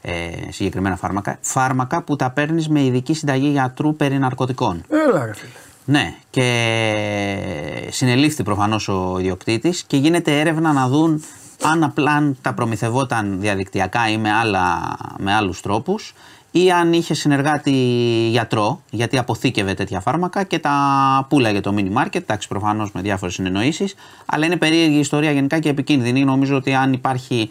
ε, 0.03 0.31
συγκεκριμένα 0.49 0.97
φάρμακα, 0.97 1.39
φάρμακα 1.41 2.03
που 2.03 2.17
τα 2.17 2.31
παίρνεις 2.31 2.69
με 2.69 2.85
ειδική 2.85 3.15
συνταγή 3.15 3.49
γιατρού 3.49 3.97
περί 3.97 4.19
ναρκωτικών. 4.19 4.83
Έλα, 4.89 5.25
ρε 5.25 5.35
φίλε. 5.35 5.51
Ναι, 5.85 6.15
και 6.31 7.89
συνελήφθη 7.91 8.43
προφανώς 8.43 8.89
ο 8.89 9.17
ιδιοκτήτης 9.19 9.83
και 9.83 9.97
γίνεται 9.97 10.41
έρευνα 10.41 10.73
να 10.73 10.89
δουν 10.89 11.25
αν 11.63 11.83
απλά 11.85 12.35
τα 12.43 12.53
προμηθευόταν 12.53 13.41
διαδικτυακά 13.41 14.09
ή 14.09 14.19
με, 14.19 14.33
άλλα, 14.33 14.97
με 15.19 15.35
άλλους 15.35 15.61
τρόπους 15.61 16.15
ή 16.55 16.71
αν 16.71 16.93
είχε 16.93 17.15
συνεργάτη 17.15 17.71
γιατρό, 18.31 18.83
γιατί 18.91 19.19
αποθήκευε 19.19 19.75
τέτοια 19.75 20.01
φάρμακα 20.01 20.43
και 20.43 20.59
τα 20.59 21.27
πουλάγε 21.29 21.61
το 21.61 21.75
mini 21.77 22.03
market, 22.03 22.17
εντάξει 22.17 22.49
προφανώς 22.49 22.93
με 22.93 23.01
διάφορες 23.01 23.35
συνεννοήσεις, 23.35 23.95
αλλά 24.27 24.47
είναι 24.47 24.57
περίεργη 24.57 24.99
ιστορία 24.99 25.31
γενικά 25.31 25.59
και 25.59 25.69
επικίνδυνη. 25.69 26.25
Νομίζω 26.25 26.57
ότι 26.57 26.75
αν 26.75 26.93
υπάρχει 26.93 27.51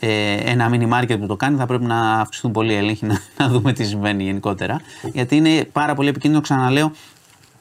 ε, 0.00 0.34
ένα 0.34 0.70
mini 0.72 0.92
market 0.92 1.16
που 1.20 1.26
το 1.26 1.36
κάνει 1.36 1.56
θα 1.56 1.66
πρέπει 1.66 1.84
να 1.84 2.12
αυξηθούν 2.12 2.52
πολύ 2.52 2.72
οι 2.72 2.76
έλεγχοι 2.76 3.06
να, 3.06 3.20
να 3.38 3.48
δούμε 3.48 3.72
τι 3.72 3.84
συμβαίνει 3.84 4.22
γενικότερα, 4.22 4.80
γιατί 5.12 5.36
είναι 5.36 5.64
πάρα 5.72 5.94
πολύ 5.94 6.08
επικίνδυνο, 6.08 6.42
ξαναλέω, 6.42 6.92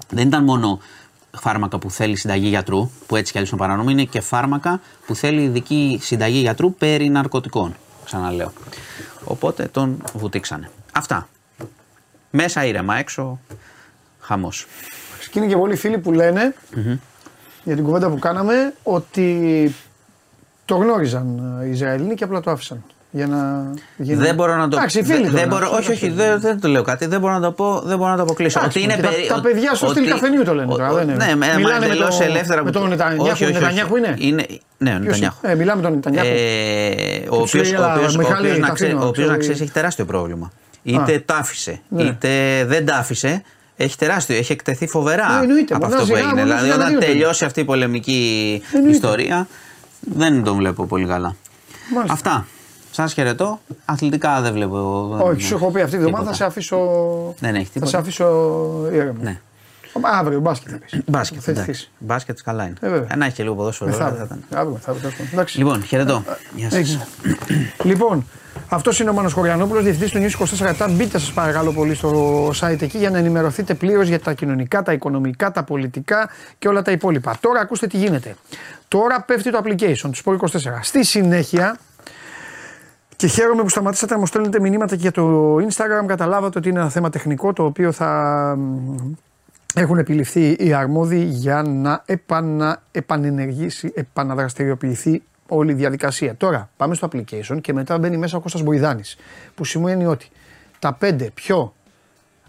δεν 0.10 0.28
ήταν 0.28 0.44
μόνο 0.44 0.80
φάρμακα 1.32 1.80
που 1.80 1.92
θέλει 1.92 2.16
συνταγή 2.16 2.48
γιατρού, 2.48 2.90
που 3.08 3.16
έτσι 3.16 3.32
κι 3.32 3.38
αλλιώς 3.38 3.52
είναι 3.52 3.62
παράνομο, 3.62 3.90
είναι 3.90 4.04
και 4.04 4.22
φάρμακα 4.22 4.82
που 5.06 5.16
θέλει 5.16 5.42
ειδική 5.42 6.00
συνταγή 6.02 6.40
γιατρού 6.40 6.74
περί 6.74 7.10
ναρκωτικών. 7.10 7.76
Ξαναλέω. 8.06 8.54
Οπότε 9.24 9.66
τον 9.66 10.04
βουτήξανε. 10.14 10.70
Αυτά. 10.93 11.28
Μέσα 12.30 12.66
ήρεμα, 12.66 12.97
έξω 12.97 13.39
χαμός. 14.20 14.68
Και 15.32 15.39
είναι 15.39 15.47
και 15.47 15.56
πολλοί 15.56 15.76
φίλοι 15.76 15.97
που 15.97 16.12
λενε 16.12 16.56
για 17.64 17.76
την 17.76 17.84
κουβέντα 17.84 18.10
που 18.10 18.20
κάναμε 18.20 18.74
ότι 18.84 19.76
το 20.66 20.76
γνώριζαν 20.76 21.60
οι 21.66 21.70
Ισραηλοί 21.70 22.16
και 22.16 22.24
απλά 22.24 22.39
το 22.41 22.52
άφησαν. 22.52 22.84
Για 23.14 23.28
να 23.28 23.72
γίνει... 23.97 24.24
Δεν 24.24 24.36
μπορώ 24.36 24.55
να 24.55 24.68
το 24.68 24.78
Εντάξει, 24.78 25.03
φίλοι 25.03 25.28
δεν, 25.28 25.47
μπορώ, 25.47 25.72
Όχι, 25.74 25.91
όχι, 25.91 26.09
δεν, 26.09 26.39
δεν 26.39 26.59
το 26.59 26.68
λέω 26.68 26.82
κάτι. 26.82 27.05
Δεν 27.05 27.20
μπορώ 27.20 27.34
να 27.34 27.39
το 27.39 27.51
πω, 27.51 27.82
δεν 27.86 27.97
μπορώ 27.97 28.09
να 28.09 28.16
το 28.16 28.22
αποκλείσω. 28.22 28.59
Εντάξει, 28.59 28.78
ότι 28.78 28.88
είναι 28.88 29.01
περί... 29.01 29.28
τα, 29.28 29.36
τα 29.36 29.41
παιδιά 29.41 29.74
στο 29.74 29.88
στυλ 29.88 30.09
καφενείου 30.09 30.43
το 30.43 30.53
λένε 30.53 30.68
τώρα. 30.68 30.93
Δεν 30.93 31.05
Ναι, 31.07 31.36
με, 31.36 31.53
μιλάνε 31.57 31.88
με, 31.88 31.95
το, 31.95 32.07
ελεύθερα. 32.22 32.64
Με 32.64 32.72
τον 32.72 32.89
Νετανιάχου, 32.89 33.45
Νετανιάχου 33.45 33.95
είναι; 33.95 34.16
είναι. 34.18 34.45
Ναι, 34.78 34.93
ο 34.93 34.99
Νετανιάχου. 34.99 35.47
Ε, 35.47 35.55
μιλάμε 35.55 35.82
με 35.82 35.88
τον 35.88 35.95
Νετανιάχου. 35.95 36.28
Ε, 36.28 37.28
ο 37.30 39.05
οποίο 39.05 39.26
να 39.28 39.38
ξέρει 39.38 39.51
έχει 39.62 39.72
τεράστιο 39.72 40.05
πρόβλημα. 40.05 40.51
Είτε 40.84 41.20
τα 41.26 41.36
άφησε, 41.36 41.82
ναι. 41.89 42.03
είτε 42.03 42.64
δεν 42.68 42.86
τα 42.86 42.95
άφησε. 42.95 43.43
Έχει 43.76 43.97
τεράστιο, 43.97 44.36
έχει 44.36 44.51
εκτεθεί 44.51 44.88
φοβερά 44.88 45.28
από 45.70 45.86
αυτό 45.86 46.05
που 46.05 46.16
έγινε. 46.16 46.43
Δηλαδή, 46.43 46.70
όταν 46.70 46.99
τελειώσει 46.99 47.45
αυτή 47.45 47.59
η 47.59 47.66
πολεμική 47.66 48.62
ιστορία, 48.89 49.47
δεν 49.99 50.43
τον 50.43 50.55
βλέπω 50.55 50.86
πολύ 50.86 51.05
καλά. 51.05 51.36
Αυτά. 52.07 52.45
Σας 52.92 53.14
χαιρετώ. 53.14 53.60
Αθλητικά 53.86 54.42
δεν 54.42 54.54
βλέπω. 54.54 55.10
Όχι, 55.22 55.42
σου 55.42 55.56
έχω 55.56 55.72
πει 55.72 55.82
αυτή 55.82 55.98
τη 55.98 56.02
βδομάδα 56.02 56.26
θα 56.26 56.34
σε 56.34 56.46
αφήσω. 56.46 56.78
Δεν 57.39 57.56
έχει 57.56 57.70
τίποτα. 57.70 57.92
Θα 57.92 57.98
σε 57.98 57.98
αφήσω 57.98 58.28
ήρεμα. 58.92 59.20
Ναι. 59.22 59.39
Αύριο 60.02 60.39
μπάσκετ 60.39 60.70
θα 60.72 60.78
πεις. 60.78 61.02
Μπάσκετ. 61.08 61.48
Εντάξει. 61.48 61.89
Μπάσκετ 61.98 62.39
καλά 62.44 62.64
είναι. 62.64 62.76
Ε, 62.82 63.02
Ένα 63.08 63.26
έχει 63.26 63.36
και 63.36 63.44
λίγο 63.44 63.56
ποδόσφαιρο. 63.56 63.92
Θα 63.92 64.26
ήταν. 64.26 64.44
Λοιπόν, 65.56 65.84
χαιρετώ. 65.84 66.24
Γεια 66.56 66.70
σας. 66.70 66.98
Λοιπόν, 67.84 68.26
αυτός 68.70 69.00
είναι 69.00 69.10
ο 69.10 69.14
Μάνος 69.14 69.34
Χωριανόπουλος, 69.34 69.84
διευθυντής 69.84 70.12
του 70.12 70.20
News 70.20 70.48
24 70.86 70.89
Μπείτε 70.92 71.20
σας 71.20 71.32
παρακαλώ 71.32 71.72
πολύ 71.72 71.96
στο 71.96 72.48
site 72.48 72.82
εκεί 72.82 72.98
για 72.98 73.10
να 73.10 73.18
ενημερωθείτε 73.18 73.74
πλήρως 73.74 74.08
για 74.08 74.20
τα 74.20 74.34
κοινωνικά, 74.34 74.84
τα 74.84 74.94
οικονομικά, 74.94 75.52
τα 75.52 75.64
πολιτικά 75.64 76.30
και 76.60 76.68
όλα 76.68 76.82
τα 76.82 76.92
υπόλοιπα. 76.92 77.38
Τώρα 77.39 77.60
ακούστε 77.60 77.88
τι 77.88 77.98
γίνεται. 77.98 78.36
Τώρα 78.88 79.22
πέφτει 79.22 79.52
το 79.52 79.62
application 79.64 80.10
του 80.12 80.16
Sport 80.24 80.48
24. 80.48 80.58
Στη 80.82 81.06
συνέχεια 81.06 81.78
και 83.22 83.28
χαίρομαι 83.28 83.61
που 83.61 83.69
σταματήσατε 83.69 84.13
να 84.13 84.19
μου 84.19 84.26
στέλνετε 84.26 84.59
μηνύματα 84.59 84.95
και 84.95 85.01
για 85.01 85.11
το 85.11 85.55
Instagram. 85.55 86.05
Καταλάβατε 86.05 86.57
ότι 86.57 86.69
είναι 86.69 86.80
ένα 86.80 86.89
θέμα 86.89 87.09
τεχνικό 87.09 87.53
το 87.53 87.63
οποίο 87.63 87.91
θα 87.91 88.57
έχουν 89.76 89.97
επιληφθεί 89.97 90.55
οι 90.59 90.74
αρμόδιοι 90.74 91.24
για 91.30 91.61
να 91.61 92.03
επανα, 92.05 92.82
επανενεργήσει, 92.91 93.91
επαναδραστηριοποιηθεί 93.95 95.24
όλη 95.47 95.72
η 95.72 95.74
διαδικασία. 95.76 96.36
Τώρα 96.36 96.69
πάμε 96.78 96.95
στο 96.95 97.09
application 97.11 97.61
και 97.61 97.74
μετά 97.74 97.97
μπαίνει 97.97 98.17
μέσα 98.17 98.38
ο 98.38 98.39
Κώστας 98.39 98.61
Μποϊδάνης 98.61 99.17
που 99.55 99.63
σημαίνει 99.63 100.05
ότι 100.05 100.30
τα 100.80 100.93
πέντε 100.93 101.32
πιο 101.34 101.74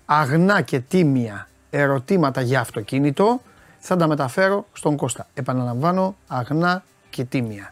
αγνά 0.05 0.61
και 0.61 0.81
τίμια 0.81 1.49
ερωτήματα 1.71 2.41
για 2.41 2.61
αυτοκίνητο 2.61 3.41
θα 3.79 3.97
τα 3.97 4.07
μεταφέρω 4.07 4.67
στον 4.73 4.97
Κώστα. 4.97 5.27
Επαναλαμβάνω 5.35 6.17
αγνά 6.27 6.83
και 7.11 7.25
τίμια 7.25 7.72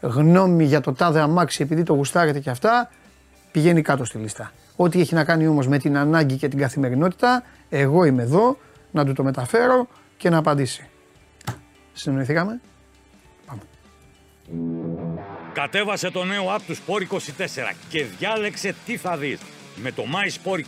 γνώμη 0.00 0.64
για 0.64 0.80
το 0.80 0.92
τάδε 0.92 1.20
αμάξι 1.20 1.62
επειδή 1.62 1.82
το 1.82 1.94
γουστάρετε 1.94 2.40
και 2.40 2.50
αυτά, 2.50 2.90
πηγαίνει 3.50 3.82
κάτω 3.82 4.04
στη 4.04 4.18
λίστα. 4.18 4.52
Ό,τι 4.76 5.00
έχει 5.00 5.14
να 5.14 5.24
κάνει 5.24 5.46
όμως 5.46 5.68
με 5.68 5.78
την 5.78 5.96
ανάγκη 5.96 6.36
και 6.36 6.48
την 6.48 6.58
καθημερινότητα, 6.58 7.42
εγώ 7.68 8.04
είμαι 8.04 8.22
εδώ 8.22 8.56
να 8.90 9.04
του 9.04 9.12
το 9.12 9.22
μεταφέρω 9.22 9.88
και 10.16 10.30
να 10.30 10.36
απαντήσει. 10.36 10.88
Συνοηθήκαμε; 11.92 12.60
Πάμε. 13.46 13.60
Κατέβασε 15.52 16.10
το 16.10 16.24
νέο 16.24 16.44
app 16.56 16.60
του 16.66 16.76
Sport 16.76 17.14
24 17.14 17.18
και 17.88 18.04
διάλεξε 18.18 18.74
τι 18.86 18.96
θα 18.96 19.16
δεις. 19.16 19.40
Με 19.76 19.92
το 19.92 20.02
My 20.02 20.50
Sport 20.50 20.60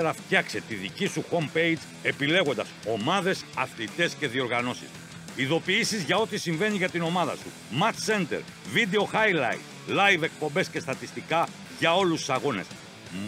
24 0.00 0.12
φτιάξε 0.14 0.60
τη 0.68 0.74
δική 0.74 1.06
σου 1.06 1.24
homepage 1.30 1.78
επιλέγοντας 2.02 2.68
ομάδες, 2.86 3.44
αθλητές 3.56 4.14
και 4.14 4.28
διοργανώσεις. 4.28 4.88
Ειδοποιήσεις 5.36 6.02
για 6.02 6.16
ό,τι 6.16 6.38
συμβαίνει 6.38 6.76
για 6.76 6.88
την 6.88 7.02
ομάδα 7.02 7.32
σου. 7.36 7.50
Match 7.80 8.12
Center, 8.12 8.40
Video 8.74 9.14
Highlight, 9.14 9.60
Live 9.88 10.22
εκπομπές 10.22 10.68
και 10.68 10.80
στατιστικά 10.80 11.48
για 11.78 11.94
όλους 11.96 12.18
τους 12.18 12.30
αγώνες. 12.30 12.66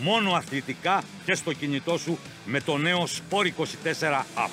Μόνο 0.02 0.32
αθλητικά 0.32 1.02
και 1.24 1.34
στο 1.34 1.52
κινητό 1.52 1.98
σου 1.98 2.18
με 2.44 2.60
το 2.60 2.76
νέο 2.76 3.06
Sport 3.06 3.46
24 3.46 4.24
App. 4.36 4.50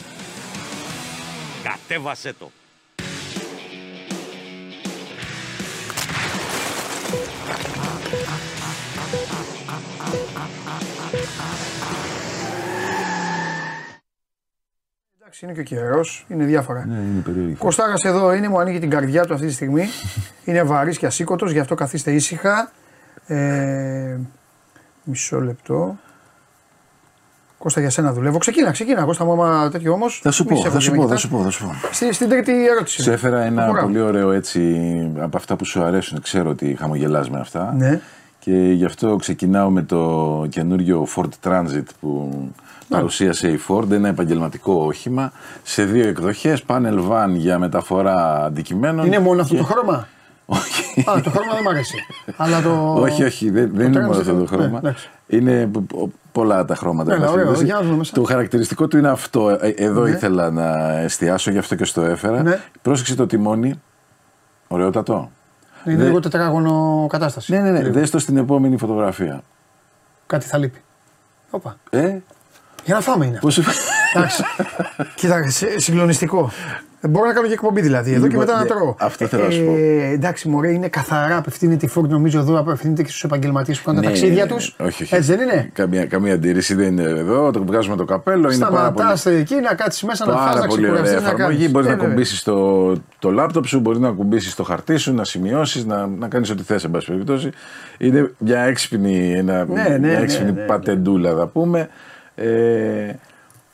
Κατέβασέ 1.64 2.34
το! 2.34 2.52
Είναι 15.40 15.52
και 15.54 15.60
ο 15.60 15.64
καιρός, 15.64 16.26
είναι 16.28 16.44
διάφορα. 16.44 16.86
Ναι, 16.86 16.96
είναι 16.96 17.22
περίεργο. 17.22 17.56
Κωστάρας 17.58 18.04
εδώ 18.04 18.34
είναι, 18.34 18.50
μου 18.50 18.60
ανοίγει 18.60 18.80
την 18.80 18.90
καρδιά 18.90 19.26
του 19.26 19.34
αυτή 19.34 19.46
τη 19.46 19.54
στιγμή. 19.54 19.86
είναι 20.46 20.64
βαρύς 20.64 20.98
και 20.98 21.06
ασήκωτος, 21.06 21.52
γι' 21.52 21.60
αυτό 21.60 21.76
καθίστε 21.76 22.12
ήσυχα. 22.12 22.72
Ε, 23.28 24.18
μισό 25.04 25.42
λεπτό. 25.42 25.98
Κώστα 27.58 27.80
για 27.80 27.90
σένα 27.90 28.14
δουλεύω. 28.14 28.38
Ξεκίνα, 28.38 28.72
ξεκίνα. 28.72 29.04
Κώστα 29.04 29.26
μου, 29.26 29.32
άμα 29.32 29.70
τέτοιο 29.70 29.94
όμως. 29.94 30.20
Θα 30.24 30.32
σου 30.32 30.46
πω, 30.46 30.56
θα 30.56 30.80
σου 30.80 30.92
πω, 30.92 31.08
θα 31.08 31.16
σου 31.16 31.30
πω, 31.30 31.44
θα 31.44 31.50
σου 31.50 31.64
πω. 31.64 31.74
Στη, 31.92 32.14
στην 32.14 32.30
τρίτη 32.30 32.68
ερώτηση. 32.68 33.02
Σε 33.02 33.12
έφερα 33.12 33.42
ένα 33.42 33.74
πολύ 33.74 34.00
ωραίο 34.00 34.32
έτσι 34.32 34.62
από 35.20 35.38
αυτά 35.38 35.56
που 35.56 35.66
σου 35.66 35.84
αρέσουν. 35.84 36.22
Ξέρω 36.22 36.50
ότι 36.50 36.76
χαμογελάς 36.80 37.30
με 37.30 37.40
αυτά. 37.40 37.74
Ναι. 37.78 38.02
Και 38.44 38.52
γι' 38.52 38.86
αυτό 38.86 39.16
ξεκινάω 39.16 39.70
με 39.70 39.82
το 39.84 40.46
καινούριο 40.50 41.08
Ford 41.16 41.30
Transit 41.44 41.84
που 42.00 42.32
παρουσίασε 42.90 43.48
η 43.48 43.60
Ford, 43.68 43.92
ένα 43.92 44.08
επαγγελματικό 44.08 44.74
όχημα 44.74 45.32
σε 45.64 45.84
δύο 45.84 46.08
εκδοχές. 46.08 46.64
Panel 46.68 47.10
van 47.10 47.30
για 47.34 47.60
μεταφορά 47.60 48.44
αντικειμένων. 48.46 49.06
Είναι 49.06 49.20
μόνο 49.20 49.42
αυτό 49.42 49.54
και... 49.54 49.60
το 49.60 49.66
χρώμα; 49.66 50.08
Όχι. 50.46 51.10
Α, 51.10 51.22
το 51.22 51.30
χρώμα 51.30 51.54
δεν 51.54 51.62
μου 51.64 51.70
αρέσει. 51.70 52.06
Αλλά 52.38 52.62
το... 52.62 52.94
Όχι, 52.94 53.24
όχι, 53.24 53.50
δεν, 53.50 53.72
δεν 53.74 53.88
είναι 53.88 54.00
μόνο 54.06 54.20
αυτό 54.20 54.40
το 54.40 54.46
χρώμα. 54.46 54.80
Ναι, 54.84 54.94
είναι 55.28 55.72
πολλά 56.32 56.66
τα 56.66 56.76
χρώματα. 56.76 57.18
Ναι, 57.18 57.28
ωραίο, 57.28 57.62
για 57.62 57.82
το 58.14 58.24
χαρακτηριστικό 58.24 58.88
του 58.88 58.98
είναι 58.98 59.10
αυτό. 59.10 59.50
Ε, 59.50 59.68
εδώ 59.68 60.04
ναι. 60.04 60.10
ήθελα 60.10 60.52
να 60.52 60.98
εστιάσω, 60.98 61.52
γι' 61.52 61.58
αυτό 61.58 61.76
και 61.76 61.86
στο 61.86 62.02
έφερα. 62.02 62.44
Ναι. 62.44 62.60
Πρόσεξε 62.82 63.16
το 63.16 63.26
τιμόνι. 63.26 63.82
Ωραιότατο. 64.68 65.32
Είναι 65.86 66.04
λίγο 66.04 66.20
τετράγωνο 66.20 67.08
κατάσταση. 67.10 67.52
Ναι, 67.52 67.60
ναι, 67.60 67.72
ναι. 67.72 67.90
Δες 67.90 68.10
το 68.10 68.20
στην 68.20 68.38
επόμενη 68.38 68.78
φωτογραφία. 68.78 69.42
Κάτι 70.28 70.46
θα 70.46 70.58
λείπει. 70.58 70.82
Όπα. 71.50 71.78
Ε, 71.90 72.18
για 72.84 72.96
να 72.96 73.02
φάμε 73.02 73.26
είναι. 73.26 73.38
Πώς... 73.42 73.60
Εντάξει. 74.14 74.44
Κοίτα, 75.16 75.50
συγκλονιστικό. 75.76 76.52
Μπορώ 77.10 77.26
να 77.26 77.34
κάνω 77.34 77.48
και 77.48 77.54
εκπομπή 77.54 77.82
δηλαδή. 77.82 78.14
Εδώ 78.14 78.26
λοιπόν, 78.26 78.46
και 78.46 78.52
μετά 78.52 78.60
να 78.60 78.66
τρώω. 78.66 78.96
Αυτό 78.98 79.28
θέλω 79.28 79.44
να 79.44 79.50
σου 79.50 79.66
πω. 79.66 79.76
Ε, 79.76 80.12
εντάξει, 80.12 80.50
μωρέ, 80.50 80.72
είναι 80.72 80.88
καθαρά. 80.88 81.38
Απευθύνεται 81.38 81.86
η 81.86 81.90
Ford, 81.96 82.08
νομίζω 82.08 82.40
εδώ, 82.40 82.60
απευθύνεται 82.60 83.04
και 83.04 83.10
στους 83.10 83.24
επαγγελματίες 83.24 83.78
που 83.78 83.86
κάνουν 83.86 84.02
τα 84.02 84.10
ναι, 84.10 84.14
ταξίδια 84.16 84.48
τους. 84.48 84.76
Όχι, 84.80 85.04
όχι. 85.04 85.16
Έτσι 85.16 85.36
δεν 85.36 85.48
είναι; 85.48 85.70
Καμία, 85.74 86.06
καμία 86.06 86.34
αντίρρηση 86.34 86.76
δεν 86.76 86.88
είναι 86.88 87.04
εδώ. 87.04 87.52
Το 87.52 87.64
βγάζουμε 87.64 87.96
το 87.96 88.06
καπέλο. 88.06 88.52
Σταματάς 88.52 89.26
εκεί 89.26 89.56
να 89.56 89.74
κάτσεις 89.74 90.04
μέσα 90.04 90.26
να 90.26 90.34
φας, 90.34 90.56
να 90.56 90.68
πολύ 90.68 90.90
ωραία 90.90 91.14
εφαρμογή. 91.14 91.68
Μπορείς 91.72 91.88
να 91.88 91.96
κουμπίσεις 91.96 92.44
το, 92.44 92.94
το 93.20 93.32
λάπτοπ 93.32 93.66
σου, 93.66 93.80
μπορείς 93.80 94.00
να 94.00 94.10
κουμπίσεις 94.10 94.56
το 94.56 94.64
χαρτί 94.64 94.98
σου, 94.98 95.14
να 95.14 95.24
σημειώσεις, 95.24 95.86
να, 95.86 96.08
να 96.08 96.28
κάνεις 96.28 96.50
ό,τι 96.50 96.64
θες, 96.64 96.84
εν 96.84 96.92
πάση 96.92 97.08
περιπτώσει. 97.08 97.50
Είναι 97.98 98.32
μια 98.38 98.60
έξυπνη, 98.60 99.34
ένα, 99.34 99.66
ναι, 99.66 99.84
ναι, 99.84 99.98
μια 100.00 100.20
έξυπνη 100.20 100.52
πατεντούλα, 100.52 101.36
θα 101.36 101.48
πούμε. 101.48 101.90
Ε, 102.36 103.14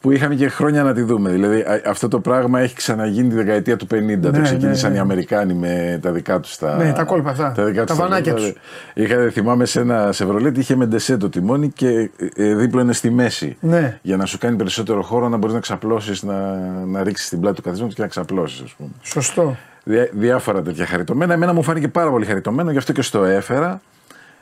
που 0.01 0.11
είχαμε 0.11 0.35
και 0.35 0.47
χρόνια 0.47 0.83
να 0.83 0.93
τη 0.93 1.01
δούμε. 1.01 1.29
Δηλαδή 1.29 1.63
αυτό 1.85 2.07
το 2.07 2.19
πράγμα 2.19 2.59
έχει 2.59 2.75
ξαναγίνει 2.75 3.29
τη 3.29 3.35
δεκαετία 3.35 3.77
του 3.77 3.87
50. 3.91 3.99
Ναι, 3.99 4.17
το 4.17 4.41
ξεκίνησαν 4.41 4.89
ναι, 4.89 4.95
ναι. 4.95 4.95
οι 4.95 4.99
Αμερικάνοι 5.01 5.53
με 5.53 5.99
τα 6.01 6.11
δικά 6.11 6.39
τους 6.39 6.57
τα. 6.57 6.75
Ναι, 6.75 6.93
τα 6.93 7.03
κόλπα 7.03 7.29
αυτά. 7.29 7.51
Τα, 7.51 7.63
δικά 7.63 7.83
τα 7.83 7.95
βανάκια 7.95 8.33
τους. 8.33 8.53
Είχα, 8.93 9.29
θυμάμαι 9.31 9.65
σε 9.65 9.79
ένα 9.79 10.11
Σεβρολέτ, 10.11 10.57
είχε 10.57 10.75
μεντεσέ 10.75 11.17
το 11.17 11.29
τιμόνι 11.29 11.69
και 11.69 12.09
ε, 12.35 12.55
δίπλο 12.55 12.81
είναι 12.81 12.93
στη 12.93 13.09
μέση. 13.09 13.57
Ναι. 13.59 13.99
Για 14.01 14.17
να 14.17 14.25
σου 14.25 14.37
κάνει 14.37 14.55
περισσότερο 14.55 15.01
χώρο 15.01 15.29
να 15.29 15.37
μπορείς 15.37 15.53
να 15.55 15.61
ξαπλώσεις, 15.61 16.23
να, 16.23 16.55
να 16.85 17.03
ρίξεις 17.03 17.29
την 17.29 17.39
πλάτη 17.39 17.55
του 17.55 17.61
καθισμένου 17.61 17.91
και 17.91 18.01
να 18.01 18.07
ξαπλώσεις, 18.07 18.61
ας 18.61 18.73
πούμε. 18.77 18.89
Σωστό. 19.01 19.57
Διά, 19.83 20.09
διάφορα 20.11 20.61
τέτοια 20.61 20.85
χαριτωμένα. 20.85 21.33
Εμένα 21.33 21.53
μου 21.53 21.63
φάνηκε 21.63 21.87
πάρα 21.87 22.09
πολύ 22.09 22.25
χαριτωμένο, 22.25 22.71
γι' 22.71 22.77
αυτό 22.77 22.91
και 22.91 23.01
στο 23.01 23.23
έφερα 23.23 23.81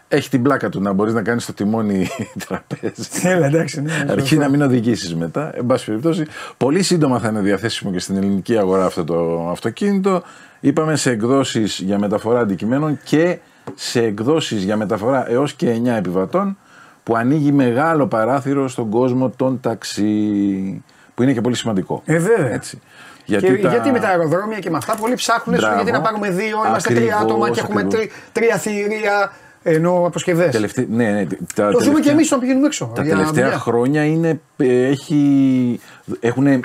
έχει 0.07 0.29
την 0.29 0.41
πλάκα 0.41 0.69
του 0.69 0.81
να 0.81 0.93
μπορείς 0.93 1.13
να 1.13 1.21
κάνεις 1.21 1.45
το 1.45 1.53
τιμόνι 1.53 2.07
τραπέζι. 2.47 3.09
Έλα, 3.23 3.45
εντάξει. 3.45 3.81
Ναι, 3.81 4.05
Αρκεί 4.09 4.37
να 4.37 4.49
μην 4.49 4.61
οδηγήσεις 4.61 5.15
μετά. 5.15 5.51
Εν 5.55 5.65
πάση 5.65 5.85
περιπτώσει, 5.85 6.25
πολύ 6.57 6.83
σύντομα 6.83 7.19
θα 7.19 7.27
είναι 7.27 7.39
διαθέσιμο 7.39 7.91
και 7.91 7.99
στην 7.99 8.17
ελληνική 8.17 8.57
αγορά 8.57 8.85
αυτό 8.85 9.03
το 9.03 9.49
αυτοκίνητο. 9.49 10.23
Είπαμε 10.59 10.95
σε 10.95 11.11
εκδόσεις 11.11 11.79
για 11.79 11.99
μεταφορά 11.99 12.39
αντικειμένων 12.39 12.99
και 13.03 13.39
σε 13.73 14.03
εκδόσεις 14.03 14.63
για 14.63 14.77
μεταφορά 14.77 15.29
έως 15.29 15.53
και 15.53 15.81
9 15.83 15.87
επιβατών 15.87 16.57
που 17.03 17.15
ανοίγει 17.15 17.51
μεγάλο 17.51 18.07
παράθυρο 18.07 18.67
στον 18.67 18.89
κόσμο 18.89 19.29
των 19.29 19.59
ταξί. 19.59 20.83
Που 21.13 21.23
είναι 21.23 21.33
και 21.33 21.41
πολύ 21.41 21.55
σημαντικό. 21.55 22.01
Ε, 22.05 22.17
βέβαια. 22.17 22.53
Έτσι. 22.53 22.81
Γιατί, 23.25 23.45
και, 23.45 23.57
τα... 23.57 23.69
γιατί 23.69 23.91
με 23.91 23.99
τα 23.99 24.07
αεροδρόμια 24.07 24.59
και 24.59 24.69
με 24.69 24.77
αυτά 24.77 24.95
πολλοί 24.95 25.15
ψάχνουν 25.15 25.57
Μπράβο, 25.57 25.75
γιατί 25.75 25.91
να 25.91 26.01
πάρουμε 26.01 26.29
δύο, 26.29 26.57
είμαστε 26.67 26.93
τρία 26.93 27.17
άτομα 27.17 27.49
και 27.49 27.59
έχουμε 27.59 27.87
τρία 28.31 28.57
θηρία 28.57 29.31
ενώ 29.67 30.05
αποσκευές. 30.05 30.51
Τελευταί... 30.51 30.87
Ναι, 30.89 31.11
ναι, 31.11 31.27
τα 31.55 31.71
το 31.71 31.79
ζούμε 31.79 31.99
και 31.99 32.09
εμείς 32.09 32.27
όταν 32.27 32.39
πηγαίνουμε 32.39 32.65
έξω. 32.65 32.91
Τα 32.95 33.03
τελευταία 33.03 33.51
χρόνια 33.51 34.05
είναι, 34.05 34.39
ε, 34.57 34.87
έχει, 34.87 35.79
έχουν 36.19 36.47
ε, 36.47 36.61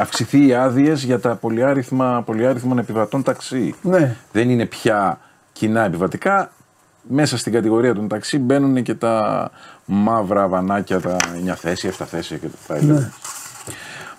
αυξηθεί 0.00 0.46
οι 0.46 0.54
άδειες 0.54 1.02
για 1.02 1.20
τα 1.20 1.34
πολυάριθμα, 1.34 2.22
πολυάριθμων 2.26 2.78
επιβατών 2.78 3.22
ταξί. 3.22 3.74
Ναι. 3.82 4.16
Δεν 4.32 4.50
είναι 4.50 4.66
πια 4.66 5.20
κοινά 5.52 5.84
επιβατικά. 5.84 6.52
Μέσα 7.10 7.38
στην 7.38 7.52
κατηγορία 7.52 7.94
των 7.94 8.08
ταξί 8.08 8.38
μπαίνουν 8.38 8.82
και 8.82 8.94
τα 8.94 9.50
μαύρα 9.84 10.48
βανάκια, 10.48 11.00
τα 11.00 11.16
9 11.46 11.52
θέση, 11.56 11.90
7 11.98 12.04
θέση 12.06 12.38
και 12.38 12.46
τα 12.66 12.82
ναι. 12.82 13.10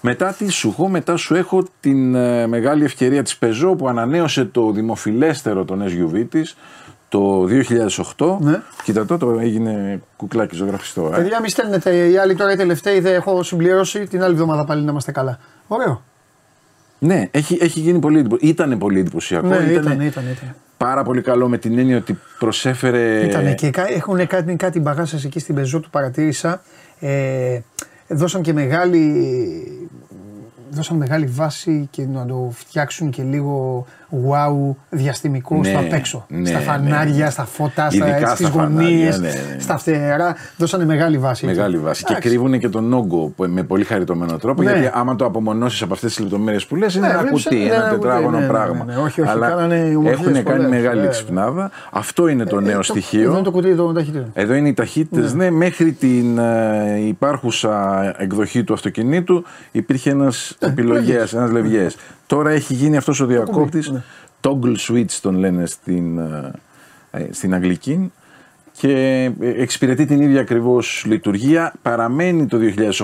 Μετά 0.02 0.34
τι 0.34 0.52
σου 0.52 0.70
έχω, 0.70 0.88
μετά 0.88 1.18
σου 1.18 1.36
έχω 1.36 1.64
την 1.80 2.16
ε, 2.16 2.48
μεγάλη 2.48 2.84
ευκαιρία 2.84 3.24
της 3.24 3.40
Peugeot 3.42 3.78
που 3.78 3.88
ανανέωσε 3.88 4.46
το 4.46 4.72
δημοφιλέστερο 4.72 5.66
των 5.66 5.84
SUV 5.84 6.26
της, 6.30 6.58
το 7.10 7.48
2008. 8.18 8.38
Ναι. 8.40 8.61
Κοίτα 8.84 9.06
το, 9.06 9.18
το 9.18 9.40
έγινε 9.40 10.02
κουκλάκι 10.15 10.56
ζωγραφιστό. 10.56 11.11
Ε. 11.14 11.15
Παιδιά, 11.15 11.41
μη 11.41 11.49
στέλνετε. 11.49 12.07
Οι 12.07 12.18
άλλοι 12.18 12.36
τώρα 12.36 12.52
οι 12.52 12.56
τελευταίοι 12.56 12.99
δεν 12.99 13.14
έχω 13.14 13.44
συμπληρώσει. 13.44 14.07
Την 14.07 14.23
άλλη 14.23 14.34
εβδομάδα 14.34 14.65
πάλι 14.65 14.84
να 14.84 14.91
είμαστε 14.91 15.11
καλά. 15.11 15.40
Ωραίο. 15.68 16.03
Ναι, 16.99 17.27
έχει, 17.31 17.57
έχει 17.61 17.80
γίνει 17.80 17.99
πολύ 17.99 18.19
εντυπωσιακό. 18.19 18.48
Ήταν 18.48 18.77
πολύ 18.77 18.99
εντυπωσιακό. 18.99 19.48
Ναι, 19.48 19.56
ήταν, 19.56 19.69
ήταν, 19.69 20.02
ήταν, 20.02 20.23
ήταν. 20.23 20.56
Πάρα 20.77 21.03
πολύ 21.03 21.22
καλό 21.22 21.48
με 21.48 21.57
την 21.57 21.77
έννοια 21.77 21.98
ότι 21.98 22.19
προσέφερε. 22.40 23.26
Ήταν 23.26 23.56
και 23.56 23.72
έχουν 23.88 24.27
κάτι, 24.27 24.56
κάτι 24.56 24.80
μπαγάσας 24.80 25.23
εκεί 25.26 25.40
στην 25.40 25.56
πεζό 25.56 25.80
του 25.80 25.90
παρατήρησα. 25.90 26.61
Ε, 26.99 27.60
δώσαν 28.07 28.41
και 28.41 28.53
μεγάλη 28.53 29.90
δώσαν 30.69 30.98
μεγάλη 30.98 31.26
βάση 31.26 31.88
και 31.91 32.06
να 32.06 32.26
το 32.26 32.52
φτιάξουν 32.53 33.10
και 33.10 33.23
λίγο 33.23 33.86
wow 34.11 34.76
διαστημικό 34.90 35.57
ναι, 35.57 35.69
στο 35.69 35.80
απ' 35.80 35.94
έξω. 35.94 36.26
Ναι, 36.27 36.45
στα 36.45 36.57
ναι, 36.57 36.64
φανάρια, 36.64 37.26
ναι, 37.26 37.30
στα 37.30 37.45
φώτα, 37.45 37.90
στα, 37.90 38.36
στις 38.36 38.48
γωνίες, 38.48 39.19
ναι, 39.19 39.27
ναι, 39.27 39.60
στα 39.60 39.77
φτερά. 39.77 40.36
Δώσανε 40.57 40.86
μεγάλη 40.86 41.18
βάση. 41.18 41.45
Μεγάλη 41.45 41.76
εκεί. 41.76 41.84
βάση. 41.84 42.03
Και 42.03 42.14
κρύβουν 42.14 42.60
και 42.60 42.69
τον 42.69 42.94
όγκο 42.94 43.34
με 43.36 43.64
πολύ 43.64 43.84
χαριτωμένο 43.84 44.38
τρόπο. 44.38 44.61
Γιατί 44.61 44.90
άμα 44.94 45.15
το 45.15 45.26
απομονώσεις 45.26 45.81
από 45.81 45.94
αυτές 45.94 46.14
τις 46.14 46.23
λεπτομέρειες 46.23 46.65
που 46.65 46.76
λες, 46.76 46.95
είναι 46.95 47.07
ένα 47.07 47.30
κουτί, 47.30 47.65
ένα 47.65 47.90
τετράγωνο 47.90 48.40
πράγμα. 48.48 48.86
Όχι, 49.03 49.22
όχι, 49.22 49.30
Αλλά 49.30 49.68
έχουν 50.06 50.44
κάνει 50.44 50.68
μεγάλη 50.68 51.07
ξυπνάδα. 51.07 51.72
Αυτό 51.91 52.27
είναι 52.27 52.45
το 52.45 52.57
ε, 52.57 52.61
νέο 52.61 52.81
στοιχείο. 52.81 53.22
Εδώ 53.22 53.34
είναι 53.34 53.41
το 53.41 53.52
κουτί 53.52 53.76
των 53.76 53.94
ταχυτήτων. 53.94 54.31
Εδώ 54.34 54.53
είναι 54.53 54.68
οι 54.68 54.73
ταχύτητες. 54.73 55.34
Ναι, 55.34 55.49
μέχρι 55.49 55.91
την 55.91 56.38
ε, 56.38 56.99
υπάρχουσα 57.07 58.03
εκδοχή 58.18 58.64
του 58.64 58.73
αυτοκινήτου 58.73 59.44
υπήρχε 59.72 60.10
ένας 60.10 60.56
ε, 60.60 60.65
επιλογές, 60.65 61.34
ένας 61.34 61.52
λευγές. 61.52 61.95
Τώρα 62.27 62.49
έχει 62.49 62.73
γίνει 62.73 62.98
αυτός 62.98 63.19
ο 63.19 63.26
διακόπτης. 63.26 63.94
Ναι. 64.41 64.52
Toggle 64.52 64.76
switch 64.88 65.11
τον 65.22 65.36
λένε 65.36 65.66
στην, 65.66 66.18
ε, 66.18 66.52
ε, 67.11 67.28
στην 67.32 67.53
αγγλική 67.53 68.11
και 68.72 69.32
εξυπηρετεί 69.41 70.06
την 70.06 70.22
ίδια 70.22 70.41
ακριβώς 70.41 71.03
λειτουργία. 71.07 71.74
Παραμένει 71.82 72.45
το 72.45 72.57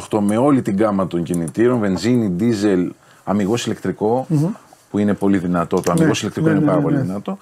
2008 0.10 0.20
με 0.20 0.38
όλη 0.38 0.62
την 0.62 0.78
γάμα 0.78 1.08
των 1.08 1.24
κινητήρων, 1.24 1.80
βενζίνη, 1.80 2.28
δίζελ, 2.28 2.92
αμυγός 3.24 3.70
που 4.90 4.98
είναι 4.98 5.14
πολύ 5.14 5.38
δυνατό. 5.38 5.82
Το 5.82 5.92
αμυγός 5.92 6.24
ναι, 6.24 6.30
ηλεκτρικό 6.30 6.50
ναι, 6.50 6.56
είναι 6.56 6.66
πάρα 6.66 6.82
πολύ 6.82 6.98
δυνατό. 6.98 7.38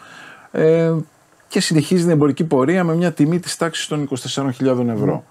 Ε, 0.51 0.93
και 1.47 1.59
συνεχίζει 1.59 2.01
την 2.01 2.11
εμπορική 2.11 2.43
πορεία 2.43 2.83
με 2.83 2.95
μια 2.95 3.11
τιμή 3.11 3.39
της 3.39 3.57
τάξης 3.57 3.87
των 3.87 4.09
24.000 4.59 4.87
ευρω 4.87 5.23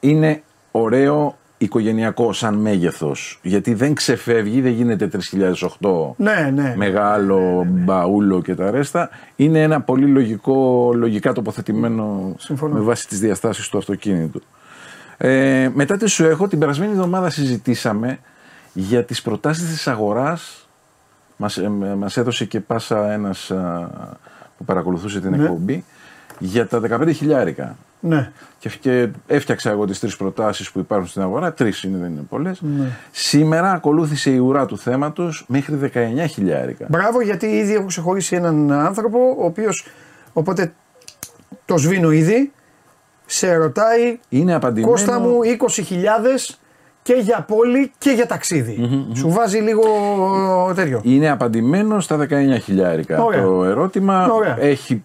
Είναι 0.00 0.42
ωραίο 0.70 1.36
οικογενειακό 1.58 2.32
σαν 2.32 2.54
μέγεθος. 2.54 3.38
Γιατί 3.42 3.74
δεν 3.74 3.94
ξεφεύγει, 3.94 4.60
δεν 4.60 4.72
γίνεται 4.72 5.08
3008 5.80 6.14
ναι, 6.16 6.50
ναι. 6.54 6.74
μεγάλο 6.76 7.38
ναι, 7.38 7.70
ναι, 7.70 7.84
μπαούλο 7.84 8.42
και 8.42 8.54
τα 8.54 8.70
ρέστα. 8.70 9.10
Είναι 9.36 9.62
ένα 9.62 9.80
πολύ 9.80 10.06
λογικό, 10.06 10.90
λογικά 10.94 11.32
τοποθετημένο 11.32 12.34
με 12.60 12.80
βάση 12.80 13.08
τις 13.08 13.20
διαστάσεις 13.20 13.68
του 13.68 13.78
αυτοκίνητου. 13.78 14.42
Ε, 15.16 15.70
μετά 15.74 15.96
τι 15.96 16.06
σου 16.06 16.24
έχω, 16.24 16.48
την 16.48 16.58
περασμένη 16.58 16.92
εβδομάδα 16.92 17.30
συζητήσαμε 17.30 18.18
για 18.72 19.04
τις 19.04 19.22
προτάσεις 19.22 19.68
της 19.68 19.88
αγοράς 19.88 20.68
μας, 21.36 21.56
ε, 21.56 21.68
μας 21.68 22.16
έδωσε 22.16 22.44
και 22.44 22.60
πάσα 22.60 23.12
ένας 23.12 23.52
που 24.56 24.64
παρακολουθούσε 24.64 25.20
την 25.20 25.34
εκπομπή 25.34 25.84
για 26.38 26.66
τα 26.66 26.80
15 26.80 27.10
χιλιάρικα. 27.14 27.76
Ναι. 28.00 28.30
Και, 28.58 28.70
και 28.80 29.08
έφτιαξα 29.26 29.70
εγώ 29.70 29.84
τις 29.84 30.00
τρεις 30.00 30.16
προτάσεις 30.16 30.70
που 30.70 30.78
υπάρχουν 30.78 31.08
στην 31.08 31.22
αγορά. 31.22 31.52
Τρεις 31.52 31.82
είναι, 31.82 31.98
δεν 31.98 32.10
είναι 32.10 32.22
πολλές. 32.28 32.60
Ναι. 32.60 32.86
Σήμερα 33.10 33.70
ακολούθησε 33.70 34.30
η 34.30 34.38
ουρά 34.38 34.66
του 34.66 34.78
θέματος 34.78 35.44
μέχρι 35.48 35.92
19 35.94 36.24
χιλιάρικα. 36.28 36.86
Μπράβο, 36.88 37.20
γιατί 37.20 37.46
ήδη 37.46 37.74
έχω 37.74 37.86
ξεχωρίσει 37.86 38.36
έναν 38.36 38.72
άνθρωπο, 38.72 39.18
ο 39.38 39.44
οποίος. 39.44 39.86
Οπότε 40.32 40.72
το 41.64 41.76
σβήνω 41.76 42.10
ήδη. 42.10 42.52
Σε 43.26 43.54
ρωτάει. 43.54 44.18
Είναι 44.28 44.54
απαντημένο. 44.54 44.92
Κώστα 44.92 45.20
μου 45.20 45.38
20.000 45.42 46.54
και 47.02 47.12
για 47.12 47.44
πόλη 47.48 47.92
και 47.98 48.10
για 48.10 48.26
ταξιδι 48.26 49.08
Σου 49.14 49.30
βάζει 49.30 49.58
λίγο 49.58 49.82
τέτοιο. 50.74 51.00
Είναι 51.04 51.30
απαντημένο 51.30 52.00
στα 52.00 52.16
19 52.16 52.26
χιλιάρικα. 52.62 53.16
Το 53.16 53.64
ερώτημα 53.64 54.28
έχει 54.58 55.04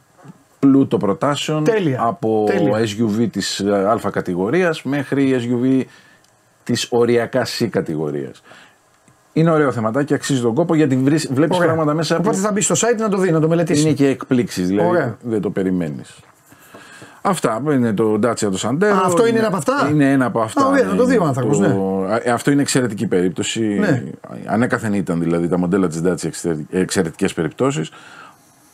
πλούτο 0.59 0.97
προτάσεων 0.97 1.63
από 1.97 2.47
SUV 2.71 3.27
της 3.31 3.59
ε, 3.59 3.71
α 4.05 4.09
κατηγορίας 4.11 4.83
μέχρι 4.83 5.35
SUV 5.39 5.83
της 6.63 6.87
οριακά 6.89 7.45
C 7.45 7.67
κατηγορίας. 7.69 8.41
Είναι 9.33 9.51
ωραίο 9.51 9.71
θεματάκι, 9.71 10.13
αξίζει 10.13 10.41
τον 10.41 10.53
κόπο 10.53 10.75
γιατί 10.75 10.95
βλέπεις 11.29 11.57
πράγματα 11.57 11.93
μέσα. 11.93 12.17
Οπότε 12.17 12.37
θα 12.37 12.51
μπεις 12.51 12.65
στο 12.65 12.75
site 12.75 12.97
να 12.97 13.09
το 13.09 13.17
δεις, 13.17 13.31
να 13.31 13.39
το 13.39 13.47
μελετήσεις. 13.47 13.83
Είναι 13.83 13.93
και 13.93 14.07
εκπλήξεις, 14.07 14.67
δηλαδή 14.67 15.15
δεν 15.21 15.41
το 15.41 15.49
περιμένεις. 15.49 16.19
Αυτά 17.21 17.61
είναι 17.65 17.93
το 17.93 18.13
Dacia 18.13 18.35
το 18.35 18.59
Sandero. 18.61 19.01
αυτό 19.03 19.27
είναι, 19.27 19.37
ένα 19.37 19.47
από 19.47 19.57
αυτά; 19.57 19.87
Είναι 19.91 20.11
ένα 20.11 20.25
από 20.25 20.39
αυτά. 20.39 20.67
ωραία, 20.67 20.83
να 20.83 20.95
το 20.95 21.05
δει 21.05 21.17
ο 21.17 21.23
άνθρωπος. 21.23 21.59
Ναι. 21.59 21.75
Ε, 22.23 22.31
αυτό 22.31 22.51
είναι 22.51 22.61
εξαιρετική 22.61 23.07
περίπτωση. 23.07 23.61
Ναι. 23.61 24.03
Ανέκαθεν 24.45 24.93
ήταν 24.93 25.19
δηλαδή 25.19 25.47
τα 25.47 25.57
μοντέλα 25.57 25.87
της 25.87 26.01
Dacia 26.05 26.55
εξαιρετικές 26.69 27.33
περιπτώσεις. 27.33 27.91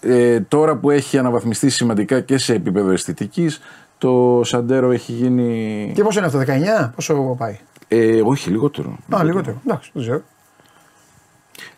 Ε, 0.08 0.40
τώρα 0.40 0.76
που 0.76 0.90
έχει 0.90 1.18
αναβαθμιστεί 1.18 1.70
σημαντικά 1.70 2.20
και 2.20 2.38
σε 2.38 2.54
επίπεδο 2.54 2.92
αισθητικής, 2.92 3.62
το 3.98 4.42
Σαντέρο 4.44 4.92
έχει 4.92 5.12
γίνει. 5.12 5.92
Και 5.96 6.04
πόσο 6.04 6.18
είναι 6.18 6.28
αυτό, 6.28 6.40
19, 6.40 6.92
πόσο 6.96 7.36
πάει; 7.38 7.60
Ε, 7.88 8.22
όχι, 8.22 8.50
λιγότερο. 8.50 8.98
Α, 9.16 9.24
λιγότερο. 9.24 9.62
Εντάξει, 9.66 9.90
δεν 9.94 10.04
ξέρω. 10.04 10.22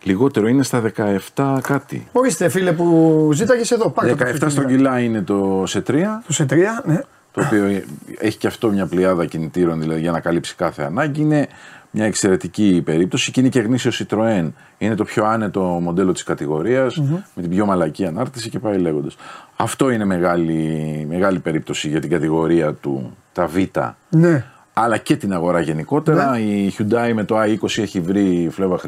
Λιγότερο 0.02 0.48
είναι 0.48 0.62
στα 0.62 0.82
17 1.34 1.58
κάτι. 1.62 2.08
Ορίστε, 2.12 2.48
φίλε 2.48 2.72
που 2.72 3.30
ζήταγες 3.32 3.70
εδώ. 3.70 3.90
Πάρε 3.90 4.14
17 4.18 4.46
στον 4.46 4.66
κιλά 4.66 5.00
είναι 5.00 5.22
το 5.22 5.62
σε 5.66 5.82
3. 5.86 6.02
Το 6.26 6.32
σε 6.32 6.46
3, 6.50 6.56
ναι. 6.84 7.00
Το 7.32 7.44
οποίο 7.46 7.82
έχει 8.18 8.38
και 8.38 8.46
αυτό 8.46 8.70
μια 8.70 8.86
πλειάδα 8.86 9.26
κινητήρων 9.26 9.80
δηλαδή, 9.80 10.00
για 10.00 10.10
να 10.10 10.20
καλύψει 10.20 10.54
κάθε 10.54 10.82
ανάγκη. 10.82 11.20
Είναι 11.20 11.48
μια 11.90 12.04
εξαιρετική 12.04 12.82
περίπτωση 12.84 13.30
και 13.30 13.40
είναι 13.40 13.48
και 13.48 13.60
γνήσιος 13.60 14.04
Citroën. 14.04 14.50
Είναι 14.78 14.94
το 14.94 15.04
πιο 15.04 15.24
άνετο 15.24 15.62
μοντέλο 15.62 16.12
της 16.12 16.22
κατηγορια 16.22 16.90
με 17.34 17.42
την 17.42 17.50
πιο 17.50 17.66
μαλακή 17.66 18.06
ανάρτηση 18.06 18.50
και 18.50 18.58
πάει 18.58 18.78
λέγοντας. 18.78 19.16
Αυτό 19.56 19.90
είναι 19.90 20.04
μεγάλη, 20.04 21.06
μεγάλη 21.08 21.38
περίπτωση 21.38 21.88
για 21.88 22.00
την 22.00 22.10
κατηγορία 22.10 22.72
του, 22.74 23.16
τα 23.32 23.46
Β. 23.46 23.56
Ναι. 24.08 24.44
Αλλά 24.72 24.98
και 24.98 25.16
την 25.16 25.32
αγορά 25.32 25.60
γενικότερα. 25.60 26.30
Ναι. 26.30 26.38
Η 26.38 26.74
Hyundai 26.78 27.12
με 27.14 27.24
το 27.24 27.42
i20 27.42 27.78
έχει 27.78 28.00
βρει 28.00 28.48
φλέβα 28.52 28.80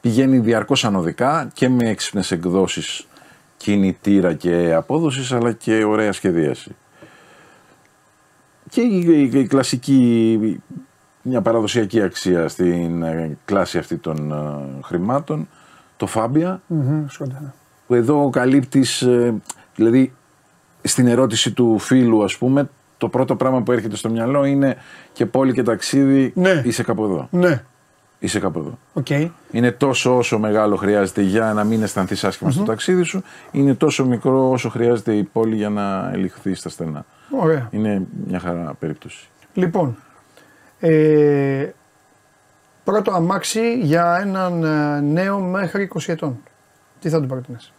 Πηγαίνει 0.00 0.38
διαρκώς 0.38 0.84
ανωδικά 0.84 1.50
και 1.52 1.68
με 1.68 1.88
έξυπνες 1.88 2.30
εκδόσεις 2.30 3.06
κινητήρα 3.56 4.34
και 4.34 4.74
απόδοσης, 4.74 5.32
αλλά 5.32 5.52
και 5.52 5.84
ωραία 5.84 6.12
σχεδίαση. 6.12 6.76
και 8.70 8.80
η, 8.80 9.30
η, 9.32 9.46
κλασική, 9.46 10.60
μια 11.26 11.40
παραδοσιακή 11.40 12.02
αξία 12.02 12.48
στην 12.48 13.02
ε, 13.02 13.36
κλάση 13.44 13.78
αυτή 13.78 13.96
των 13.96 14.32
ε, 14.32 14.82
χρημάτων, 14.82 15.48
το 15.96 16.06
Φάμπια, 16.06 16.60
που 17.86 17.94
εδώ 17.94 18.30
καλύπτεις, 18.30 19.02
ε, 19.02 19.34
δηλαδή 19.74 20.12
στην 20.82 21.06
ερώτηση 21.06 21.52
του 21.52 21.78
φίλου 21.78 22.24
ας 22.24 22.36
πούμε, 22.36 22.68
το 22.98 23.08
πρώτο 23.08 23.36
πράγμα 23.36 23.62
που 23.62 23.72
έρχεται 23.72 23.96
στο 23.96 24.10
μυαλό 24.10 24.44
είναι 24.44 24.76
και 25.12 25.26
πόλη 25.26 25.52
και 25.52 25.62
ταξίδι, 25.62 26.32
ναι. 26.34 26.62
είσαι 26.64 26.82
κάπου 26.82 27.04
εδώ. 27.04 27.28
Ναι. 27.30 27.62
Είσαι 28.18 28.38
κάπου 28.40 28.58
εδώ. 28.58 28.78
Okay. 29.04 29.30
Είναι 29.50 29.72
τόσο 29.72 30.16
όσο 30.16 30.38
μεγάλο 30.38 30.76
χρειάζεται 30.76 31.22
για 31.22 31.52
να 31.52 31.64
μην 31.64 31.82
αισθανθείς 31.82 32.24
άσχημα 32.24 32.50
στο 32.50 32.62
ταξίδι 32.62 33.02
σου, 33.02 33.22
είναι 33.50 33.74
τόσο 33.74 34.06
μικρό 34.06 34.50
όσο 34.50 34.68
χρειάζεται 34.68 35.14
η 35.14 35.22
πόλη 35.22 35.56
για 35.56 35.68
να 35.68 36.10
ελιχθεί 36.12 36.54
στα 36.54 36.68
στενά. 36.68 37.04
Ωραία. 37.30 37.68
Είναι 37.70 38.02
μια 38.26 38.38
χαρά 38.38 38.74
περίπτωση. 38.78 39.28
Λοιπόν, 39.54 39.96
ε, 40.80 41.68
πρώτο 42.84 43.12
αμάξι 43.12 43.78
για 43.78 44.18
έναν 44.20 44.64
ε, 44.64 45.00
νέο 45.00 45.40
μέχρι 45.40 45.90
20 45.94 46.00
ετών. 46.06 46.38
Τι 47.00 47.08
θα 47.08 47.20
του 47.20 47.26
πρότεινες. 47.26 47.72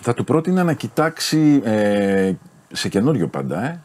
Θα 0.00 0.14
του 0.14 0.24
πρότεινα 0.24 0.64
να 0.64 0.72
κοιτάξει 0.72 1.60
ε, 1.64 2.32
σε 2.72 2.88
καινούριο 2.88 3.26
πάντα, 3.26 3.64
ε. 3.64 3.80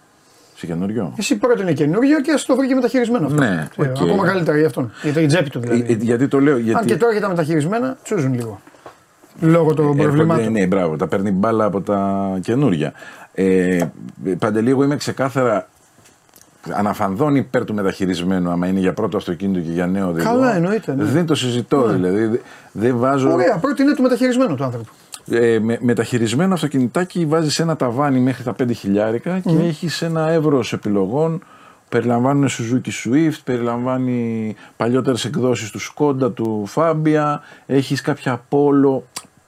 Σε 0.55 0.65
καινούριο. 0.65 1.13
Εσύ 1.17 1.37
πρότεινε 1.37 1.73
καινούριο 1.73 2.21
και 2.21 2.31
α 2.31 2.35
το 2.45 2.55
βρει 2.55 2.67
και 2.67 2.75
μεταχειρισμένο 2.75 3.25
αυτό. 3.25 3.39
Ναι, 3.39 3.67
okay. 3.77 3.85
Ε, 3.85 3.91
ακόμα 4.01 4.25
καλύτερα 4.25 4.57
για 4.57 4.67
αυτόν. 4.67 4.91
Για 5.01 5.13
την 5.13 5.27
τσέπη 5.27 5.49
του 5.49 5.59
δηλαδή. 5.59 5.85
Ε, 5.89 5.93
γιατί 5.93 6.27
το 6.27 6.39
λέω. 6.39 6.57
Γιατί... 6.57 6.79
Αν 6.79 6.85
και 6.85 6.97
τώρα 6.97 7.11
για 7.11 7.21
τα 7.21 7.27
μεταχειρισμένα 7.27 7.97
τσούζουν 8.03 8.33
λίγο. 8.33 8.61
Λόγω 9.39 9.73
των 9.73 9.97
προβλημάτων. 9.97 10.51
Ναι, 10.51 10.65
μπράβο, 10.65 10.95
τα 10.95 11.07
παίρνει 11.07 11.31
μπάλα 11.31 11.65
από 11.65 11.81
τα 11.81 12.29
καινούργια. 12.41 12.93
Ε, 13.33 13.85
Παντελή, 14.39 14.69
εγώ 14.69 14.83
είμαι 14.83 14.95
ξεκάθαρα 14.95 15.67
αναφανδόν 16.71 17.35
υπέρ 17.35 17.65
του 17.65 17.73
μεταχειρισμένου, 17.73 18.49
άμα 18.49 18.67
είναι 18.67 18.79
για 18.79 18.93
πρώτο 18.93 19.17
αυτοκίνητο 19.17 19.59
και 19.59 19.71
για 19.71 19.87
νέο 19.87 20.07
οδηγό. 20.07 20.29
Καλά, 20.29 20.55
εννοείται. 20.55 20.95
Ναι. 20.95 21.03
Δεν 21.03 21.25
το 21.25 21.35
συζητώ, 21.35 21.87
ναι. 21.87 21.93
δηλαδή. 21.93 22.41
Δεν 22.71 22.97
βάζω... 22.97 23.31
Ωραία, 23.31 23.57
πρώτη 23.57 23.81
είναι 23.81 23.93
του 23.93 24.01
μεταχειρισμένου 24.01 24.55
του 24.55 24.63
άνθρωπο. 24.63 24.89
Ε, 25.29 25.59
με, 25.59 25.77
μεταχειρισμένο 25.81 26.53
αυτοκινητάκι 26.53 27.25
βάζει 27.25 27.61
ένα 27.61 27.75
ταβάνι 27.75 28.19
μέχρι 28.19 28.43
τα 28.43 28.55
5 28.59 28.69
χιλιάρικα 28.75 29.39
και 29.39 29.55
mm. 29.57 29.67
έχει 29.67 30.05
ένα 30.05 30.29
εύρο 30.29 30.63
επιλογών. 30.71 31.43
Περιλαμβάνουν 31.89 32.47
Suzuki 32.49 32.89
Swift, 33.03 33.39
περιλαμβάνει 33.43 34.55
παλιότερες 34.77 35.25
εκδόσεις 35.25 35.69
του 35.69 35.79
Skoda, 35.79 36.35
του 36.35 36.67
Fabia, 36.75 37.35
έχεις 37.65 38.01
κάποια 38.01 38.45
Polo. 38.49 39.01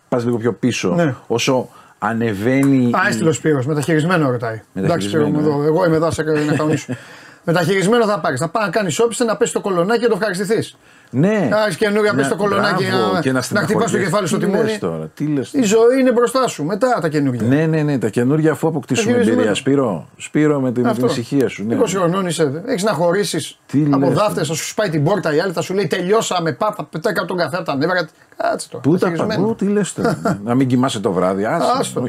Πας 0.10 0.26
λίγο 0.26 0.38
πιο 0.38 0.54
πίσω. 0.54 0.94
Ναι. 0.94 1.16
Όσο 1.28 1.70
ανεβαίνει. 2.00 2.92
Α, 2.94 3.08
έστειλε 3.08 3.30
ο 3.30 3.34
Σπύρος, 3.34 3.66
μεταχειρισμένο 3.66 4.32
ρωτάει. 4.32 4.62
Εντάξει, 4.74 5.08
Σπύρο, 5.08 5.28
ναι. 5.28 5.38
εδώ. 5.38 5.64
Εγώ 5.64 5.86
είμαι 5.86 5.96
εδώ 5.96 6.12
σε 6.12 6.24
να 6.24 6.56
κανονίσω. 6.56 6.94
μεταχειρισμένο 7.48 8.06
θα 8.06 8.20
πάρεις. 8.20 8.40
Θα 8.40 8.50
πάει 8.50 8.66
να 8.66 8.70
κάνει 8.72 8.96
όπιστε, 9.00 9.24
να 9.24 9.38
πέσει 9.38 9.54
το 9.54 9.62
κολονάκι 9.62 10.00
και 10.00 10.06
να 10.06 10.12
το 10.12 10.18
ευχαριστηθείς. 10.22 10.78
Ναι. 11.10 11.48
Να 11.50 11.64
έχεις 11.64 11.76
καινούργια 11.76 12.14
πέσει 12.14 12.30
το 12.30 12.36
κολονάκι 12.36 12.84
να, 13.14 13.20
και 13.20 13.32
να, 13.32 13.42
να 13.50 13.62
χτυπάς 13.62 13.92
το 13.92 13.98
κεφάλι 13.98 14.28
στο 14.28 14.38
τιμόνι. 14.38 14.78
Τώρα, 14.78 15.10
τι 15.14 15.26
λες 15.26 15.54
Η 15.54 15.64
ζωή 15.64 16.00
είναι 16.00 16.12
μπροστά 16.12 16.48
σου. 16.48 16.64
Μετά 16.64 17.00
τα 17.02 17.10
καινούργια. 17.10 17.48
Ναι, 17.48 17.66
ναι, 17.66 17.82
ναι. 17.82 17.98
Τα 17.98 18.10
καινούργια 18.10 18.52
αφού 18.52 18.68
αποκτήσουν 18.68 19.14
εμπειρία. 19.14 19.54
Σπύρο, 19.54 20.08
Σπύρο 20.18 20.60
με 20.60 20.72
την, 20.72 20.84
με 20.84 20.94
την 20.94 21.06
ησυχία 21.06 21.48
σου. 21.48 21.66
Ναι. 21.66 21.78
20 21.80 21.86
χρονών 21.88 22.28
είσαι. 22.28 22.64
Έχεις 22.66 22.84
να 22.84 22.92
χωρίσεις 22.92 23.60
από 23.90 24.10
δάφτες, 24.10 24.48
θα 24.48 24.54
σου 24.54 24.68
σπάει 24.68 24.90
την 24.90 25.04
πόρτα 25.04 25.36
η 25.36 25.40
άλλη, 25.40 25.54
θα 25.54 25.62
σου 25.62 25.74
λέει 25.74 25.88
τελειώσαμε. 25.88 26.52
Πάπα, 26.52 26.84
πετάει 26.84 27.14
κάτω 27.14 27.28
τον 27.28 27.38
καφέ 27.38 27.56
από 27.56 27.66
τα 27.66 27.76
νεύρα. 27.76 28.08
Κάτσε 28.38 28.70
το. 28.70 28.78
Πού 28.78 28.98
τα 28.98 29.12
παγού, 29.28 29.56
τι 29.56 29.66
λες 29.66 29.94
τώρα. 29.94 30.20
Να 30.44 30.56
μην 30.56 30.68
κοιμάσαι 30.68 31.00
το 31.00 31.12
βράδυ. 31.12 31.46
Άστο. 31.80 32.08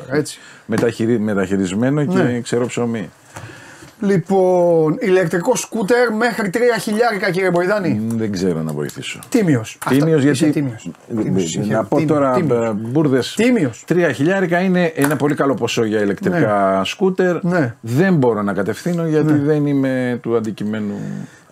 Μεταχειρισμένο 1.19 2.05
και 2.05 2.19
ναι. 2.19 2.41
ξέρω 2.41 2.67
ψωμί. 2.67 3.11
Λοιπόν, 4.01 4.97
ηλεκτρικό 5.01 5.57
σκούτερ 5.57 6.13
μέχρι 6.13 6.51
3 6.55 6.59
χιλιάρικα 6.81 7.31
κύριε 7.31 7.51
Μποϊδάνη. 7.51 8.01
Δεν 8.09 8.33
ξέρω 8.33 8.63
να 8.63 8.73
βοηθήσω. 8.73 9.19
Τίμιος. 9.29 9.79
Τίμιος 9.89 10.23
γιατί. 10.23 10.51
Τίμιος. 10.51 11.59
Να 11.69 11.85
πω 11.85 12.05
τώρα 12.05 12.39
μπουρδες. 12.77 13.35
Τίμιος. 13.37 13.85
3 13.89 14.11
χιλιάρικα 14.15 14.61
είναι 14.61 14.85
ένα 14.85 15.17
πολύ 15.17 15.35
καλό 15.35 15.55
ποσό 15.55 15.85
για 15.85 16.01
ηλεκτρικά 16.01 16.77
ναι. 16.79 16.85
σκούτερ. 16.85 17.45
Ναι. 17.45 17.75
Δεν 17.81 18.15
μπορώ 18.15 18.43
να 18.43 18.53
κατευθύνω 18.53 19.07
γιατί 19.07 19.33
ναι. 19.33 19.39
δεν 19.39 19.67
είμαι 19.67 20.19
του 20.23 20.37
αντικειμένου. 20.37 20.95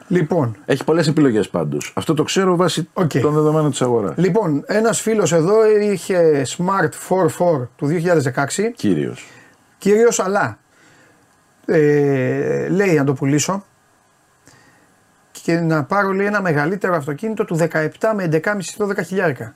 Λοιπόν. 0.08 0.56
Έχει 0.64 0.84
πολλές 0.84 1.08
επιλογές 1.08 1.48
πάντως. 1.48 1.92
Αυτό 1.94 2.14
το 2.14 2.22
ξέρω 2.22 2.56
βάσει 2.56 2.88
okay. 2.94 3.20
των 3.20 3.34
δεδομένων 3.34 3.70
της 3.70 3.82
αγοράς. 3.82 4.16
Λοιπόν, 4.16 4.64
ένας 4.66 5.00
φίλος 5.00 5.32
εδώ 5.32 5.54
είχε 5.80 6.46
Smart 6.56 7.16
4.4 7.16 7.66
του 7.76 7.86
2016. 7.86 8.72
Κύριος. 8.76 9.26
Κύριος, 9.78 10.20
αλλά 10.20 10.58
ε, 11.66 12.68
λέει 12.68 12.94
να 12.94 13.04
το 13.04 13.12
πουλήσω 13.12 13.64
και 15.46 15.60
να 15.60 15.84
πάρω 15.84 16.12
λέει, 16.12 16.26
ένα 16.26 16.42
μεγαλύτερο 16.42 16.94
αυτοκίνητο 16.94 17.44
του 17.44 17.58
17 17.58 17.88
με 18.14 18.28
11,5 18.32 18.40
12 18.78 19.04
χιλιάρικα. 19.06 19.54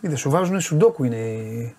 Είδες, 0.00 0.20
σου 0.20 0.30
βάζουν 0.30 0.60
σουντόκου 0.60 1.04
είναι 1.04 1.16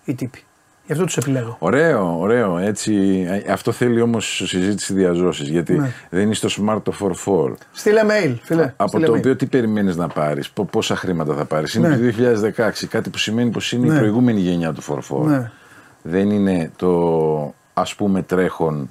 οι, 0.04 0.14
τύποι. 0.14 0.42
Γι' 0.86 0.92
αυτό 0.92 1.04
τους 1.04 1.16
επιλέγω. 1.16 1.56
Ωραίο, 1.58 2.18
ωραίο. 2.18 2.58
Έτσι, 2.58 3.24
ε, 3.28 3.52
αυτό 3.52 3.72
θέλει 3.72 4.00
όμως 4.00 4.42
συζήτηση 4.46 4.94
διαζώσει. 4.94 5.44
Γιατί 5.44 5.72
ναι. 5.78 5.92
δεν 6.10 6.22
είναι 6.22 6.34
στο 6.34 6.48
Smart 6.48 6.82
το 6.82 7.14
4 7.24 7.52
Στείλε 7.72 8.02
mail, 8.04 8.34
φίλε. 8.42 8.72
Από 8.76 8.88
Στείλε 8.88 9.06
το 9.06 9.12
mail. 9.12 9.16
οποίο 9.16 9.36
τι 9.36 9.46
περιμένεις 9.46 9.96
να 9.96 10.08
πάρεις, 10.08 10.50
πόσα 10.70 10.96
χρήματα 10.96 11.34
θα 11.34 11.44
πάρεις. 11.44 11.74
Είναι 11.74 11.88
ναι. 11.88 11.96
το 11.96 12.16
2016. 12.56 12.70
Κάτι 12.88 13.10
που 13.10 13.18
σημαίνει 13.18 13.50
πως 13.50 13.72
είναι 13.72 13.86
ναι. 13.86 13.94
η 13.94 13.98
προηγούμενη 13.98 14.40
γενιά 14.40 14.72
του 14.72 14.82
4 15.08 15.26
ναι. 15.26 15.50
Δεν 16.02 16.30
είναι 16.30 16.70
το 16.76 17.54
ας 17.74 17.94
πούμε 17.94 18.22
τρέχον 18.22 18.90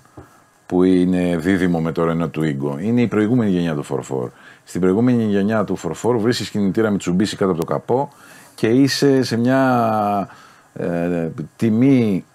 που 0.68 0.84
είναι 0.84 1.38
δίδυμο 1.38 1.82
με 1.82 1.92
το 1.92 2.12
Renault 2.12 2.32
του 2.32 2.42
Igo. 2.42 2.82
Είναι 2.82 3.02
η 3.02 3.08
προηγούμενη 3.08 3.52
γενιά 3.52 3.76
του 3.76 3.86
4 4.26 4.30
Στην 4.64 4.82
προηγούμενη 4.82 5.24
γενιά 5.24 5.64
του 5.64 5.78
4 6.02 6.16
βρίσκεις 6.18 6.50
κινητήρα 6.50 6.92
με 6.92 6.98
τσουμπίση 6.98 7.36
κάτω 7.36 7.52
από 7.52 7.60
το 7.60 7.66
καπό 7.66 8.10
και 8.56 8.68
είσαι 8.68 9.24
σε 9.24 9.38
μια 9.38 10.30
ε, 10.74 11.30
τιμή 11.56 12.26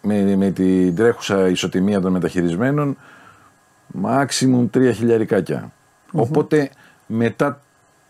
με, 0.00 0.36
με 0.36 0.50
την 0.50 0.96
τρέχουσα 0.96 1.48
ισοτιμία 1.48 2.00
των 2.00 2.12
μεταχειρισμένων 2.12 2.96
maximum 4.02 4.70
3 4.76 4.90
χιλιαρικάκια. 4.94 5.72
Οπότε 6.12 6.70
μετά 7.06 7.60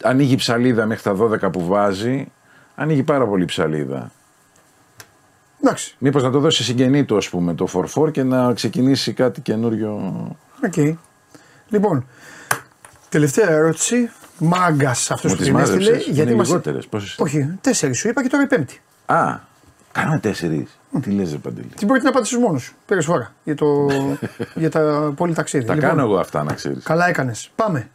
ανοίγει 0.03 0.36
ψαλίδα 0.36 0.86
μέχρι 0.86 1.03
τα 1.03 1.16
12 1.47 1.53
που 1.53 1.66
βάζει, 1.66 2.27
ανοίγει 2.74 3.03
πάρα 3.03 3.27
πολύ 3.27 3.45
ψαλίδα. 3.45 4.11
Εντάξει. 5.65 5.95
Μήπως 5.99 6.23
να 6.23 6.31
το 6.31 6.39
δώσει 6.39 6.65
συγγενή 6.65 7.05
του, 7.05 7.16
ας 7.16 7.28
πούμε, 7.28 7.55
το 7.55 7.89
4 7.95 8.11
και 8.12 8.23
να 8.23 8.53
ξεκινήσει 8.53 9.12
κάτι 9.12 9.41
καινούριο. 9.41 9.93
Οκ. 10.65 10.73
Okay. 10.77 10.95
Λοιπόν, 11.69 12.07
τελευταία 13.09 13.51
ερώτηση. 13.51 14.11
Μάγκας 14.39 15.11
αυτός 15.11 15.36
που 15.36 15.43
την 15.43 15.57
έστειλε. 15.57 15.97
Γιατί 15.97 16.32
είναι 16.32 16.43
λιγότερες. 16.43 16.86
Πόσες... 16.86 17.19
Όχι, 17.19 17.59
τέσσερις 17.61 17.99
σου 17.99 18.09
είπα 18.09 18.23
και 18.23 18.28
τώρα 18.28 18.43
η 18.43 18.47
πέμπτη. 18.47 18.81
Α, 19.07 19.39
κάναμε 19.93 20.19
τέσσερις. 20.19 20.78
Mm. 20.97 21.01
Τι 21.03 21.11
λες, 21.11 21.36
Παντελή; 21.43 21.69
Τι 21.77 21.85
μπορεί 21.85 22.03
να 22.03 22.09
απαντήσει 22.09 22.39
μόνος 22.39 22.62
σου. 22.62 22.74
Πήρε 22.86 23.01
φορά 23.01 23.35
για, 23.45 23.55
το... 23.55 23.66
για 24.62 24.70
τα 24.70 25.12
πολλή 25.16 25.35
ταξίδι. 25.35 25.65
Τα 25.65 25.74
λοιπόν, 25.74 25.89
κάνω 25.89 26.03
εγώ 26.03 26.19
αυτά, 26.19 26.43
να 26.43 26.53
ξέρεις. 26.53 26.85
Καλά 26.85 27.09
έκανες. 27.09 27.51
Πάμε. 27.55 27.89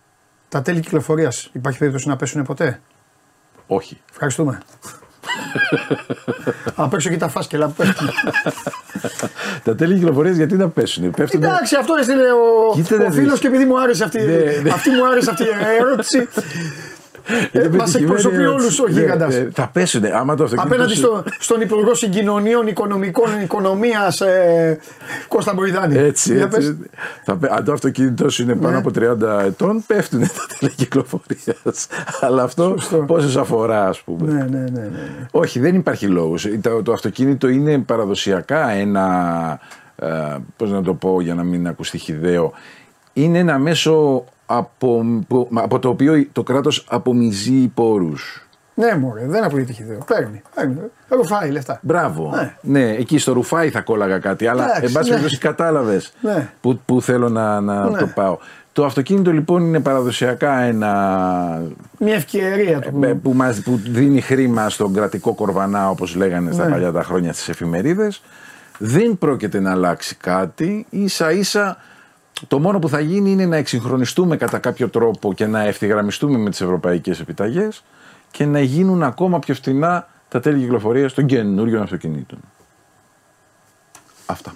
Τα 0.49 0.61
τέλη 0.61 0.79
κυκλοφορίας 0.79 1.49
υπάρχει 1.53 1.79
περίπτωση 1.79 2.07
να 2.07 2.15
πέσουν 2.15 2.43
ποτέ; 2.43 2.79
Όχι. 3.67 4.01
Ευχαριστούμε. 4.11 4.59
Απ' 6.75 6.93
έξω 6.93 7.09
και 7.09 7.17
τα 7.17 7.27
φάσκελα 7.27 7.67
που 7.67 7.73
πέφτουν. 7.73 8.09
τα 9.65 9.75
τέλη 9.75 9.93
κυκλοφορία 9.93 10.31
γιατί 10.31 10.55
να 10.55 10.69
πέσουν. 10.69 11.11
Πέφτουν... 11.11 11.43
Εντάξει, 11.43 11.75
αυτό 11.75 11.93
έστειλε 11.99 12.31
ο, 12.31 13.07
ο 13.07 13.11
φίλος 13.11 13.39
και 13.39 13.47
επειδή 13.47 13.65
μου 13.65 13.81
άρεσε 13.81 14.03
αυτή, 14.03 14.21
ναι, 14.21 14.61
ναι. 14.63 14.69
αυτή, 14.69 14.89
μου 14.89 15.07
άρεσε 15.07 15.29
αυτή 15.29 15.43
η 15.43 15.47
ερώτηση. 15.79 16.27
Ε, 17.51 17.67
Μας 17.67 17.95
εκπροσωπεί 17.95 18.45
όλους 18.45 18.79
ο 18.79 18.87
ναι, 18.87 18.99
γίγαντας. 18.99 19.41
θα 19.53 19.69
πέσουν. 19.73 20.05
Άμα 20.05 20.35
το 20.35 20.49
Απέναντι 20.55 20.95
στο, 20.95 21.23
στον 21.39 21.61
Υπουργό 21.61 21.93
Συγκοινωνίων 21.93 22.67
Οικονομικών 22.67 23.41
Οικονομίας 23.43 24.21
ε, 24.21 24.79
Κώστα 25.27 25.53
Μποϊδάνη. 25.53 25.97
Έτσι. 25.97 26.33
έτσι. 26.33 26.77
Θα, 27.23 27.39
αν 27.49 27.63
το 27.63 27.71
αυτοκίνητό 27.71 28.29
σου 28.29 28.41
είναι 28.41 28.55
πάνω 28.55 28.77
από 28.77 28.89
30 28.95 29.45
ετών, 29.45 29.83
πέφτουν 29.87 30.19
τα 30.19 30.27
τηλεκυκλοφορίας. 30.57 31.87
Αλλά 32.21 32.43
αυτό 32.43 32.75
πόσες 33.07 33.35
αφορά, 33.35 33.87
ας 33.87 34.01
πούμε. 34.01 34.31
Ναι, 34.31 34.43
ναι, 34.43 34.59
ναι, 34.59 34.81
ναι. 34.81 34.89
Όχι, 35.31 35.59
δεν 35.59 35.75
υπάρχει 35.75 36.05
λόγος. 36.05 36.47
Το, 36.61 36.83
το 36.83 36.91
αυτοκίνητο 36.91 37.47
είναι 37.47 37.77
παραδοσιακά 37.77 38.69
ένα. 38.69 39.59
Ε, 39.95 40.07
Πώς 40.57 40.71
να 40.71 40.83
το 40.83 40.93
πω 40.93 41.21
για 41.21 41.33
να 41.33 41.43
μην 41.43 41.67
ακουστεί 41.67 41.97
χιδαίο. 41.97 42.53
Είναι 43.13 43.37
ένα 43.37 43.57
μέσο 43.57 44.23
από, 44.51 45.05
από 45.53 45.79
το 45.79 45.89
οποίο 45.89 46.25
το 46.31 46.43
κράτος 46.43 46.85
απομυζεί 46.89 47.67
πόρους. 47.67 48.43
Ναι, 48.73 48.95
μωρέ, 48.95 49.25
δεν 49.27 49.43
απολύτει 49.43 49.73
χιδαίο. 49.73 49.97
Παίρνει. 50.07 50.41
παίρνει. 50.55 50.75
Ρουφάει 51.07 51.49
λεφτά. 51.49 51.79
Μπράβο. 51.81 52.31
Ναι. 52.35 52.55
ναι. 52.61 52.91
εκεί 52.91 53.17
στο 53.17 53.33
ρουφάει 53.33 53.69
θα 53.69 53.81
κόλλαγα 53.81 54.19
κάτι, 54.19 54.47
αλλά 54.47 54.83
εν 54.83 54.91
πάση 54.91 55.09
περιπτώσει 55.09 55.39
ναι. 55.41 55.49
κατάλαβες 55.49 56.13
ναι. 56.21 56.49
που, 56.61 56.79
που 56.85 57.01
θέλω 57.01 57.29
να, 57.29 57.61
να 57.61 57.89
ναι. 57.89 57.97
το 57.97 58.07
πάω. 58.15 58.37
Το 58.73 58.85
αυτοκίνητο 58.85 59.31
λοιπόν 59.31 59.63
είναι 59.63 59.79
παραδοσιακά 59.79 60.59
ένα. 60.59 61.61
Μια 61.99 62.15
ευκαιρία 62.15 62.79
του. 62.79 63.03
Ε, 63.03 63.13
που, 63.13 63.33
μας, 63.33 63.61
που 63.61 63.81
δίνει 63.87 64.21
χρήμα 64.21 64.69
στον 64.69 64.93
κρατικό 64.93 65.33
κορβανά, 65.33 65.89
όπως 65.89 66.15
λέγανε 66.15 66.51
στα 66.51 66.65
ναι. 66.65 66.71
παλιά 66.71 66.91
τα 66.91 67.03
χρόνια 67.03 67.33
στις 67.33 67.49
εφημερίδες. 67.49 68.21
Δεν 68.77 69.17
πρόκειται 69.17 69.59
να 69.59 69.71
αλλάξει 69.71 70.15
κάτι. 70.15 70.85
σα 71.05 71.31
ίσα 71.31 71.77
το 72.47 72.59
μόνο 72.59 72.79
που 72.79 72.89
θα 72.89 72.99
γίνει 72.99 73.31
είναι 73.31 73.45
να 73.45 73.55
εξυγχρονιστούμε 73.55 74.37
κατά 74.37 74.59
κάποιο 74.59 74.89
τρόπο 74.89 75.33
και 75.33 75.45
να 75.45 75.63
ευθυγραμμιστούμε 75.63 76.37
με 76.37 76.49
τις 76.49 76.61
ευρωπαϊκές 76.61 77.19
επιταγές 77.19 77.83
και 78.31 78.45
να 78.45 78.59
γίνουν 78.59 79.03
ακόμα 79.03 79.39
πιο 79.39 79.53
φθηνά 79.53 80.07
τα 80.27 80.39
τέλη 80.39 80.59
κυκλοφορία 80.59 81.11
των 81.11 81.25
καινούριων 81.25 81.81
αυτοκινήτων. 81.81 82.39
Αυτά. 84.25 84.55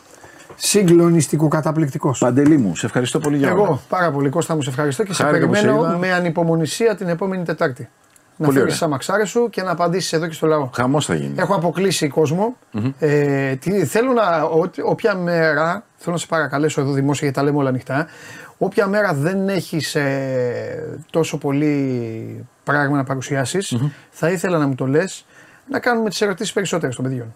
Συγκλονιστικό, 0.55 1.47
καταπληκτικός. 1.47 2.19
Παντελή 2.19 2.57
μου, 2.57 2.75
σε 2.75 2.85
ευχαριστώ 2.85 3.19
πολύ 3.19 3.37
για 3.37 3.49
Εγώ 3.49 3.81
πάρα 3.89 4.11
πολύ 4.11 4.29
Κώστα 4.29 4.55
μου, 4.55 4.61
σε 4.61 4.69
ευχαριστώ 4.69 5.03
και 5.03 5.13
σε 5.13 5.23
περιμένω 5.23 5.97
με 5.99 6.13
ανυπομονησία 6.13 6.95
την 6.95 7.07
επόμενη 7.07 7.43
Τετάρτη. 7.43 7.89
Να 8.37 8.49
φέρεις 8.49 8.77
τι 8.77 8.85
αμαξάρε 8.85 9.25
σου 9.25 9.49
και 9.49 9.61
να 9.61 9.71
απαντήσεις 9.71 10.13
εδώ 10.13 10.27
και 10.27 10.33
στο 10.33 10.47
λαό. 10.47 10.69
Χαμός 10.73 11.05
θα 11.05 11.15
γίνει. 11.15 11.33
Έχω 11.37 11.55
αποκλείσει 11.55 12.07
κόσμο. 12.07 12.55
Mm-hmm. 12.73 12.93
Ε, 12.99 13.55
τι, 13.55 13.85
θέλω 13.85 14.11
να. 14.11 14.41
Ό, 14.41 14.69
όποια 14.83 15.15
μέρα. 15.15 15.85
Θέλω 15.95 16.15
να 16.15 16.21
σε 16.21 16.27
παρακαλέσω 16.27 16.81
εδώ 16.81 16.91
δημόσια 16.91 17.27
γιατί 17.27 17.39
τα 17.39 17.45
λέμε 17.45 17.57
όλα 17.57 17.69
ανοιχτά. 17.69 18.07
Όποια 18.57 18.87
μέρα 18.87 19.13
δεν 19.13 19.49
έχεις 19.49 19.95
ε, 19.95 20.99
τόσο 21.09 21.37
πολύ 21.37 22.45
πράγμα 22.63 22.97
να 22.97 23.03
παρουσιασει 23.03 23.59
mm-hmm. 23.61 23.89
θα 24.09 24.29
ήθελα 24.29 24.57
να 24.57 24.67
μου 24.67 24.75
το 24.75 24.87
λες 24.87 25.25
να 25.69 25.79
κάνουμε 25.79 26.09
τις 26.09 26.21
ερωτήσεις 26.21 26.53
περισσότερε 26.53 26.93
των 26.93 27.03
παιδιών. 27.03 27.33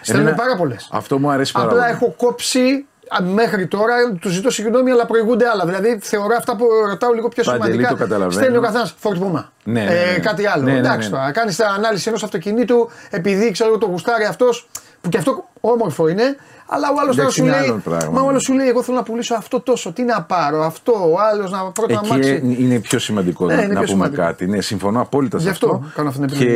Στέλνουν 0.00 0.34
πάρα 0.34 0.56
πολλές. 0.56 0.88
Αυτό 0.92 1.18
μου 1.18 1.30
αρέσει 1.30 1.52
πάρα 1.52 1.66
Απλά 1.66 1.88
έχω 1.88 2.14
κόψει 2.16 2.86
μέχρι 3.34 3.66
τώρα, 3.66 3.94
του 4.20 4.28
ζητώ 4.28 4.50
συγγνώμη, 4.50 4.90
αλλά 4.90 5.06
προηγούνται 5.06 5.48
άλλα. 5.48 5.64
Δηλαδή 5.64 5.98
θεωρώ 6.02 6.34
αυτά 6.36 6.56
που 6.56 6.66
ρωτάω 6.88 7.12
λίγο 7.12 7.28
πιο 7.28 7.42
σημαντικά. 7.42 7.96
Στέλνει 8.28 8.56
ο 8.56 8.60
καθένας 8.60 8.94
Ford 9.02 9.16
Puma. 9.16 9.44
Ναι, 9.64 9.82
ναι, 9.82 9.84
ε, 9.84 10.12
ναι. 10.12 10.18
κάτι 10.18 10.46
άλλο. 10.46 10.62
Ναι, 10.64 10.72
ναι 10.72 10.78
Εντάξει 10.78 11.10
τώρα. 11.10 11.30
Κάνεις 11.30 11.60
ανάλυση 11.60 12.08
ενός 12.08 12.22
αυτοκινήτου 12.22 12.88
επειδή 13.10 13.50
ξέρω 13.50 13.78
το 13.78 13.86
γουστάρει 13.86 14.24
αυτός, 14.24 14.68
που 15.00 15.08
και 15.08 15.18
αυτό 15.18 15.48
όμορφο 15.60 16.08
είναι, 16.08 16.36
αλλά 16.66 16.88
ο 16.96 17.00
άλλος 17.00 17.16
τώρα 17.16 17.30
σου 17.30 17.44
λέει. 17.44 17.82
Μα 18.12 18.20
ο 18.20 18.28
άλλος 18.28 18.42
σου 18.42 18.52
λέει: 18.52 18.68
Εγώ 18.68 18.82
θέλω 18.82 18.96
να 18.96 19.02
πουλήσω 19.02 19.34
αυτό 19.34 19.60
τόσο. 19.60 19.92
Τι 19.92 20.02
να 20.02 20.22
πάρω, 20.22 20.64
αυτό. 20.64 20.92
Ο 20.92 21.14
άλλος 21.32 21.50
να 21.50 21.70
πρώτα 21.70 22.00
Εκεί 22.02 22.08
μάξει. 22.08 22.56
Είναι 22.58 22.78
πιο 22.78 22.98
σημαντικό 22.98 23.46
ναι, 23.46 23.54
να, 23.54 23.62
να 23.62 23.68
πούμε 23.74 23.86
σημαντικό. 23.86 24.22
κάτι. 24.22 24.46
Ναι, 24.46 24.60
συμφωνώ 24.60 25.00
απόλυτα 25.00 25.38
σε 25.38 25.50
αυτό. 25.50 25.82
Κάνω 25.94 26.08
αυτή 26.08 26.26
την 26.26 26.38
και 26.38 26.50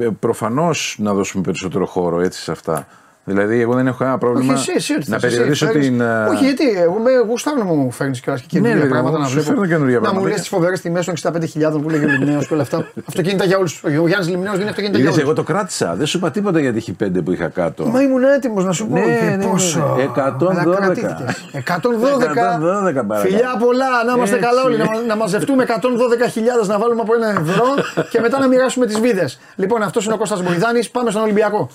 ε, 0.00 0.08
προφανώς 0.20 0.96
να 0.98 1.14
δώσουμε 1.14 1.42
περισσότερο 1.42 1.86
χώρο 1.86 2.20
έτσι 2.20 2.40
σε 2.40 2.50
αυτά. 2.50 2.86
Δηλαδή, 3.28 3.60
εγώ 3.60 3.74
δεν 3.74 3.86
έχω 3.86 3.96
κανένα 3.96 4.18
πρόβλημα 4.18 4.54
όχι, 4.54 4.70
εσύ, 4.70 4.94
εσύ, 4.98 5.10
να 5.10 5.18
περιορίσω 5.18 5.66
την. 5.66 6.00
Όχι, 6.30 6.44
γιατί 6.44 6.70
εγώ 6.70 6.98
με 6.98 7.10
γουστάρω 7.28 7.58
να 7.58 7.64
μου 7.64 7.90
φέρνεις 7.90 8.20
και 8.20 8.32
καινούργια 8.46 8.76
ναι, 8.76 8.90
πράγματα 8.90 9.18
να 9.18 9.26
βλέπω. 9.26 10.00
Να 10.00 10.12
μου 10.12 10.26
λες 10.26 10.38
τις 10.38 10.48
φοβερές 10.48 10.80
τιμές 10.80 11.04
των 11.04 11.14
65.000 11.32 11.80
που 11.82 11.88
λέγει 11.88 12.04
ο 12.04 12.08
Λιμνέος 12.08 12.46
και 12.46 12.52
όλα 12.52 12.62
αυτά. 12.62 12.88
Αυτοκίνητα 13.08 13.44
για 13.44 13.58
όλους. 13.58 13.82
Ο 13.84 14.06
Γιάννης 14.06 14.28
Λιμνέος 14.28 14.56
δίνει 14.56 14.68
αυτοκίνητα 14.68 14.98
για 14.98 15.10
όλους. 15.10 15.22
Εγώ 15.22 15.32
το 15.32 15.42
κράτησα. 15.42 15.94
Δεν 15.94 16.06
σου 16.06 16.16
είπα 16.18 16.30
τίποτα 16.30 16.60
για 16.60 16.72
τη 16.72 16.84
χ5 16.86 17.24
που 17.24 17.32
είχα 17.32 17.48
κάτω. 17.48 17.86
Μα 17.86 18.02
ήμουν 18.02 18.22
έτοιμος 18.22 18.64
να 18.64 18.72
σου 18.72 18.86
πω. 18.86 18.98
Ναι, 18.98 19.38
πόσο. 19.50 19.96
112. 20.14 20.36
112. 21.52 23.20
Φιλιά 23.20 23.56
πολλά, 23.58 24.04
να 24.06 24.12
είμαστε 24.16 24.36
καλά 24.36 24.62
όλοι. 24.64 24.76
Να 25.06 25.16
μαζευτούμε 25.16 25.64
112.000 25.68 26.66
να 26.66 26.78
βάλουμε 26.78 27.00
από 27.00 27.14
ένα 27.14 27.28
ευρώ 27.28 27.66
και 28.10 28.20
μετά 28.20 28.38
να 28.38 28.48
μοιράσουμε 28.48 28.86
τις 28.86 29.00
βίδες. 29.00 29.40
Λοιπόν, 29.56 29.82
αυτός 29.82 30.04
είναι 30.04 30.14
ο 30.14 30.16
Κώστας 30.16 30.42
Μποϊδάνη. 30.42 30.86
Πάμε 30.92 31.10
στον 31.10 31.22
Ολυμπιακό. 31.22 31.70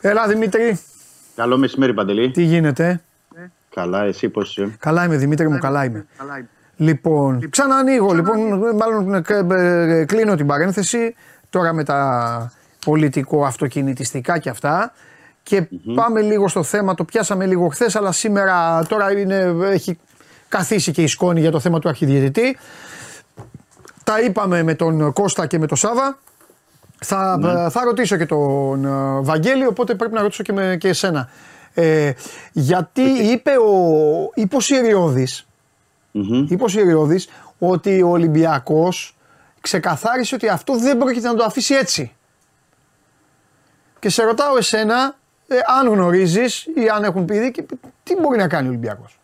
Έλα 0.00 0.28
Δημήτρη. 0.28 0.80
Καλό 1.36 1.58
μεσημέρι 1.58 1.94
Παντελή. 1.94 2.30
Τι 2.30 2.42
γίνεται; 2.42 3.00
Καλά, 3.74 4.04
εσύ 4.04 4.28
πώς 4.28 4.50
είσαι; 4.50 4.76
Καλά 4.78 5.04
είμαι 5.04 5.16
Δημήτρη 5.16 5.48
μου, 5.48 5.58
καλά 5.58 5.84
είμαι. 5.84 6.06
Καλά 6.16 6.38
είμαι. 6.38 6.48
Λοιπόν, 6.76 7.50
ξανανοίγω 7.50 8.12
λοιπόν, 8.12 8.38
μάλλον 8.76 9.14
ε, 9.14 9.22
ε, 9.28 10.00
ε, 10.00 10.04
κλείνω 10.04 10.34
την 10.34 10.46
παρένθεση 10.46 11.14
τώρα 11.50 11.72
με 11.72 11.84
τα 11.84 12.52
πολιτικό 12.84 13.44
αυτοκινητιστικά 13.44 14.38
και 14.38 14.48
αυτά 14.48 14.92
και 15.42 15.68
πάμε 15.94 16.20
λίγο 16.20 16.48
στο 16.48 16.62
θέμα, 16.62 16.94
το 16.94 17.04
πιάσαμε 17.04 17.46
λίγο 17.46 17.68
χθες, 17.68 17.96
αλλά 17.96 18.12
σήμερα 18.12 18.84
τώρα 18.88 19.12
είναι, 19.18 19.54
έχει 19.62 19.98
καθίσει 20.48 20.92
και 20.92 21.02
η 21.02 21.06
σκόνη 21.06 21.40
για 21.40 21.50
το 21.50 21.60
θέμα 21.60 21.78
του 21.78 21.88
αρχιδιαιτητή. 21.88 22.56
Τα 24.04 24.20
είπαμε 24.20 24.62
με 24.62 24.74
τον 24.74 25.12
Κώστα 25.12 25.46
και 25.46 25.58
με 25.58 25.66
τον 25.66 25.76
Σάβα. 25.76 26.18
Θα, 27.02 27.38
ναι. 27.38 27.70
θα 27.70 27.84
ρωτήσω 27.84 28.16
και 28.16 28.26
τον 28.26 28.84
ε, 28.84 29.20
Βαγγέλη, 29.20 29.66
οπότε 29.66 29.94
πρέπει 29.94 30.14
να 30.14 30.22
ρωτήσω 30.22 30.42
και, 30.42 30.52
με, 30.52 30.76
και 30.80 30.88
εσένα. 30.88 31.28
Ε, 31.74 32.12
γιατί 32.52 33.02
είπε 33.02 33.50
ο, 33.50 34.30
είπε 34.34 34.56
ο 34.56 34.60
Συριώδης, 36.68 37.28
ότι 37.58 38.02
ο 38.02 38.08
Ολυμπιακός 38.08 39.16
ξεκαθάρισε 39.60 40.34
ότι 40.34 40.48
αυτό 40.48 40.78
δεν 40.78 40.98
πρόκειται 40.98 41.28
να 41.28 41.34
το 41.34 41.44
αφήσει 41.44 41.74
έτσι. 41.74 42.12
Και 43.98 44.08
σε 44.08 44.24
ρωτάω 44.24 44.56
εσένα, 44.56 45.16
ε, 45.46 45.56
αν 45.78 45.88
γνωρίζεις 45.88 46.64
ή 46.64 46.88
αν 46.94 47.04
έχουν 47.04 47.24
πει, 47.24 47.52
τι 48.02 48.16
μπορεί 48.20 48.38
να 48.38 48.48
κάνει 48.48 48.66
ο 48.66 48.70
Ολυμπιακός; 48.70 49.18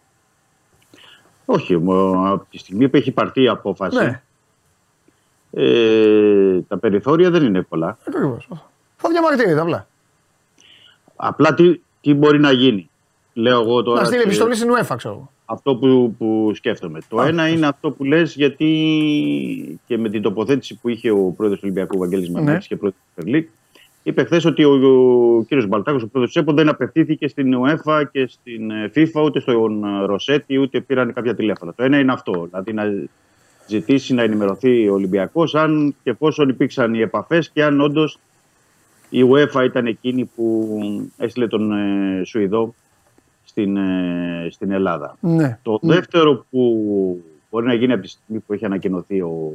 Όχι, 1.45 1.75
από 1.75 2.47
τη 2.51 2.59
στιγμή 2.59 2.89
που 2.89 2.97
έχει 2.97 3.13
πάρθει 3.13 3.43
η 3.43 3.49
απόφαση, 3.49 3.97
ναι 3.97 4.21
ε, 5.59 6.61
τα 6.69 6.79
περιθώρια 6.79 7.31
δεν 7.31 7.45
είναι 7.45 7.63
πολλά. 7.63 7.99
Ακριβώς. 8.07 8.49
Θα 8.97 9.09
διαμαρτύρεται 9.09 9.61
απλά. 9.61 9.87
Απλά 11.17 11.55
τι, 11.55 11.81
τι 12.01 12.15
μπορεί 12.15 12.39
να 12.41 12.53
γίνει. 12.53 12.91
Λέω 13.33 13.61
εγώ 13.61 13.83
τώρα. 13.83 14.01
Να 14.01 14.07
στείλει 14.07 14.23
επιστολή 14.23 14.55
στην 14.55 14.69
UEFA, 14.71 14.95
ξέρω 14.97 15.31
Αυτό 15.45 15.77
που, 15.77 16.15
που 16.19 16.53
σκέφτομαι. 16.55 16.99
Το 17.09 17.23
ένα 17.23 17.49
είναι 17.49 17.67
αυτό 17.67 17.91
που 17.91 18.05
λες 18.05 18.35
γιατί 18.35 19.79
και 19.87 19.99
με 19.99 20.09
την 20.09 20.23
τοποθέτηση 20.23 20.79
που 20.81 20.89
είχε 20.89 21.11
ο 21.11 21.35
πρόεδρος 21.37 21.61
του 21.61 21.69
Ολυμπιακού 21.71 21.99
Βαγγέλης 21.99 22.29
ναι. 22.29 22.59
και 22.59 22.77
πρόεδρος 22.77 23.03
του 23.05 23.13
Φερλίκ, 23.15 23.49
είπε 24.03 24.25
χθες 24.25 24.45
ότι 24.45 24.65
ο, 24.65 24.73
ο 25.39 25.43
κύριος 25.43 25.67
Μπαλτάκος, 25.67 26.03
ο 26.03 26.09
πρόεδρος 26.09 26.35
της 26.35 26.43
ΕΠΟ, 26.43 26.53
δεν 26.53 26.69
απευθύνθηκε 26.69 27.29
στην 27.29 27.57
UEFA 27.59 28.03
και 28.13 28.27
στην 28.27 28.71
ε, 28.71 28.91
FIFA 28.95 29.23
ούτε 29.25 29.41
στον 29.41 29.85
ε, 29.85 30.05
Ροσέτη 30.05 30.59
ούτε 30.59 30.81
πήραν 30.81 31.13
κάποια 31.13 31.35
τηλέφωνα. 31.35 31.75
Το 31.75 31.83
ένα 31.83 31.99
είναι 31.99 32.13
αυτό. 32.13 32.47
Δηλαδή 32.51 32.73
να 32.73 32.85
ζητήσει 33.67 34.15
να 34.15 34.23
ενημερωθεί 34.23 34.89
ο 34.89 34.93
Ολυμπιακός 34.93 35.55
αν 35.55 35.95
και 36.03 36.11
εφόσον 36.11 36.49
υπήρξαν 36.49 36.95
οι 36.95 37.01
επαφές 37.01 37.51
και 37.51 37.65
αν 37.65 37.81
όντως 37.81 38.19
η 39.11 39.21
UEFA 39.31 39.65
ήταν 39.65 39.87
εκείνη 39.87 40.31
που 40.35 40.79
έστειλε 41.17 41.47
τον 41.47 41.73
ε, 41.73 42.25
Σουηδό 42.25 42.75
στην, 43.45 43.77
ε, 43.77 44.49
στην 44.51 44.71
Ελλάδα. 44.71 45.17
Ναι. 45.21 45.59
Το 45.63 45.79
δεύτερο 45.83 46.47
που 46.51 47.25
μπορεί 47.51 47.67
να 47.67 47.75
γίνει 47.75 47.93
από 47.93 48.03
τη 48.03 48.09
στιγμή 48.09 48.41
που 48.41 48.53
έχει 48.53 48.65
ανακοινωθεί 48.65 49.21
ο 49.21 49.53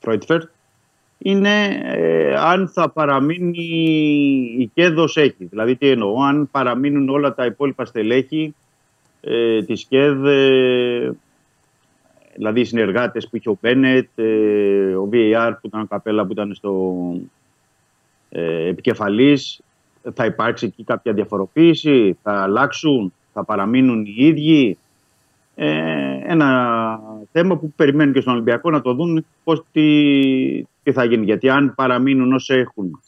Φρόιτφερ 0.00 0.42
είναι 1.18 1.80
ε, 1.82 2.34
αν 2.34 2.68
θα 2.68 2.90
παραμείνει 2.90 3.62
η 4.58 4.70
ΚΕΔ 4.74 4.98
έχει. 5.14 5.44
Δηλαδή 5.44 5.76
τι 5.76 5.88
εννοώ, 5.88 6.22
αν 6.22 6.48
παραμείνουν 6.50 7.08
όλα 7.08 7.34
τα 7.34 7.44
υπόλοιπα 7.44 7.84
στελέχη 7.84 8.54
ε, 9.20 9.62
της 9.62 9.84
ΚΕΔ 9.84 10.26
δηλαδή 12.34 12.60
οι 12.60 12.64
συνεργάτες 12.64 13.28
που 13.28 13.36
είχε 13.36 13.48
ο 13.48 13.58
Μπένετ, 13.60 14.08
ε, 14.18 14.94
ο 14.94 15.08
VAR 15.12 15.52
που 15.60 15.66
ήταν 15.66 15.80
ο 15.80 15.86
Καπέλα 15.86 16.26
που 16.26 16.32
ήταν 16.32 16.54
στο 16.54 16.96
ε, 18.28 18.68
επικεφαλής, 18.68 19.60
θα 20.14 20.24
υπάρξει 20.24 20.66
εκεί 20.66 20.84
κάποια 20.84 21.12
διαφοροποίηση, 21.12 22.18
θα 22.22 22.42
αλλάξουν, 22.42 23.12
θα 23.32 23.44
παραμείνουν 23.44 24.04
οι 24.04 24.14
ίδιοι. 24.16 24.78
Ε, 25.54 25.68
ένα 26.26 27.00
θέμα 27.32 27.56
που 27.56 27.72
περιμένουν 27.76 28.14
και 28.14 28.20
στον 28.20 28.32
Ολυμπιακό 28.32 28.70
να 28.70 28.80
το 28.80 28.94
δουν 28.94 29.26
πώς 29.44 29.64
τι, 29.72 30.92
θα 30.92 31.04
γίνει. 31.04 31.24
Γιατί 31.24 31.48
αν 31.48 31.74
παραμείνουν 31.74 32.32
όσοι 32.32 32.54
έχουν 32.54 33.00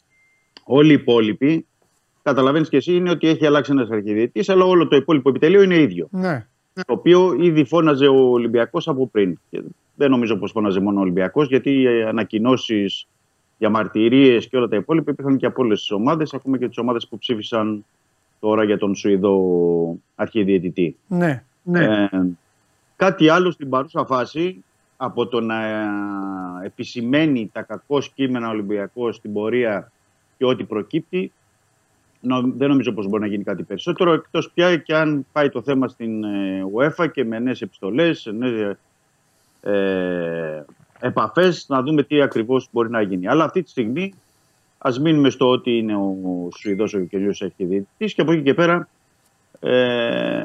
όλοι 0.63 0.89
οι 0.89 0.93
υπόλοιποι, 0.93 1.65
καταλαβαίνεις 2.23 2.69
και 2.69 2.77
εσύ 2.77 2.95
είναι 2.95 3.09
ότι 3.09 3.27
έχει 3.27 3.45
αλλάξει 3.45 3.71
ένας 3.71 3.89
αρχιδιετής, 3.89 4.49
αλλά 4.49 4.65
όλο 4.65 4.87
το 4.87 4.95
υπόλοιπο 4.95 5.29
επιτελείο 5.29 5.61
είναι 5.61 5.81
ίδιο. 5.81 6.07
Ναι 6.11 6.45
το 6.85 6.93
οποίο 6.93 7.35
ήδη 7.39 7.63
φώναζε 7.63 8.07
ο 8.07 8.31
Ολυμπιακός 8.31 8.87
από 8.87 9.07
πριν. 9.07 9.39
Και 9.49 9.61
δεν 9.95 10.09
νομίζω 10.09 10.37
πως 10.37 10.51
φώναζε 10.51 10.79
μόνο 10.79 10.99
ο 10.99 11.01
Ολυμπιακός, 11.01 11.47
γιατί 11.47 11.81
οι 11.81 12.03
ανακοινώσεις 12.03 13.07
για 13.57 13.69
μαρτυρίες 13.69 14.47
και 14.47 14.57
όλα 14.57 14.67
τα 14.67 14.75
υπόλοιπα 14.75 15.11
υπήρχαν 15.11 15.37
και 15.37 15.45
από 15.45 15.63
όλες 15.63 15.79
τις 15.79 15.91
ομάδες, 15.91 16.33
ακόμα 16.33 16.57
και 16.57 16.67
τις 16.67 16.77
ομάδες 16.77 17.07
που 17.07 17.17
ψήφισαν 17.17 17.85
τώρα 18.39 18.63
για 18.63 18.77
τον 18.77 18.95
Σουηδό 18.95 19.41
αρχιδιαιτητή. 20.15 20.95
Ναι, 21.07 21.43
ναι. 21.63 21.83
Ε, 21.83 22.09
κάτι 22.95 23.29
άλλο 23.29 23.51
στην 23.51 23.69
παρούσα 23.69 24.05
φάση, 24.05 24.63
από 24.97 25.27
το 25.27 25.41
να 25.41 25.55
επισημαίνει 26.63 27.49
τα 27.53 27.61
κακό 27.61 28.01
κείμενα 28.13 28.49
Ολυμπιακός 28.49 29.15
στην 29.15 29.33
πορεία 29.33 29.91
και 30.37 30.45
ό,τι 30.45 30.63
προκύπτει, 30.63 31.31
δεν 32.55 32.69
νομίζω 32.69 32.91
πως 32.91 33.07
μπορεί 33.07 33.21
να 33.21 33.27
γίνει 33.27 33.43
κάτι 33.43 33.63
περισσότερο 33.63 34.13
εκτός 34.13 34.51
πια 34.53 34.77
και 34.77 34.95
αν 34.95 35.25
πάει 35.31 35.49
το 35.49 35.61
θέμα 35.61 35.87
στην 35.87 36.23
ε, 36.23 36.63
UEFA 36.75 37.11
και 37.11 37.25
με 37.25 37.39
νέες 37.39 37.61
επιστολές, 37.61 38.29
νέες 38.33 38.77
ε, 39.61 40.65
επαφές 40.99 41.65
να 41.67 41.81
δούμε 41.81 42.03
τι 42.03 42.21
ακριβώς 42.21 42.67
μπορεί 42.71 42.89
να 42.89 43.01
γίνει. 43.01 43.27
Αλλά 43.27 43.43
αυτή 43.43 43.63
τη 43.63 43.69
στιγμή 43.69 44.13
ας 44.77 44.99
μείνουμε 44.99 45.29
στο 45.29 45.49
ότι 45.49 45.77
είναι 45.77 45.95
ο 45.95 46.49
Σουηδός 46.57 46.93
ο 46.93 47.07
κ. 47.09 47.13
Αρχιδιετής 47.43 48.13
και 48.13 48.21
από 48.21 48.31
εκεί 48.31 48.43
και 48.43 48.53
πέρα 48.53 48.87
ε, 49.59 50.43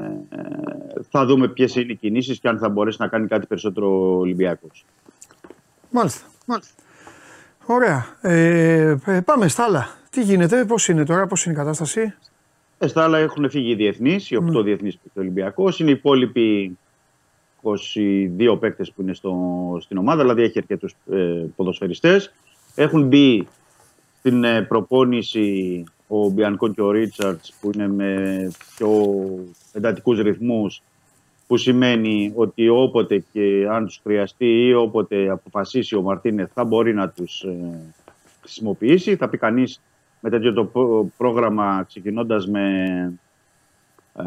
θα 1.10 1.26
δούμε 1.26 1.48
ποιες 1.48 1.74
είναι 1.74 1.92
οι 1.92 1.96
κινήσεις 1.96 2.38
και 2.38 2.48
αν 2.48 2.58
θα 2.58 2.68
μπορέσει 2.68 2.96
να 3.00 3.08
κάνει 3.08 3.26
κάτι 3.26 3.46
περισσότερο 3.46 3.88
ο 3.88 4.18
Ολυμπιακός. 4.18 4.84
Μάλιστα. 5.90 6.26
Μάλιστα. 6.46 6.74
Ωραία. 7.66 8.06
Ε, 8.20 8.96
ε 9.04 9.20
πάμε 9.20 9.48
στα 9.48 9.64
άλλα. 9.64 9.88
Τι 10.12 10.22
γίνεται, 10.22 10.64
πώς 10.64 10.88
είναι 10.88 11.04
τώρα, 11.04 11.26
πώς 11.26 11.44
είναι 11.44 11.54
η 11.54 11.56
κατάσταση; 11.56 12.14
Ε, 12.78 12.86
στα 12.86 13.04
άλλα 13.04 13.18
έχουν 13.18 13.50
φύγει 13.50 13.70
οι 13.70 13.74
διεθνείς, 13.74 14.30
οι 14.30 14.38
8 14.52 14.60
mm. 14.60 14.64
διεθνείς 14.64 14.94
του 14.94 15.10
Ολυμπιακού. 15.14 15.68
Είναι 15.78 15.90
οι 15.90 15.92
υπόλοιποι 15.92 16.78
22 17.62 18.58
παίκτες 18.60 18.92
που 18.92 19.02
είναι 19.02 19.14
στο, 19.14 19.32
στην 19.80 19.96
ομάδα, 19.98 20.20
δηλαδή 20.20 20.42
έχει 20.42 20.58
αρκετούς 20.58 20.94
ε, 21.12 21.44
ποδοσφαιριστές. 21.56 22.32
Έχουν 22.74 23.06
μπει 23.06 23.46
στην 24.18 24.44
ε, 24.44 24.62
προπόνηση 24.62 25.84
ο 26.06 26.28
Μπιανκόν 26.28 26.74
και 26.74 26.82
ο 26.82 26.90
Ρίτσαρτς 26.90 27.54
που 27.60 27.70
είναι 27.74 27.88
με 27.88 28.50
πιο 28.76 29.18
εντατικούς 29.72 30.20
ρυθμούς 30.20 30.82
που 31.46 31.56
σημαίνει 31.56 32.32
ότι 32.34 32.68
όποτε 32.68 33.24
και 33.32 33.66
αν 33.70 33.86
τους 33.86 34.00
χρειαστεί 34.02 34.66
ή 34.66 34.74
όποτε 34.74 35.30
αποφασίσει 35.30 35.96
ο 35.96 36.02
Μαρτίνεθ 36.02 36.50
θα 36.54 36.64
μπορεί 36.64 36.94
να 36.94 37.08
τους 37.08 37.42
ε, 37.42 37.80
χρησιμοποιήσει. 38.40 39.16
Θα 39.16 39.28
πει 39.28 39.38
κανείς 39.38 39.80
με 40.22 40.30
τέτοιο 40.30 40.52
το 40.52 40.70
πρόγραμμα 41.16 41.84
ξεκινώντας 41.86 42.46
με 42.46 42.64
ε, 44.16 44.22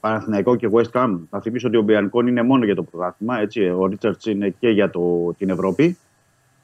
Παναθηναϊκό 0.00 0.56
και 0.56 0.68
West 0.72 0.90
Ham. 0.92 1.18
Θα 1.30 1.40
θυμίσω 1.40 1.68
ότι 1.68 1.76
ο 1.76 1.82
Μπιανκόν 1.82 2.26
είναι 2.26 2.42
μόνο 2.42 2.64
για 2.64 2.74
το 2.74 2.82
πρωτάθλημα, 2.82 3.40
έτσι, 3.40 3.60
ο 3.68 3.86
Ρίτσαρτς 3.86 4.26
είναι 4.26 4.54
και 4.58 4.68
για 4.68 4.90
το, 4.90 5.34
την 5.38 5.50
Ευρώπη. 5.50 5.96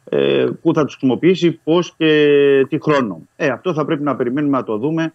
Ε, 0.08 0.46
που 0.62 0.74
θα 0.74 0.84
τους 0.84 0.94
χρησιμοποιήσει, 0.94 1.60
πώς 1.64 1.94
και 1.96 2.66
τι 2.68 2.78
χρόνο. 2.82 3.20
Ε, 3.36 3.48
αυτό 3.48 3.74
θα 3.74 3.84
πρέπει 3.84 4.02
να 4.02 4.16
περιμένουμε 4.16 4.56
να 4.56 4.64
το 4.64 4.78
δούμε 4.78 5.12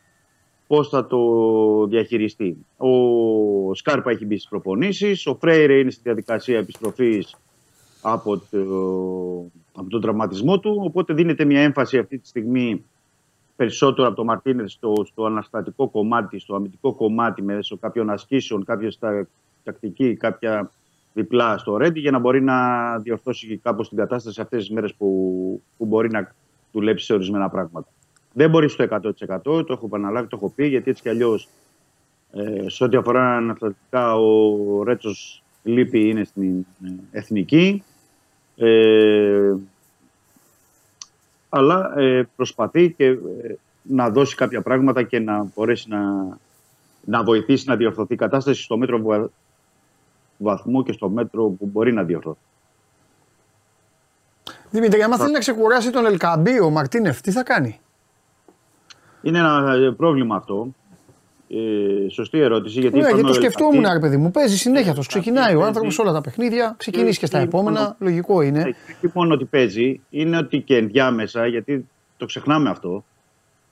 πώς 0.67 0.89
θα 0.89 1.07
το 1.07 1.19
διαχειριστεί. 1.85 2.65
Ο 2.77 3.73
Σκάρπα 3.73 4.11
έχει 4.11 4.25
μπει 4.25 4.35
στις 4.35 4.49
προπονήσεις, 4.49 5.27
ο 5.27 5.35
Φρέιρε 5.35 5.73
είναι 5.73 5.91
στη 5.91 6.01
διαδικασία 6.03 6.57
επιστροφής 6.57 7.35
από, 8.01 8.37
το, 8.37 8.59
από 9.73 9.89
τον 9.89 10.01
τραυματισμό 10.01 10.59
του, 10.59 10.81
οπότε 10.83 11.13
δίνεται 11.13 11.45
μια 11.45 11.61
έμφαση 11.61 11.97
αυτή 11.97 12.17
τη 12.17 12.27
στιγμή 12.27 12.85
περισσότερο 13.59 14.07
από 14.07 14.15
το 14.15 14.23
Μαρτίνεθ 14.23 14.69
στο, 14.69 14.93
στο 15.05 15.25
αναστατικό 15.25 15.89
κομμάτι, 15.89 16.39
στο 16.39 16.55
αμυντικό 16.55 16.93
κομμάτι 16.93 17.41
μέσω 17.41 17.77
κάποιων 17.77 18.09
ασκήσεων, 18.09 18.65
κάποια 18.65 18.91
τακτική, 19.63 20.15
κάποια 20.15 20.71
διπλά 21.13 21.57
στο 21.57 21.77
Ρέντι 21.77 21.99
για 21.99 22.11
να 22.11 22.19
μπορεί 22.19 22.41
να 22.41 22.97
διορθώσει 22.99 23.57
κάπως 23.57 23.89
την 23.89 23.97
κατάσταση 23.97 24.41
αυτές 24.41 24.59
τις 24.59 24.69
μέρες 24.69 24.93
που, 24.93 25.61
που 25.77 25.85
μπορεί 25.85 26.09
να 26.09 26.35
δουλέψει 26.71 27.05
σε 27.05 27.13
ορισμένα 27.13 27.49
πράγματα. 27.49 27.87
Δεν 28.33 28.49
μπορεί 28.49 28.69
στο 28.69 28.85
100%, 28.89 29.41
το 29.43 29.65
έχω 29.69 29.85
επαναλάβει, 29.85 30.27
το 30.27 30.35
έχω 30.35 30.53
πει, 30.55 30.67
γιατί 30.67 30.89
έτσι 30.89 31.01
κι 31.01 31.09
αλλιώς 31.09 31.49
ε, 32.31 32.69
σε 32.69 32.83
ό,τι 32.83 32.97
αφορά 32.97 33.35
αναστατικά 33.35 34.15
ο 34.15 34.83
Ρέτσος 34.83 35.43
λείπει 35.63 36.09
είναι 36.09 36.23
στην 36.23 36.59
ε, 36.59 36.93
εθνική. 37.11 37.83
Ε, 38.55 39.53
αλλά 41.49 41.99
ε, 41.99 42.29
προσπαθεί 42.35 42.91
και 42.91 43.17
να 43.81 44.09
δώσει 44.09 44.35
κάποια 44.35 44.61
πράγματα 44.61 45.03
και 45.03 45.19
να 45.19 45.47
μπορέσει 45.55 45.89
να, 45.89 46.01
να 47.05 47.23
βοηθήσει 47.23 47.67
να 47.67 47.75
διορθωθεί 47.75 48.13
η 48.13 48.17
κατάσταση 48.17 48.61
στο 48.61 48.77
μέτρο 48.77 49.29
βαθμού 50.37 50.83
και 50.83 50.91
στο 50.91 51.09
μέτρο 51.09 51.43
που 51.47 51.65
μπορεί 51.65 51.93
να 51.93 52.03
διορθωθεί. 52.03 52.39
Δημήτρη, 54.71 55.03
άμα 55.03 55.17
θέλει 55.17 55.31
να 55.31 55.39
ξεκουράσει 55.39 55.91
τον 55.91 56.05
Ελκαμπή, 56.05 56.59
ο 56.59 56.69
Μαρτίνεφ, 56.69 57.21
τι 57.21 57.31
θα 57.31 57.43
κάνει; 57.43 57.79
Είναι 59.21 59.37
ένα 59.37 59.73
ε, 59.73 59.91
πρόβλημα 59.91 60.35
αυτό. 60.35 60.67
Ε, 61.51 62.09
σωστή 62.09 62.39
ερώτηση. 62.39 62.79
Γιατί, 62.79 62.99
ναι, 62.99 63.07
γιατί 63.07 63.21
το 63.21 63.33
σκεφτόμουν, 63.33 63.85
ρε 63.93 63.99
παιδί 63.99 64.17
μου. 64.17 64.31
Παίζει 64.31 64.57
συνέχεια 64.57 64.91
αυτό. 64.91 65.03
Ξεκινάει 65.07 65.55
ο 65.55 65.63
άνθρωπος 65.63 65.99
όλα 65.99 66.11
τα 66.11 66.21
παιχνίδια, 66.21 66.75
ξεκινήσει 66.77 67.19
και 67.19 67.25
στα 67.25 67.39
επόμενα. 67.39 67.95
Λογικό 67.99 68.41
είναι. 68.41 68.59
Όχι 68.59 69.05
ε, 69.05 69.09
μόνο 69.13 69.33
ότι 69.33 69.45
παίζει, 69.45 70.01
είναι 70.09 70.37
ότι 70.37 70.61
και 70.61 70.75
ενδιάμεσα, 70.75 71.47
γιατί 71.47 71.87
το 72.17 72.25
ξεχνάμε 72.25 72.69
αυτό. 72.69 73.03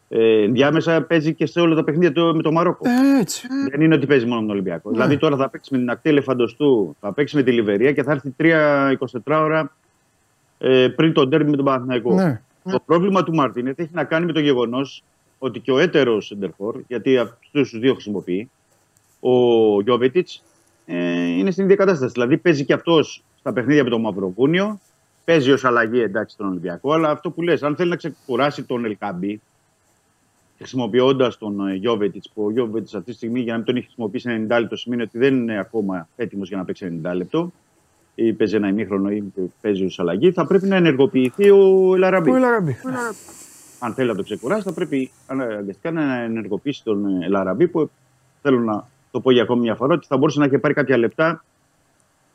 Ε, 0.10 0.44
ενδιάμεσα 0.44 1.02
παίζει 1.02 1.34
και 1.34 1.46
σε 1.46 1.60
όλα 1.60 1.76
τα 1.76 1.84
παιχνίδια 1.84 2.24
με 2.34 2.42
το 2.42 2.52
Μαρόκο. 2.52 2.88
Έτσι. 3.20 3.48
Δεν 3.72 3.82
είναι 3.82 3.96
ότι 3.96 4.06
παίζει 4.06 4.26
μόνο 4.26 4.40
με 4.42 4.46
τον 4.48 4.56
Ολυμπιακό. 4.56 4.90
Ναι. 4.90 4.96
Δηλαδή 4.96 5.18
τώρα 5.18 5.38
θα 5.38 5.50
παίξει 5.50 5.74
με 5.74 5.80
την 5.80 5.90
ακτή 5.90 6.10
Ελεφαντοστού, 6.10 6.96
θα 7.00 7.14
παίξει 7.14 7.36
με 7.36 7.44
τη 7.44 7.52
Λιβερία 7.52 7.92
και 7.92 8.04
θα 8.04 8.12
έρθει 8.12 8.36
3-24 8.40 8.96
ώρα 9.26 9.72
ε, 10.58 10.88
πριν 10.96 11.14
τον 11.14 11.30
τέρμι 11.30 11.50
με 11.50 11.56
τον 11.56 11.66
Παναθηναϊκό. 11.66 12.14
Ναι. 12.14 12.42
Το 12.64 12.80
πρόβλημα 12.86 13.24
του 13.24 13.34
Μαρτίνετ 13.34 13.80
έχει 13.80 13.92
να 13.94 14.04
κάνει 14.04 14.26
με 14.26 14.32
το 14.34 14.40
γεγονός 14.40 15.04
ότι 15.40 15.60
και 15.60 15.72
ο 15.72 15.80
έτερος 15.80 16.26
Σεντερφόρ, 16.26 16.82
γιατί 16.88 17.18
αυτούς 17.18 17.70
τους 17.70 17.80
δύο 17.80 17.94
χρησιμοποιεί, 17.94 18.50
ο 19.20 19.32
Γιώβετιτς, 19.82 20.44
ε, 20.86 21.28
είναι 21.28 21.52
στην 21.52 21.64
ίδια 21.64 21.76
κατάσταση. 21.76 22.12
Δηλαδή 22.12 22.38
παίζει 22.38 22.66
και 22.66 22.74
αυτός 22.74 23.24
στα 23.40 23.54
παιχνίδια 23.54 23.84
με 23.84 23.90
τον 23.90 24.02
Μαυροβούνιο, 24.02 24.80
παίζει 25.26 25.52
ως 25.52 25.66
αλλαγή 25.66 26.00
εντάξει 26.00 26.38
τον 26.38 26.48
Ολυμπιακό, 26.48 26.94
αλλά 26.94 27.10
αυτό 27.10 27.32
που 27.32 27.42
λες, 27.42 27.64
αν 27.64 27.76
θέλει 27.76 27.90
να 27.90 27.96
ξεκουράσει 27.96 28.64
τον 28.64 28.86
Ελκάμπη, 28.86 29.42
χρησιμοποιώντας 30.58 31.38
τον 31.38 31.74
Γιώβετιτς, 31.74 32.30
που 32.34 32.46
ο 32.46 32.52
Γιώβετιτς 32.52 32.96
αυτή 32.96 33.12
τη 33.12 33.18
στιγμή 33.18 33.40
για 33.40 33.52
να 33.52 33.58
μην 33.58 33.66
τον 33.66 33.76
έχει 33.76 33.86
χρησιμοποιήσει 33.86 34.48
90 34.50 34.60
λεπτό, 34.60 34.76
σημαίνει 34.76 35.02
ότι 35.02 35.18
δεν 35.18 35.36
είναι 35.36 35.60
ακόμα 35.60 36.08
έτοιμος 36.16 36.48
για 36.48 36.58
να 36.58 36.66
παίξει 36.66 37.02
90 37.06 37.14
λεπτό, 37.16 37.52
ή 38.16 38.34
παίζει 38.34 38.56
ένα 38.56 38.68
ημίχρονο 38.68 39.12
ή 39.12 39.24
παίζει 39.62 39.86
ως 39.86 40.00
αλλαγή, 40.00 40.32
θα 40.32 40.48
πρέπει 40.48 40.68
να 40.68 40.76
ενεργοποιηθεί 40.76 41.50
ο 41.50 41.92
Ελαραμπή. 41.96 42.32
Ο 42.32 42.36
Ελαραμπή 42.36 42.76
αν 43.80 43.94
θέλει 43.94 44.08
να 44.08 44.16
το 44.16 44.24
ξεκουράσει, 44.24 44.62
θα 44.62 44.74
πρέπει 44.74 45.12
αναγκαστικά 45.28 45.92
να 45.92 46.22
ενεργοποιήσει 46.22 46.84
τον 46.84 47.22
Ελαραμπή 47.22 47.68
που 47.68 47.90
θέλω 48.42 48.60
να 48.60 48.88
το 49.12 49.20
πω 49.20 49.32
για 49.32 49.42
ακόμη 49.42 49.62
μια 49.62 49.76
φορά 49.76 49.94
ότι 49.94 50.08
θα 50.08 50.18
μπορούσε 50.18 50.40
να 50.40 50.46
έχει 50.46 50.58
πάρει 50.58 50.74
κάποια 50.74 50.98
λεπτά 50.98 51.44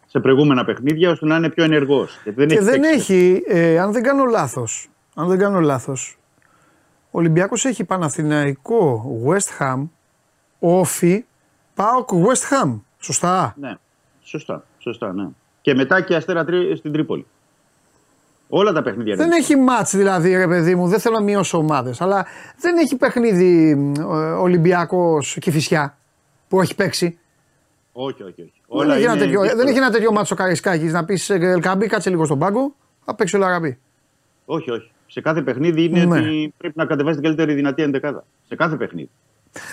σε 0.06 0.20
προηγούμενα 0.20 0.64
παιχνίδια 0.64 1.10
ώστε 1.10 1.26
να 1.26 1.36
είναι 1.36 1.50
πιο 1.50 1.64
ενεργός. 1.64 2.20
Δεν 2.24 2.48
και 2.48 2.60
δεν 2.60 2.82
έχει, 2.82 3.42
ε, 3.46 3.78
αν 3.78 3.92
δεν 3.92 4.02
κάνω 4.02 4.24
λάθος, 4.24 4.88
αν 5.14 5.28
δεν 5.28 5.38
κάνω 5.38 5.60
λάθος, 5.60 6.18
ο 7.10 7.18
Ολυμπιακός 7.18 7.64
έχει 7.64 7.84
Παναθηναϊκό 7.84 9.04
West 9.26 9.62
Ham, 9.62 9.88
Όφι, 10.58 11.24
Πάοκ 11.74 12.08
West 12.12 12.64
Ham. 12.64 12.80
Σωστά. 12.98 13.54
Ναι, 13.60 13.74
σωστά, 14.22 14.64
σωστά, 14.78 15.12
ναι. 15.12 15.28
Και 15.60 15.74
μετά 15.74 16.00
και 16.00 16.14
Αστέρα 16.14 16.44
στην 16.76 16.92
Τρίπολη. 16.92 17.26
Όλα 18.54 18.72
τα 18.72 18.82
παιχνίδια. 18.82 19.16
Δεν 19.16 19.30
έχει 19.30 19.56
μάτς 19.56 19.96
δηλαδή, 19.96 20.36
ρε 20.36 20.46
παιδί 20.46 20.74
μου, 20.74 20.88
δεν 20.88 20.98
θέλω 20.98 21.14
να 21.14 21.22
μειώσω 21.22 21.58
ομάδες. 21.58 22.00
Αλλά 22.00 22.26
δεν 22.58 22.76
έχει 22.76 22.96
παιχνίδι 22.96 23.70
ε, 23.98 24.02
Ολυμπιακός 24.32 25.36
και 25.40 25.50
φυσιά 25.50 25.98
που 26.48 26.60
έχει 26.60 26.74
παίξει. 26.74 27.18
Όχι, 27.92 28.22
όχι. 28.22 28.52
όχι. 28.66 28.86
Δεν, 28.86 28.90
έχει 28.90 29.04
ένα 29.04 29.16
τέτοιο, 29.16 29.40
δεν 29.40 29.66
έχει 29.66 29.76
ένα 29.76 29.90
τέτοιο 29.90 30.12
μάτσο 30.12 30.34
Καρισκάκης 30.34 30.92
να 30.92 31.04
πεις 31.04 31.30
ε, 31.30 31.34
Ελκαμπή, 31.34 31.86
κάτσε 31.86 32.10
λίγο 32.10 32.24
στον 32.24 32.38
πάγκο, 32.38 32.74
θα 33.04 33.14
παίξει 33.14 33.36
ο 33.36 33.38
Λαραμπή. 33.38 33.78
Όχι, 34.44 34.70
όχι. 34.70 34.90
Σε 35.06 35.20
κάθε 35.20 35.42
παιχνίδι 35.42 35.84
είναι 35.84 36.04
ναι. 36.04 36.18
ότι 36.18 36.54
πρέπει 36.56 36.74
να 36.76 36.86
κατεβάσει 36.86 37.14
την 37.14 37.24
καλύτερη 37.24 37.54
δυνατή 37.54 37.82
εντεκάδα. 37.82 38.24
Σε 38.48 38.56
κάθε 38.56 38.76
παιχνίδι. 38.76 39.10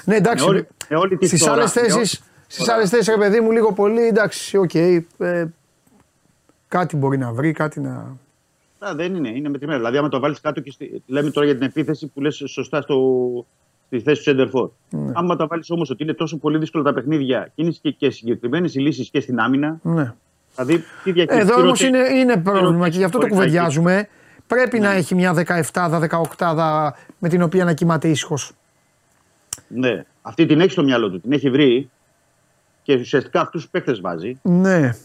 Ναι, 0.05 0.15
εντάξει. 0.15 0.67
Στις 1.21 1.47
άλλες 1.47 1.71
θέσει, 1.71 2.21
στις 2.47 2.69
άλλες 2.69 2.89
θέσεις, 2.89 3.07
ρε 3.07 3.17
παιδί 3.17 3.39
μου, 3.39 3.51
λίγο 3.51 3.73
πολύ 3.73 4.07
εντάξει, 4.07 4.57
οκ. 4.57 4.69
Okay, 4.73 4.99
ε, 5.17 5.45
κάτι 6.67 6.95
μπορεί 6.95 7.17
να 7.17 7.31
βρει, 7.31 7.51
κάτι 7.51 7.79
να. 7.79 8.17
Α, 8.79 8.95
δεν 8.95 9.15
είναι, 9.15 9.29
είναι 9.29 9.49
μετρημένο. 9.49 9.77
Δηλαδή, 9.77 9.97
άμα 9.97 10.09
το 10.09 10.19
βάλεις 10.19 10.41
κάτω 10.41 10.61
και 10.61 10.71
στη... 10.71 11.03
λέμε 11.05 11.29
τώρα 11.29 11.45
για 11.45 11.55
την 11.55 11.65
επίθεση 11.65 12.07
που 12.07 12.21
λες 12.21 12.43
σωστά 12.47 12.81
στο... 12.81 12.97
στη 13.85 13.99
θέση 13.99 14.17
του 14.17 14.23
Σέντερφορ. 14.23 14.69
Ναι. 14.89 15.11
Άμα 15.15 15.35
τα 15.35 15.47
βάλεις 15.47 15.69
όμως 15.69 15.89
ότι 15.89 16.03
είναι 16.03 16.13
τόσο 16.13 16.37
πολύ 16.37 16.57
δύσκολα 16.57 16.83
τα 16.83 16.93
παιχνίδια 16.93 17.51
και 17.55 17.61
είναι 17.61 17.73
και, 17.81 17.91
και 17.91 18.09
συγκεκριμένες 18.09 18.75
οι 18.75 18.79
λύσεις 18.79 19.09
και 19.09 19.19
στην 19.19 19.39
άμυνα. 19.39 19.79
Ναι. 19.81 20.13
Δηλαδή, 20.55 20.83
τι 21.03 21.25
Εδώ 21.27 21.61
όμως 21.61 21.81
είναι, 21.81 21.99
είναι 22.13 22.37
πρόβλημα 22.37 22.89
και 22.89 22.97
γι' 22.97 23.03
αυτό 23.03 23.19
το 23.19 23.27
κουβεντιάζουμε. 23.27 24.07
Πρέπει 24.47 24.79
ναι. 24.79 24.87
να 24.87 24.93
έχει 24.93 25.15
μια 25.15 25.45
17-18 26.37 26.89
με 27.19 27.29
την 27.29 27.41
οποία 27.41 27.65
να 27.65 27.73
κοιμάται 27.73 28.07
ήσυχος. 28.07 28.51
Ναι. 29.67 30.05
Αυτή 30.21 30.45
την 30.45 30.61
έχει 30.61 30.71
στο 30.71 30.83
μυαλό 30.83 31.09
του. 31.09 31.21
Την 31.21 31.31
έχει 31.31 31.49
βρει 31.49 31.89
και 32.83 32.95
ουσιαστικά 32.95 33.41
αυτούς 33.41 33.61
τους 33.61 33.69
παίχτε 33.69 33.97
βάζει. 34.01 34.39
Ναι. 34.41 34.95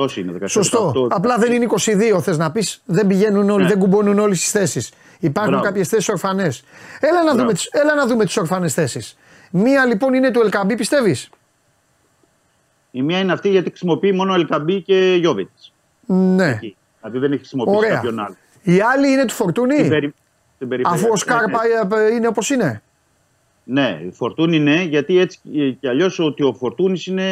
Τόσο 0.00 0.20
είναι. 0.20 0.32
17, 0.40 0.44
Σωστό. 0.48 0.92
8, 0.94 1.06
Απλά 1.10 1.38
δεν 1.38 1.52
είναι 1.52 1.66
22, 2.14 2.20
θες 2.20 2.38
να 2.38 2.50
πεις. 2.52 2.82
Δεν 2.84 3.06
πηγαίνουν 3.06 3.50
όλοι, 3.50 3.62
ναι. 3.62 3.68
δεν 3.68 3.78
κουμπώνουν 3.78 4.18
όλοι 4.18 4.34
στις 4.34 4.50
θέσεις. 4.50 4.92
Υπάρχουν 5.18 5.60
κάποιες 5.60 5.88
θέσεις 5.88 6.08
ορφανές. 6.08 6.64
Έλα, 7.00 7.24
να 7.24 7.34
δούμε, 7.34 7.52
έλα 7.70 7.94
να 7.94 8.06
δούμε 8.06 8.24
τις 8.24 8.36
ορφανές 8.36 8.74
θέσεις. 8.74 9.16
Μία 9.50 9.86
λοιπόν 9.86 10.14
είναι 10.14 10.30
του 10.30 10.40
Ελκαμπή, 10.40 10.76
πιστεύεις; 10.76 11.30
Η 12.90 13.02
μία 13.02 13.18
είναι 13.18 13.32
αυτή 13.32 13.48
γιατί 13.48 13.68
χρησιμοποιεί 13.68 14.12
μόνο 14.12 14.34
Ελκαμπή 14.34 14.82
και 14.82 15.16
Γιώβιτς. 15.18 15.72
Ναι. 16.06 16.58
Δηλαδή 17.00 17.18
δεν 17.18 17.32
έχει 17.32 17.38
χρησιμοποιήσει 17.38 17.76
Ωραία. 17.76 17.94
κάποιον 17.94 18.18
άλλο. 18.18 18.36
Η 18.62 18.80
άλλη 18.80 19.12
είναι 19.12 19.24
του 19.24 19.34
Φορτούνη; 19.34 19.88
Περι... 19.88 20.14
Αφού 20.84 21.08
ο 21.10 21.16
Σκάρπα 21.16 21.60
ναι, 21.88 21.96
ναι. 21.96 22.02
είναι 22.02 22.26
όπως 22.26 22.50
είναι; 22.50 22.82
Ναι, 23.72 24.00
Φορτούνη 24.12 24.58
ναι, 24.58 24.82
γιατί 24.82 25.18
έτσι 25.18 25.38
και 25.80 25.88
αλλιώς 25.88 26.18
ότι 26.18 26.42
ο 26.42 26.52
Φορτούνης 26.52 27.06
είναι 27.06 27.24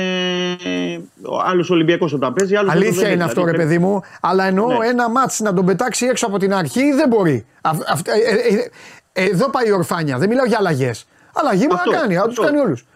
ο 1.23 1.41
άλλος 1.45 1.71
Ολυμπιακός 1.71 2.13
όταν 2.13 2.33
παίζει. 2.33 2.57
Άλλος 2.57 2.73
Αλήθεια 2.73 3.11
είναι 3.11 3.25
αυτό, 3.25 3.45
ρε 3.45 3.51
δηλαδή, 3.51 3.69
παιδί 3.69 3.79
μου. 3.79 4.01
Αλλά 4.21 4.45
εννοώ 4.45 4.67
ναι. 4.67 4.87
ένα 4.87 5.11
μάτς 5.11 5.41
να 5.41 5.55
τον 5.55 5.67
πετάξει 5.67 6.07
έξω 6.07 6.27
από 6.27 6.39
την 6.39 6.55
αρχή 6.55 6.93
δεν 6.93 7.09
μπορεί. 7.09 7.47
Α, 7.61 7.71
ε, 8.05 8.55
ε, 8.55 8.71
ε, 9.13 9.31
εδώ 9.31 9.51
πάει 9.51 9.67
η 9.67 9.73
ορφάνια. 9.73 10.19
Δεν 10.19 10.29
μιλάω 10.29 10.45
για 10.45 10.59
αλλαγές. 10.59 11.07
Αλλαγή 11.33 11.67
μπορεί 11.69 11.81
να 11.91 11.99
κάνει, 11.99 12.15
να 12.15 12.27
τους 12.27 12.41
κάνει 12.41 12.59
όλους. 12.59 12.87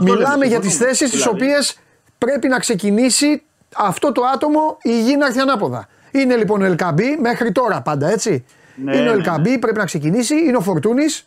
Μιλάμε 0.00 0.46
για 0.46 0.60
τις 0.60 0.76
θέσεις 0.76 1.10
τις 1.10 1.26
οποίες 1.26 1.78
πρέπει 2.18 2.48
να 2.48 2.58
ξεκινήσει 2.58 3.42
αυτό 3.76 4.12
το 4.12 4.22
άτομο 4.34 4.78
η 4.82 5.02
γη 5.02 5.16
να 5.16 5.26
έρθει 5.26 5.40
ανάποδα. 5.40 5.88
Είναι 6.10 6.36
λοιπόν 6.36 6.62
ο 6.62 6.64
Ελκαμπή 6.64 7.18
μέχρι 7.20 7.52
τώρα 7.52 7.80
πάντα 7.80 8.10
έτσι. 8.10 8.44
Ναι, 8.74 8.96
είναι 8.96 9.08
ο 9.08 9.12
ναι, 9.12 9.18
Ελκαμπή, 9.18 9.50
ναι. 9.50 9.58
πρέπει 9.58 9.78
να 9.78 9.84
ξεκινήσει. 9.84 10.34
Είναι 10.34 10.56
ο 10.56 10.60
Φορτούνης. 10.60 11.26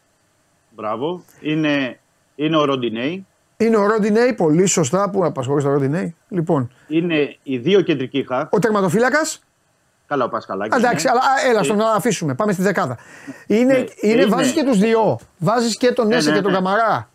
Μπράβο. 0.77 1.23
Είναι, 1.41 1.99
είναι 2.35 2.57
ο 2.57 2.65
Ροντινέη. 2.65 3.25
Είναι 3.57 3.77
ο 3.77 3.85
Ροντινέη, 3.87 4.33
πολύ 4.33 4.65
σωστά 4.65 5.09
που 5.09 5.25
απασχολεί 5.25 5.63
το 5.63 5.69
Ροντινέη. 5.69 6.15
Λοιπόν. 6.29 6.71
Είναι 6.87 7.37
οι 7.43 7.57
δύο 7.57 7.81
κεντρικοί 7.81 8.25
χαφ. 8.27 8.47
Ο 8.51 8.59
τερματοφύλακας. 8.59 9.43
Καλά, 10.07 10.25
ο 10.25 10.29
Πασχαλάκης. 10.29 10.77
Εντάξει, 10.77 11.05
ναι. 11.05 11.11
αλλά 11.11 11.21
έλα, 11.49 11.63
στον 11.63 11.77
να 11.77 11.91
αφήσουμε. 11.91 12.35
Πάμε 12.35 12.51
στη 12.51 12.61
δεκάδα. 12.61 12.97
Είναι, 13.47 13.73
ναι. 13.73 14.09
είναι, 14.09 14.25
βάζεις 14.25 14.51
και 14.51 14.63
τους 14.63 14.77
δύο. 14.77 15.19
Βάζεις 15.37 15.77
και 15.77 15.91
τον 15.91 16.11
Έσε 16.11 16.31
και 16.31 16.41
τον 16.41 16.53
Καμαρά. 16.53 17.09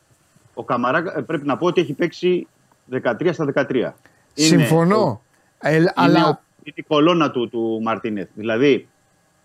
Ο 0.55 0.65
Καμαρά 0.65 0.99
ε, 1.17 1.21
πρέπει 1.21 1.47
να 1.47 1.57
πω 1.57 1.67
ότι 1.67 1.81
έχει 1.81 1.93
παίξει 1.93 2.47
13 2.93 3.31
στα 3.33 3.53
13. 3.55 3.93
Συμφωνώ. 4.33 5.23
Είναι, 5.69 5.77
ε, 5.77 5.93
αλλά... 5.95 6.21
είναι 6.63 6.75
η 6.75 6.83
κολόνα 6.83 7.31
του, 7.31 7.49
του 7.49 7.81
Μαρτίνεθ. 7.83 8.29
Δηλαδή, 8.35 8.89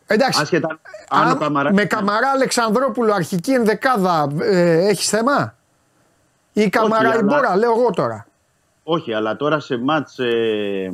Εντάξει, 0.08 0.42
άσχετα, 0.42 0.80
αν, 1.10 1.38
Καμαρά... 1.38 1.74
με 1.74 1.86
Καμαρά 1.86 2.30
Αλεξανδρόπουλο 2.30 3.14
αρχική 3.14 3.52
ενδεκάδα 3.52 4.28
ε, 4.40 4.88
έχεις 4.88 5.10
θέμα; 5.10 5.56
Ή 6.54 6.70
Καμαρά 6.70 7.18
ή 7.18 7.22
Μπόρα, 7.22 7.58
λέω 7.58 7.72
εγώ 7.72 7.90
τώρα. 7.90 8.28
Όχι, 8.84 9.14
αλλά 9.14 9.36
τώρα 9.36 9.60
σε 9.60 9.78
μάτς 9.78 10.20
ε, 10.20 10.94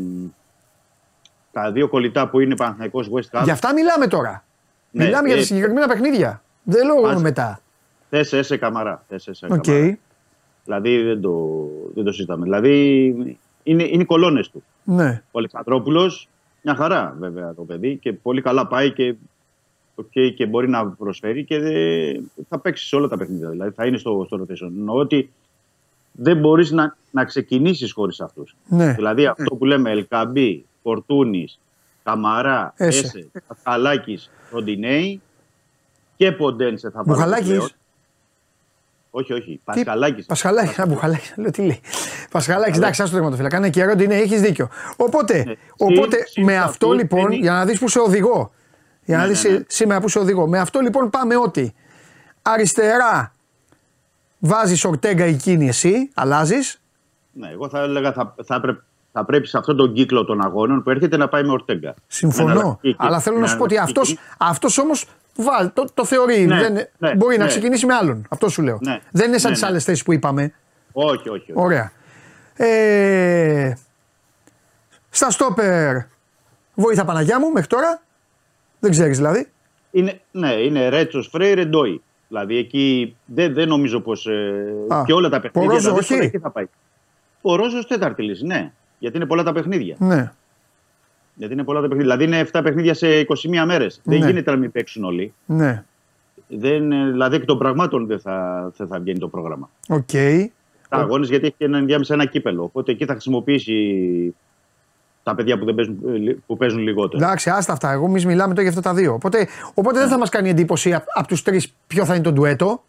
τα 1.52 1.72
δύο 1.72 1.90
κολλητά 1.90 2.30
που 2.30 2.40
είναι 2.40 2.56
Παναθηναϊκός 2.56 3.10
West 3.14 3.40
Ham. 3.40 3.44
Για 3.44 3.53
αυτά 3.53 3.73
μιλάμε 3.73 4.07
τώρα. 4.07 4.44
Ναι, 4.91 5.03
μιλάμε 5.03 5.27
για 5.27 5.38
τα 5.38 5.44
συγκεκριμένα 5.44 5.88
παιχνίδια. 5.88 6.41
Δεν 6.64 6.85
λέω 6.85 7.19
μετά. 7.19 7.60
Θες 8.10 8.34
σε 8.40 8.57
καμαρά. 8.57 9.03
Θες 9.07 9.30
σε 9.31 9.48
okay. 9.49 9.94
Δηλαδή 10.64 11.02
δεν 11.02 11.22
το, 11.22 11.60
δεν 11.95 12.03
το 12.03 12.11
συζητάμε. 12.11 12.44
Δηλαδή 12.44 13.07
είναι, 13.64 13.84
είναι 13.84 14.02
οι 14.02 14.06
κολόνες 14.06 14.49
του. 14.49 14.64
Ναι. 14.84 15.22
Ο 15.31 15.38
Αλεξανδρόπουλος, 15.38 16.30
μια 16.64 16.76
χαρά 16.76 17.15
βέβαια 17.19 17.53
το 17.53 17.61
παιδί 17.64 17.98
και 17.98 18.14
πολύ 18.14 18.41
καλά 18.41 18.68
πάει 18.68 18.91
και, 18.94 19.15
okay, 19.95 20.34
και 20.35 20.45
μπορεί 20.45 20.69
να 20.69 20.88
προσφέρει 20.88 21.44
και 21.44 21.60
δε, 21.60 22.14
θα 22.49 22.60
παίξει 22.60 22.88
σε 22.88 22.95
όλα 22.95 23.07
τα 23.07 23.18
παιχνίδια. 23.18 23.49
Δηλαδή 23.49 23.72
θα 23.76 23.85
είναι 23.85 23.98
στο, 23.98 24.23
στο 24.26 24.41
rotation. 24.41 24.68
Εννοώ 24.77 24.95
ότι 24.95 25.31
δεν 26.11 26.38
μπορείς 26.38 26.72
να, 26.72 26.98
να 27.11 27.26
ξεκινήσεις 27.26 27.91
χωρίς 27.91 28.22
αυτούς. 28.22 28.56
Ναι. 28.68 28.94
Δηλαδή 28.94 29.26
αυτό 29.26 29.56
που 29.56 29.65
λέμε 29.65 29.91
Ελκαμπή, 29.91 30.65
Φορτούνης, 30.81 31.60
Καμαρά, 32.03 32.73
Έσε, 32.77 33.31
Πασχαλάκη, 33.48 34.19
Ροντινέη 34.52 35.22
και 36.15 36.31
Ποντένσε 36.31 36.90
θα 36.90 37.03
βάλει. 37.06 37.61
Όχι, 39.15 39.34
όχι. 39.34 39.61
Πασχαλάκης. 39.64 40.26
Πασχαλάκη. 40.26 40.81
Α, 40.81 40.85
Μπουχαλάκη. 40.85 41.31
Λέω 41.35 41.52
τι 41.52 41.61
λέει. 41.61 41.81
Πασχαλάκης, 42.31 42.77
εντάξει, 42.77 43.02
άστο 43.02 43.15
τερματοφύλακα. 43.15 43.56
Κάνε 43.56 43.69
καιρό 43.69 43.91
ότι 43.91 44.03
είναι, 44.03 44.15
έχεις 44.15 44.41
δίκιο. 44.41 44.69
Οπότε, 44.95 45.44
ναι. 45.44 45.53
οπότε 45.77 46.18
με 46.35 46.57
αυτό 46.57 46.91
λοιπόν, 46.91 47.31
για 47.31 47.52
να 47.52 47.65
δεις 47.65 47.80
που 47.80 47.88
σε 47.88 47.99
οδηγώ. 47.99 48.52
Για 49.06 49.18
να 49.18 49.23
ναι, 49.23 49.30
δεις 49.30 49.44
ναι, 49.44 49.52
ναι. 49.52 49.64
σήμερα 49.68 50.02
που 50.02 50.07
σε 50.07 50.19
οδηγώ. 50.19 50.48
Με 50.48 50.60
αυτό 50.60 50.80
λοιπόν 50.80 51.10
πάμε 51.10 51.38
ότι 51.38 51.73
αριστερά 52.41 53.34
βάζεις 54.40 54.85
Ορτέγκα 54.85 55.23
εκείνη 55.23 55.68
εσύ, 55.68 56.11
αλλάζεις. 56.14 56.81
Ναι, 57.31 57.49
εγώ 57.49 57.69
θα 57.69 57.80
έλεγα 57.80 58.14
θα, 58.14 58.35
θα, 58.45 58.61
πρέπει, 58.61 58.81
θα 59.14 59.26
πρέπει 59.26 59.48
σε 59.48 59.57
αυτόν 59.57 59.77
τον 59.77 59.94
κύκλο 59.94 60.26
των 60.26 60.41
αγώνων 60.41 60.84
που 60.84 60.90
έρχεται 60.90 61.18
να 61.18 61.27
πάει 61.27 61.44
με 61.44 61.52
Ορτέγκα. 61.52 61.94
Συμφωνώ. 62.07 62.80
αλλά 62.98 63.19
θέλω 63.19 63.38
να 63.38 63.48
σου 63.48 63.57
πω 63.57 63.64
ότι 63.64 63.77
αυτό 64.38 64.81
όμως 64.81 65.06
το, 65.73 65.88
το 65.94 66.06
θεωρεί. 66.06 66.45
Ναι, 66.45 66.60
δεν, 66.60 66.88
ναι, 66.98 67.15
μπορεί 67.15 67.38
να 67.38 67.45
ξεκινήσει 67.45 67.85
με 67.85 67.94
άλλον. 67.94 68.26
Αυτό 68.30 68.49
σου 68.49 68.61
λέω. 68.61 68.80
Δεν 69.11 69.27
είναι 69.27 69.38
σαν 69.38 69.49
ναι, 69.52 69.57
τις 69.57 69.65
άλλες 69.65 69.84
θέσεις 69.84 70.03
που 70.03 70.14
είπαμε. 70.14 70.53
Όχι, 70.91 71.30
όχι. 71.30 71.30
όχι. 71.30 71.52
Ωραία. 71.53 71.91
Ε, 72.56 73.73
στα 75.10 75.30
στόπερ 75.30 75.95
βοήθα 76.76 77.06
Παναγιά 77.06 77.40
μου 77.40 77.52
μέχρι 77.52 77.68
τώρα. 77.68 78.02
Δεν 78.80 78.91
ξέρεις 78.91 79.18
δηλαδή. 79.18 79.48
Είναι, 79.91 80.22
ναι, 80.31 80.52
είναι 80.52 80.90
Ρέτσο 80.90 81.22
Φρέιρε 81.22 81.65
Ντόι. 81.65 82.02
Δηλαδή 82.27 82.57
εκεί 82.57 83.15
δεν, 83.26 83.53
δεν 83.53 83.68
νομίζω 83.68 83.99
πως. 83.99 84.26
Ε, 84.26 84.73
και 85.06 85.14
όλα 85.14 85.30
τα 85.30 85.40
παιχνίδια. 85.40 85.69
Πορόζο, 85.69 85.95
δηλαδή, 85.95 86.26
όχι. 86.26 86.40
Θα 86.40 86.49
πάει. 86.49 86.65
Ο 87.41 87.56
Ρόζος 87.56 87.88
τέταρτη 87.88 88.23
λύση, 88.23 88.45
ναι. 88.45 88.72
Γιατί 89.03 89.17
είναι 89.17 89.25
πολλά 89.25 89.43
τα 89.43 89.51
παιχνίδια. 89.51 89.95
Ναι. 89.99 90.31
Γιατί 91.35 91.53
είναι 91.53 91.63
πολλά 91.63 91.81
τα 91.81 91.88
παιχνίδια. 91.88 92.15
Δηλαδή 92.15 92.38
είναι 92.38 92.49
7 92.53 92.61
παιχνίδια 92.63 92.93
σε 92.93 93.07
21 93.07 93.63
μέρες. 93.65 94.01
Δεν 94.03 94.19
ναι. 94.19 94.25
γίνεται 94.25 94.51
να 94.51 94.57
μην 94.57 94.71
παίξουν 94.71 95.03
όλοι. 95.03 95.34
Ναι. 95.45 95.84
Δεν, 96.47 96.89
δηλαδή 96.89 97.35
εκ 97.35 97.45
των 97.45 97.57
πραγμάτων 97.57 98.07
δεν 98.07 98.19
θα, 98.19 98.71
δεν 98.77 98.88
θα 98.88 98.99
βγαίνει 98.99 99.19
το 99.19 99.27
πρόγραμμα. 99.27 99.69
Οκ. 99.88 100.07
Okay. 100.11 100.45
Τα 100.89 100.97
αγώνες 100.97 101.30
γιατί 101.30 101.45
έχει 101.45 101.55
και 101.57 101.65
ένα 101.65 101.77
ενδιάμεσα 101.77 102.13
ένα 102.13 102.25
κύπελλο. 102.25 102.63
Οπότε 102.63 102.91
εκεί 102.91 103.05
θα 103.05 103.11
χρησιμοποιήσει 103.11 104.35
τα 105.23 105.35
παιδιά 105.35 105.59
που, 105.59 105.65
δεν 105.65 105.75
παίζουν, 105.75 105.97
που 106.45 106.57
παίζουν 106.57 106.81
λιγότερο. 106.81 107.23
Εντάξει, 107.23 107.49
άστα 107.49 107.73
αυτά. 107.73 107.91
Εγώ 107.91 108.05
εμείς 108.05 108.25
μιλάμε 108.25 108.53
τώρα 108.53 108.61
για 108.61 108.77
αυτά 108.77 108.89
τα 108.89 108.93
δύο. 108.93 109.13
Οπότε, 109.13 109.47
οπότε 109.73 109.99
δεν 109.99 110.07
θα 110.07 110.17
μας 110.17 110.30
κάνει 110.30 110.49
εντύπωση 110.49 110.93
από, 110.93 111.05
από 111.13 111.27
τους 111.27 111.41
τρεις 111.41 111.73
ποιο 111.88 112.05
θα 112.05 112.13
είναι 112.13 112.23
το 112.23 112.31
ντουέτο; 112.31 112.84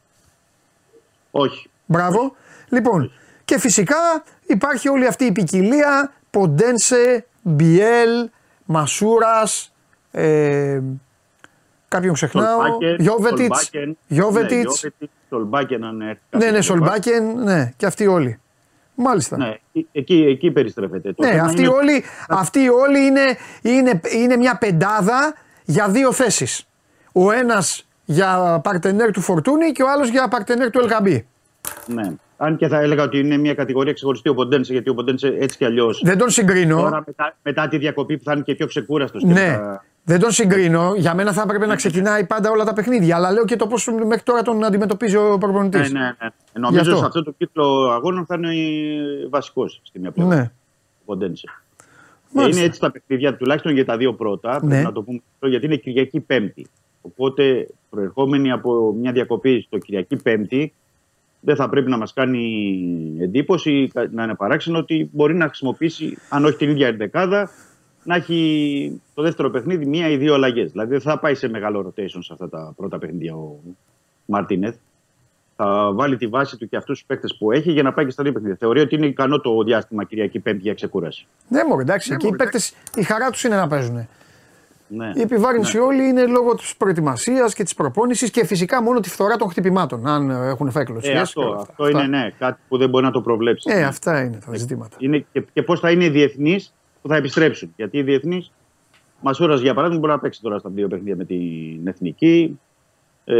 Όχι. 1.31 1.69
Μπράβο. 1.87 2.35
Λοιπόν, 2.69 3.11
και 3.45 3.59
φυσικά 3.59 4.25
υπάρχει 4.47 4.89
όλη 4.89 5.07
αυτή 5.07 5.25
η 5.25 5.33
ποικιλία. 5.33 6.13
Ποντένσε, 6.31 7.27
Μπιέλ, 7.43 8.29
Μασούρας. 8.65 9.73
Ε, 10.11 10.81
κάποιον 11.89 12.15
ξεχνάω. 12.15 12.61
Γιώβετιτς. 12.99 13.71
Γιώβετιτς. 14.07 14.87
Σολμπάκεν, 15.29 15.85
αν 15.85 16.01
έρθει. 16.01 16.21
Ναι, 16.31 16.51
ναι, 16.51 16.61
Σολμπάκεν, 16.61 17.43
ναι, 17.43 17.73
και 17.77 17.87
αυτοί 17.87 18.07
όλοι. 18.07 18.39
Μάλιστα. 18.95 19.37
Ναι, 19.37 19.59
εκεί, 19.93 20.25
εκεί 20.29 20.51
περιστρέφεται. 20.51 21.15
Ναι, 21.17 21.41
αυτοί, 21.41 21.63
είναι... 21.63 21.69
όλοι, 21.69 22.05
αυτοί 22.29 22.69
όλοι 22.69 23.07
είναι, 23.07 23.37
είναι, 23.63 24.01
είναι 24.13 24.37
μια 24.37 24.57
πεντάδα 24.57 25.35
για 25.65 25.89
δύο 25.89 26.13
θέσεις. 26.13 26.69
Ο 27.13 27.31
ένας 27.31 27.87
για 28.05 28.61
παρτενέρ 28.63 29.11
του 29.11 29.21
Φορτούνη 29.21 29.73
και 29.73 29.83
ο 29.83 29.91
άλλος 29.91 30.09
για 30.09 30.29
παρτενέρ 30.29 30.71
του 30.71 30.79
Ελγαμπή. 30.79 31.27
Ναι. 31.87 32.13
Αν 32.37 32.57
και 32.57 32.69
θα 32.69 32.81
έλεγα 32.81 33.03
ότι 33.03 33.19
είναι 33.19 33.37
μια 33.37 33.55
κατηγορία 33.55 33.93
ξεχωριστή 33.93 34.29
ο 34.29 34.35
Ποντένσε, 34.35 34.73
γιατί 34.73 34.91
ο 34.91 34.95
Ποντένσε 34.95 35.37
έτσι 35.41 35.57
κι 35.57 35.65
αλλιώς. 35.65 36.03
Δεν 36.05 36.19
τον 36.19 36.31
συγκρίνω. 36.31 36.77
Τώρα 36.77 37.03
μετά, 37.07 37.37
μετά 37.43 37.69
τη 37.69 37.79
διακοπή 37.79 38.17
που 38.17 38.25
θα 38.25 38.33
είναι 38.33 38.43
και 38.43 38.55
πιο 38.55 38.67
ξεκούραστος. 38.67 39.23
Ναι. 39.23 39.33
Μετά... 39.33 39.85
Δεν 40.07 40.21
τον 40.21 40.31
συγκρίνω. 40.31 40.95
Για 40.97 41.15
μένα 41.15 41.33
θα 41.33 41.43
έπρεπε 41.43 41.67
να 41.67 41.77
ξεκινάει 41.77 42.27
πάντα 42.27 42.51
όλα 42.51 42.65
τα 42.65 42.73
παιχνίδια. 42.73 43.17
Αλλά 43.17 43.33
λέω 43.33 43.45
και 43.45 43.57
το 43.57 43.67
πώς 43.67 43.89
μέχρι 44.07 44.23
τώρα 44.23 44.43
τον 44.43 44.65
αντιμετωπίζει 44.65 45.17
ο 45.17 45.39
προπονητής. 45.41 45.93
Ναι, 45.93 46.01
ναι, 46.01 46.07
ναι. 46.07 46.61
Νομίζω 46.61 46.81
αυτό. 46.81 46.97
σε 46.97 47.05
αυτό 47.05 47.23
το 47.23 47.35
κύκλο 47.39 47.91
αγώνων 47.91 48.27
θα 48.27 48.35
είναι 48.35 48.53
βασικός 49.31 49.81
στη 49.83 49.99
μια 49.99 50.11
πλευρά. 50.11 50.35
Ναι. 50.35 50.51
Ο 51.01 51.05
Ποντένσε. 51.05 51.49
Είναι 52.51 52.61
έτσι 52.61 52.81
τα 52.81 52.91
παιχνίδια, 52.91 53.37
τουλάχιστον 53.37 53.73
για 53.73 53.85
τα 53.85 53.97
δύο 53.97 54.15
πρώτα. 54.15 54.53
Ναι. 54.53 54.69
Πρέπει 54.69 54.85
να 54.85 54.93
το 54.93 55.03
πούμε 55.03 55.21
γιατί 55.41 55.67
είναι 55.67 55.77
Κυριακή 55.77 56.21
Πέμπτη. 56.21 56.67
Οπότε 57.03 57.69
προερχόμενοι 57.91 58.51
από 58.51 58.95
μια 59.01 59.13
διακοπή 59.13 59.65
στο 59.67 59.79
Κυριακή 59.79 60.17
Πέμπτη, 60.17 60.73
δεν 61.45 61.57
θα 61.57 61.69
πρέπει 61.69 61.91
να 61.91 61.97
μας 61.97 62.13
κάνει 62.13 63.17
εντύπωση, 63.21 63.91
να 64.11 64.23
είναι 64.23 64.35
παράξενο 64.35 64.79
ότι 64.79 65.11
μπορεί 65.13 65.35
να 65.35 65.47
χρησιμοποιήσει, 65.47 66.19
αν 66.29 66.45
όχι 66.45 66.57
την 66.57 66.71
ίδια 66.71 66.87
ενδεκάδα, 66.87 67.51
να 68.05 68.15
έχει 68.15 69.01
το 69.15 69.23
δεύτερο 69.23 69.51
παιχνίδι 69.51 69.87
μία 69.87 70.09
ή 70.09 70.17
δύο 70.17 70.35
αλλαγές. 70.35 70.71
Δηλαδή 70.71 70.91
δεν 70.91 71.01
θα 71.01 71.19
πάει 71.19 71.35
σε 71.35 71.49
μεγάλο 71.49 71.81
rotation 71.87 72.19
σε 72.21 72.33
αυτά 72.33 72.49
τα 72.49 72.73
πρώτα 72.77 72.99
παιχνίδια 72.99 73.35
ο 73.35 73.57
Μαρτίνεθ. 74.25 74.77
Θα 75.57 75.93
βάλει 75.93 76.17
τη 76.17 76.27
βάση 76.27 76.57
του 76.57 76.69
και 76.69 76.77
αυτούς 76.77 76.99
τους 76.99 77.07
παίκτες 77.07 77.37
που 77.39 77.53
έχει 77.53 77.73
για 77.73 77.83
να 77.83 77.93
πάει 77.93 78.05
και 78.05 78.11
στα 78.11 78.23
δύο 78.23 78.33
παιχνίδια. 78.33 78.57
Θεωρεί 78.61 78.81
ότι 78.81 78.95
είναι 78.95 79.07
ικανό 79.07 79.41
το 79.41 79.63
διάστημα 79.63 80.05
Κυριακή 80.05 80.39
Πέμπτη 80.39 80.63
για 80.63 80.75
ξεκούραση. 80.75 81.27
Δεν 81.49 81.67
μου 81.69 81.81
εντάξει. 81.81 82.13
εκεί 82.13 82.27
οι 82.27 82.37
παίκτες 82.37 82.75
η 82.95 83.03
χαρά 83.03 83.31
τους 83.31 83.45
είναι 83.45 83.57
να 83.57 83.67
παίζουν. 83.67 84.09
Ναι. 84.89 85.11
Η 85.15 85.21
επιβάρυνση 85.21 85.77
ναι. 85.77 85.83
όλη 85.83 86.05
είναι 86.09 86.27
λόγω 86.27 86.55
της 86.55 86.77
προετοιμασίας 86.77 87.55
και 87.55 87.63
της 87.63 87.75
προπόνησης 87.75 88.31
και 88.31 88.45
φυσικά 88.45 88.83
μόνο 88.83 89.01
τη 89.01 89.09
φθορά 89.09 89.37
των 89.37 89.49
χτυπημάτων. 89.49 90.07
Αν 90.07 90.31
έχουν 90.31 90.71
φάει 90.71 90.85
κλωσιέ. 90.85 91.13
Ε, 91.13 91.19
αυτό 91.19 91.57
αυτό 91.61 91.89
είναι 91.89 92.07
ναι, 92.07 92.31
κάτι 92.39 92.61
που 92.69 92.79
δεν 92.79 92.89
μπορεί 92.89 93.05
να 93.05 93.11
το 93.11 93.21
προβλέψεις. 93.21 93.75
Ε, 93.75 93.83
αυτά 93.83 94.23
είναι 94.23 94.39
τα 94.47 94.57
ζητήματα. 94.57 94.97
Είναι 94.99 95.25
και, 95.33 95.45
και 95.53 95.63
πώς 95.63 95.81
θα 95.81 95.91
είναι 95.91 96.05
οι 96.05 96.09
διεθνείς 96.09 96.75
που 97.03 97.09
θα 97.09 97.17
επιστρέψουν. 97.17 97.73
Γιατί 97.77 97.99
οι 97.99 98.03
διεθνείς, 98.03 98.53
Μασούρα 99.21 99.55
για 99.55 99.75
παράδειγμα, 99.75 100.01
μπορεί 100.01 100.13
να 100.13 100.19
παίξει 100.19 100.41
τώρα 100.43 100.59
στα 100.59 100.71
δύο 100.71 100.89
παιχνίδια 100.89 101.17
με 101.17 101.25
την 101.25 101.87
εθνική. 101.87 102.61
Ε, 103.25 103.35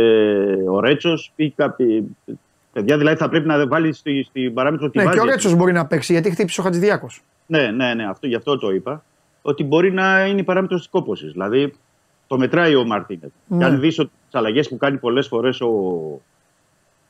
ο 0.69 0.81
Ρέτσος 0.81 1.33
ή 1.37 1.51
κάποιοι. 1.51 2.17
Παιδιά, 2.73 2.99
δηλαδή 2.99 3.17
θα 3.17 3.29
πρέπει 3.29 3.47
να 3.47 3.67
βάλει 3.67 3.93
στην 3.93 4.25
στη 4.25 4.51
παράμετρο 4.51 4.91
τη 4.91 4.99
ναι, 4.99 5.05
βάση. 5.05 5.17
και 5.17 5.23
ο 5.23 5.27
Ρέτσος 5.27 5.55
μπορεί 5.55 5.73
να 5.73 5.87
παίξει 5.87 6.13
γιατί 6.13 6.31
χτύπησε 6.31 6.61
ο 6.61 6.65
Χατζηδιάκος. 6.65 7.23
Ναι, 7.47 7.71
ναι, 7.71 7.95
ναι, 7.95 8.07
αυτό, 8.09 8.27
γι' 8.27 8.35
αυτό 8.35 8.59
το 8.59 8.71
είπα 8.71 9.05
ότι 9.47 9.65
μπορεί 9.65 9.93
να 9.93 10.27
είναι 10.27 10.41
η 10.41 10.45
παράμετρο 10.45 10.77
της 10.77 10.89
κόπωσης. 10.89 11.33
Δηλαδή 11.33 11.73
το 12.27 12.39
μετράει 12.39 12.75
ο 12.75 12.85
Μαρτίνεθ. 12.85 13.31
Ναι. 13.47 13.59
Και 13.59 13.65
αν 13.65 13.81
δεις 13.81 13.95
τις 13.95 14.09
αλλαγές 14.33 14.69
που 14.69 14.77
κάνει 14.77 14.97
πολλές 14.97 15.27
φορές 15.27 15.61
ο, 15.61 15.69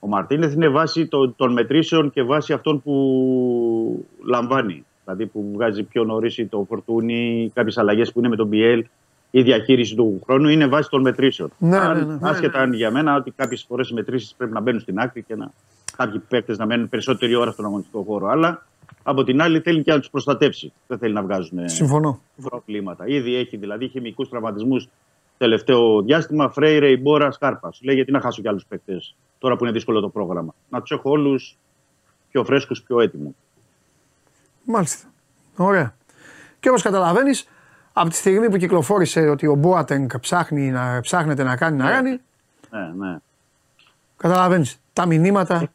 ο 0.00 0.06
Μαρτίνεθ 0.06 0.54
είναι 0.54 0.68
βάση 0.68 1.06
των, 1.06 1.34
των 1.36 1.52
μετρήσεων 1.52 2.10
και 2.10 2.22
βάση 2.22 2.52
αυτών 2.52 2.82
που 2.82 4.06
λαμβάνει. 4.24 4.84
Δηλαδή 5.04 5.26
που 5.26 5.50
βγάζει 5.52 5.82
πιο 5.82 6.04
νωρίς 6.04 6.46
το 6.50 6.64
φορτούνι, 6.68 7.50
κάποιες 7.54 7.78
αλλαγές 7.78 8.12
που 8.12 8.18
είναι 8.18 8.28
με 8.28 8.36
τον 8.36 8.46
Μπιέλ, 8.46 8.84
η 9.30 9.42
διαχείριση 9.42 9.94
του 9.94 10.22
χρόνου 10.24 10.48
είναι 10.48 10.66
βάση 10.66 10.90
των 10.90 11.00
μετρήσεων. 11.00 11.50
Ναι, 11.58 11.76
αν, 11.76 12.06
ναι, 12.06 12.14
ναι. 12.14 12.18
Άσχετα 12.22 12.58
αν 12.58 12.72
για 12.72 12.90
μένα 12.90 13.16
ότι 13.16 13.30
κάποιες 13.30 13.64
φορές 13.68 13.88
οι 13.88 13.94
μετρήσεις 13.94 14.34
πρέπει 14.36 14.52
να 14.52 14.60
μπαίνουν 14.60 14.80
στην 14.80 14.98
άκρη 14.98 15.22
και 15.22 15.34
να, 15.36 15.50
κάποιοι 15.96 16.22
παίκτες 16.28 16.58
να 16.58 16.66
μένουν 16.66 16.88
περισσότερη 16.88 17.34
ώρα 17.34 17.50
στον 17.50 17.64
αγωνιστικό 17.64 18.02
χώρο. 18.02 18.26
Αλλά 18.26 18.66
Από 19.06 19.24
την 19.24 19.40
άλλη 19.42 19.60
θέλει 19.60 19.82
και 19.82 19.92
να 19.92 19.98
τους 19.98 20.10
προστατεύσει. 20.10 20.72
Δεν 20.86 20.98
θέλει 20.98 21.12
να 21.12 21.22
βγάζουν 21.22 21.68
Συμφωνώ. 21.68 22.20
προβλήματα. 22.42 23.06
Ήδη 23.06 23.34
έχει 23.34 23.56
δηλαδή 23.56 23.88
χημικού 23.88 24.28
τραυματισμούς 24.28 24.88
τελευταίο 25.38 26.02
διάστημα. 26.02 26.50
Φρέιρε, 26.50 26.90
Ιμπόρα, 26.90 27.30
Σκάρπας. 27.30 27.80
Λέει 27.82 27.94
γιατί 27.94 28.12
να 28.12 28.20
χάσω 28.20 28.42
κι 28.42 28.48
άλλους 28.48 28.64
παίκτες 28.66 29.14
τώρα 29.38 29.56
που 29.56 29.64
είναι 29.64 29.72
δύσκολο 29.72 30.00
το 30.00 30.08
πρόγραμμα. 30.08 30.54
Να 30.68 30.80
τους 30.80 30.90
έχω 30.90 31.10
όλους 31.10 31.56
πιο 32.30 32.44
φρέσκους, 32.44 32.82
πιο 32.82 33.00
έτοιμους. 33.00 33.34
Μάλιστα. 34.64 35.08
Ωραία. 35.56 35.94
Και 36.60 36.68
όπως 36.68 36.82
καταλαβαίνεις, 36.82 37.48
από 37.92 38.08
τη 38.08 38.14
στιγμή 38.14 38.50
που 38.50 38.56
κυκλοφόρησε 38.56 39.20
ότι 39.20 39.46
ο 39.46 39.54
Μπόατενγκ 39.54 40.10
ψάχνει 40.20 40.70
να, 40.70 41.00
ψάχνεται 41.00 41.42
να 41.42 41.56
κάνει 41.56 41.76
να 41.76 41.90
κάνει. 41.90 42.10
Ναι, 42.70 43.06
ναι. 43.06 43.16
Καταλαβαίνεις. 44.16 44.80
Τα 44.92 45.06
μηνύματα. 45.06 45.72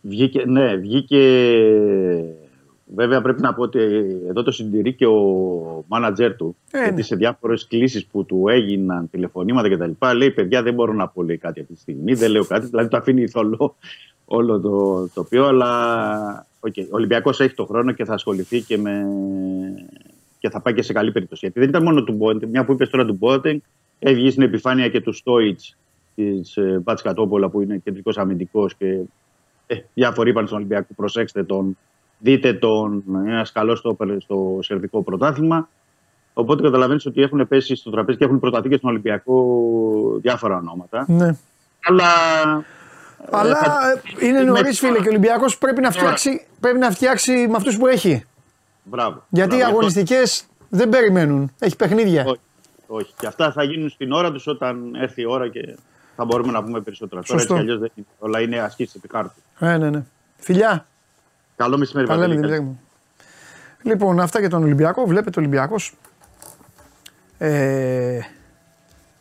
Βγήκε, 0.00 0.44
ναι, 0.46 0.76
βγήκε. 0.76 1.20
Βέβαια 2.94 3.22
πρέπει 3.22 3.40
να 3.40 3.54
πω 3.54 3.62
ότι 3.62 3.78
εδώ 4.28 4.42
το 4.42 4.50
συντηρεί 4.50 4.94
και 4.94 5.06
ο 5.06 5.84
μάνατζερ 5.86 6.36
του. 6.36 6.56
Ε, 6.70 6.78
γιατί 6.78 6.94
ναι. 6.94 7.02
σε 7.02 7.16
διάφορες 7.16 7.66
κλήσεις 7.66 8.06
που 8.06 8.24
του 8.24 8.48
έγιναν 8.48 9.10
τηλεφωνήματα 9.10 9.68
κτλ. 9.68 10.06
Λέει: 10.16 10.30
Παιδιά, 10.30 10.62
δεν 10.62 10.74
μπορώ 10.74 10.92
να 10.92 11.08
πω 11.08 11.22
λέει, 11.22 11.36
κάτι 11.36 11.60
αυτή 11.60 11.74
τη 11.74 11.80
στιγμή. 11.80 12.14
Δεν 12.14 12.30
λέω 12.30 12.44
κάτι. 12.44 12.66
Δηλαδή 12.66 12.88
το 12.88 12.96
αφήνει 12.96 13.28
θολό 13.28 13.76
όλο 14.24 14.60
το 14.60 15.08
τοπίο. 15.14 15.46
Αλλά 15.46 16.46
okay, 16.60 16.82
ο 16.84 16.90
Ολυμπιακός 16.90 17.40
έχει 17.40 17.54
το 17.54 17.64
χρόνο 17.64 17.92
και 17.92 18.04
θα 18.04 18.14
ασχοληθεί 18.14 18.60
και, 18.60 18.78
με... 18.78 19.04
και 20.38 20.50
θα 20.50 20.60
πάει 20.60 20.74
και 20.74 20.82
σε 20.82 20.92
καλή 20.92 21.12
περίπτωση. 21.12 21.40
Γιατί 21.42 21.60
δεν 21.60 21.68
ήταν 21.68 21.82
μόνο 21.82 22.04
του 22.04 22.12
Μπόντεν. 22.12 22.48
Μια 22.48 22.64
που 22.64 22.72
είπες 22.72 22.90
τώρα 22.90 23.04
του 23.04 23.14
Μπόντεν, 23.14 23.62
έβγει 23.98 24.30
στην 24.30 24.42
επιφάνεια 24.42 24.88
και 24.88 25.00
του 25.00 25.12
Στόιτ 25.12 25.60
της 26.14 26.56
ε, 26.56 26.80
Μπάτσκατόπολα 26.82 27.48
που 27.48 27.60
είναι 27.60 27.76
κεντρικός 27.84 28.18
αμυντικός 28.18 28.74
και 28.74 29.00
ε, 29.66 29.76
διάφοροι 29.94 30.30
είπαν 30.30 30.46
στον 30.46 30.58
Ολυμπιακό, 30.58 30.94
προσέξτε 30.96 31.44
τον, 31.44 31.76
δείτε 32.22 32.52
τον, 32.54 33.04
ένας 33.26 33.52
καλός 33.52 33.78
στο, 33.78 33.96
στο 34.18 34.58
σερβικό 34.60 35.02
πρωτάθλημα. 35.02 35.68
Οπότε 36.34 36.62
καταλαβαίνεις 36.62 37.06
ότι 37.06 37.22
έχουν 37.22 37.48
πέσει 37.48 37.76
στο 37.76 37.90
τραπέζι 37.90 38.18
και 38.18 38.24
έχουν 38.24 38.38
προταθεί 38.40 38.68
και 38.68 38.76
στον 38.76 38.90
Ολυμπιακό 38.90 39.44
διάφορα 40.20 40.56
ονόματα. 40.56 41.04
Ναι. 41.08 41.36
Αλλά. 41.88 42.04
Αλλά 43.30 43.58
ε, 44.20 44.26
είναι 44.26 44.42
νωρίς, 44.42 44.78
φίλε, 44.78 44.98
και 44.98 45.08
ο 45.08 45.10
Ολυμπιακός 45.10 45.58
πρέπει, 45.58 45.80
να 45.80 45.90
φτιάξει, 45.90 46.46
πρέπει 46.60 46.78
να 46.78 46.90
φτιάξει 46.90 47.46
με 47.48 47.56
αυτούς 47.56 47.76
που 47.76 47.86
έχει. 47.86 48.24
Μπράβο. 48.84 49.22
Γιατί 49.28 49.56
Μπράβο. 49.56 49.70
οι 49.70 49.72
αγωνιστικές 49.72 50.46
δεν 50.68 50.88
περιμένουν. 50.88 51.52
Έχει 51.58 51.76
παιχνίδια. 51.76 52.24
Όχι. 52.26 52.40
Όχι. 52.86 53.12
Και 53.18 53.26
αυτά 53.26 53.52
θα 53.52 53.62
γίνουν 53.62 53.88
στην 53.88 54.12
ώρα 54.12 54.32
τους 54.32 54.46
όταν 54.46 54.94
έρθει 54.94 55.22
η 55.22 55.26
ώρα 55.26 55.48
και 55.48 55.76
θα 56.16 56.24
μπορούμε 56.24 56.52
να 56.52 56.62
πούμε 56.62 56.80
περισσότερα. 56.80 57.22
Τώρα 57.22 57.40
έτσι 57.40 57.54
κι 57.54 57.60
αλλιώς 57.60 57.78
δεν 57.78 57.90
είναι. 57.94 58.06
Όλα 58.18 58.40
είναι 58.40 58.58
ασκήσεις 58.58 58.94
επί 58.94 59.08
χάρτη. 59.10 59.40
Ε, 59.58 59.76
ναι, 59.76 59.90
ναι. 59.90 60.04
Φιλιά. 60.36 60.86
Καλό 61.56 61.78
μεσημέρι, 61.78 62.06
Τα 62.06 62.16
λέμε, 62.16 62.34
Δημήτρη 62.34 62.60
μου. 62.60 62.80
Λοιπόν, 63.82 64.20
αυτά 64.20 64.40
για 64.40 64.48
τον 64.48 64.62
Ολυμπιακό. 64.62 65.06
Βλέπετε 65.06 65.38
ο 65.38 65.42
Ολυμπιακός. 65.42 65.94
Ε, 67.38 68.20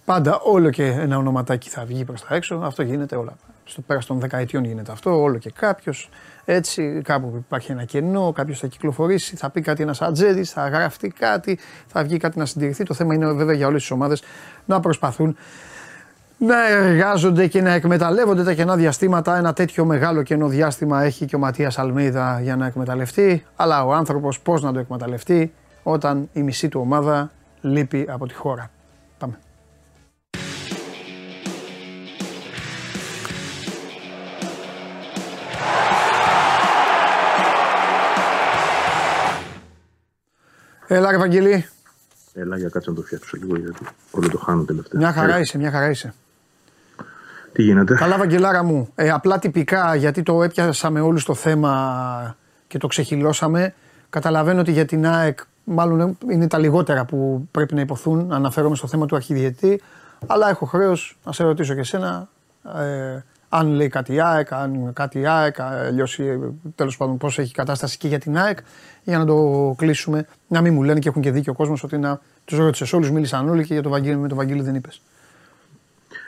πάντα 0.06 0.40
όλο 0.40 0.70
και 0.70 0.86
ένα 0.86 1.18
ονοματάκι 1.18 1.70
θα 1.70 1.86
βγει 1.86 2.06
προς 2.06 2.22
τα 2.22 2.36
έξω. 2.36 2.56
Αυτό 2.56 2.84
γίνεται 2.84 3.16
όλα. 3.16 3.36
Στο 3.64 3.82
πέρας 3.82 4.06
των 4.06 4.20
δεκαετιών 4.20 4.64
γίνεται 4.64 4.92
αυτό. 4.92 5.22
Όλο 5.22 5.38
και 5.38 5.52
κάποιος 5.52 6.10
έτσι, 6.46 7.02
κάπου 7.04 7.34
υπάρχει 7.36 7.72
ένα 7.72 7.84
κενό, 7.84 8.32
κάποιος 8.32 8.60
θα 8.60 8.68
κυκλοφορήσει, 8.68 9.36
θα 9.36 9.50
πει 9.50 9.62
κάτι 9.62 9.82
ένας 9.82 10.02
ατζέδι, 10.02 10.44
θα 10.44 10.68
γραφτεί 10.68 11.08
κάτι, 11.08 11.60
θα 11.88 12.04
βγει 12.04 12.18
κάτι 12.18 12.38
να 12.38 12.46
συντηρηθεί. 12.46 12.84
Το 12.84 12.94
θέμα 12.94 13.14
είναι 13.14 13.34
βέβαια 13.34 13.56
για 13.56 13.68
όλες 13.68 13.82
τις 13.82 13.92
ομάδες 13.92 14.24
να 14.66 14.80
προσπαθούν 14.80 15.38
να 16.44 16.68
εργάζονται 16.68 17.48
και 17.48 17.62
να 17.62 17.74
εκμεταλλεύονται 17.74 18.44
τα 18.44 18.54
κενά 18.54 18.76
διαστήματα. 18.76 19.38
Ένα 19.38 19.54
τέτοιο 19.54 19.86
μεγάλο 19.86 20.24
κενό 20.24 20.48
διάστημα 20.48 21.04
έχει 21.04 21.26
και 21.26 21.36
ο 21.36 21.40
Ματίας 21.40 21.78
Αλμίδα 21.78 22.40
για 22.42 22.56
να 22.56 22.66
εκμεταλλευτεί. 22.66 23.46
Αλλά 23.56 23.86
ο 23.86 23.94
άνθρωπος 23.94 24.40
πώς 24.40 24.62
να 24.62 24.74
το 24.74 24.80
εκμεταλλευτεί 24.80 25.54
όταν 25.84 26.30
η 26.34 26.42
μισή 26.42 26.68
του 26.70 26.80
ομάδα 26.80 27.32
λείπει 27.62 28.08
από 28.10 28.28
τη 28.28 28.34
χώρα. 28.34 28.70
Πάμε. 29.18 29.40
Έλα, 40.88 41.12
Ευαγγελή. 41.12 41.66
Έλα, 42.34 42.58
για 42.58 42.70
κάτσε 42.70 42.90
να 42.90 42.96
το 42.96 43.02
φτιάξω 43.02 43.38
λίγο 43.38 43.58
γιατί 43.58 43.86
όλο 44.12 44.30
το 44.30 44.38
χάνω 44.38 44.64
τελευταία. 44.64 45.02
Μια 45.02 45.12
χαρά 45.12 45.40
είσαι, 45.40 45.58
μια 45.58 45.72
χαρά 45.72 45.90
είσαι. 45.90 46.14
Τι 47.54 47.64
γίνεται; 47.64 47.96
Καλά, 47.96 48.18
Βαγγελάρα 48.18 48.64
μου. 48.64 48.90
Ε, 48.96 49.10
απλά 49.10 49.40
τυπικά, 49.40 49.96
γιατί 49.96 50.24
το 50.24 50.44
έπιασαμε 50.44 51.02
όλους 51.02 51.26
το 51.26 51.34
θέμα 51.34 52.36
και 52.68 52.78
το 52.78 52.88
ξεχυλώσαμε. 52.88 53.74
Καταλαβαίνω 54.10 54.60
ότι 54.60 54.72
για 54.72 54.86
την 54.86 55.08
ΑΕΚ, 55.08 55.40
μάλλον 55.64 56.18
είναι 56.32 56.48
τα 56.48 56.58
λιγότερα 56.58 57.06
που 57.06 57.48
πρέπει 57.52 57.74
να 57.76 57.82
υποθούν. 57.82 58.32
Αναφέρομαι 58.32 58.76
στο 58.76 58.88
θέμα 58.88 59.06
του 59.06 59.16
αρχιδιετή. 59.16 59.82
Αλλά 60.28 60.50
έχω 60.50 60.66
χρέος 60.66 61.18
να 61.26 61.32
σε 61.32 61.44
ρωτήσω 61.44 61.74
και 61.74 61.80
εσένα. 61.80 62.28
Ε, 62.78 63.24
αν 63.50 63.68
λέει 63.68 63.88
κάτι 63.88 64.14
η 64.14 64.22
ΑΕΚ, 64.22 64.54
αν 64.54 64.94
κάτι 64.94 65.20
η 65.20 65.28
ΑΕΚ, 65.28 65.56
λιώσει 65.94 66.40
τέλος 66.76 66.98
πάντων 66.98 67.18
πώς 67.18 67.40
έχει 67.40 67.54
κατάσταση 67.54 67.98
και 67.98 68.08
για 68.08 68.20
την 68.20 68.38
ΑΕΚ, 68.38 68.58
για 69.04 69.18
να 69.18 69.26
το 69.26 69.74
κλείσουμε. 69.78 70.26
Να 70.48 70.62
μην 70.62 70.74
μου 70.74 70.84
λένε 70.84 71.00
και 71.00 71.10
έχουν 71.10 71.22
και 71.22 71.32
δίκιο 71.32 71.52
ο 71.52 71.56
κόσμος 71.56 71.84
ότι 71.84 71.98
να 71.98 72.20
τους 72.46 72.58
ρώτησες 72.58 72.94
όλους, 72.94 73.12
μίλησαν 73.12 73.50
όλοι 73.50 73.66
και 73.66 73.74
για 73.74 73.84
το 73.84 73.90
Βαγγέλη, 73.90 74.18
με 74.18 74.28
το 74.28 74.36
Βαγγέλη 74.36 74.62
δεν 74.62 74.76
είπες. 74.76 75.02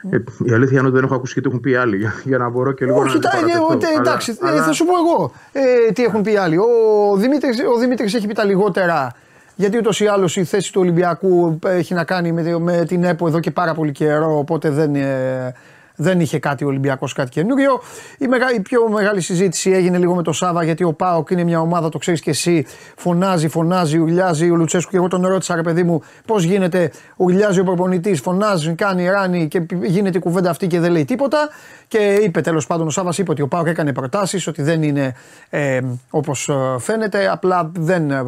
Ε, 0.09 0.17
η 0.43 0.53
αλήθεια 0.53 0.77
είναι 0.77 0.88
ότι 0.88 0.95
δεν 0.95 1.03
έχω 1.03 1.15
ακούσει 1.15 1.34
και 1.34 1.41
τι 1.41 1.47
έχουν 1.47 1.59
πει 1.59 1.75
άλλοι. 1.75 1.97
Για, 1.97 2.13
για 2.23 2.38
να 2.38 2.49
μπορώ 2.49 2.71
και 2.71 2.85
λίγο 2.85 2.99
Όχι, 2.99 3.19
να. 3.19 3.30
Όχι, 3.69 3.77
εντάξει, 3.99 4.38
αλλά, 4.41 4.63
θα 4.63 4.71
σου 4.71 4.85
πω 4.85 4.91
εγώ 4.97 5.31
ε, 5.51 5.91
τι 5.91 6.03
έχουν 6.03 6.21
πει 6.21 6.35
άλλοι. 6.38 6.57
Ο 6.57 7.15
Δημήτρης, 7.15 7.59
ο 7.75 7.80
Δημήτρης 7.80 8.13
έχει 8.13 8.27
πει 8.27 8.34
τα 8.34 8.43
λιγότερα. 8.43 9.11
Γιατί 9.55 9.77
ούτως 9.77 9.99
ή 9.99 10.05
άλλως 10.05 10.35
η 10.35 10.43
θέση 10.43 10.71
του 10.71 10.81
Ολυμπιακού 10.81 11.59
έχει 11.65 11.93
να 11.93 12.03
κάνει 12.03 12.31
με, 12.31 12.57
με 12.59 12.85
την 12.85 13.03
ΕΠΟ 13.03 13.27
εδώ 13.27 13.39
και 13.39 13.51
πάρα 13.51 13.73
πολύ 13.73 13.91
καιρό. 13.91 14.38
Οπότε 14.38 14.69
δεν, 14.69 14.95
ε, 14.95 15.53
δεν 15.95 16.20
είχε 16.20 16.40
κάτι 16.40 16.64
ο 16.64 16.68
Ολυμπιακός, 16.68 17.14
κάτι 17.14 17.30
καινούριο. 17.30 17.82
Η, 18.18 18.28
μεγα, 18.28 18.53
η 18.53 18.60
πιο 18.60 18.90
μεγάλη 18.90 19.22
συζήτηση 19.22 19.72
έγινε 19.72 19.98
λίγο 19.98 20.15
με 20.15 20.24
το 20.24 20.32
Σάβα 20.32 20.64
γιατί 20.64 20.84
ο 20.84 20.94
Πάοκ 20.94 21.30
είναι 21.30 21.44
μια 21.44 21.60
ομάδα, 21.60 21.90
το 21.90 21.98
ξέρεις 21.98 22.22
και 22.22 22.30
εσύ. 22.30 22.65
Φωνάζει, 22.95 23.48
φωνάζει, 23.48 23.98
ουρλιάζει 23.98 24.49
ο 24.49 24.56
Λουτσέσκου. 24.56 24.91
Και 24.91 24.98
εγώ 24.98 25.07
τον 25.07 25.28
ρώτησα, 25.28 25.56
ρε 25.56 25.61
παιδί 25.61 25.84
μου, 25.84 26.02
πώς 26.26 26.44
γίνεται, 26.44 26.91
ουρλιάζει 27.18 27.60
ο 27.60 27.64
προπονητής, 27.64 28.22
φωνάζει, 28.22 28.74
κάνει, 28.74 29.10
ράνει 29.10 29.48
και 29.48 29.65
γίνεται 29.82 30.18
η 30.18 30.22
κουβέντα 30.22 30.49
αυτή 30.49 30.68
και 30.68 30.80
δεν 30.80 30.91
λέει 30.91 31.06
τίποτα. 31.06 31.49
Και 31.88 32.20
είπε 32.24 32.41
τέλος 32.41 32.68
πάντων 32.68 32.88
ο 32.88 32.90
Σάβας, 32.90 33.18
είπε 33.18 33.32
ότι 33.32 33.41
ο 33.41 33.48
Πάοκ 33.48 33.68
έκανε 33.68 33.94
προτάσεις, 33.94 34.48
ότι 34.48 34.61
δεν 34.61 34.84
είναι 34.84 35.15
ε, 35.49 35.80
όπως 36.10 36.49
φαίνεται. 36.80 37.28
Απλά 37.32 37.72
δεν, 37.76 38.11
ε, 38.11 38.24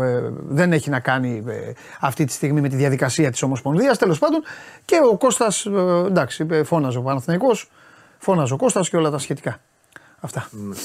δεν 0.47 0.73
έχει 0.73 0.89
να 0.89 0.99
κάνει 0.99 1.43
ε, 1.47 1.71
αυτή 1.99 2.25
τη 2.25 2.31
στιγμή 2.31 2.61
με 2.61 2.69
τη 2.69 2.75
διαδικασία 2.75 3.31
της 3.31 3.41
Ομοσπονδίας. 3.41 3.97
Τέλος 3.97 4.19
πάντων. 4.19 4.43
Και 4.85 4.95
ο 5.11 5.17
Κώστας, 5.17 5.65
ε, 5.65 5.69
εντάξει, 6.07 6.47
φώναζε 6.63 6.97
ο 6.97 7.01
Παναθηναϊκός 7.01 7.64
φώναζε 8.25 8.53
ο 8.53 8.57
Κώστας 8.57 8.89
και 8.89 8.97
όλα 8.97 9.09
τα 9.09 9.17
σχετικά. 9.17 9.59
Αυτά. 10.19 10.47
Ναι. 10.51 10.75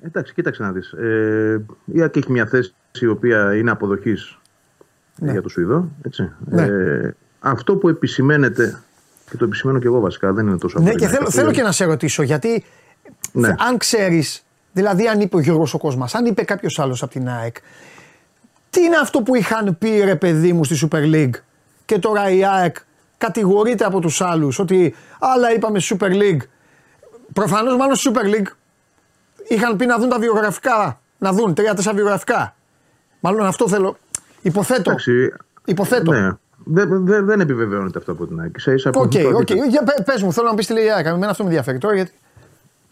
Εντάξει, 0.00 0.34
κοίταξε 0.34 0.62
να 0.62 0.72
δεις. 0.72 0.92
Ε, 0.92 1.64
η 1.84 2.02
ΑΚ 2.02 2.16
έχει 2.16 2.32
μια 2.32 2.46
θέση 2.46 2.74
η 3.00 3.06
οποία 3.06 3.56
είναι 3.56 3.70
αποδοχής 3.70 4.38
ναι. 5.18 5.32
για 5.32 5.42
το 5.42 5.48
Σουηδό. 5.48 5.88
Έτσι. 6.02 6.30
Ναι. 6.44 6.62
Ε, 6.62 7.14
αυτό 7.40 7.76
που 7.76 7.88
επισημαίνεται, 7.88 8.82
και 9.30 9.36
το 9.36 9.44
επισημαίνω 9.44 9.78
και 9.78 9.86
εγώ 9.86 10.00
βασικά, 10.00 10.32
δεν 10.32 10.46
είναι 10.46 10.58
τόσο 10.58 10.80
Ναι, 10.80 10.94
και 10.94 11.06
θέλω, 11.06 11.30
θέλω 11.30 11.50
και 11.50 11.62
να 11.62 11.72
σε 11.72 11.84
ρωτήσω, 11.84 12.22
γιατί 12.22 12.64
ναι. 13.32 13.54
αν 13.58 13.76
ξέρεις, 13.76 14.44
δηλαδή 14.72 15.08
αν 15.08 15.20
είπε 15.20 15.36
ο 15.36 15.40
Γιώργος 15.40 15.74
ο 15.74 15.78
Κόσμας, 15.78 16.14
αν 16.14 16.24
είπε 16.24 16.42
κάποιος 16.42 16.78
άλλος 16.78 17.02
από 17.02 17.12
την 17.12 17.28
ΑΕΚ, 17.28 17.56
τι 18.70 18.80
είναι 18.80 18.96
αυτό 18.96 19.22
που 19.22 19.34
είχαν 19.34 19.78
πει 19.78 20.00
ρε 20.04 20.16
παιδί 20.16 20.52
μου 20.52 20.64
στη 20.64 20.88
Super 20.90 21.14
League 21.14 21.40
και 21.84 21.98
τώρα 21.98 22.30
η 22.30 22.44
ΑΕΚ 22.44 22.76
κατηγορείται 23.18 23.84
από 23.84 24.00
τους 24.00 24.20
άλλους 24.20 24.58
ότι 24.58 24.94
άλλα 25.18 25.52
είπαμε 25.52 25.78
στη 25.78 25.96
Super 26.00 26.10
League. 26.10 26.40
Προφανώς 27.32 27.76
μάλλον 27.76 27.94
στη 27.94 28.10
Super 28.14 28.24
League 28.24 28.50
είχαν 29.48 29.76
πει 29.76 29.86
να 29.86 29.98
δουν 29.98 30.08
τα 30.08 30.18
βιογραφικά, 30.18 31.00
να 31.18 31.32
δουν 31.32 31.54
τρία-τέσσερα 31.54 31.94
βιογραφικά. 31.94 32.54
Μάλλον 33.20 33.46
αυτό 33.46 33.68
θέλω. 33.68 33.96
Υποθέτω. 34.42 34.90
Εντάξει, 34.90 35.32
Υποθέτω. 35.64 36.12
Ναι. 36.12 36.30
Δεν, 36.68 37.06
δε, 37.06 37.22
δεν 37.22 37.40
επιβεβαιώνεται 37.40 37.98
αυτό 37.98 38.12
από 38.12 38.26
την 38.26 38.40
ΑΕΚ. 38.40 38.56
Οκ, 38.86 39.12
οκ. 39.34 39.46
Πες 40.04 40.12
μου, 40.20 40.32
θέλω 40.32 40.48
να 40.48 40.54
πεις 40.54 40.66
τι 40.66 40.72
λέει 40.72 40.84
η 40.84 40.90
ΑΕΚ. 40.90 41.06
Εμένα 41.06 41.28
αυτό 41.28 41.42
με 41.42 41.48
ενδιαφέρει 41.48 41.78
τώρα 41.78 41.94
γιατί. 41.94 42.12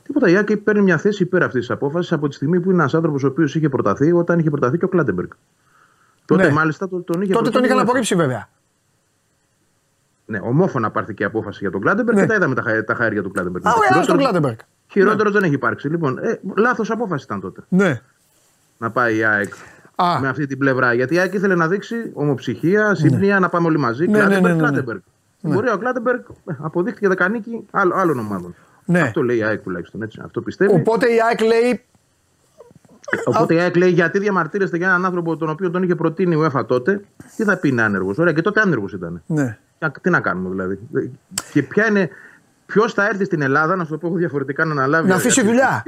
Τίποτα. 0.02 0.28
Η 0.28 0.36
ΑΕΚ 0.36 0.56
παίρνει 0.56 0.82
μια 0.82 0.98
θέση 0.98 1.22
υπέρ 1.22 1.42
αυτής 1.42 1.60
της 1.60 1.70
απόφασης 1.70 2.12
από 2.12 2.28
τη 2.28 2.34
στιγμή 2.34 2.60
που 2.60 2.70
είναι 2.70 2.80
ένας 2.80 2.94
άνθρωπος 2.94 3.24
ο 3.24 3.26
οποίος 3.26 3.54
είχε 3.54 3.68
προταθεί 3.68 4.12
όταν 4.12 4.38
είχε 4.38 4.50
προταθεί 4.50 4.78
και 4.78 4.84
ο 4.84 4.88
Κλάντεμπεργκ. 4.88 5.28
Τότε 6.24 6.42
ναι. 6.42 6.50
μάλιστα 6.50 6.88
τον 6.88 7.22
είχε 7.22 7.32
Τότε 7.32 7.50
τον 7.50 7.64
είχαν 7.64 7.78
απορρίψει 7.78 8.14
βέβαια. 8.14 8.48
Ναι, 10.26 10.38
ομόφωνα 10.42 10.90
πάρθηκε 10.90 11.22
η 11.22 11.26
απόφαση 11.26 11.58
για 11.60 11.70
τον 11.70 11.80
Κλάντεμπεργκ 11.80 12.16
ναι. 12.16 12.22
και 12.22 12.28
τα 12.28 12.34
είδαμε 12.34 12.54
τα, 12.54 12.84
τα 12.84 12.94
χάλια 12.94 13.22
του 13.22 13.30
Κλάντεμπεργκ. 13.30 13.66
Α, 13.66 13.72
ωραία, 13.76 14.06
τον 14.06 14.16
Κλάντεμπεργκ. 14.16 14.56
Χειρότερο 14.90 15.28
ναι. 15.28 15.34
δεν 15.34 15.42
έχει 15.42 15.54
υπάρξει. 15.54 15.88
Λοιπόν, 15.88 16.18
ε, 16.18 16.40
λάθος 16.56 16.90
απόφαση 16.90 17.24
ήταν 17.24 17.40
τότε. 17.40 17.62
Ναι. 17.68 18.00
Να 18.78 18.90
πάει 18.90 19.16
η 19.16 19.24
ΑΕΚ 19.24 19.54
Α. 19.94 20.20
με 20.20 20.28
αυτή 20.28 20.46
την 20.46 20.58
πλευρά. 20.58 20.92
Γιατί 20.92 21.14
η 21.14 21.18
ΑΕΚ 21.18 21.34
ήθελε 21.34 21.54
να 21.54 21.68
δείξει 21.68 22.10
ομοψυχία, 22.14 22.94
σύμπνοια, 22.94 23.34
ναι. 23.34 23.40
να 23.40 23.48
πάμε 23.48 23.66
όλοι 23.66 23.78
μαζί. 23.78 24.06
Ναι, 24.06 24.24
ναι, 24.24 24.38
ναι, 24.38 24.54
ναι, 24.54 24.70
ναι. 24.70 24.82
Μπορεί 25.40 25.70
ο 25.70 25.78
Κλάντεμπεργκ 25.78 26.20
ε, 26.46 26.54
αποδείχθηκε 26.60 27.08
δεκανίκι 27.08 27.66
άλλων 27.70 28.18
ομάδων. 28.18 28.54
Ναι. 28.84 29.00
Αυτό 29.00 29.22
λέει 29.22 29.36
η 29.36 29.42
ΑΕΚ 29.42 29.62
τουλάχιστον. 29.62 30.02
Έτσι. 30.02 30.20
Αυτό 30.24 30.40
πιστεύει. 30.40 30.74
Οπότε 30.74 31.06
η 31.06 31.16
ΑΕΚ 31.28 31.40
λέει 31.40 31.84
Οπότε 33.24 33.54
η 33.54 33.58
ΑΕΚ 33.58 33.76
λέει 33.76 33.90
γιατί 33.90 34.18
διαμαρτύρεστε 34.18 34.76
για 34.76 34.86
έναν 34.86 35.04
άνθρωπο 35.04 35.36
τον 35.36 35.48
οποίο 35.48 35.70
τον 35.70 35.82
είχε 35.82 35.94
προτείνει 35.94 36.34
ο 36.34 36.44
ΕΦΑ 36.44 36.66
τότε, 36.66 37.00
τι 37.36 37.44
θα 37.44 37.56
πει 37.56 37.68
είναι 37.68 37.82
άνεργος. 37.82 38.18
Ωραία, 38.18 38.32
και 38.32 38.42
τότε 38.42 38.60
άνεργος 38.60 38.92
ήταν. 38.92 39.22
Ναι. 39.26 39.58
Τι 39.90 40.10
να 40.10 40.20
κάνουμε 40.20 40.48
δηλαδή. 40.50 40.78
Και 41.52 41.62
ποια 41.62 41.86
είναι. 41.86 42.08
Ποιος 42.66 42.92
θα 42.92 43.06
έρθει 43.06 43.24
στην 43.24 43.42
Ελλάδα, 43.42 43.76
να 43.76 43.84
σου 43.84 43.98
το 43.98 44.08
πω 44.08 44.16
διαφορετικά, 44.16 44.64
να 44.64 44.72
αναλάβει. 44.72 45.08
Να 45.08 45.14
αφήσει 45.14 45.44
δουλειά. 45.44 45.82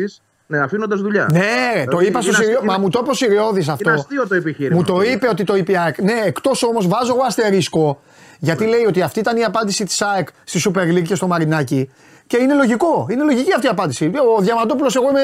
Ναι, 0.47 0.59
αφήνοντας 0.59 1.01
δουλειά. 1.01 1.29
Ναι, 1.33 1.41
δηλαδή, 1.73 1.91
το 1.91 2.01
είπα 2.01 2.21
στο 2.21 2.33
Σιριώδη. 2.33 2.67
Μα 2.67 2.79
μου 2.79 2.89
το 2.89 2.99
είπε 3.03 3.11
ο 3.11 3.15
Σιριώδης 3.15 3.69
αυτό. 3.69 3.91
Είναι 3.91 3.99
αστείο 3.99 4.29
το 4.29 4.35
επιχείρημα. 4.35 4.77
Μου 4.77 4.85
το 4.85 5.01
είπε 5.01 5.29
ότι 5.29 5.45
το 5.45 5.57
είπε 5.57 5.73
η 5.73 5.77
ΑΕΚ. 5.77 6.03
Ναι, 6.03 6.21
εκτός 6.25 6.63
όμως 6.63 6.89
βάζω 6.89 7.15
εγώ 7.15 7.23
αστερίσκο. 7.27 8.01
Γιατί 8.39 8.65
ναι. 8.65 8.71
λέει 8.71 8.85
ότι 8.85 9.03
αυτή 9.03 9.19
ήταν 9.19 9.37
η 9.37 9.45
απάντηση 9.45 9.85
της 9.85 10.03
ΑΕΚ 10.03 10.29
στη 10.45 10.61
Super 10.65 10.81
League 10.81 11.03
και 11.03 11.15
στο 11.15 11.27
Μαρινάκι. 11.27 11.91
Και 12.27 12.37
είναι 12.37 12.55
λογικό. 12.55 13.07
Είναι 13.11 13.23
λογική 13.23 13.53
αυτή 13.53 13.67
η 13.67 13.69
απάντηση. 13.69 14.13
Ο 14.37 14.41
Διαμαντόπουλος, 14.41 14.97
εγώ 14.97 15.09
είμαι 15.09 15.21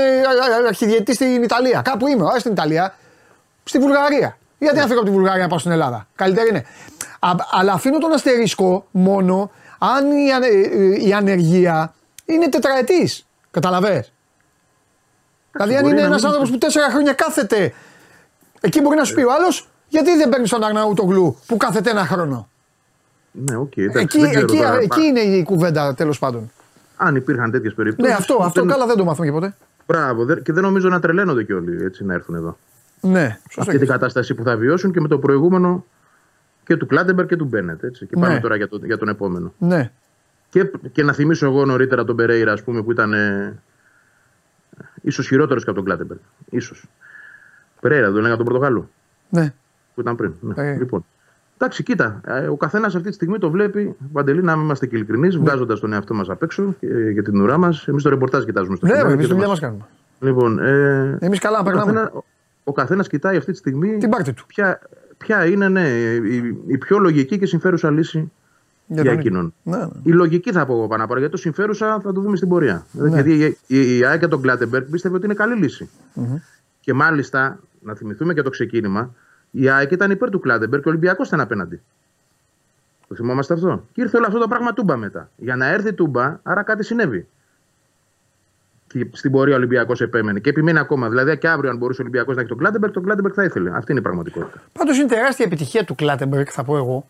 αρχιδιετής 0.69 1.15
στην 1.15 1.43
Ιταλία. 1.43 1.82
Κάπου 1.85 2.07
είμαι, 2.07 2.24
όχι 2.24 2.39
στην 2.39 2.53
Ιταλία. 2.53 2.94
Στη 3.65 3.78
Βουλγαρία. 3.78 4.36
Γιατί 4.62 4.78
να 4.78 4.86
φύγω 4.86 4.98
από 4.98 5.09
τη 5.09 5.14
Βουλγαρία 5.14 5.43
να 5.43 5.48
πάω 5.48 5.59
στην 5.59 5.70
Ελλάδα; 5.70 6.06
Καλύτερη 6.14 6.48
είναι. 6.48 6.64
Α, 7.18 7.30
αλλά 7.51 7.72
αφήνω 7.72 7.98
τον 7.98 8.12
αστερίσκο 8.12 8.86
μόνο 8.90 9.51
αν 9.78 10.10
η, 10.10 11.06
η 11.06 11.12
ανεργία 11.12 11.94
είναι 12.24 12.48
τετραετής. 12.48 13.26
Καταλαβέ. 13.51 14.06
Δηλαδή, 15.52 15.76
αν 15.76 15.86
είναι 15.86 16.01
ένας 16.01 16.24
άνθρωπος 16.24 16.51
που 16.51 16.59
τέσσερα 16.59 16.90
χρόνια 16.90 17.12
κάθεται, 17.12 17.72
εκεί 18.60 18.80
μπορεί 18.80 18.97
να 18.97 19.05
σου 19.05 19.14
πει 19.14 19.22
ο 19.22 19.32
άλλος, 19.32 19.68
γιατί 19.89 20.16
δεν 20.16 20.28
παίρνεις 20.28 20.51
τον 20.51 20.64
Αγναούτογλου 20.64 21.39
που 21.47 21.56
κάθεται 21.56 21.90
ένα 21.90 22.06
χρόνο; 22.06 22.48
Ναι, 23.30 23.56
okay, 23.56 23.78
εντάξει, 23.78 24.20
εκεί, 24.20 24.39
εκεί, 24.39 24.59
εκεί 24.82 25.02
είναι 25.02 25.20
η 25.20 25.43
κουβέντα 25.43 25.94
τέλος 25.94 26.18
πάντων. 26.18 26.52
Αν 26.97 27.16
υπήρχαν 27.16 27.51
τέτοιες 27.51 27.74
περιπτώσεις. 27.74 28.12
Ναι, 28.12 28.18
αυτό, 28.18 28.39
αυτό 28.43 28.60
δεν... 28.60 28.70
καλά 28.70 28.86
δεν 28.86 28.97
το 28.97 29.05
μάθουμε 29.05 29.26
και 29.26 29.32
ποτέ. 29.32 29.55
Μπράβο, 29.86 30.34
και 30.34 30.52
δεν 30.52 30.62
νομίζω 30.62 30.89
να 30.89 31.01
τρελαίνονται 31.01 31.43
και 31.43 31.55
όλοι 31.55 31.84
έτσι 31.84 32.05
να 32.05 32.14
έρθουν 32.14 32.34
εδώ. 32.34 32.56
Ναι, 33.03 33.39
σωστά. 33.43 33.61
Αυτή 33.62 33.79
την 33.79 33.89
κατάσταση 33.89 34.35
που 34.35 34.43
θα 34.43 34.57
βιώσουν 34.57 34.93
και 34.93 35.01
με 35.01 35.09
το 35.09 35.19
προηγούμενο 35.19 35.85
και 36.65 36.77
του 36.77 36.87
Κλάντεμπερ 36.87 37.27
και 37.27 37.37
του 37.37 37.45
Μπένετ. 37.45 37.85
Έτσι. 37.85 38.07
Και 38.07 38.16
πάμε 38.20 38.35
ναι. 38.35 38.41
τώρα 38.41 38.57
για, 38.57 38.69
το, 38.69 38.81
για 38.85 38.99
τον 38.99 39.09
επόμενο. 39.09 39.53
Ναι. 39.59 39.91
Και, 40.49 40.70
και 40.93 41.03
να 41.03 41.12
θυμίσω 41.12 41.47
εγώ 41.47 41.65
νωρίτερα 41.65 42.05
τον 42.05 42.16
Περέιρα, 42.16 42.53
ας 42.53 42.62
πούμε, 42.62 42.83
που 42.83 42.91
ήταν 42.91 43.12
ε, 43.12 43.59
ίσως 45.03 45.27
χειρότερος 45.27 45.65
και 45.65 45.70
από 45.70 45.79
τον 45.79 45.89
Κλάντεμπερ. 45.89 46.16
Ίσως. 46.61 46.74
Περέιρα, 47.81 48.07
τον 48.07 48.19
έλεγα 48.19 48.37
τον 48.37 48.45
Πορτογάλο. 48.45 48.89
Ναι. 49.29 49.55
Που 49.95 50.01
ήταν 50.01 50.16
πριν. 50.16 50.33
Ναι. 50.41 50.70
Ε. 50.70 50.77
Λοιπόν. 50.77 51.05
Εντάξει, 51.55 51.83
κοίτα, 51.83 52.20
ε, 52.27 52.47
ο 52.47 52.57
καθένας 52.57 52.95
αυτή 52.95 53.09
τη 53.09 53.15
στιγμή 53.15 53.39
το 53.39 53.51
βλέπει. 53.51 53.97
Παντελή, 54.12 54.43
να 54.43 54.53
είμαστε 54.53 54.87
και 54.87 54.97
ειλικρινείς, 54.97 55.35
ναι. 55.35 55.41
βγάζοντας 55.41 55.81
τον 55.81 55.93
εαυτό 55.93 56.15
μας 56.15 56.29
απ' 56.29 56.43
έξω 56.43 56.74
για 57.12 57.23
την 57.23 57.41
ουρά 57.41 57.59
μας. 57.59 57.89
Εμείς 57.89 58.03
το 58.03 58.09
ρεπορτάζ 58.09 58.45
κοιτάζουμε 58.45 58.77
στο 58.77 58.87
Ναι, 58.87 58.99
εμείς 58.99 59.27
δουλειά 59.27 59.49
μα 59.49 59.59
κάνουμε. 59.59 59.83
Λοιπόν, 60.20 60.59
ε, 60.59 61.19
εμείς 61.20 61.39
καλά 61.39 61.59
να 61.59 61.65
περνάμε. 61.65 62.11
Ο 62.64 62.72
καθένας 62.72 63.09
κοιτάει 63.09 63.36
αυτή 63.36 63.52
τη 63.52 63.59
στιγμή. 63.59 63.98
Την 63.98 64.10
πάρτη 64.10 64.32
του. 64.32 64.47
Ποια, 64.47 64.80
ποια 65.18 65.47
είναι 65.47 65.68
ναι, 65.68 65.89
η, 65.89 66.56
η, 66.66 66.78
πιο 66.78 66.98
λογική 66.98 67.39
και 67.39 67.47
συμφέρουσα 67.47 67.90
λύση 67.90 68.30
για, 68.86 69.02
για 69.02 69.12
εκείνον. 69.12 69.55
Ναι, 69.62 69.76
ναι. 69.76 69.89
Η 70.02 70.10
λογική 70.10 70.52
θα 70.52 70.66
πω 70.66 70.72
εγώ 70.72 70.86
πάνω 70.86 71.05
απ' 71.05 71.10
γιατί 71.10 71.30
το 71.30 71.36
συμφέρουσα 71.36 72.01
θα 72.01 72.12
το 72.12 72.20
δούμε 72.20 72.36
στην 72.36 72.48
πορεία. 72.48 72.86
Ναι. 72.93 73.09
Γιατί 73.09 73.56
η, 73.66 73.98
η 73.98 74.05
ΑΕΚ 74.05 74.20
και 74.20 74.28
τον 74.28 74.43
Κλάτεμπεργκ 74.43 74.90
πίστευε 74.90 75.16
ότι 75.16 75.24
είναι 75.24 75.34
καλή 75.34 75.55
λύση. 75.55 75.89
Mm-hmm. 76.14 76.40
Και 76.80 76.93
μάλιστα, 76.93 77.59
να 77.80 77.94
θυμηθούμε 77.94 78.34
και 78.34 78.43
το 78.43 78.51
ξεκίνημα, 78.51 79.14
η 79.51 79.68
ΑΕΚ 79.68 79.90
ήταν 79.90 80.10
υπέρ 80.10 80.30
του 80.30 80.40
Κλάτεμπεργκ 80.40 80.82
και 80.82 80.89
ο 80.89 80.90
Ολυμπιακός 80.90 81.26
ήταν 81.26 81.40
απέναντι. 81.40 81.80
Το 83.09 83.14
θυμόμαστε 83.14 83.55
αυτό. 83.55 83.86
Και 83.93 84.01
ήρθε 84.01 84.16
όλο 84.16 84.26
αυτό 84.26 84.39
το 84.39 84.48
πράγμα 84.48 84.72
τούμπα 84.72 84.97
μετά. 84.97 85.30
Για 85.36 85.56
να 85.56 85.66
έρθει 85.66 85.93
τούμπα, 85.93 86.40
άρα 86.43 86.62
κάτι 86.62 86.84
συνέβη. 86.84 87.26
Και 88.93 89.06
στην 89.12 89.31
πορεία 89.31 89.55
ο 89.55 89.56
Ολυμπιακός 89.56 90.01
επέμενε. 90.01 90.40
Και 90.40 90.51
επιμένει 90.51 90.78
ακόμα. 90.78 91.09
Δηλαδή, 91.09 91.39
και 91.39 91.48
αύριο, 91.48 91.70
αν 91.70 91.77
μπορούσε 91.77 92.01
ο 92.01 92.05
Ολυμπιακός 92.05 92.35
να 92.35 92.40
έχει 92.40 92.51
τον 92.51 92.59
Κλάτεμπεργκ, 92.59 92.93
τον 92.93 93.02
Κλάτεμπεργκ 93.02 93.35
θα 93.36 93.44
ήθελε. 93.44 93.70
Αυτή 93.74 93.90
είναι 93.90 94.01
η 94.01 94.02
πραγματικότητα. 94.02 94.62
Πάντως 94.73 94.98
είναι 94.98 95.06
τεράστια 95.06 95.44
επιτυχία 95.44 95.85
του 95.85 95.94
Κλάτεμπεργκ, 95.94 96.47
θα 96.51 96.64
πω 96.64 96.77
εγώ, 96.77 97.09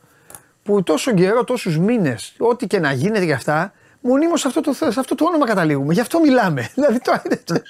που 0.63 0.83
τόσο 0.83 1.15
καιρό, 1.15 1.45
τόσους 1.45 1.79
μήνες, 1.79 2.35
ό,τι 2.39 2.67
και 2.67 2.79
να 2.79 2.93
γίνεται 2.93 3.25
για 3.25 3.35
αυτά, 3.35 3.73
μονίμως 4.01 4.41
σε 4.41 4.49
αυτό, 4.49 4.61
το, 4.61 4.73
σε 4.73 5.01
αυτό 5.01 5.15
το 5.15 5.25
όνομα 5.25 5.47
καταλήγουμε. 5.47 5.93
Γι' 5.93 6.01
αυτό 6.01 6.21
μιλάμε. 6.21 6.69
Δηλαδή, 6.75 7.01
τώρα 7.01 7.23
είναι... 7.25 7.63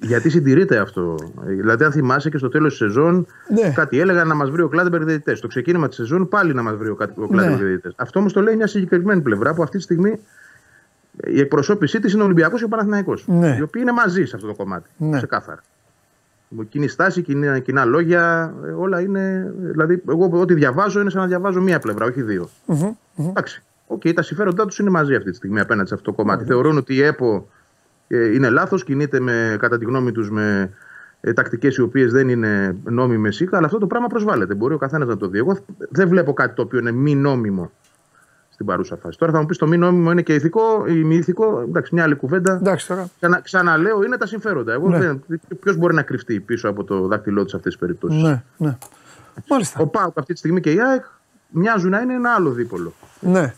Γιατί 0.00 0.30
συντηρείται 0.30 0.78
αυτό. 0.78 1.14
Δηλαδή, 1.44 1.84
αν 1.84 1.92
θυμάσαι 1.92 2.30
και 2.30 2.38
στο 2.38 2.48
τέλος 2.48 2.68
της 2.68 2.78
σεζόν, 2.78 3.26
ναι. 3.48 3.72
κάτι 3.74 4.00
έλεγαν 4.00 4.28
να 4.28 4.34
μας 4.34 4.50
βρει 4.50 4.62
ο 4.62 4.68
Κλάντεμπεργκ 4.68 5.04
διαιτητές. 5.06 5.38
Στο 5.38 5.46
ξεκίνημα 5.46 5.88
της 5.88 5.96
σεζόν 5.96 6.28
πάλι 6.28 6.54
να 6.54 6.62
μας 6.62 6.76
βρει 6.76 6.88
ο 6.88 6.94
Κλάντεμπεργκ 6.94 7.50
ναι. 7.50 7.64
διαιτητές. 7.64 7.92
Αυτό 7.96 8.18
όμως 8.18 8.32
το 8.32 8.40
λέει 8.40 8.56
μια 8.56 8.66
συγκεκριμένη 8.66 9.20
πλευρά 9.20 9.54
που 9.54 9.62
αυτή 9.62 9.76
τη 9.76 9.82
στιγμή 9.82 10.18
η 11.24 11.40
εκπροσώπησή 11.40 12.00
της 12.00 12.12
είναι 12.12 12.22
ο 12.22 12.24
Ολυμπιακός 12.24 12.58
και 12.58 12.64
ο 12.64 12.68
Παναθυναϊκό. 12.68 13.14
Ναι. 13.26 13.56
Οι 13.58 13.62
οποίοι 13.62 13.82
είναι 13.84 13.92
μαζί 13.92 14.24
σε 14.24 14.36
αυτό 14.36 14.48
το 14.48 14.54
κομμάτι. 14.54 14.90
Ναι. 14.96 15.16
Ξεκάθαρα. 15.16 15.62
Κοινή 16.68 16.88
στάση, 16.88 17.22
κοινά, 17.22 17.58
κοινά 17.58 17.84
λόγια, 17.84 18.54
όλα 18.78 19.00
είναι. 19.00 19.52
Δηλαδή, 19.56 20.02
εγώ 20.08 20.30
ό,τι 20.32 20.54
διαβάζω 20.54 21.00
είναι 21.00 21.10
σαν 21.10 21.20
να 21.20 21.26
διαβάζω 21.26 21.60
μία 21.60 21.78
πλευρά, 21.78 22.06
όχι 22.06 22.22
δύο. 22.22 22.48
Mm-hmm. 22.66 23.24
Εντάξει. 23.28 23.62
Okay, 23.88 24.14
τα 24.14 24.22
συμφέροντά 24.22 24.66
τους 24.66 24.78
είναι 24.78 24.90
μαζί 24.90 25.14
αυτή 25.14 25.30
τη 25.30 25.36
στιγμή 25.36 25.60
απέναντι 25.60 25.88
σε 25.88 25.94
αυτό 25.94 26.10
το 26.10 26.16
κομμάτι. 26.16 26.44
Θεωρούν 26.44 26.76
ότι 26.76 26.94
η 26.94 27.02
ΕΠΟ 27.02 27.48
ε, 28.08 28.34
είναι 28.34 28.48
λάθος, 28.48 28.84
κινείται 28.84 29.20
με, 29.20 29.56
κατά 29.60 29.78
τη 29.78 29.84
γνώμη 29.84 30.12
τους 30.12 30.30
με 30.30 30.70
ε, 31.20 31.32
τακτικές 31.32 31.76
οι 31.76 31.82
οποίες 31.82 32.12
δεν 32.12 32.28
είναι 32.28 32.76
νόμιμες 32.84 33.40
ή 33.40 33.48
αλλά 33.52 33.66
αυτό 33.66 33.78
το 33.78 33.86
πράγμα 33.86 34.06
προσβάλλεται. 34.06 34.54
Μπορεί 34.54 34.74
ο 34.74 34.78
καθένας 34.78 35.08
να 35.08 35.16
το 35.16 35.28
δει. 35.28 35.38
Εγώ 35.38 35.56
δεν 35.88 36.08
βλέπω 36.08 36.32
κάτι 36.32 36.54
το 36.54 36.62
οποίο 36.62 36.78
είναι 36.78 36.92
μη 36.92 37.14
νόμιμο 37.14 37.70
στην 38.58 38.70
παρούσα 38.70 38.96
φάση. 38.96 39.18
Τώρα 39.18 39.32
θα 39.32 39.40
μου 39.40 39.46
πεις 39.46 39.58
το 39.58 39.66
μη 39.66 39.76
νόμιμο 39.76 40.10
είναι 40.10 40.22
και 40.22 40.34
ηθικό 40.34 40.84
ή 40.86 40.92
μη 40.92 41.16
ηθικό. 41.16 41.60
Εντάξει, 41.60 41.94
μια 41.94 42.02
άλλη 42.04 42.14
κουβέντα. 42.14 42.52
Εντάξει, 42.52 42.86
τώρα. 42.86 43.08
Ξανα, 43.16 43.40
ξαναλέω, 43.40 44.02
είναι 44.02 44.16
τα 44.16 44.26
συμφέροντα. 44.26 44.72
Εγώ 44.72 44.88
ναι. 44.88 45.14
Ποιος 45.60 45.76
μπορεί 45.76 45.94
να 45.94 46.02
κρυφτεί 46.02 46.40
πίσω 46.40 46.68
από 46.68 46.84
το 46.84 47.06
δάχτυλό 47.06 47.42
της 47.42 47.50
σε 47.50 47.56
αυτές 47.56 47.72
τις 47.72 47.80
περιπτώσεις; 47.80 48.22
Ναι, 48.22 48.42
ναι. 48.56 48.76
Μάλιστα. 49.48 49.80
Ο 49.80 49.86
Πάουκ 49.86 50.18
αυτή 50.18 50.32
τη 50.32 50.38
στιγμή 50.38 50.60
και 50.60 50.72
η 50.72 50.80
ΑΕΚ 50.80 51.04
μοιάζουν 51.48 51.90
να 51.90 52.00
είναι 52.00 52.14
ένα 52.14 52.34
άλλο 52.34 52.50
δίπολο. 52.50 52.92
Ναι. 53.20 53.54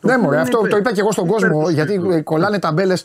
Το 0.00 0.08
ναι, 0.08 0.18
μωρέ, 0.18 0.40
αυτό 0.40 0.60
το 0.70 0.76
είπα 0.76 0.92
και 0.92 1.00
εγώ 1.00 1.12
στον 1.12 1.26
κόσμο, 1.26 1.70
γιατί 1.70 2.22
κολλάνε 2.24 2.58
ταμπέλες. 2.58 3.04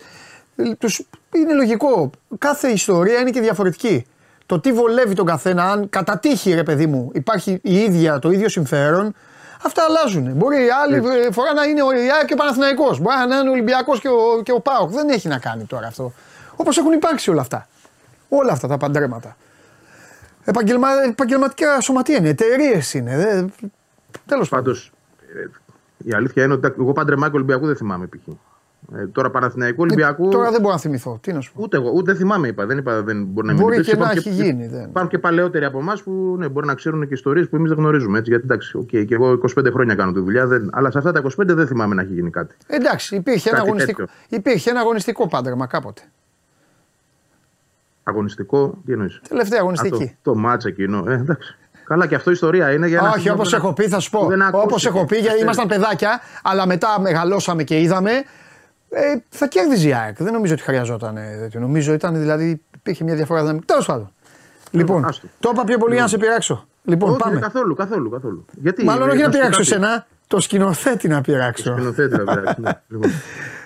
Είναι 1.36 1.54
λογικό. 1.56 2.10
Κάθε 2.38 2.68
ιστορία 2.68 3.20
είναι 3.20 3.30
και 3.30 3.42
διαφορετική. 3.42 4.06
Το 4.46 4.60
τι 4.60 4.74
βολεύει 4.74 5.14
τον 5.14 5.26
καθένα, 5.26 5.64
αν 5.64 5.90
κατά 5.90 6.20
τύχη, 6.20 6.54
ρε 6.54 6.64
παιδί 6.64 6.86
μου, 6.88 7.12
υπάρχει 7.14 7.60
η 7.64 7.76
ίδια, 7.76 8.20
το 8.20 8.32
ίδιο 8.32 8.50
συμφέρον, 8.50 9.14
Αυτά 9.66 9.84
αλλάζουν. 9.84 10.32
Μπορεί 10.34 10.70
άλλη 10.84 10.96
Έτσι. 10.96 11.32
φορά 11.32 11.54
να 11.54 11.64
είναι 11.64 11.82
ο 11.82 11.92
Ιάκ 11.92 12.26
και 12.26 12.34
ο 12.34 12.36
Παναθηναϊκός. 12.36 13.00
Μπορεί 13.00 13.16
να 13.18 13.38
είναι 13.38 13.50
ο 13.50 13.52
Ολυμπιακός 13.52 14.00
και 14.00 14.08
ο, 14.08 14.42
και 14.44 14.52
ο 14.52 14.60
Πάοκ. 14.60 14.90
Δεν 14.90 15.10
έχει 15.10 15.28
να 15.28 15.40
κάνει 15.40 15.64
τώρα 15.64 15.88
αυτό. 15.88 16.14
Όπως 16.56 16.78
έχουν 16.78 16.92
υπάρξει 16.92 17.30
όλα 17.30 17.42
αυτά. 17.42 17.68
Όλα 18.30 18.52
αυτά 18.52 18.68
τα 18.68 18.78
παντρέματα. 18.78 19.38
Επαγγελμα... 20.44 20.88
Επαγγελματικά 21.10 21.82
σωματεία 21.82 22.18
είναι, 22.18 22.30
εταιρείες 22.30 22.94
είναι. 22.94 23.46
Τέλος 24.26 24.50
πάντων. 24.50 24.76
Ε, 25.36 26.10
η 26.10 26.14
αλήθεια 26.14 26.44
είναι 26.44 26.54
ότι 26.54 26.74
εγώ 26.80 26.94
παντρεμάκι 26.94 27.36
Ολυμπιακού 27.36 27.66
δεν 27.66 27.76
θυμάμαι 27.76 28.06
π.χ. 28.06 28.34
Ε, 28.96 29.08
τώρα 29.08 29.30
Παναθηναϊκό 29.30 29.84
Ολυμπιακού. 29.84 30.28
Ε, 30.28 30.30
τώρα 30.30 30.52
δεν 30.52 30.62
μπορώ 30.62 30.74
να 30.74 30.80
θυμηθώ. 30.80 31.20
Τι 31.22 31.34
να 31.34 31.42
σου 31.42 31.54
πω. 31.54 31.60
Ούτε 31.64 31.78
εγώ, 31.78 31.92
ούτε 31.96 32.16
θυμάμαι 32.16 32.48
είπα. 32.48 32.66
Δεν 32.66 32.78
είπα 32.78 33.02
δεν 33.02 33.26
μπορεί 33.26 33.48
να 33.48 33.54
Μπορεί 33.54 33.82
και 33.82 33.96
να 33.96 34.12
έχει 34.12 34.30
γίνει. 34.30 34.68
Δεν. 34.68 34.82
Υπάρχουν 34.82 35.10
και 35.10 35.20
παλαιότεροι 35.20 35.66
από 35.66 35.80
εμάς 35.80 36.04
που 36.04 36.36
ναι, 36.38 36.48
μπορεί 36.48 36.66
να 36.66 36.74
ξέρουν 36.74 37.08
και 37.08 37.14
ιστορίες 37.14 37.50
που 37.50 37.56
εμείς 37.56 37.70
δεν 37.70 37.78
γνωρίζουμε. 37.78 38.18
Έτσι, 38.18 38.30
γιατί 38.30 38.46
εντάξει, 38.46 38.80
okay, 38.82 39.06
και 39.06 39.16
εγώ 39.16 39.40
25 39.60 39.72
χρόνια 39.72 39.96
κάνω 39.96 40.12
τη 40.12 40.20
δουλειά, 40.20 40.48
δεν, 40.48 40.70
αλλά 40.74 40.92
σε 40.92 40.98
αυτά 40.98 41.12
τα 41.12 41.22
25 41.22 41.28
δεν 41.38 41.68
θυμάμαι 41.68 41.96
να 41.96 42.02
έχει 42.02 42.14
γίνει 42.14 42.30
κάτι. 42.30 42.56
Εντάξει, 42.68 43.16
υπήρχε, 43.16 43.50
κάτι 43.50 43.62
ένα, 43.62 43.70
αγωνιστικό, 43.70 44.06
υπήρχε 44.30 44.70
ένα 44.70 44.80
αγωνιστικό 44.80 45.28
πάντρεμα 45.28 45.66
κάποτε. 45.66 46.02
Αγωνιστικό, 48.04 48.78
τι 48.86 48.92
εννοείς; 48.92 49.22
Τελευταία 49.30 49.60
αγωνιστική. 49.60 50.04
Α, 50.04 50.08
το, 50.22 50.32
το 50.32 50.36
μάτσα 50.36 50.68
εκείνο. 50.68 51.04
Ε, 51.08 51.14
εντάξει. 51.14 51.56
Καλά, 51.84 52.08
και 52.08 52.16
αυτό 52.16 52.32
ιστορία 52.32 52.72
είναι 52.72 52.88
για 52.88 53.02
να. 53.02 53.10
Όχι, 53.10 53.30
όπως 53.30 53.54
έχω 53.54 53.74
πει, 53.74 53.88
θα 53.88 54.00
σου 54.00 54.10
πω. 54.10 54.28
Όπως 54.52 54.86
έχω 54.86 55.06
πει, 55.06 55.18
γιατί 55.18 55.42
ήμασταν 55.42 55.68
παιδάκια, 55.68 56.20
αλλά 56.44 56.66
μετά 56.66 57.00
μεγαλώσαμε 57.00 57.64
και 57.64 57.80
είδαμε 57.80 58.12
ε, 58.94 59.16
θα 59.30 59.48
κέρδιζε 59.48 59.88
η 59.88 59.94
ΑΕΚ. 59.94 60.24
Δεν 60.24 60.34
νομίζω 60.34 60.54
ότι 60.54 60.64
χρειαζόταν 60.64 61.16
τέτοιο. 61.40 61.60
Νομίζω 61.60 61.94
ήταν 61.94 62.20
δηλαδή 62.20 62.62
υπήρχε 62.76 63.04
μια 63.04 63.16
διαφορά 63.16 63.42
δυναμική. 63.42 63.66
Τέλος 63.66 63.86
πάντων. 63.86 64.12
Λοιπόν, 64.72 65.06
το 65.40 65.50
είπα 65.54 65.64
πιο 65.64 65.78
πολύ 65.78 65.94
για 65.94 66.02
να 66.04 66.08
σε 66.08 66.18
πειράξω. 66.18 66.68
Λοιπόν, 66.84 67.10
όχι, 67.10 67.20
πάμε. 67.20 67.40
Καθόλου, 67.40 67.76
καθόλου, 67.76 68.10
καθόλου. 68.10 68.46
Γιατί, 68.52 68.84
Μάλλον 68.86 69.10
όχι 69.10 69.22
να 69.22 69.30
πειράξω 69.30 69.62
εσένα, 69.62 70.08
το 70.28 70.40
σκηνοθέτη 70.40 71.08
να 71.08 71.22
πειράξω. 71.22 71.64
Το 71.64 71.76
σκηνοθέτη 71.76 72.18
να 72.18 72.24
πειράξω. 72.24 72.56
ναι. 72.58 72.72
λοιπόν. 72.88 73.12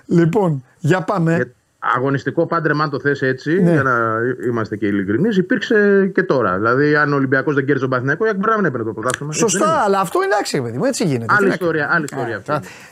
λοιπόν, 0.06 0.64
για 0.80 1.02
πάμε. 1.02 1.36
Για 1.36 1.54
αγωνιστικό 1.96 2.46
πάντρεμα, 2.46 2.84
αν 2.84 2.90
το 2.90 3.00
θες 3.00 3.22
έτσι, 3.22 3.62
ναι. 3.62 3.72
για 3.72 3.84
να 3.84 4.20
είμαστε 4.48 4.76
και 4.76 4.88
ειλικρινείς, 4.88 5.38
υπήρξε 5.38 6.12
και 6.14 6.24
τώρα. 6.24 6.56
Δηλαδή, 6.58 6.96
αν 6.96 7.14
ο 7.14 7.16
Ολυμπιακός 7.16 7.54
δεν 7.54 7.66
κέρδισε 7.66 7.88
τον 7.88 7.90
Παθηναϊκό, 7.90 8.26
η 8.26 8.30
Ακμπράβ 8.30 8.56
δεν 8.56 8.66
έπαιρνε 8.66 8.86
το 8.86 8.94
πρωτάθλημα. 8.94 9.34
Σωστά, 9.34 9.84
αλλά 9.86 10.00
αυτό 10.00 10.24
είναι 10.24 10.36
άξιο, 10.40 10.64
παιδί 10.64 10.78
μου, 10.78 10.86
έτσι 10.86 11.06
γίνεται. 11.06 11.34
Άλλη 11.38 11.50
ιστορία, 11.50 11.90
άλλη 11.92 12.04
ιστορία. 12.04 12.42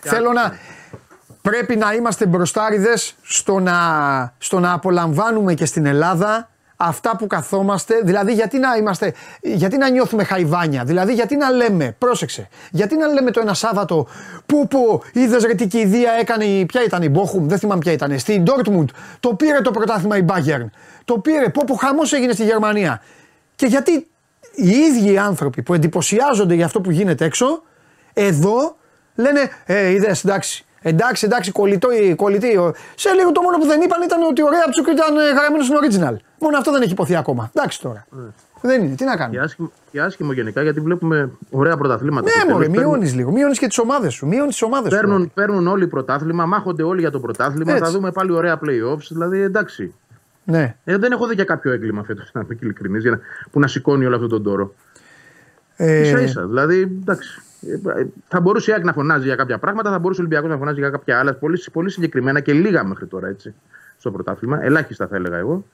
Θέλω 0.02 0.32
να, 0.32 0.54
πρέπει 1.44 1.76
να 1.76 1.94
είμαστε 1.94 2.26
μπροστάριδες 2.26 3.15
στο 3.22 3.60
να, 3.60 3.74
στο 4.38 4.60
να 4.60 4.74
απολαμβάνουμε 4.74 5.53
και 5.53 5.65
στην 5.65 5.86
Ελλάδα 5.86 6.49
αυτά 6.78 7.15
που 7.18 7.28
καθόμαστε, 7.28 8.02
δηλαδή 8.03 8.34
γιατί 8.34 8.60
να 8.60 8.76
είμαστε, 8.76 9.14
γιατί 9.41 9.78
να 9.78 9.90
νιώθουμε 9.90 10.24
χαϊβάνια, 10.24 10.84
δηλαδή 10.84 11.14
γιατί 11.14 11.36
να 11.36 11.49
λέμε, 11.49 11.95
πρόσεξε, 11.98 12.48
γιατί 12.72 12.98
να 12.98 13.07
λέμε 13.07 13.32
το 13.32 13.40
ένα 13.40 13.53
Σάββατο 13.53 14.07
που 14.45 14.68
που 14.68 15.02
είδες 15.14 15.44
ρε 15.44 15.53
τι 15.53 15.68
κηδεία 15.68 16.11
έκανε, 16.20 16.65
ποια 16.65 16.84
ήταν 16.84 17.02
η 17.02 17.10
Μπόχουμ, 17.10 17.48
δεν 17.48 17.60
θυμάμαι 17.60 17.80
ποια 17.80 17.91
ήταν, 17.91 18.20
στην 18.20 18.44
Ντόρτμουντ, 18.44 18.90
το 19.20 19.34
πήρε 19.34 19.61
το 19.61 19.72
πρωτάθλημα 19.72 20.18
η 20.18 20.26
Bayern, 20.28 20.65
το 21.06 21.18
πήρε, 21.20 21.49
πω 21.49 21.64
που 21.68 21.76
χαμός 21.76 22.14
έγινε 22.14 22.34
στη 22.34 22.44
Γερμανία. 22.44 23.02
Και 23.56 23.65
γιατί 23.65 24.07
οι 24.56 24.70
ίδιοι 24.70 25.18
άνθρωποι 25.18 25.61
που 25.61 25.74
εντυπωσιάζονται 25.74 26.53
για 26.53 26.65
αυτό 26.65 26.82
που 26.82 26.91
γίνεται 26.91 27.26
έξω, 27.26 27.61
εδώ 28.14 28.76
λένε, 29.15 29.40
ε, 29.65 29.90
είδες 29.90 30.24
εντάξει, 30.24 30.65
Εντάξει, 30.84 31.26
εντάξει, 31.26 31.52
κολλητό 31.52 31.92
ή 31.92 32.16
κολλητή. 32.16 32.60
Σε 32.96 33.10
λίγο 33.14 33.32
το 33.32 33.42
μόνο 33.42 33.58
που 33.58 33.66
δεν 33.66 33.82
είπαν 33.82 34.02
ήταν 34.02 34.22
ότι 34.30 34.42
ο 34.44 34.50
Ρέαπτσουκ 34.50 34.88
ήταν 34.88 35.18
ε, 35.18 35.32
γραμμένο 35.38 35.64
στην 35.64 35.76
original. 35.82 36.16
Μόνο 36.40 36.58
αυτό 36.58 36.72
δεν 36.72 36.82
έχει 36.82 36.92
υποθεί 36.92 37.16
ακόμα. 37.16 37.52
Εντάξει 37.56 37.82
τώρα. 37.82 38.06
Ναι. 38.10 38.24
Δεν 38.62 38.84
είναι, 38.84 38.96
τι 38.96 39.04
να 39.04 39.16
κάνουμε. 39.16 39.38
Και 39.38 39.44
άσχημο, 39.44 39.72
και 39.92 40.02
άσχημο 40.02 40.34
γενικά 40.34 40.62
γιατί 40.62 40.80
βλέπουμε 40.80 41.32
ωραία 41.50 41.78
πρωταθλήματα. 41.78 42.30
Ναι, 42.46 42.54
μωρέ, 42.54 42.68
μειώνεις 42.68 43.14
λίγο. 43.16 43.32
Μειώνεις 43.32 43.60
και 43.60 43.68
τις 43.68 43.78
ομάδες 43.78 44.14
σου. 44.14 44.28
Μειώνεις 44.28 44.54
τις 44.54 44.62
ομάδες 44.62 44.94
σου. 44.94 45.00
Παίρνουν, 45.00 45.32
παίρνουν 45.34 45.68
όλοι 45.68 45.88
πρωτάθλημα, 45.88 46.46
μάχονται 46.46 46.84
όλοι 46.84 47.00
για 47.00 47.12
το 47.12 47.20
πρωτάθλημα. 47.20 47.72
Έτσι. 47.72 47.84
Θα 47.84 47.92
δούμε 47.92 48.12
πάλι 48.12 48.32
ωραία 48.32 48.60
playoffs. 48.60 49.08
Δηλαδή 49.10 49.42
εντάξει. 49.42 49.94
Ναι. 50.44 50.76
Ε, 50.84 50.98
δεν 50.98 51.12
έχω 51.12 51.28
δει 51.28 51.36
και 51.36 51.44
κάποιο 51.44 51.72
έγκλημα 51.72 52.04
φέτος, 52.04 52.30
να 52.34 52.42
είμαι 52.42 52.58
ειλικρινής, 52.62 53.04
που 53.52 53.60
να 53.60 53.68
σηκώνει 53.68 54.06
όλο 54.06 54.16
αυτόν 54.16 54.30
τον 54.30 54.44
τόρο. 54.44 54.74
Ε... 55.76 56.04
σα 56.04 56.20
ίσα. 56.20 56.46
Δηλαδή 56.46 56.82
εντάξει. 56.82 57.42
Θα 58.27 58.41
μπορούσε 58.41 58.72
η 58.72 58.73
ΑΕΚ 58.73 58.84
να 58.84 58.94
φωνάζει 58.94 59.26
για 59.26 59.35
κάποια 59.35 59.57
πράγματα, 59.57 59.91
θα 59.91 59.99
μπορούσε 59.99 60.22
ο 60.22 60.23
Ολυμπιακός 60.23 60.49
να 60.49 60.57
φωνάζει 60.57 60.80
για 60.80 60.90
κάποια 60.90 61.19
άλλα. 61.19 61.34
Πολύ, 61.34 61.64
πολύ 61.72 61.90
συγκεκριμένα 61.90 62.40
και 62.40 62.53
λίγα 62.53 62.84
μέχρι 62.84 63.06
τώρα 63.06 63.27
έτσι, 63.27 63.53
στο 63.98 64.11
πρωτάθλημα. 64.11 64.64
Ελάχιστα 64.64 65.07
θα 65.07 65.15
έλεγα 65.15 65.38
εγώ. 65.38 65.65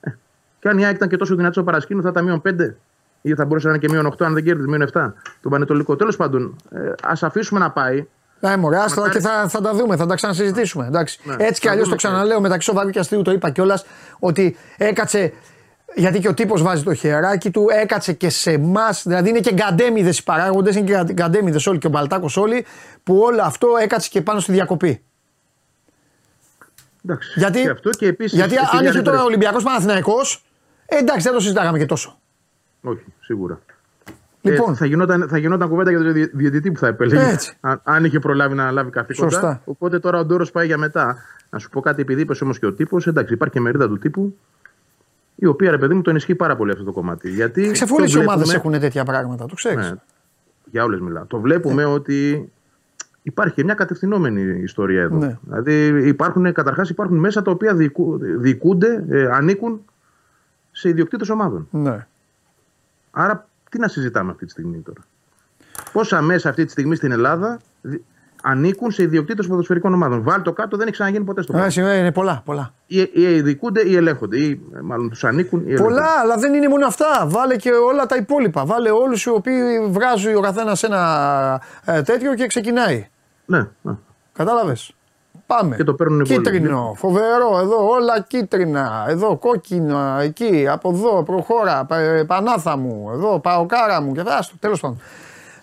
Ε, 0.00 0.10
και 0.58 0.68
αν 0.68 0.78
η 0.78 0.84
ΑΕΚ 0.84 0.96
ήταν 0.96 1.08
και 1.08 1.16
τόσο 1.16 1.34
δυνατή 1.34 1.52
στο 1.52 1.64
παρασκήνιο, 1.64 2.02
θα 2.02 2.08
ήταν 2.08 2.24
μείον 2.24 2.42
5 2.48 2.74
ή 3.22 3.34
θα 3.34 3.44
μπορούσε 3.44 3.66
να 3.66 3.74
είναι 3.74 3.86
και 3.86 3.92
μείον 3.92 4.06
8 4.06 4.24
αν 4.24 4.34
δεν 4.34 4.44
κέρδιζε 4.44 4.68
μείον 4.68 4.88
7 4.92 5.12
το 5.42 5.48
Πανετολικό. 5.48 5.96
Τέλος 5.96 6.16
πάντων, 6.16 6.56
ε, 6.70 6.92
ας 7.02 7.22
αφήσουμε 7.22 7.60
να 7.60 7.70
πάει. 7.70 8.06
Ναι, 8.40 8.56
μωρέ, 8.56 8.78
άστο 8.78 9.08
και 9.08 9.20
θα, 9.20 9.48
θα 9.48 9.60
τα 9.60 9.74
δούμε, 9.74 9.96
θα 9.96 10.06
τα 10.06 10.14
ξανασυζητήσουμε. 10.14 10.86
Εντάξει. 10.86 11.20
Ναι, 11.24 11.34
Έτσι 11.38 11.60
κι 11.60 11.68
αλλιώς 11.68 11.88
το 11.88 11.94
ξαναλέω 11.94 12.40
μεταξύ 12.40 12.68
Σοβαρού 12.68 12.90
και 12.90 12.98
Αστείου 12.98 13.22
το 13.22 13.30
είπα 13.30 13.50
κιόλας 13.50 13.84
ότι 14.18 14.56
έκατσε 14.76 15.32
γιατί 15.96 16.18
και 16.18 16.28
ο 16.28 16.34
τύπος 16.34 16.62
βάζει 16.62 16.82
το 16.82 16.94
χεράκι 16.94 17.50
του, 17.50 17.66
έκατσε 17.70 18.12
και 18.12 18.28
σε 18.28 18.50
εμάς. 18.50 19.02
Δηλαδή 19.06 19.28
είναι 19.28 19.40
και 19.40 19.52
γκαντέμιδες 19.52 20.18
οι 20.18 20.24
παράγοντες, 20.24 20.76
είναι 20.76 21.04
και 21.04 21.12
γκαντέμιδες 21.12 21.66
όλοι 21.66 21.78
και 21.78 21.86
ο 21.86 21.90
Μπαλτάκος 21.90 22.36
όλοι, 22.36 22.64
που 23.02 23.18
όλο 23.18 23.42
αυτό 23.42 23.68
έκατσε 23.82 24.08
και 24.08 24.22
πάνω 24.22 24.40
στη 24.40 24.52
διακοπή. 24.52 25.02
Εντάξει, 27.04 27.32
γιατί 27.38 27.62
και 27.62 27.70
αυτό 27.70 27.90
και 27.90 28.06
επίσης, 28.06 28.38
γιατί 28.38 28.54
αν 28.78 28.84
είχε 28.84 29.02
τώρα 29.02 29.22
ο 29.22 29.24
Ολυμπιακός 29.24 29.62
Παναθυναϊκό, 29.62 30.16
ε, 30.86 30.96
εντάξει 30.96 31.22
δεν 31.22 31.32
το 31.32 31.40
συζητάγαμε 31.40 31.78
και 31.78 31.86
τόσο. 31.86 32.18
Όχι, 32.82 33.04
σίγουρα. 33.20 33.60
Λοιπόν, 34.40 34.72
ε, 34.72 34.76
θα, 34.76 34.86
γινόταν, 34.86 35.28
θα 35.28 35.38
γινόταν 35.38 35.68
κουβέντα 35.68 35.90
για 35.90 35.98
τον 35.98 36.12
διαιτητή 36.32 36.70
που 36.72 36.78
θα 36.78 36.86
επέλεγε. 36.86 37.36
Αν, 37.60 37.80
αν 37.84 38.04
είχε 38.04 38.18
προλάβει 38.18 38.54
να 38.54 38.70
λάβει 38.70 38.90
καθήκοντα. 38.90 39.30
Σωστά. 39.30 39.62
Οπότε 39.64 39.98
τώρα 39.98 40.18
ο 40.18 40.24
Ντόρος 40.24 40.50
πάει 40.50 40.66
για 40.66 40.78
μετά. 40.78 41.16
Να 41.50 41.58
σου 41.58 41.68
πω 41.68 41.80
κάτι, 41.80 42.00
επειδή 42.00 42.20
είπες 42.20 42.40
όμως 42.40 42.58
και 42.58 42.66
ο 42.66 42.72
τύπος, 42.72 43.06
εντάξει, 43.06 43.34
υπάρχει 43.34 43.54
και 43.54 43.60
μερίδα 43.60 43.88
του 43.88 43.98
τύπου 43.98 44.38
η 45.36 45.46
οποία 45.46 45.70
ρε 45.70 45.78
παιδί 45.78 45.94
μου 45.94 46.02
το 46.02 46.10
ενισχύει 46.10 46.34
πάρα 46.34 46.56
πολύ 46.56 46.70
αυτό 46.70 46.84
το 46.84 46.92
κομμάτι. 46.92 47.30
Γιατί 47.30 47.70
Ξεφόλε 47.70 48.08
οι 48.08 48.18
ομάδες 48.18 48.54
έχουν 48.54 48.80
τέτοια 48.80 49.04
πράγματα, 49.04 49.46
το 49.46 49.54
ξέρεις. 49.54 49.90
Ναι, 49.90 49.96
για 50.64 50.84
όλες 50.84 51.00
μιλάω. 51.00 51.24
Το 51.24 51.40
βλέπουμε 51.40 51.82
ναι. 51.82 51.84
ότι 51.84 52.50
υπάρχει 53.22 53.64
μια 53.64 53.74
κατευθυνόμενη 53.74 54.60
ιστορία 54.62 55.02
εδώ. 55.02 55.16
Ναι. 55.16 55.38
Δηλαδή 55.42 56.08
υπάρχουν, 56.08 56.52
καταρχάς 56.52 56.90
υπάρχουν 56.90 57.16
μέσα 57.16 57.42
τα 57.42 57.50
οποία 57.50 57.74
διοικού, 57.74 58.18
διοικούνται, 58.18 59.04
ε, 59.08 59.26
ανήκουν 59.26 59.80
σε 60.70 60.88
ιδιοκτήτες 60.88 61.28
ομάδων. 61.28 61.68
Ναι. 61.70 62.06
Άρα 63.10 63.48
τι 63.70 63.78
να 63.78 63.88
συζητάμε 63.88 64.30
αυτή 64.30 64.44
τη 64.44 64.50
στιγμή 64.50 64.78
τώρα; 64.78 65.00
Πόσα 65.92 66.20
μέσα 66.20 66.48
αυτή 66.48 66.64
τη 66.64 66.70
στιγμή 66.70 66.96
στην 66.96 67.12
Ελλάδα 67.12 67.58
ανήκουν 68.48 68.90
σε 68.90 69.02
ιδιοκτήτες 69.02 69.46
ποδοσφαιρικών 69.46 69.94
ομάδων. 69.94 70.22
Βάλει 70.22 70.42
το 70.42 70.52
κάτω, 70.52 70.76
δεν 70.76 70.86
έχει 70.86 70.92
ξαναγίνει 70.92 71.24
ποτέ 71.24 71.42
στο 71.42 71.52
πράγμα. 71.52 71.82
Ναι, 71.82 71.94
είναι 71.94 72.12
πολλά. 72.12 72.42
πολλά. 72.44 72.72
Ή, 72.86 72.98
ή 73.12 73.22
ειδικούνται 73.22 73.88
ή 73.88 73.96
ελέγχονται. 73.96 74.38
Ή 74.38 74.60
μάλλον 74.82 75.08
τους 75.08 75.24
ανήκουν 75.24 75.60
ή 75.60 75.64
ελέγχονται. 75.64 75.88
Πολλά, 75.88 76.08
αλλά 76.22 76.36
δεν 76.36 76.54
είναι 76.54 76.68
μόνο 76.68 76.86
αυτά. 76.86 77.26
Βάλε 77.26 77.56
και 77.56 77.70
όλα 77.70 78.06
τα 78.06 78.16
υπόλοιπα. 78.16 78.64
Βάλε 78.64 78.90
όλους 78.90 79.24
οι 79.24 79.30
οποίοι 79.30 79.86
βγάζουν 79.88 80.36
ο 80.36 80.40
καθένας 80.40 80.82
ένα 80.82 81.62
ε, 81.84 82.02
τέτοιο 82.02 82.34
και 82.34 82.46
ξεκινάει. 82.46 83.08
Ναι. 83.46 83.68
ναι. 83.82 83.92
Κατάλαβες; 84.32 84.94
Πάμε. 85.46 85.76
Και 85.76 85.84
το 85.84 85.94
παίρνουν 85.94 86.22
Κίτρινο, 86.22 86.94
φοβερό, 86.96 87.58
εδώ 87.60 87.88
όλα 87.88 88.20
κίτρινα. 88.20 89.04
Εδώ 89.08 89.36
κόκκινα, 89.36 90.18
εκεί, 90.20 90.66
από 90.68 90.90
εδώ, 90.90 91.22
προχώρα, 91.22 91.86
πανάθα 92.26 92.76
μου, 92.76 93.10
εδώ, 93.12 93.40
παοκάρα 93.40 94.00
μου 94.00 94.12
και 94.12 94.22
θα 94.22 94.44
τέλος 94.60 94.80
πάντων. 94.80 95.00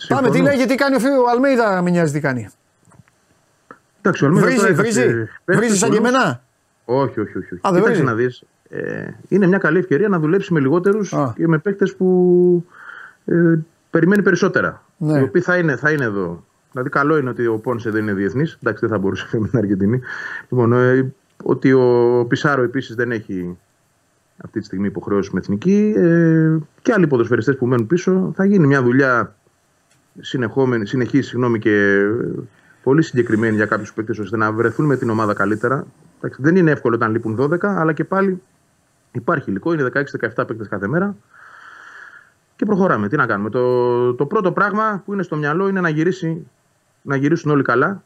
Πάμε, 0.08 0.30
τι 0.30 0.42
λέει, 0.42 0.56
γιατί 0.56 0.76
κάνει 0.76 0.96
ο 0.96 1.00
φίλος 1.00 1.32
Αλμέιδα, 1.32 1.82
με 1.82 1.90
νοιάζει 1.90 2.14
τι 2.14 2.20
κάνει. 2.20 2.50
Εντάξει, 4.06 4.26
ο 4.26 4.30
βρίζει, 4.34 4.74
βρίζει. 4.74 5.28
Βρίζει 5.46 5.78
σαν 5.78 5.90
και 5.90 5.98
εμένα. 5.98 6.44
Όχι, 6.86 7.20
όχι, 7.20 7.38
όχι. 7.38 7.60
Α, 7.62 7.70
Κοίταξε 7.74 8.04
να 8.04 8.14
δεις. 8.16 8.44
Ε, 8.70 9.08
είναι 9.28 9.48
μια 9.48 9.58
καλή 9.58 9.78
ευκαιρία 9.78 10.08
να 10.08 10.20
δουλέψει 10.20 10.54
με 10.54 10.60
λιγότερους 10.60 11.14
και 11.36 11.48
με 11.48 11.58
παίκτε 11.58 11.86
που 11.98 12.66
ε, 13.26 13.56
περιμένει 13.90 14.22
περισσότερα. 14.22 14.84
Ναι. 14.98 15.20
Οι 15.20 15.22
οποίοι 15.22 15.42
θα 15.42 15.58
είναι, 15.58 15.76
θα 15.76 15.92
είναι 15.92 16.04
εδώ. 16.04 16.46
Δηλαδή, 16.72 16.90
καλό 16.90 17.18
είναι 17.18 17.30
ότι 17.30 17.48
ο 17.48 17.58
Πόνσε 17.58 17.90
δεν 17.90 18.02
είναι 18.02 18.14
διεθνής. 18.14 18.58
Εντάξει, 18.62 18.86
δεν 18.86 18.90
θα 18.90 19.02
μπορούσε 19.02 19.28
να 19.32 19.38
είναι 19.38 19.48
στην 19.48 19.60
Αργεντινή. 19.60 20.00
Λοιπόν, 20.50 20.74
ε, 20.74 21.14
ότι 21.44 21.74
ο 21.74 22.26
Πισάρο 22.30 22.64
επίσης 22.64 22.96
δεν 22.96 23.12
έχει 23.12 23.58
αυτή 24.38 24.60
τη 24.60 24.66
στιγμή 24.66 24.88
υποχρεώσεις 24.88 25.32
με 25.32 25.40
εθνική. 25.40 25.94
Ε, 25.98 26.58
και 26.82 26.94
άλλοι 26.94 27.08
ποδοσφαιριστές 27.08 27.56
που 27.56 27.66
μένουν 27.66 27.88
πίσω. 27.88 28.32
Θα 28.36 28.46
γίνει 28.46 28.68
μια 28.68 28.84
δουλειά 28.84 29.36
συνεχόμενη, 30.20 30.88
συνεχής 30.88 31.28
συγγνώμη, 31.28 31.60
και 31.60 32.06
πολύ 32.84 33.02
συγκεκριμένη 33.02 33.56
για 33.56 33.66
κάποιους 33.66 33.94
παίκτες 33.94 34.20
ώστε 34.20 34.38
να 34.38 34.52
βρεθούν 34.52 34.86
με 34.86 34.98
την 34.98 35.10
ομάδα 35.10 35.34
καλύτερα. 35.34 35.86
Δεν 36.38 36.56
είναι 36.56 36.72
εύκολο 36.72 36.96
όταν 36.96 37.12
λείπουν 37.12 37.38
12, 37.40 37.58
αλλά 37.64 37.94
και 37.94 38.04
πάλι 38.04 38.42
υπάρχει 39.12 39.50
υλικό. 39.50 39.74
Είναι 39.74 39.90
16-17 39.94 40.04
παίκτες 40.36 40.68
κάθε 40.68 40.88
μέρα. 40.88 41.16
Και 42.56 42.66
προχωράμε. 42.66 43.08
Τι 43.08 43.16
να 43.16 43.26
κάνουμε. 43.26 43.50
Το, 43.50 44.14
το 44.14 44.26
πρώτο 44.26 44.52
πράγμα 44.52 45.02
που 45.06 45.14
είναι 45.14 45.24
στο 45.24 45.36
μυαλό 45.36 45.68
είναι 45.68 45.82
να, 45.82 45.90
γυρίσει, 45.90 46.48
να 47.02 47.16
γυρίσουν 47.16 47.52
όλοι 47.52 47.64
καλά. 47.64 48.04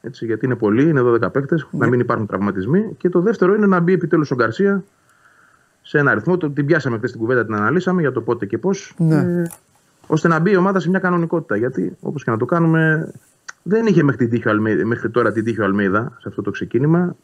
Έτσι, 0.00 0.24
γιατί 0.24 0.46
είναι 0.46 0.56
πολλοί, 0.56 0.88
είναι 0.88 1.00
12 1.04 1.32
παίκτες, 1.32 1.66
να 1.70 1.86
μην 1.86 2.00
υπάρχουν 2.00 2.26
τραυματισμοί. 2.26 2.94
Και 2.98 3.08
το 3.08 3.20
δεύτερο 3.20 3.54
είναι 3.54 3.66
να 3.66 3.80
μπει 3.80 3.92
επιτέλους 3.92 4.30
ο 4.30 4.34
Γκαρσία 4.34 4.84
σε 5.82 5.98
ένα 5.98 6.10
αριθμό. 6.10 6.36
Το, 6.36 6.50
την 6.50 6.66
πιάσαμε 6.66 6.96
χθες 6.96 7.10
την 7.10 7.20
κουβέντα, 7.20 7.44
την 7.44 7.54
αναλύσαμε 7.54 8.00
για 8.00 8.12
το 8.12 8.20
πότε 8.20 8.46
και 8.46 8.58
πώς. 8.58 8.94
Ναι. 8.98 9.16
Ε, 9.16 9.50
ώστε 10.06 10.28
να 10.28 10.38
μπει 10.38 10.50
η 10.50 10.56
ομάδα 10.56 10.80
σε 10.80 10.88
μια 10.88 10.98
κανονικότητα. 10.98 11.56
Γιατί 11.56 11.96
όπως 12.00 12.24
και 12.24 12.30
να 12.30 12.36
το 12.36 12.44
κάνουμε, 12.44 13.12
δεν 13.70 13.86
είχε 13.86 14.02
μέχρι, 14.02 14.28
την 14.28 14.42
τύχη 14.42 14.84
μέχρι 14.84 15.10
τώρα 15.10 15.32
την 15.32 15.44
τύχη 15.44 15.60
ο 15.60 15.64
Αλμίδα 15.64 16.16
σε 16.20 16.28
αυτό 16.28 16.42
το 16.42 16.50
ξεκίνημα 16.50 17.16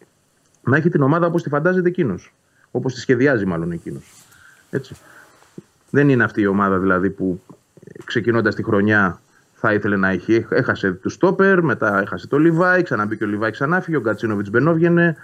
να 0.63 0.77
έχει 0.77 0.89
την 0.89 1.03
ομάδα 1.03 1.27
όπως 1.27 1.43
τη 1.43 1.49
φαντάζεται 1.49 1.89
εκείνος. 1.89 2.35
Όπως 2.71 2.95
τη 2.95 3.01
σχεδιάζει, 3.01 3.47
μάλλον 3.47 3.73
εκείνος. 3.73 4.05
Δεν 5.91 6.09
είναι 6.09 6.25
αυτή 6.25 6.41
η 6.41 6.47
ομάδα 6.47 6.79
δηλαδή 6.79 7.11
που 7.11 7.43
ξεκινώντας 8.05 8.55
τη 8.55 8.63
χρονιά 8.63 9.21
θα 9.55 9.73
ήθελε 9.73 9.97
να 9.97 10.09
έχει. 10.09 10.47
Έχασε 10.49 10.93
τους 10.93 11.13
Στόπερ, 11.13 11.63
μετά 11.63 12.01
έχασε 12.01 12.27
το 12.27 12.39
Λιβάη, 12.39 12.83
ξαναμπήκε 12.83 13.25
ο 13.25 13.27
Λιβάη, 13.27 13.51
ξανάφυγε. 13.51 13.97
Ο 13.97 14.01
Γκατσίνοβιτς 14.01 14.51
μπενόβγαινε. 14.51 15.17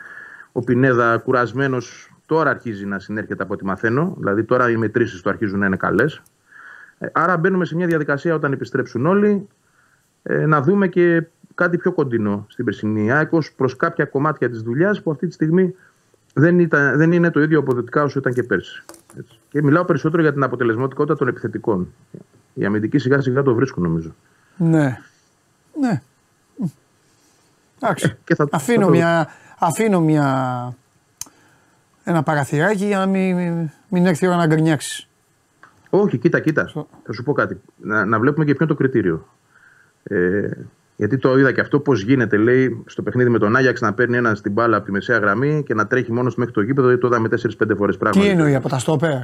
Ο 0.53 0.61
Πινέδα 0.61 1.17
κουρασμένος 1.19 2.11
τώρα 2.27 2.51
αρχίζει 2.51 2.87
να 2.87 2.99
συνέρχεται 2.99 3.43
από 3.43 3.53
ό,τι 3.53 3.65
μαθαίνω. 3.65 4.15
Δηλαδή 4.19 4.45
τώρα 4.45 4.71
οι 4.71 4.77
μετρήσεις 4.77 5.21
του 5.21 5.29
αρχίζουν 5.29 5.59
να 5.59 5.67
είναι 5.67 5.77
καλές. 5.77 6.23
Ε, 6.99 7.07
άρα 7.13 7.37
μπαίνουμε 7.37 7.65
σε 7.65 7.75
μια 7.75 7.87
διαδικασία 7.87 8.35
όταν 8.35 8.53
επιστρέψουν 8.53 9.07
όλοι 9.07 9.49
ε, 10.23 10.47
να 10.47 10.63
δούμε 10.63 10.89
και 10.89 11.27
κάτι 11.55 11.77
πιο 11.77 11.93
κοντινό 11.93 12.47
στην 12.49 12.65
περσινή 12.65 13.13
ΑΕΚ 13.13 13.29
προς 13.57 13.77
κάποια 13.77 14.05
κομμάτια 14.05 14.51
της 14.51 14.63
δουλειάς 14.63 15.03
που 15.03 15.11
αυτή 15.11 15.27
τη 15.27 15.33
στιγμή 15.33 15.75
δεν, 16.35 16.59
ήταν, 16.59 16.97
δεν 16.97 17.13
είναι 17.13 17.31
το 17.31 17.41
ίδιο 17.41 17.59
αποδοτικά 17.59 18.03
όσο 18.03 18.19
ήταν 18.19 18.33
και 18.33 18.43
πέρσι. 18.43 18.85
Έτσι. 19.19 19.39
Και 19.49 19.63
μιλάω 19.63 19.85
περισσότερο 19.85 20.23
για 20.23 20.33
την 20.33 20.43
αποτελεσματικότητα 20.43 21.17
των 21.17 21.29
επιθετικών. 21.29 21.95
Οι 22.55 22.65
αμυντικοί 22.65 22.99
σιγά 22.99 23.21
σιγά 23.21 23.43
το 23.43 23.55
βρίσκουν 23.55 23.83
νομίζω. 23.83 24.15
Ναι. 24.57 24.99
Ναι. 25.81 26.03
Εντάξει. 27.81 28.17
Ε, 28.25 28.35
θα, 28.35 28.49
αφήνω, 28.51 28.89
μια, 28.89 29.29
αφήνω 29.59 30.01
μια, 30.01 30.77
ένα 32.05 32.23
παραθυράκι 32.23 32.85
για 32.85 32.99
να 32.99 33.07
μην, 33.07 33.71
μην 33.89 34.07
έρθει 34.07 34.25
η 34.25 34.29
ώρα 34.29 34.37
να 34.37 34.47
γκρινιάξεις. 34.47 35.09
Όχι, 35.91 36.19
κοίτα, 36.19 36.41
κοίτα. 36.41 36.71
Θα 37.03 37.13
σου 37.13 37.23
πω 37.23 37.33
κάτι. 37.33 37.61
Να, 37.77 38.05
να 38.05 38.19
βλέπουμε 38.19 38.45
και 38.45 38.55
ποιο 38.55 38.65
είναι 38.65 38.75
το 38.75 38.79
κριτήριο. 38.83 39.27
Ε, 40.03 40.49
γιατί 40.97 41.19
το 41.19 41.39
είδα 41.39 41.53
και 41.53 41.61
αυτό 41.61 41.81
πώς 41.81 42.03
γίνεται, 42.03 42.37
λέει, 42.37 42.83
στο 42.87 43.03
παιχνίδι 43.03 43.31
με 43.31 43.39
τον 43.39 43.57
Άγιαξ 43.57 43.81
να 43.81 43.93
παίρνει 43.93 44.17
ένα 44.17 44.35
στην 44.35 44.53
μπάλα 44.53 44.77
από 44.77 44.87
τη 44.87 44.93
μεσαία 44.93 45.19
γραμμή 45.19 45.63
και 45.67 45.75
να 45.75 45.87
τρέχει 45.87 46.13
μόνος 46.13 46.35
μέχρι 46.35 46.53
το 46.53 46.61
γήπεδο. 46.61 46.89
Δηλαδή 46.89 47.01
το 47.01 47.07
είδαμε 47.07 47.29
4-5 47.73 47.77
φορές 47.77 47.97
πράγματα. 47.97 48.27
Τι 48.27 48.33
εννοεί 48.33 48.55
από 48.55 48.69
τα 48.69 48.79
στόπερ; 48.79 49.19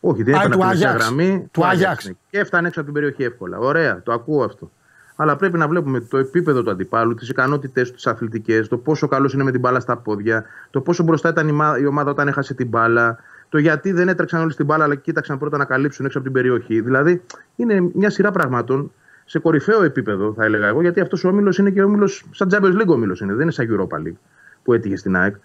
Όχι, 0.00 0.22
δεν 0.22 0.34
έπαιρνε 0.34 0.54
από 0.54 0.62
τη 0.62 0.68
μεσαία 0.68 0.92
γραμμή. 0.92 1.48
Του 1.50 1.66
Άγιαξ. 1.66 2.06
Ναι. 2.06 2.12
Και 2.30 2.38
έφτανε 2.38 2.66
έξω 2.68 2.80
από 2.80 2.92
την 2.92 3.00
περιοχή 3.00 3.24
εύκολα. 3.24 3.58
Ωραία, 3.58 4.02
το 4.02 4.12
ακούω 4.12 4.44
αυτό. 4.44 4.70
Αλλά 5.16 5.36
πρέπει 5.36 5.58
να 5.58 5.68
βλέπουμε 5.68 6.00
το 6.00 6.18
επίπεδο 6.18 6.62
του 6.62 6.70
αντιπάλου, 6.70 7.14
τις 7.14 7.28
ικανότητές 7.28 7.88
του, 7.88 7.94
τις 7.94 8.06
αθλητικές, 8.06 8.68
το 8.68 8.76
πόσο 8.76 9.08
καλός 9.08 9.32
είναι 9.32 9.42
με 9.42 9.50
την 9.50 9.60
μπάλα 9.60 9.80
στα 9.80 9.96
πόδια, 9.96 10.44
το 10.70 10.80
πόσο 10.80 11.02
μπροστά 11.02 11.28
ήταν 11.28 11.48
η 11.80 11.86
ομάδα 11.86 12.10
όταν 12.10 12.28
έχασε 12.28 12.54
την 12.54 12.68
μπάλα, 12.68 13.18
το 13.48 13.58
γιατί 13.58 13.92
δεν 13.92 14.08
έτρεξαν 14.08 14.40
όλοι 14.40 14.52
στην 14.52 14.64
μπάλα, 14.66 14.84
αλλά 14.84 14.94
κοίταξαν 14.94 15.38
πρώτα 15.38 15.56
να 15.56 15.64
καλύψουν 15.64 16.04
έξω 16.04 16.18
από 16.18 16.26
την 16.26 16.36
περιοχή. 16.36 16.80
Δηλαδή 16.80 17.22
είναι 17.56 17.90
μια 17.94 18.10
σειρά 18.10 18.30
πραγμάτων 18.30 18.92
σε 19.24 19.38
κορυφαίο 19.38 19.82
επίπεδο, 19.82 20.32
θα 20.32 20.44
έλεγα 20.44 20.66
εγώ, 20.66 20.80
γιατί 20.80 21.00
αυτός 21.00 21.24
ο 21.24 21.28
όμιλος 21.28 21.58
είναι 21.58 21.70
και 21.70 21.82
όμιλος 21.82 22.24
σαν 22.30 22.48
Champions 22.52 22.80
League 22.80 22.86
όμιλος 22.86 23.20
είναι, 23.20 23.32
δεν 23.32 23.42
είναι 23.42 23.50
σαν 23.50 23.66
Europa 23.70 24.06
League 24.06 24.16
που 24.62 24.72
έτυχε 24.72 24.96
στην 24.96 25.16
ΑΕΚ. 25.16 25.36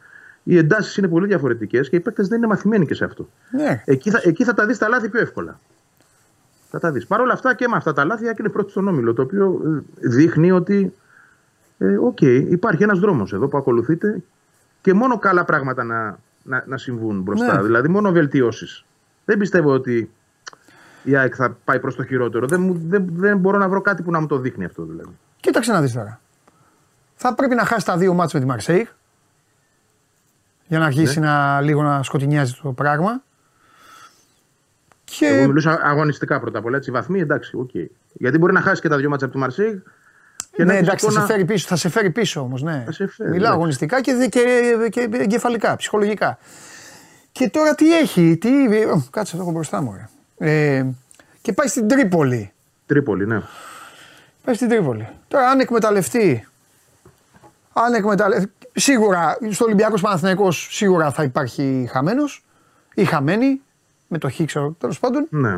Οι 0.43 0.57
εντάσεις 0.57 0.97
είναι 0.97 1.07
πολύ 1.07 1.27
διαφορετικές 1.27 1.89
και 1.89 1.95
οι 1.95 1.99
παίκτες 1.99 2.27
δεν 2.27 2.37
είναι 2.37 2.47
μαθημένοι 2.47 2.85
και 2.85 2.93
σε 2.93 3.05
αυτό. 3.05 3.29
Ναι. 3.51 3.83
Εκεί, 3.85 4.09
θα, 4.09 4.21
εκεί 4.23 4.43
θα 4.43 4.53
τα 4.53 4.65
δεις 4.65 4.77
τα 4.77 4.87
λάθη 4.87 5.09
πιο 5.09 5.19
εύκολα. 5.19 5.59
Θα 6.69 6.79
τα 6.79 6.91
δεις. 6.91 7.07
Παρ' 7.07 7.21
όλα 7.21 7.33
αυτά 7.33 7.55
και 7.55 7.67
με 7.67 7.75
αυτά 7.75 7.93
τα 7.93 8.05
λάθη 8.05 8.25
είναι 8.39 8.49
πρώτη 8.49 8.71
στον 8.71 8.87
όμιλο, 8.87 9.13
το 9.13 9.21
οποίο 9.21 9.61
ε, 9.65 10.07
δείχνει 10.07 10.51
ότι 10.51 10.93
ε, 11.77 11.97
okay, 12.09 12.45
υπάρχει 12.49 12.83
ένας 12.83 12.99
δρόμος 12.99 13.33
εδώ 13.33 13.47
που 13.47 13.57
ακολουθείται 13.57 14.23
και 14.81 14.93
μόνο 14.93 15.19
καλά 15.19 15.45
πράγματα 15.45 15.83
να, 15.83 16.19
να, 16.43 16.63
να 16.67 16.77
συμβούν 16.77 17.21
μπροστά. 17.21 17.55
Ναι. 17.55 17.63
Δηλαδή 17.63 17.87
μόνο 17.87 18.11
βελτιώσεις. 18.11 18.85
Δεν 19.25 19.37
πιστεύω 19.37 19.71
ότι 19.71 20.11
η 21.07 21.15
ΑΕΚ 21.15 21.33
θα 21.37 21.57
πάει 21.63 21.79
προς 21.79 21.95
το 21.95 22.03
χειρότερο. 22.03 22.47
Δεν, 22.47 22.79
δεν, 22.87 23.07
δεν 23.11 23.37
μπορώ 23.37 23.57
να 23.57 23.69
βρω 23.69 23.81
κάτι 23.81 24.03
που 24.03 24.11
να 24.11 24.19
μου 24.19 24.27
το 24.27 24.37
δείχνει 24.37 24.65
αυτό 24.65 24.83
δηλαδή. 24.83 25.17
Κοίταξε 25.39 25.71
να 25.71 25.81
δεις 25.81 25.93
τώρα. 25.93 26.19
Θα 27.15 27.35
πρέπει 27.35 27.55
να 27.55 27.65
χάσει 27.65 27.85
τα 27.85 27.97
δύο 27.97 28.13
μάτια 28.13 28.39
με 28.39 28.45
τη 28.45 28.51
Μαρσέη. 28.51 28.87
Για 30.67 30.79
να 30.79 30.85
αρχίσει 30.85 31.19
ναι. 31.19 31.25
να, 31.25 31.61
λίγο 31.61 31.81
να 31.81 32.03
σκοτεινιάζει 32.03 32.53
το 32.61 32.71
πράγμα. 32.71 33.23
Και... 35.03 35.25
Εγώ 35.25 35.47
μιλούσα 35.47 35.79
αγωνιστικά 35.83 36.39
πρώτα 36.39 36.59
απ' 36.59 36.65
όλα. 36.65 36.77
Έτσι, 36.77 36.91
βαθμοί 36.91 37.19
εντάξει, 37.19 37.67
okay. 37.67 37.85
Γιατί 38.13 38.37
μπορεί 38.37 38.53
να 38.53 38.61
χάσει 38.61 38.81
και 38.81 38.89
τα 38.89 38.97
δύο 38.97 39.09
μάτια 39.09 39.25
από 39.25 39.35
τη 39.35 39.41
Μαρσέη. 39.41 39.83
ναι, 40.57 40.77
εντάξει, 40.77 41.05
θα, 41.05 41.11
σε 41.11 41.21
φέρει 41.21 41.45
πίσω, 41.45 41.67
θα 41.67 41.75
σε 41.75 41.89
φέρει 41.89 42.09
πίσω 42.09 42.41
όμως. 42.41 42.61
Ναι. 42.61 42.83
Μιλάω 43.29 43.53
αγωνιστικά 43.53 44.01
και, 44.01 44.27
και, 44.29 44.41
και, 44.89 45.09
εγκεφαλικά, 45.11 45.75
ψυχολογικά. 45.75 46.37
Και 47.31 47.49
τώρα 47.49 47.75
τι 47.75 47.97
έχει, 47.97 48.37
τι. 48.37 48.49
Κάτσε 49.09 49.35
εδώ 49.35 49.51
μπροστά 49.51 49.81
μου. 49.81 50.09
Ε, 50.37 50.85
και 51.41 51.53
πάει 51.53 51.67
στην 51.67 51.87
Τρίπολη. 51.87 52.53
Τρίπολη, 52.85 53.27
ναι. 53.27 53.41
Πάει 54.43 54.55
στην 54.55 54.69
Τρίπολη. 54.69 55.07
Τώρα, 55.27 55.49
αν 55.49 55.59
εκμεταλλευτεί. 55.59 56.47
Αν 57.73 57.93
εκμεταλλευτεί. 57.93 58.51
Σίγουρα 58.73 59.37
στο 59.51 59.65
Ολυμπιακός 59.65 60.01
Παναθυναϊκό 60.01 60.51
σίγουρα 60.51 61.11
θα 61.11 61.23
υπάρχει 61.23 61.89
χαμένος 61.91 62.45
ή 62.93 63.05
χαμένη. 63.05 63.61
Με 64.07 64.17
το 64.17 64.29
χ, 64.29 64.41
ξέρω 64.45 64.75
τέλος 64.79 64.99
πάντων. 64.99 65.27
Ναι. 65.29 65.53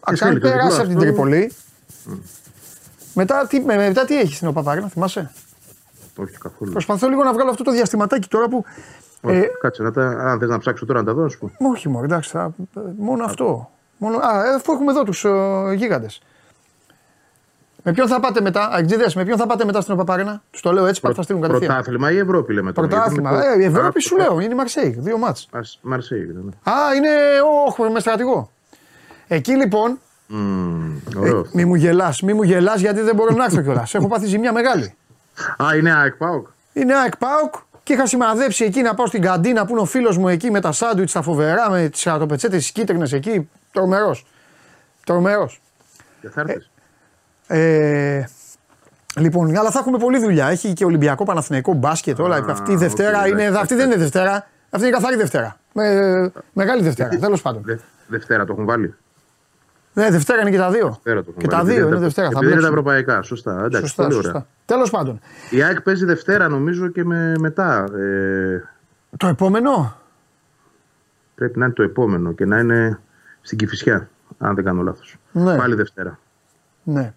Αν 0.00 0.38
περάσεις 0.40 0.78
από 0.78 0.88
την 0.88 0.98
Τρίπολη. 0.98 1.52
Mm. 2.08 2.18
Μετά, 3.14 3.46
τι, 3.46 3.60
μετά 3.60 4.04
τι 4.04 4.18
έχεις 4.18 4.36
στην 4.36 4.48
ΟΠΑΠΑΡΕΝΑ, 4.48 4.88
θυμάσαι; 4.88 5.32
Όχι 6.16 6.38
καθόλου. 6.38 6.72
Προσπαθώ 6.72 7.08
λίγο 7.08 7.24
να 7.24 7.32
βγάλω 7.32 7.50
αυτό 7.50 7.62
το 7.64 7.72
διαστηματάκι 7.72 8.28
τώρα 8.28 8.48
που. 8.48 8.64
Όχι, 9.20 9.36
ε, 9.36 9.50
κάτσε, 9.60 9.82
να 9.82 9.92
τα, 9.92 10.02
αν 10.02 10.38
θες 10.38 10.48
να 10.48 10.58
ψάξω 10.58 10.86
τώρα 10.86 10.98
να 10.98 11.04
τα 11.04 11.12
δώσω. 11.12 11.38
Όχι, 11.58 11.88
μόνο, 11.88 12.04
εντάξει, 12.04 12.30
θα, 12.30 12.54
μόνο 12.96 13.24
αυτό. 13.24 13.70
Μόνο, 14.02 14.16
α, 14.16 14.54
αφού 14.56 14.72
έχουμε 14.72 14.90
εδώ 14.90 15.02
τους 15.02 15.24
uh, 15.26 15.76
γίγαντες. 15.76 16.20
Με 17.82 17.92
ποιον 17.92 18.08
θα 18.08 18.20
πάτε 18.20 18.40
μετά, 18.40 18.68
Αγγλίδε, 18.72 19.10
με 19.14 19.24
ποιον 19.24 19.38
θα 19.38 19.46
πάτε 19.46 19.64
μετά 19.64 19.80
στην 19.80 19.96
Παπαρίνα. 19.96 20.42
Τους 20.50 20.60
το 20.60 20.72
λέω 20.72 20.86
έτσι, 20.86 21.00
Προ, 21.00 21.14
θα 21.14 21.22
στείλουν 21.22 21.42
κατευθείαν. 21.42 21.72
Πρωτάθλημα 21.72 22.12
ή 22.12 22.18
Ευρώπη 22.18 22.52
λέμε 22.52 22.72
τώρα. 22.72 22.88
Πρωτάθλημα. 22.88 23.44
Ε, 23.44 23.60
η 23.60 23.64
Ευρώπη 23.64 24.00
σου 24.00 24.16
λέω, 24.16 24.40
είναι 24.40 24.52
η 24.52 24.56
Μαρσέη. 24.56 24.96
Δύο 24.98 25.18
μάτς. 25.18 25.48
Μαρσέη, 25.80 26.20
ναι. 26.44 26.72
Α, 26.72 26.94
είναι. 26.96 27.08
Όχι, 27.66 27.92
με 27.92 28.00
στρατηγό. 28.00 28.50
Εκεί 29.28 29.52
λοιπόν. 29.56 29.98
Mm, 30.30 31.24
ε, 31.24 31.30
μη 31.52 31.64
μου 31.64 31.74
γελάς, 31.74 32.22
μη 32.22 32.32
μου 32.32 32.42
γελάς 32.42 32.80
γιατί 32.80 33.00
δεν 33.00 33.14
μπορώ 33.14 33.34
να 33.34 33.44
έρθω 33.44 33.62
κιόλας. 33.62 33.94
Έχω 33.94 34.08
πάθει 34.08 34.26
ζημιά 34.26 34.52
μεγάλη. 34.52 34.94
Α, 35.56 35.76
είναι 35.76 35.94
ΑΕΚ 35.94 36.14
Πάουκ. 36.14 36.46
Είναι 36.72 36.94
ΑΕΚ 36.94 37.16
Πάουκ 37.16 37.54
και 37.82 37.92
είχα 37.92 38.06
σημαδέψει 38.06 38.64
εκεί 38.64 38.82
να 38.82 38.94
πάω 38.94 39.06
στην 39.06 39.22
καντίνα 39.22 39.64
που 39.64 39.72
είναι 39.72 39.80
ο 39.80 39.84
φίλος 39.84 40.18
μου 40.18 40.28
εκεί 40.28 40.50
με 40.50 40.60
τα 40.60 40.72
σάντουιτς, 40.72 41.12
τα 41.12 41.22
φοβερά, 41.22 41.70
με 41.70 41.88
τις 41.88 42.06
αρωτοπετσέτε, 42.06 42.56
τις 42.56 42.72
κίτρινες 42.72 43.12
εκεί. 43.12 43.48
Τρομερός. 43.72 44.26
Τρομερός. 45.04 45.60
Και 46.20 46.28
θα 46.28 46.40
έρθει. 46.40 46.66
Ε, 47.46 48.24
λοιπόν, 49.16 49.56
αλλά 49.56 49.70
θα 49.70 49.78
έχουμε 49.78 49.98
πολλή 49.98 50.18
δουλειά. 50.18 50.46
Έχει 50.46 50.72
και 50.72 50.84
Ολυμπιακό 50.84 51.24
Παναθηναϊκό 51.24 51.72
μπάσκετ, 51.72 52.20
όλα. 52.20 52.36
Α, 52.36 52.44
αυτή 52.48 52.72
η 52.72 52.76
Δευτέρα 52.76 53.24
okay, 53.24 53.28
είναι. 53.28 53.50
Okay, 53.50 53.54
αυτή 53.54 53.74
δεν 53.74 53.86
είναι 53.86 53.96
Δευτέρα. 53.96 54.46
Αυτή 54.70 54.86
είναι 54.86 54.96
καθαρή 54.96 55.16
Δευτέρα. 55.16 55.56
Με, 55.72 56.32
μεγάλη 56.52 56.82
Δευτέρα, 56.82 57.08
τέλος 57.08 57.42
πάντων. 57.42 57.62
Δε, 57.64 57.76
δευτέρα 58.06 58.44
το 58.44 58.52
έχουν 58.52 58.64
βάλει. 58.64 58.94
Ναι, 59.92 60.10
Δευτέρα 60.10 60.40
είναι 60.40 60.50
και 60.50 60.56
τα 60.56 60.70
δύο. 60.70 60.88
Δευτέρα 60.88 61.24
το 61.24 61.32
και 61.38 61.46
τα 61.46 61.64
δύο 61.64 61.86
είναι 61.86 61.96
Δευτέρα. 61.96 62.30
Θα 62.30 62.40
είναι 62.42 62.60
τα 62.60 62.66
ευρωπαϊκά. 62.66 63.22
Σωστά. 63.22 63.64
Εντάξει, 63.64 63.78
σωστά, 63.80 64.02
πολύ 64.02 64.14
σωστά. 64.14 64.46
Τέλος 64.64 64.90
πάντων. 64.90 65.20
Η 65.50 65.62
ΑΕΚ 65.62 65.80
παίζει 65.80 66.04
Δευτέρα 66.04 66.48
νομίζω 66.48 66.88
και 66.88 67.04
με, 67.04 67.34
μετά. 67.38 67.84
Ε... 67.96 68.62
Το 69.16 69.26
επόμενο; 69.26 69.96
Πρέπει 71.34 71.58
να 71.58 71.64
είναι 71.64 71.74
το 71.74 71.82
επόμενο 71.82 72.32
και 72.32 72.44
να 72.44 72.58
είναι 72.58 73.00
στην 73.42 73.58
Κυφυσιά, 73.58 74.08
αν 74.38 74.54
δεν 74.54 74.64
κάνω 74.64 74.82
λάθος. 74.82 75.16
Ναι. 75.32 75.56
Πάλι 75.56 75.74
Δευτέρα. 75.74 76.18
Ναι. 76.82 77.12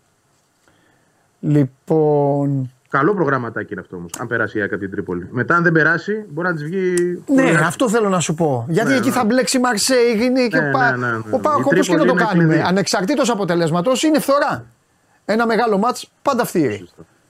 Λοιπόν. 1.39 2.69
Καλό 2.89 3.13
προγραμματάκι 3.13 3.71
είναι 3.71 3.81
αυτό 3.81 3.95
όμως, 3.95 4.11
αν 4.19 4.27
περάσει 4.27 4.57
η 4.57 4.61
ΑΕΚ 4.61 4.71
από 4.71 4.81
την 4.81 4.91
Τρίπολη. 4.91 5.27
Μετά, 5.31 5.55
αν 5.55 5.63
δεν 5.63 5.71
περάσει, 5.71 6.25
μπορεί 6.29 6.47
να 6.47 6.53
της 6.53 6.63
βγει. 6.63 7.23
Ναι, 7.27 7.51
αυτό 7.65 7.89
θέλω 7.89 8.09
να 8.09 8.19
σου 8.19 8.33
πω. 8.33 8.65
Γιατί 8.69 8.89
ναι, 8.89 8.95
εκεί 8.95 9.07
ναι. 9.07 9.13
θα 9.13 9.25
μπλέξει 9.25 9.57
η 9.57 9.59
Μαρσέη, 9.59 10.17
είναι 10.21 10.47
και 10.47 10.59
ναι, 10.59 10.67
ο 10.67 10.71
Πάοκ. 10.71 10.97
Ναι, 10.97 11.07
ναι, 11.07 11.17
ο 11.31 11.39
Πάοκ 11.39 11.65
όπω 11.65 11.79
και 11.79 11.95
να 11.95 12.05
το 12.05 12.13
κάνουμε. 12.13 12.63
Ανεξαρτήτως 12.65 13.29
αποτελέσματος, 13.29 14.03
είναι 14.03 14.19
φθορά. 14.19 14.65
Ένα 15.25 15.45
μεγάλο 15.45 15.77
μάτς 15.77 16.11
πάντα 16.21 16.45
φτύρει. 16.45 16.87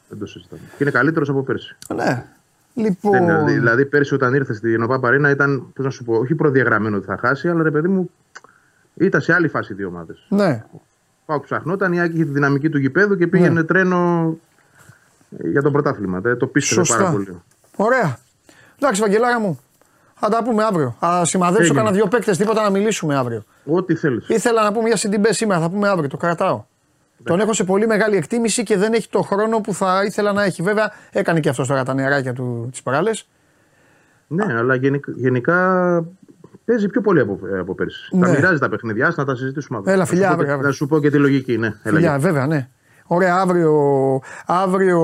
Δεν 0.09 0.19
το 0.19 0.25
συζητάμε. 0.25 0.61
Και 0.77 0.83
είναι 0.83 0.91
καλύτερος 0.91 1.29
από 1.29 1.43
πέρσι. 1.43 1.75
Ναι. 1.95 2.25
Λοιπόν... 2.73 3.25
Δεν, 3.25 3.45
δηλαδή, 3.45 3.85
πέρσι 3.85 4.13
όταν 4.13 4.33
ήρθε 4.33 4.53
στην 4.53 4.83
Οβά 4.83 4.99
Παρίνα 4.99 5.29
ήταν, 5.29 5.71
πώς 5.75 5.85
να 5.85 5.91
σου 5.91 6.03
πω, 6.03 6.13
όχι 6.13 6.35
προδιαγραμμένο 6.35 6.97
ότι 6.97 7.05
θα 7.05 7.17
χάσει, 7.17 7.49
αλλά 7.49 7.63
ρε 7.63 7.71
παιδί 7.71 7.87
μου 7.87 8.09
ήταν 8.95 9.21
σε 9.21 9.33
άλλη 9.33 9.47
φάση 9.47 9.73
δύο 9.73 9.87
ομάδες. 9.87 10.25
Ναι. 10.29 10.63
Πάω 11.25 11.39
ψαχνόταν, 11.39 11.93
η 11.93 12.01
Άκη 12.01 12.13
είχε 12.13 12.23
τη 12.23 12.31
δυναμική 12.31 12.69
του 12.69 12.77
γηπέδου 12.77 13.17
και 13.17 13.27
πήγαινε 13.27 13.49
ναι. 13.49 13.63
τρένο 13.63 14.37
για 15.29 15.61
το 15.61 15.71
πρωτάθλημα. 15.71 16.21
Το 16.21 16.47
πίστευε 16.47 16.81
πάρα 16.87 17.11
πολύ. 17.11 17.41
Ωραία. 17.75 18.17
Εντάξει, 18.79 19.01
Βαγγελάρα 19.01 19.39
μου. 19.39 19.59
Θα 20.15 20.29
τα 20.29 20.43
πούμε 20.43 20.63
αύριο. 20.63 20.95
Θα 20.99 21.25
σημαδέψω 21.25 21.73
κανένα 21.73 21.95
δύο 21.95 22.07
παίκτες, 22.07 22.37
τίποτα 22.37 22.63
να 22.63 22.69
μιλήσουμε 22.69 23.15
αύριο. 23.15 23.43
Ό,τι 23.65 23.95
θέλεις. 23.95 24.29
Ήθελα 24.29 24.63
να 24.63 24.71
πούμε 24.71 24.87
για 24.87 24.97
Σιντιμπέ 24.97 25.33
σήμερα, 25.33 25.59
θα 25.61 25.69
πούμε 25.69 25.89
αύριο. 25.89 26.09
Το 26.09 26.17
κρατάω. 26.17 26.63
Τον 27.23 27.39
έχω 27.39 27.53
σε 27.53 27.63
πολύ 27.63 27.87
μεγάλη 27.87 28.15
εκτίμηση 28.15 28.63
και 28.63 28.77
δεν 28.77 28.93
έχει 28.93 29.09
το 29.09 29.21
χρόνο 29.21 29.59
που 29.61 29.73
θα 29.73 30.03
ήθελα 30.05 30.33
να 30.33 30.43
έχει. 30.43 30.61
Βέβαια, 30.61 30.91
έκανε 31.11 31.39
και 31.39 31.49
αυτό 31.49 31.65
τώρα 31.65 31.83
τα 31.83 31.93
νεράκια 31.93 32.33
του 32.33 32.67
τις 32.71 32.83
παράλε. 32.83 33.11
Ναι, 34.27 34.57
αλλά 34.57 34.75
γενικά, 34.75 35.11
γενικά 35.15 35.95
Παίζει 36.65 36.87
πιο 36.87 37.01
πολύ 37.01 37.19
από, 37.19 37.39
από 37.59 37.75
πέρσι. 37.75 38.15
Ναι. 38.15 38.25
Τα 38.25 38.31
μοιράζει 38.31 38.59
τα 38.59 38.69
παιχνίδια, 38.69 39.13
να 39.15 39.25
τα 39.25 39.35
συζητήσουμε 39.35 39.77
αύριο. 39.77 39.93
Έλα, 39.93 40.05
φιλιά, 40.05 40.29
αύριο. 40.29 40.57
Να 40.57 40.71
σου 40.71 40.87
πω 40.87 40.99
και 40.99 41.09
τη 41.09 41.17
λογική, 41.17 41.57
ναι. 41.57 41.73
Φιλιά, 41.83 42.19
βέβαια, 42.19 42.47
ναι. 42.47 42.69
Ωραία, 43.07 43.35
αύριο, 43.35 43.73
αύριο 44.45 45.01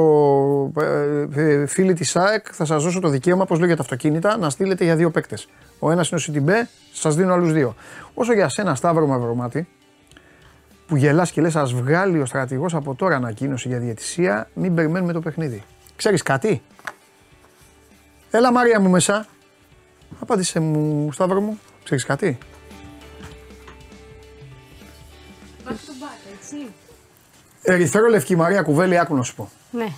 ε, 0.80 1.28
ε, 1.42 1.66
φίλοι 1.66 1.94
της 1.94 2.16
ΑΕΚ 2.16 2.46
θα 2.52 2.66
σας 2.66 2.84
δώσω 2.84 3.00
το 3.00 3.10
δικαίωμα, 3.10 3.42
όπως 3.42 3.58
λέω 3.58 3.68
για 3.68 3.76
τα 3.76 3.82
αυτοκίνητα, 3.82 4.38
να 4.38 4.50
στείλετε 4.50 4.84
για 4.84 4.96
δύο 4.96 5.10
παίκτες. 5.10 5.48
Ο 5.80 5.92
ένας 5.92 6.10
είναι 6.10 6.20
ο 6.20 6.24
Σιντιμπέ, 6.24 6.70
σας 6.94 7.16
δίνω 7.16 7.34
άλλους 7.34 7.54
δύο. 7.54 7.76
Όσο 8.14 8.34
για 8.34 8.50
σένα, 8.50 8.76
Σταύρο 8.76 9.08
Μαυρομάτι, 9.08 9.68
που 10.88 10.96
γελάς 10.96 11.32
και 11.32 11.42
λες, 11.42 11.56
ας 11.56 11.74
βγάλει 11.74 12.22
ο 12.22 12.26
στρατηγός 12.26 12.76
από 12.76 12.96
τώρα 12.96 13.16
ανακοίνωση 13.16 13.68
για 13.68 13.80
διαιτησία, 13.80 14.50
μην 14.54 14.76
περιμένουμε 14.76 15.14
το 15.14 15.20
παιχνίδι. 15.20 15.64
Ξέρεις 15.96 16.24
κάτι; 16.24 16.62
Έλα 18.32 18.52
Μαρία 18.52 18.80
μου 18.80 18.90
μέσα. 18.90 19.26
Απάντησε 20.20 20.60
μου, 20.60 21.12
Σταύρο 21.12 21.42
μου, 21.42 21.60
ξέρεις 21.84 22.06
κάτι; 22.06 22.38
Back 25.66 25.72
to 25.72 25.74
back, 25.74 26.34
έτσι. 26.40 26.74
Ερυθρό 27.62 28.08
λευκή 28.08 28.36
Μαρία 28.36 28.62
Κουβέλη, 28.62 28.98
άκου 28.98 29.16
να 29.16 29.24
σου 29.24 29.36
πω. 29.36 29.50
Ναι. 29.72 29.94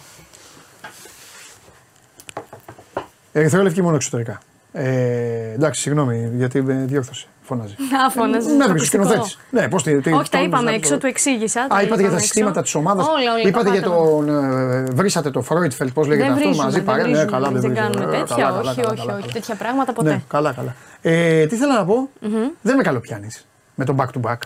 Ερυθρό 3.32 3.62
λευκή 3.62 3.82
μόνο 3.82 3.96
εξωτερικά. 3.96 4.42
Ε, 4.76 5.54
εντάξει, 5.54 5.82
συγγνώμη, 5.82 6.32
γιατί 6.36 6.62
με 6.62 6.74
διόρθωσε. 6.74 7.28
Φωνάζει. 7.46 7.76
Να 7.92 8.10
φωνάζει. 8.10 8.52
Ναι, 8.52 8.66
το 8.66 8.84
σκηνοθέτης. 8.86 9.40
Ναι, 9.50 9.68
πώς 9.70 9.84
τη. 9.84 9.96
Όχι, 9.96 10.30
τα 10.30 10.42
είπαμε 10.42 10.72
έξω, 10.72 10.98
του 10.98 11.06
εξήγησα. 11.08 11.68
Α, 11.70 11.82
είπατε 11.82 12.02
για 12.02 12.12
τα 12.12 12.20
συστήματα 12.20 12.62
της 12.62 12.76
ομάδας. 12.76 13.08
Είπατε 13.46 13.70
για 13.70 13.82
τον. 13.82 14.30
Ε, 14.30 14.84
βρήσατε 14.94 15.32
το 15.32 15.42
Φρόιτφελτ, 15.42 15.94
πώς 15.94 16.08
λέγεται 16.08 16.32
αυτό 16.32 16.50
μαζί 16.50 16.82
παρέα. 16.82 17.08
Ναι, 17.08 17.26
καλά, 17.26 17.50
δεν 17.52 17.74
κάνουμε 17.74 18.18
τέτοια. 18.18 18.52
Όχι, 18.54 18.80
όχι, 18.80 19.10
όχι. 19.10 19.32
Τέτοια 19.34 19.56
πράγματα 19.56 19.94
ποτέ. 19.94 20.10
Ναι, 20.10 20.22
καλά, 20.28 20.54
καλά. 20.54 20.76
Ε, 21.02 21.46
τι 21.46 21.56
θέλω 21.56 21.74
να 21.74 21.86
πω. 21.86 22.10
Δεν 22.62 22.76
με 22.76 22.84
καλοπιάνεις 22.84 23.46
με 23.76 23.86
τον 23.86 23.98
back 24.00 24.08
to 24.18 24.30
back. 24.30 24.38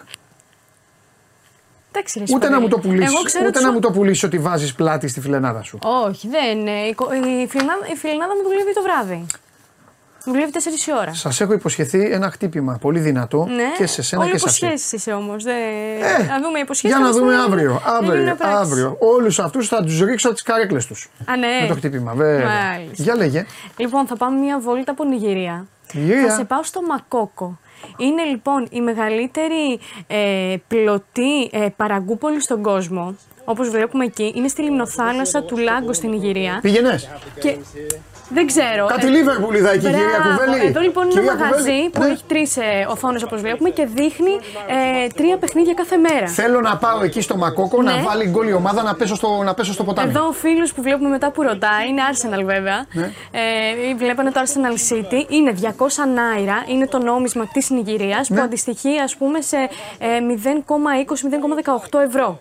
Ούτε 2.34 2.50
να 2.50 2.60
μου 2.60 2.68
το 2.68 2.80
πουλήσεις. 2.80 3.36
Ούτε 3.48 3.60
να 3.60 3.72
μου 3.72 3.80
το 3.80 3.92
πουλήσεις 3.92 4.24
ότι 4.24 4.40
βάζεις 4.40 4.74
πλάτη 4.74 5.08
στη 5.08 5.22
φιλενάδα 5.22 5.62
σου. 5.62 5.80
Όχι, 6.08 6.28
δεν. 6.28 6.58
Η 7.94 7.98
φιλενάδα 7.98 8.34
μου 8.36 8.44
δουλεύει 8.44 8.74
το 8.74 8.82
βράδυ. 8.82 9.26
Δουλεύει 10.28 10.52
4 10.54 10.88
η 10.88 10.92
ώρα. 11.00 11.14
Σας 11.14 11.42
έχω 11.42 11.54
υποσχεθεί 11.54 12.12
ένα 12.12 12.32
χτύπημα 12.32 12.78
πολύ 12.82 13.00
δυνατό 13.00 13.48
ναι. 13.50 13.64
και 13.78 13.86
σε 13.86 14.02
σένα 14.02 14.22
Όλοι 14.22 14.32
και 14.32 14.38
σε 14.38 14.46
αυτή. 14.48 14.66
υποσχέσεις 14.66 14.92
είσαι 14.92 15.12
όμως. 15.12 15.44
Δε... 15.44 15.52
Ε, 15.52 16.24
να 16.28 16.42
δούμε 16.42 16.60
υποσχέσεις. 16.60 16.98
Για 16.98 17.06
να 17.06 17.12
δούμε 17.12 17.36
αύριο. 17.36 17.82
Αύριο. 17.86 18.38
αύριο. 18.40 18.98
Όλους 19.00 19.40
αυτούς 19.40 19.68
θα 19.68 19.84
τους 19.84 20.00
ρίξω 20.00 20.34
τις 20.34 20.42
καρέκλες 20.42 20.86
τους. 20.86 21.10
Α, 21.26 21.38
ναι. 21.38 21.48
Με 21.62 21.68
το 21.68 21.76
χτύπημα, 21.76 22.14
βέβαια. 22.14 22.50
Για 22.92 23.16
λέγε. 23.16 23.46
Λοιπόν, 23.78 24.08
θα 24.08 24.16
πάμε 24.16 24.40
μια 24.40 24.60
βόλτα 24.60 24.92
από 24.92 25.04
Νιγηρία. 25.04 25.68
Νιγηρία. 25.94 26.28
Θα 26.28 26.36
σε 26.36 26.44
πάω 26.44 26.64
στο 26.64 26.82
Μακόκο. 26.82 27.60
Είναι 27.98 28.24
λοιπόν 28.24 28.68
η 28.70 28.82
μεγαλύτερη 28.82 29.80
ε, 30.08 30.56
πλωτή 30.68 31.50
ε, 31.52 31.68
παραγκούπολη 31.76 32.42
στον 32.42 32.62
κόσμο. 32.62 33.16
Όπως 33.46 33.70
βλέπουμε 33.70 34.06
εκεί, 34.06 34.34
είναι 34.36 34.48
στη 34.48 34.62
λιμνοθάλασσα 34.62 35.44
του 35.44 35.58
Λάγκο 35.58 35.94
στην 35.94 36.14
Ιγυρία. 36.14 36.60
Πήγαινες. 36.62 37.10
Και 37.40 37.58
δεν 38.30 38.48
ξέρω. 38.48 38.86
Κάτι 38.86 39.06
ε, 39.06 39.10
Λίβερπουλ 39.10 39.56
είδα 39.56 39.72
εκεί, 39.72 39.86
κυρία 39.86 40.20
Κουβέλη. 40.24 40.66
Εδώ 40.66 40.80
λοιπόν 40.80 41.10
είναι 41.10 41.20
ένα 41.20 41.36
μαγαζί 41.36 41.90
που 41.92 42.02
ναι. 42.02 42.08
έχει 42.08 42.24
τρεις 42.28 42.58
ε, 42.58 42.88
οθόνες 42.90 43.24
όπως 43.24 43.42
βλέπουμε 43.42 43.70
και 43.70 43.86
δείχνει 43.86 44.32
ε, 45.04 45.08
τρία 45.08 45.38
παιχνίδια 45.38 45.74
κάθε 45.74 45.98
μέρα. 45.98 46.28
Θέλω 46.28 46.62
να 46.62 46.78
πάω 46.78 47.04
εκεί 47.04 47.22
στο 47.22 47.38
Μακόκο 47.38 47.82
ναι. 47.82 47.92
να 47.92 48.02
βάλει 48.02 48.30
γκολ 48.30 48.48
η 48.48 48.54
ομάδα 48.54 48.84
να 48.84 48.96
πέσω, 48.96 49.16
στο, 49.16 49.42
να 49.44 49.54
πέσω 49.54 49.74
στο 49.74 49.84
ποτάμι. 49.84 50.10
Εδώ 50.10 50.28
ο 50.28 50.32
φίλος 50.32 50.74
που 50.74 50.82
βλέπουμε 50.82 51.10
μετά 51.10 51.32
που 51.32 51.42
ρωτάει 51.42 51.88
είναι 51.90 52.02
Arsenal 52.12 52.44
βέβαια. 52.46 52.86
Ναι. 52.94 53.12
Ε, 53.32 53.96
βλέπανε 53.98 54.32
το 54.32 54.42
Arsenal 54.44 54.94
City. 54.94 55.32
Είναι 55.32 55.54
200 55.62 55.68
νάιρα, 56.16 56.64
είναι 56.68 56.88
το 56.88 56.98
νόμισμα 56.98 57.48
της 57.54 57.70
Νιγηρίας 57.70 58.30
ναι. 58.30 58.38
που 58.38 58.44
αντιστοιχεί 58.44 59.00
ας 59.00 59.16
πούμε 59.16 59.42
σε 59.42 59.58
ε, 59.98 60.08
0,20-0,18 61.92 62.00
ευρώ. 62.00 62.40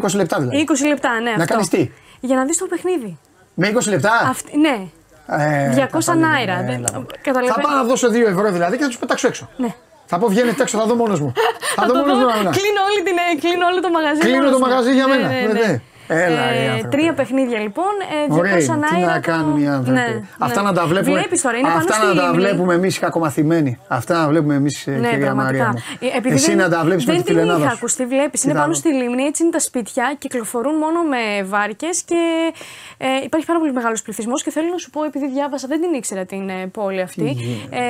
20 0.00 0.14
λεπτά 0.14 0.38
δηλαδή. 0.38 0.64
20 0.82 0.86
λεπτά, 0.86 1.20
ναι. 1.20 1.34
Να 1.36 1.46
κάνεις 1.46 1.68
τι; 1.68 1.90
Για 2.20 2.36
να 2.36 2.44
δεις 2.44 2.58
το 2.58 2.66
παιχνίδι. 2.66 3.18
Με 3.54 3.72
20 3.74 3.88
λεπτά; 3.88 4.12
Αυτή, 4.28 4.58
ναι. 4.58 4.80
Ε, 5.26 5.88
200 5.92 6.16
νάιρα. 6.16 6.62
Ναι, 6.62 6.80
θα 7.22 7.60
πάω 7.60 7.74
να 7.74 7.84
δώσω 7.84 8.08
2 8.08 8.14
ευρώ 8.14 8.50
δηλαδή 8.50 8.76
και 8.76 8.82
θα 8.82 8.88
τους 8.88 8.98
πετάξω 8.98 9.26
έξω. 9.26 9.48
Ναι. 9.56 9.74
Θα 10.06 10.18
πω 10.18 10.28
βγαίνετε 10.28 10.62
έξω, 10.62 10.78
θα 10.78 10.84
δω 10.84 10.94
μόνος 10.94 11.20
μου. 11.20 11.32
θα 11.76 11.86
δω 11.86 11.94
μόνος 11.94 12.16
μου. 12.16 12.24
Κλείνω, 12.24 12.80
όλη 12.88 13.02
την, 13.04 13.16
ε, 13.16 13.40
κλείνω 13.40 13.66
όλο 13.66 13.80
το 13.80 13.90
μαγαζί. 13.90 14.20
Κλείνω 14.20 14.50
το 14.50 14.58
μαγαζί 14.58 14.92
για 14.92 15.08
μένα. 15.08 15.28
Ναι, 15.28 15.40
ναι, 15.40 15.66
ναι. 15.66 15.80
Έλα, 16.06 16.42
ε, 16.48 16.88
τρία 16.90 17.12
παιχνίδια 17.12 17.58
λοιπόν. 17.58 17.92
Ε, 18.28 18.32
Ωραία, 18.32 18.56
τι 18.56 18.66
να 19.00 19.20
κάνουν 19.20 19.58
οι 19.58 19.68
άνθρωποι. 19.68 19.90
Ναι, 19.90 20.22
αυτά 20.38 20.62
ναι. 20.62 20.68
να 20.68 20.74
τα 20.74 20.86
βλέπουμε. 20.86 21.18
Βλέπεις 21.18 21.42
τώρα, 21.42 21.56
είναι 21.56 21.68
αυτά 21.68 22.04
να 22.04 22.14
τα 22.14 22.32
βλέπουμε 22.34 22.74
εμείς 22.74 22.98
κακομαθημένοι. 22.98 23.78
Αυτά 23.88 24.20
να 24.20 24.28
βλέπουμε 24.28 24.54
εμείς, 24.54 24.86
ε, 24.86 24.90
ναι, 24.90 25.08
κυρία 25.08 25.34
Μαρία. 25.34 25.68
Μου. 25.68 25.82
Ε, 26.00 26.16
επειδή 26.16 26.34
Εσύ 26.34 26.54
να 26.54 26.68
τα 26.68 26.82
βλέπεις 26.84 27.06
με 27.06 27.22
τη 27.22 27.34
Δεν 27.34 27.46
είχα 27.46 27.70
ακουστεί, 27.70 28.06
βλέπεις. 28.06 28.44
Είναι 28.44 28.54
πάνω 28.54 28.72
στη 28.72 28.88
λίμνη, 28.88 29.22
έτσι 29.22 29.42
είναι 29.42 29.52
τα 29.52 29.60
σπίτια, 29.60 30.16
κυκλοφορούν 30.18 30.74
μόνο 30.74 31.02
με 31.02 31.42
βάρκες 31.44 32.02
και 32.02 32.52
ε, 32.98 33.06
υπάρχει 33.24 33.46
πάρα 33.46 33.58
πολύ 33.58 33.72
μεγάλος 33.72 34.02
πληθυσμός. 34.02 34.42
Και 34.42 34.50
θέλω 34.50 34.68
να 34.68 34.78
σου 34.78 34.90
πω, 34.90 35.04
επειδή 35.04 35.28
διάβασα, 35.28 35.66
δεν 35.68 35.80
την 35.80 35.92
ήξερα 35.92 36.24
την 36.24 36.48
ε, 36.48 36.66
πόλη 36.66 37.00
αυτή. 37.00 37.36
Ε, 37.70 37.80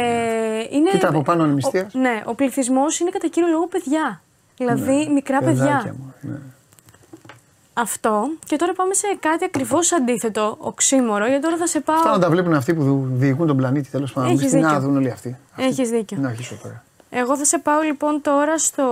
είναι, 0.70 0.90
Κοίτα 0.90 1.08
από 1.08 1.22
πάνω 1.22 1.44
είναι 1.44 1.88
Ναι, 1.92 2.22
ο 2.24 2.34
πληθυσμός 2.34 2.98
είναι 2.98 3.10
κατά 3.10 3.28
κύριο 3.28 3.48
λόγο 3.48 3.66
παιδιά. 3.66 4.22
Δηλαδή 4.56 4.92
ναι, 4.92 5.12
μικρά 5.12 5.38
παιδιά. 5.38 5.94
Ναι. 7.74 7.82
Αυτό. 7.82 8.30
Και 8.46 8.56
τώρα 8.56 8.72
πάμε 8.72 8.94
σε 8.94 9.06
κάτι 9.20 9.44
ακριβώς 9.44 9.92
αντίθετο, 9.92 10.56
οξύμορο, 10.58 11.26
γιατί 11.26 11.42
τώρα 11.42 11.56
θα 11.56 11.66
σε 11.66 11.80
πάω. 11.80 11.96
Αυτά 11.96 12.10
να 12.10 12.18
τα 12.18 12.30
βλέπουν 12.30 12.54
αυτοί 12.54 12.74
που 12.74 13.06
διοικούν 13.12 13.46
τον 13.46 13.56
πλανήτη, 13.56 13.90
τέλος 13.90 14.12
πάντων. 14.12 14.30
Έχεις 14.30 14.52
να 14.52 14.80
δουν 14.80 14.96
όλοι 14.96 15.10
αυτοί. 15.10 15.38
Έχεις 15.56 15.90
δίκιο. 15.90 16.18
Να 16.20 16.28
αρχίσω 16.28 16.58
τώρα. 16.62 16.84
Εγώ 17.10 17.36
θα 17.36 17.44
σε 17.44 17.58
πάω 17.58 17.80
λοιπόν 17.80 18.20
τώρα 18.22 18.58
στο 18.58 18.84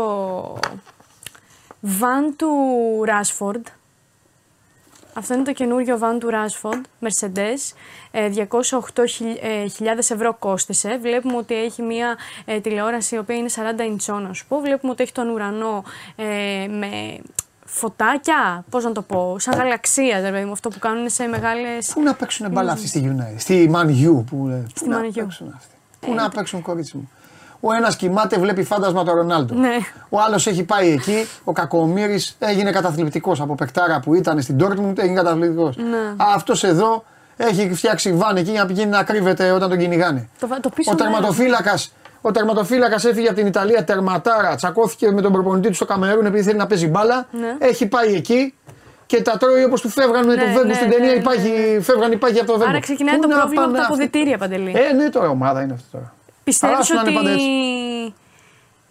βαν 1.80 2.36
του 2.36 2.48
Ράσφορντ. 3.04 3.66
Αυτό 5.14 5.34
είναι 5.34 5.42
το 5.42 5.52
καινούριο 5.52 5.98
βαν 5.98 6.18
του 6.18 6.28
Rashford, 6.30 6.80
Mercedes. 7.00 7.74
208.000 8.12 9.98
ευρώ 9.98 10.34
κόστησε. 10.38 10.98
Βλέπουμε 10.98 11.36
ότι 11.36 11.54
έχει 11.54 11.82
μια 11.82 12.16
ε, 12.44 12.60
τηλεόραση 12.60 13.14
η 13.14 13.18
οποία 13.18 13.36
είναι 13.36 13.48
40 13.54 13.80
inch 13.80 14.20
να 14.22 14.32
σου 14.32 14.46
πω. 14.46 14.60
Βλέπουμε 14.60 14.92
ότι 14.92 15.02
έχει 15.02 15.12
τον 15.12 15.28
ουρανό 15.28 15.84
ε, 16.16 16.66
με 16.68 17.20
φωτάκια, 17.72 18.64
πώς 18.70 18.84
να 18.84 18.92
το 18.92 19.02
πω, 19.02 19.36
σαν 19.38 19.58
γαλαξία, 19.58 20.20
δηλαδή 20.20 20.50
αυτό 20.52 20.68
που 20.68 20.78
κάνουν 20.78 21.10
σε 21.10 21.26
μεγάλε. 21.26 21.68
Πού 21.94 22.02
να 22.02 22.14
παίξουν 22.14 22.50
μπάλα 22.50 22.72
αυτοί 22.72 22.86
στη 22.86 23.16
United, 23.16 23.38
στη 23.38 23.70
Man 23.74 23.86
U 23.86 24.24
που 24.30 24.64
Στη 24.74 24.86
Man 24.90 25.18
U. 25.18 25.26
Πού 26.00 26.14
να 26.14 26.28
παίξουν 26.28 26.62
κορίτσι 26.62 26.96
μου. 26.96 27.10
Ο 27.60 27.72
ένας 27.72 27.96
κοιμάται, 27.96 28.38
βλέπει 28.38 28.62
φάντασμα 28.62 29.04
το 29.04 29.12
Ρονάλντο. 29.12 29.54
Ναι. 29.54 29.76
Ο 30.08 30.20
άλλος 30.20 30.46
έχει 30.46 30.62
πάει 30.62 30.92
εκεί, 30.92 31.26
ο 31.44 31.52
Κακομήρη 31.52 32.20
έγινε 32.38 32.70
καταθλιπτικός 32.70 33.40
από 33.40 33.54
παικτάρα 33.54 34.00
που 34.00 34.14
ήταν 34.14 34.42
στην 34.42 34.56
Dortmund, 34.60 34.98
έγινε 34.98 35.14
καταθλιπτικός. 35.14 35.76
Ναι. 35.76 36.14
Αυτός 36.16 36.64
εδώ 36.64 37.04
έχει 37.36 37.74
φτιάξει 37.74 38.12
βάν 38.12 38.36
εκεί 38.36 38.50
για 38.50 38.60
να 38.60 38.66
πηγαίνει 38.66 38.90
να 38.90 39.02
κρύβεται 39.02 39.50
όταν 39.50 39.68
τον 39.68 39.78
κυνηγάνε. 39.78 40.28
Το, 40.40 40.48
το 40.60 40.70
ο 40.84 40.94
τερματοφύλακας 40.94 41.92
ο 42.20 42.30
τερματοφύλακας 42.30 43.04
έφυγε 43.04 43.26
από 43.26 43.36
την 43.36 43.46
Ιταλία 43.46 43.84
τερματάρα, 43.84 44.54
τσακώθηκε 44.54 45.10
με 45.10 45.20
τον 45.20 45.32
προπονητή 45.32 45.68
του 45.68 45.74
στο 45.74 45.84
Καμερούν 45.84 46.26
επειδή 46.26 46.42
θέλει 46.42 46.56
να 46.56 46.66
παίζει 46.66 46.86
μπάλα. 46.86 47.26
Ναι. 47.30 47.56
Έχει 47.58 47.86
πάει 47.86 48.14
εκεί 48.14 48.54
και 49.06 49.22
τα 49.22 49.36
τρώει 49.36 49.64
όπως 49.64 49.80
του 49.80 49.88
φεύγαν 49.88 50.26
με 50.26 50.34
ναι, 50.34 50.40
το 50.40 50.46
Βέγκο 50.46 50.64
ναι, 50.64 50.74
στην 50.74 50.88
ναι, 50.88 50.94
ταινία. 50.94 51.12
Ναι, 51.12 51.18
υπάρχει, 51.18 51.78
φεύγαν 51.82 52.12
υπάρχει 52.12 52.38
από 52.38 52.52
το 52.52 52.58
Βέγκο. 52.58 52.70
Άρα 52.70 52.80
ξεκινάει 52.80 53.18
το 53.18 53.28
πρόβλημα 53.28 53.62
από 53.62 53.72
τα 53.72 53.84
αποδητήρια, 53.84 54.38
Παντελή. 54.38 54.72
Ε, 54.76 54.92
ναι, 54.92 55.08
τώρα 55.08 55.28
ομάδα 55.28 55.62
είναι 55.62 55.72
αυτό 55.72 55.86
τώρα. 55.92 56.14
Πιστεύεις 56.44 56.90
ότι 56.90 57.12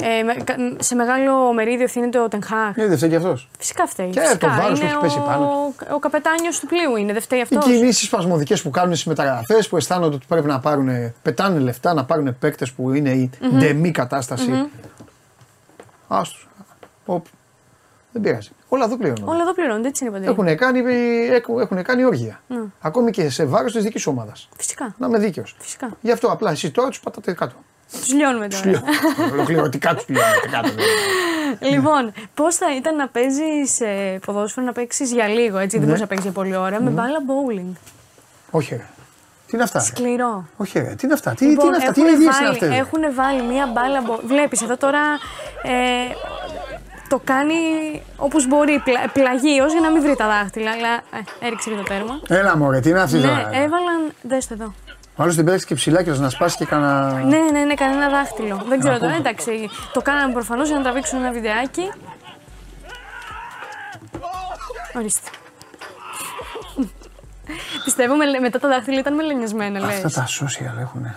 ε, 0.04 0.84
σε 0.84 0.96
μεγάλο 0.96 1.54
μερίδιο 1.54 1.84
ευθύνεται 1.84 2.20
ο 2.20 2.28
Τενχάκ. 2.28 2.78
Ναι, 2.78 2.88
δεν 2.88 2.98
φταίει 2.98 3.10
και 3.10 3.16
αυτός. 3.16 3.50
Φυσικά 3.58 3.88
φταίει. 3.88 4.10
Και 4.10 4.20
Φυσικά. 4.20 4.48
το 4.48 4.62
βάρος 4.62 4.80
που 4.80 4.86
έχει 4.86 4.98
πέσει 5.02 5.22
πάνω. 5.26 5.46
Ο, 5.46 5.94
ο 5.94 6.00
καπετάνιος 6.00 6.60
του 6.60 6.68
πλοίου 6.68 6.96
είναι, 6.96 7.14
δεν 7.14 7.22
φταίει 7.22 7.42
αυτός. 7.42 7.66
Οι 7.66 7.72
κινήσεις 7.72 8.08
σπασμωδικές 8.08 8.62
που 8.62 8.70
κάνουν 8.70 8.96
στι 8.96 9.10
μεταγραφέ 9.10 9.64
που 9.70 9.78
αισθάνονται 9.78 10.16
ότι 10.16 10.26
πρέπει 10.28 10.48
να 10.48 10.60
πάρουν, 10.60 11.14
πετάνε 11.22 11.60
λεφτά, 11.60 11.94
να 11.94 12.06
πάρουν 12.06 12.38
παίκτες 12.40 12.72
που 12.72 12.94
είναι 12.94 13.10
η 13.10 13.30
mm-hmm. 13.34 13.58
ντεμή 13.58 13.92
κατάσταση. 13.92 14.50
Mm-hmm. 14.52 15.04
Άστος. 16.08 16.48
Δεν 18.12 18.22
πειράζει. 18.22 18.50
Όλα 18.68 18.86
εδώ 18.86 18.98
πληρώνουν. 18.98 19.28
Όλα 19.28 19.42
εδώ 19.42 19.54
πληρώνουν, 19.54 19.86
έτσι 19.86 20.06
είναι 20.06 20.14
παντού. 20.14 20.30
Έχουν 20.30 20.58
κάνει, 20.58 20.84
έχουν 21.60 21.84
κάνει 21.84 22.04
όργια. 22.04 22.42
Mm. 22.50 22.54
Ακόμη 22.82 23.12
και 23.12 23.30
σε 23.30 23.46
βάρος 23.46 23.72
της 23.72 23.84
δικής 23.84 24.08
ομάδας. 24.08 24.50
Φυσικά. 24.58 24.96
Να 24.98 25.08
είμαι 25.08 25.18
δίκαιος. 25.18 25.56
Φυσικά. 25.60 25.90
Γι' 26.02 26.12
αυτό 26.12 26.28
απλά 26.28 26.52
εσεί 26.52 26.72
τώρα 26.72 26.90
τους 26.90 27.00
πατάτε 27.00 27.34
κάτω. 27.34 27.56
Τους 27.92 28.14
λιώνουμε 28.14 28.48
τώρα. 28.48 28.84
Ολοκληρωτικά 29.32 29.96
τους 29.96 30.08
λιώνουμε 30.08 30.48
κάτω. 30.52 30.70
Λοιπόν, 31.72 32.12
πώς 32.34 32.56
θα 32.56 32.76
ήταν 32.76 32.96
να 32.96 33.08
παίζεις 33.08 33.80
ποδόσφαιρο, 34.26 34.66
να 34.66 34.72
παίξεις 34.72 35.12
για 35.12 35.28
λίγο, 35.28 35.58
έτσι, 35.58 35.78
δεν 35.78 35.80
ναι. 35.80 35.86
μπορείς 35.86 36.02
να 36.02 36.08
παίξεις 36.08 36.26
για 36.26 36.34
πολλή 36.34 36.56
ώρα, 36.56 36.82
με 36.82 36.90
ναι. 36.90 36.90
μπάλα 36.90 37.18
bowling. 37.28 37.76
Όχι, 38.52 38.76
ρε. 38.76 38.86
Τι 39.50 39.56
είναι 39.56 39.64
αυτά. 39.64 39.80
Σκληρό. 39.80 40.46
Όχι, 40.58 40.80
ρε. 40.80 40.96
Τι 40.96 41.06
είναι 41.06 41.14
αυτά. 41.14 41.30
Τι, 41.30 41.36
τι 41.36 41.46
είναι 41.46 41.54
λοιπόν, 41.54 41.74
αυτά. 41.74 41.92
Τι 41.92 42.02
είναι 42.02 42.30
αυτές. 42.50 42.70
Έχουν 42.78 43.02
βάλει 43.14 43.42
μία 43.42 43.66
μπάλα. 43.74 44.04
Βλέπεις 44.26 44.62
εδώ 44.62 44.78
τώρα. 44.78 45.00
Ε, 45.64 46.14
το 47.08 47.22
κάνει 47.24 47.56
όπως 48.16 48.48
μπορεί, 48.48 48.82
πλα, 48.84 49.00
πλαγίω 49.14 49.66
για 49.66 49.80
να 49.80 49.92
μην 49.92 50.02
βρει 50.02 50.16
τα 50.16 50.28
δάχτυλα. 50.28 50.72
Αλλά 50.72 50.94
ε, 51.42 51.46
έριξε 51.46 51.70
και 51.70 51.76
το 51.76 51.84
τέρμα. 51.84 52.20
Έλα 52.28 52.58
μωρέ, 52.58 52.80
τι 52.80 52.90
είναι 52.90 53.02
αυτή 53.02 53.18
ναι, 53.18 53.50
έβαλαν. 53.52 54.12
Δέστε 54.22 54.54
εδώ. 54.54 54.74
Μάλλον 55.20 55.36
την 55.36 55.46
πέταξε 55.46 55.66
και 55.66 55.76
ψηλά 55.76 56.04
και 56.04 56.12
να 56.12 56.30
σπάσει 56.30 56.58
και 56.58 56.66
κανένα. 56.66 57.12
Ναι, 57.12 57.38
ναι, 57.38 57.60
ναι, 57.60 57.74
κανένα 57.74 58.10
δάχτυλο. 58.10 58.64
Δεν 58.68 58.80
ξέρω 58.80 59.00
τώρα. 59.00 59.16
Εντάξει, 59.16 59.70
το 59.94 60.02
κάναμε 60.02 60.34
προφανώς 60.34 60.68
για 60.68 60.78
να 60.78 60.84
τραβήξουν 60.84 61.20
ένα 61.20 61.32
βιντεάκι. 61.32 61.92
Ορίστε. 64.96 65.30
Πιστεύω 67.84 68.16
μετά 68.42 68.60
τα 68.60 68.68
δάχτυλα 68.68 69.00
ήταν 69.00 69.16
μελενιασμένα, 69.16 69.80
λες. 69.80 70.06
Αυτά 70.06 70.10
τα 70.10 70.28
social 70.28 70.80
έχουν. 70.80 71.16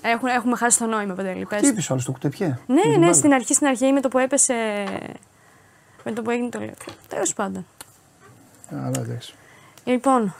Έχουν, 0.00 0.28
έχουμε 0.28 0.56
χάσει 0.56 0.78
το 0.78 0.86
νόημα, 0.86 1.14
Παντελή. 1.14 1.46
Τι 1.46 1.66
είπες 1.66 1.90
όλο 1.90 2.02
το 2.04 2.12
κουτεπιέ; 2.12 2.58
Ναι, 2.66 2.96
ναι, 2.96 3.12
στην 3.12 3.32
αρχή, 3.32 3.54
στην 3.54 3.66
αρχή 3.66 3.92
με 3.92 4.00
το 4.00 4.08
που 4.08 4.18
έπεσε. 4.18 4.54
Με 6.04 6.12
το 6.12 6.22
που 6.22 6.30
έγινε 6.30 6.48
το 6.48 6.58
λέω. 6.58 6.74
Τέλος 7.08 7.34
πάντων. 7.34 7.66
Άρα, 8.70 9.00
εντάξει. 9.00 9.34
Λοιπόν, 9.84 10.34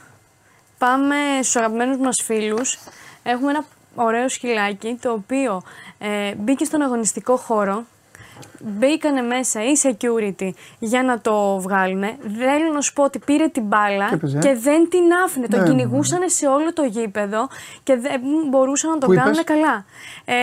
πάμε 0.79 1.15
στους 1.41 1.55
αγαπημένους 1.55 1.97
μας 1.97 2.21
φίλους. 2.23 2.77
Έχουμε 3.23 3.49
ένα 3.49 3.65
ωραίο 3.95 4.29
σκυλάκι 4.29 4.97
το 5.01 5.11
οποίο 5.11 5.61
ε, 5.99 6.35
μπήκε 6.35 6.65
στον 6.65 6.81
αγωνιστικό 6.81 7.35
χώρο. 7.35 7.83
Μπήκανε 8.59 9.21
μέσα 9.21 9.63
οι 9.63 9.71
security 9.83 10.49
για 10.79 11.03
να 11.03 11.19
το 11.19 11.59
βγάλουν. 11.59 12.03
Θέλω 12.37 12.73
να 12.73 12.81
σου 12.81 12.93
πω 12.93 13.03
ότι 13.03 13.19
πήρε 13.19 13.47
την 13.47 13.63
μπάλα 13.63 14.09
και, 14.17 14.55
δεν 14.55 14.89
την 14.89 15.13
άφηνε. 15.25 15.47
Ναι, 15.49 15.55
τον 15.55 15.59
ναι, 15.59 15.69
κυνηγούσαν 15.69 16.19
ναι. 16.19 16.27
σε 16.27 16.47
όλο 16.47 16.73
το 16.73 16.83
γήπεδο 16.83 17.47
και 17.83 17.95
δεν 17.95 18.21
μπορούσαν 18.49 18.89
να 18.89 18.97
το 18.97 19.07
κάνουν 19.07 19.43
καλά. 19.43 19.85
Ε, 20.25 20.35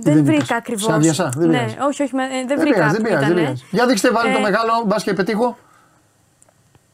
δεν, 0.00 0.14
δεν 0.14 0.24
βρήκα 0.24 0.56
ακριβώς. 0.56 0.98
Δεν 0.98 1.48
ναι, 1.48 1.66
όχι, 1.88 2.02
όχι, 2.02 2.12
ε, 2.16 2.44
δεν, 2.46 2.60
βρήκα. 2.60 2.88
Δεν 2.88 3.02
πειράζει, 3.02 3.26
δεν 3.26 3.34
πειράζει. 3.34 3.64
Για 3.70 3.86
δείξτε 3.86 4.10
βάλει 4.10 4.32
το 4.32 4.38
ε, 4.38 4.42
μεγάλο, 4.42 4.72
μπας 4.86 5.02
και 5.02 5.12
πετύχω. 5.12 5.56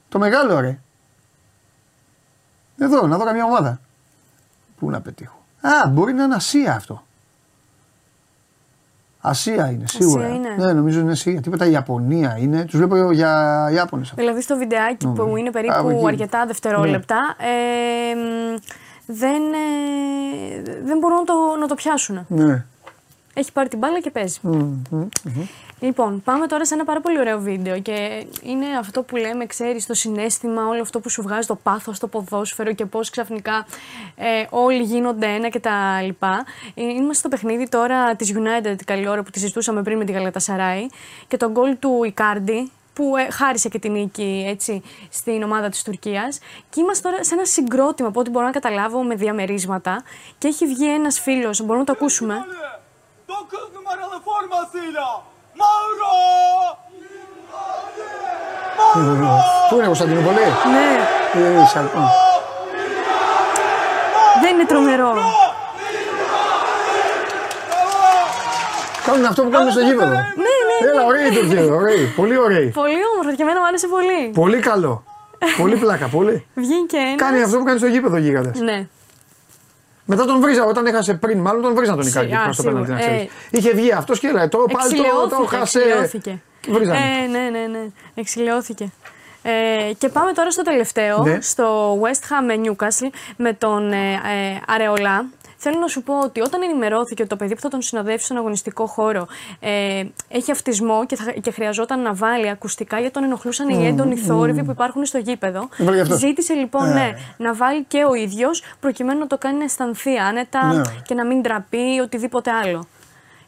Το 0.08 0.18
μεγάλο, 0.18 0.60
ρε. 0.60 0.78
Εδώ, 2.80 3.06
να 3.06 3.16
δω 3.16 3.24
καμιά 3.24 3.44
ομάδα. 3.44 3.80
Πού 4.78 4.90
να 4.90 5.00
πετύχω. 5.00 5.38
Α, 5.60 5.88
μπορεί 5.88 6.12
να 6.12 6.22
είναι 6.24 6.34
Ασία 6.34 6.74
αυτό. 6.74 7.02
Ασία 9.20 9.70
είναι, 9.70 9.84
σίγουρα. 9.88 10.24
Ασία 10.24 10.34
είναι. 10.34 10.48
Ναι, 10.58 10.72
νομίζω 10.72 11.00
είναι 11.00 11.12
Ασία. 11.12 11.40
Τίποτα 11.40 11.66
Ιαπωνία 11.66 12.36
είναι. 12.38 12.64
Τους 12.64 12.78
βλέπω 12.78 13.12
για 13.12 13.68
Ιάπωνες. 13.72 14.12
Δηλαδή 14.16 14.42
στο 14.42 14.56
βιντεάκι 14.56 15.06
που 15.06 15.36
είναι 15.36 15.50
περίπου 15.50 16.06
αρκετά 16.06 16.46
δευτερόλεπτα. 16.46 17.36
Ναι. 17.38 17.46
Ε, 17.48 18.14
δεν, 19.06 19.42
ε, 19.52 20.80
δεν 20.84 20.98
μπορούν 20.98 21.16
να 21.16 21.24
το, 21.24 21.34
να 21.60 21.66
το 21.66 21.74
πιάσουν. 21.74 22.26
Ναι. 22.28 22.64
Έχει 23.34 23.52
πάρει 23.52 23.68
την 23.68 23.78
μπάλα 23.78 24.00
και 24.00 24.10
παίζει. 24.10 24.38
Λοιπόν, 25.80 26.22
πάμε 26.22 26.46
τώρα 26.46 26.64
σε 26.64 26.74
ένα 26.74 26.84
πάρα 26.84 27.00
πολύ 27.00 27.18
ωραίο 27.18 27.38
βίντεο 27.38 27.80
και 27.80 28.26
είναι 28.42 28.66
αυτό 28.78 29.02
που 29.02 29.16
λέμε, 29.16 29.46
ξέρεις, 29.46 29.86
το 29.86 29.94
συνέστημα, 29.94 30.66
όλο 30.66 30.80
αυτό 30.80 31.00
που 31.00 31.08
σου 31.08 31.22
βγάζει 31.22 31.46
το 31.46 31.54
πάθος 31.54 31.96
στο 31.96 32.06
ποδόσφαιρο 32.06 32.72
και 32.72 32.86
πώς 32.86 33.10
ξαφνικά 33.10 33.66
ε, 34.16 34.44
όλοι 34.50 34.82
γίνονται 34.82 35.26
ένα 35.26 35.48
και 35.48 35.60
τα 35.60 36.02
λοιπά. 36.02 36.44
Ε, 36.74 36.82
είμαστε 36.82 37.14
στο 37.14 37.28
παιχνίδι 37.28 37.68
τώρα 37.68 38.16
της 38.16 38.32
United 38.34 38.74
την 38.76 38.86
καλή 38.86 39.08
ώρα 39.08 39.22
που 39.22 39.30
τη 39.30 39.38
συζητούσαμε 39.38 39.82
πριν 39.82 39.98
με 39.98 40.04
τη 40.04 40.12
Γαλατασαράη 40.12 40.86
και 41.28 41.36
τον 41.36 41.50
γκολ 41.50 41.78
του 41.78 42.04
Ικάρντι 42.04 42.70
που 42.94 43.16
ε, 43.16 43.30
χάρισε 43.30 43.68
και 43.68 43.78
την 43.78 43.92
νίκη 43.92 44.44
έτσι, 44.48 44.82
στην 45.10 45.42
ομάδα 45.42 45.68
της 45.68 45.82
Τουρκίας 45.82 46.38
και 46.70 46.80
είμαστε 46.80 47.08
τώρα 47.08 47.24
σε 47.24 47.34
ένα 47.34 47.44
συγκρότημα 47.44 48.08
από 48.08 48.20
ό,τι 48.20 48.30
μπορώ 48.30 48.44
να 48.44 48.52
καταλάβω 48.52 49.02
με 49.02 49.14
διαμερίσματα 49.14 50.02
και 50.38 50.48
έχει 50.48 50.66
βγει 50.66 50.94
ένας 50.94 51.20
φίλος, 51.20 51.60
μπορούμε 51.60 51.78
να 51.78 51.84
το 51.84 51.92
ακούσουμε. 51.92 52.34
Πού 59.68 59.76
είναι 59.76 59.86
Κωνσταντινούπολη; 59.86 60.36
Ναι. 60.36 60.90
Δεν 64.42 64.54
είναι 64.54 64.64
τρομερό. 64.66 65.14
Κάνουν 69.04 69.24
αυτό 69.24 69.42
που 69.42 69.50
κάνουν 69.50 69.70
στο 69.70 69.80
γήπεδο. 69.80 70.10
Ναι, 70.10 70.16
ναι. 70.16 70.90
Έλα, 70.90 71.04
ωραίοι 71.04 71.30
Τουρκία, 71.30 71.74
ωραίοι. 71.74 72.12
Πολύ 72.16 72.38
ωραίοι. 72.38 72.66
Πολύ 72.66 72.98
όμορφο 73.12 73.36
και 73.36 73.42
εμένα 73.42 73.60
μου 73.60 73.66
άρεσε 73.66 73.86
πολύ. 73.86 74.30
Πολύ 74.34 74.58
καλό. 74.58 75.04
Πολύ 75.58 75.76
πλάκα, 75.76 76.06
πολύ. 76.06 76.46
Βγήκε 76.54 76.96
ένα. 76.96 77.14
Κάνει 77.16 77.42
αυτό 77.42 77.58
που 77.58 77.64
κάνεις 77.64 77.80
στο 77.80 77.90
γήπεδο 77.90 78.16
γίγαντε. 78.16 78.52
Ναι. 78.62 78.86
Μετά 80.12 80.24
τον 80.24 80.40
βρίζα, 80.40 80.64
όταν 80.64 80.86
έχασε 80.86 81.14
πριν, 81.14 81.38
μάλλον 81.38 81.62
τον 81.62 81.74
βρίζα 81.74 81.96
τον 81.96 82.06
Ικάρη 82.06 82.28
προ 82.28 82.54
το 82.56 82.62
πέναλτι. 82.62 82.92
Ε, 82.92 83.28
Είχε 83.50 83.72
βγει 83.72 83.92
αυτός 83.92 84.18
και 84.18 84.30
λέει: 84.30 84.48
Το 84.48 84.64
πάλι 84.72 84.96
το, 84.96 85.36
το 85.36 85.44
χάσε. 85.46 85.78
Εξηλαιώθηκε. 85.78 86.42
Ε, 86.66 87.26
ναι, 87.26 87.58
ναι, 87.58 87.66
ναι. 87.66 87.86
Εξηλαιώθηκε. 88.14 88.92
Ε, 89.42 89.92
και 89.98 90.08
πάμε 90.08 90.32
τώρα 90.32 90.50
στο 90.50 90.62
τελευταίο, 90.62 91.22
ναι. 91.22 91.38
στο 91.40 91.94
West 92.00 92.22
Ham 92.28 92.44
με 92.46 92.54
Newcastle, 92.64 93.10
με 93.36 93.52
τον 93.52 93.92
ε, 93.92 94.12
ε, 94.12 94.60
Αρεολά. 94.66 95.24
Θέλω 95.62 95.78
να 95.78 95.86
σου 95.86 96.02
πω 96.02 96.18
ότι 96.18 96.40
όταν 96.40 96.62
ενημερώθηκε 96.62 97.22
ότι 97.22 97.30
το 97.30 97.36
παιδί 97.36 97.54
που 97.54 97.60
θα 97.60 97.68
τον 97.68 97.82
συνοδεύσει 97.82 98.24
στον 98.24 98.36
αγωνιστικό 98.36 98.86
χώρο 98.86 99.26
ε, 99.60 100.04
έχει 100.28 100.50
αυτισμό 100.50 101.06
και, 101.06 101.16
θα, 101.16 101.30
και 101.30 101.50
χρειαζόταν 101.50 102.02
να 102.02 102.14
βάλει 102.14 102.48
ακουστικά 102.48 102.98
γιατί 102.98 103.12
τον 103.12 103.24
ενοχλούσαν 103.24 103.68
mm, 103.68 103.80
οι 103.80 103.86
έντονοι 103.86 104.14
mm. 104.18 104.26
θόρυβοι 104.26 104.62
που 104.62 104.70
υπάρχουν 104.70 105.04
στο 105.04 105.18
γήπεδο. 105.18 105.68
Ζήτησε 106.16 106.54
λοιπόν 106.54 106.88
ναι, 106.88 106.94
ναι, 106.94 107.12
να 107.36 107.54
βάλει 107.54 107.84
και 107.84 108.04
ο 108.10 108.14
ίδιος 108.14 108.62
προκειμένου 108.80 109.18
να 109.18 109.26
το 109.26 109.38
κάνει 109.38 109.58
να 109.58 109.64
αισθανθεί 109.64 110.16
άνετα 110.16 110.72
ναι. 110.72 110.82
και 111.02 111.14
να 111.14 111.26
μην 111.26 111.42
τραπεί 111.42 112.00
οτιδήποτε 112.02 112.50
άλλο. 112.50 112.86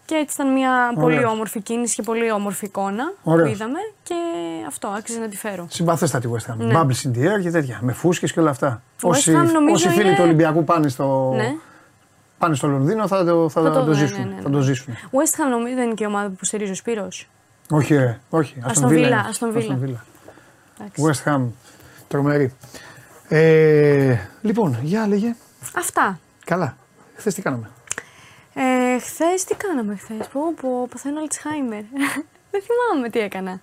Και 0.04 0.14
έτσι 0.14 0.36
ήταν 0.40 0.52
μια 0.52 0.92
πολύ 1.00 1.24
όμορφη 1.24 1.60
κίνηση 1.60 1.94
και 1.94 2.02
πολύ 2.02 2.32
όμορφη 2.32 2.64
εικόνα 2.64 3.12
Ωραίος. 3.22 3.48
που 3.48 3.54
είδαμε 3.54 3.78
και 4.02 4.14
αυτό 4.66 4.88
άξιζε 4.88 5.18
να 5.20 5.28
τη 5.28 5.36
φέρω. 5.36 5.66
Συμπαθέστατη 5.70 6.28
West 6.32 6.52
Ham. 6.52 6.56
Ναι. 6.56 6.74
Bubbles 6.74 7.06
in 7.06 7.18
the 7.18 7.36
air 7.36 7.42
και 7.42 7.50
τέτοια. 7.50 7.78
Με 7.82 7.92
φούσκες 7.92 8.32
και 8.32 8.40
όλα 8.40 8.50
αυτά. 8.50 8.82
Όσοι, 9.02 9.34
όσοι 9.72 9.88
φίλοι 9.88 10.06
είναι... 10.06 10.16
του 10.16 10.22
Ολυμπιακού 10.24 10.64
πάνε 10.64 10.88
στο, 10.88 11.32
ναι 11.36 11.54
πάνε 12.42 12.54
στο 12.54 12.66
Λονδίνο 12.66 13.06
θα 13.08 13.24
το, 13.24 13.48
θα, 13.48 13.62
θα 13.62 13.70
το, 13.70 13.84
το 13.84 13.92
ζήσουν. 13.92 14.18
Ναι, 14.18 14.24
ναι, 14.24 14.34
ναι. 14.34 14.40
Θα 14.42 14.50
το 14.50 14.60
ζήσουν. 14.60 14.94
West 14.94 15.40
Ham 15.40 15.50
νομίζω 15.50 15.74
δεν 15.74 15.84
είναι 15.84 15.94
και 15.94 16.04
η 16.04 16.06
ομάδα 16.06 16.28
που 16.28 16.44
στηρίζει 16.44 16.70
ο 16.70 16.74
Σπύρος. 16.74 17.28
Όχι, 17.70 17.94
ρε, 17.94 18.20
όχι. 18.30 18.56
Αστον 18.62 18.88
Βίλα. 18.88 19.26
Αστον 19.28 19.52
Βίλα. 19.52 20.04
West 20.78 21.32
Ham, 21.32 21.40
τρομερή. 22.08 22.54
Ε, 23.28 24.16
λοιπόν, 24.42 24.78
για 24.82 25.06
λέγε. 25.06 25.34
Αυτά. 25.76 26.18
Καλά. 26.44 26.76
Χθες 27.14 27.34
τι 27.34 27.42
κάναμε; 27.42 27.70
Ε, 28.54 28.98
χθες 28.98 29.44
τι 29.44 29.54
κάναμε 29.54 29.96
χθες; 29.96 30.26
Πω, 30.32 30.40
πω, 30.60 30.88
παθαίνω 30.90 31.20
Αλτσχάιμερ. 31.20 31.82
δεν 32.50 32.62
θυμάμαι 32.62 33.08
τι 33.10 33.18
έκανα. 33.18 33.60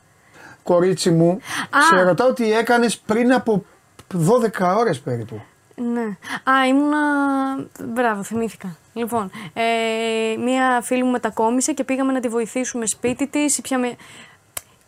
Κορίτσι 0.63 1.11
μου, 1.11 1.39
Α. 1.69 1.81
σε 1.81 2.01
ρωτάω 2.01 2.33
τι 2.33 2.53
έκανες 2.53 2.97
πριν 2.97 3.33
από 3.33 3.65
12 4.59 4.75
ώρες 4.77 4.99
περίπου. 4.99 5.41
Ναι. 5.79 6.17
Α, 6.51 6.67
ήμουνα. 6.67 6.97
Μπράβο, 7.83 8.23
θυμήθηκα. 8.23 8.75
Λοιπόν, 8.93 9.31
ε, 9.53 10.37
μία 10.37 10.81
φίλη 10.83 11.03
μου 11.03 11.11
μετακόμισε 11.11 11.73
και 11.73 11.83
πήγαμε 11.83 12.11
να 12.11 12.19
τη 12.19 12.27
βοηθήσουμε 12.27 12.85
σπίτι 12.85 13.27
της. 13.27 13.61
Πιάμε... 13.61 13.95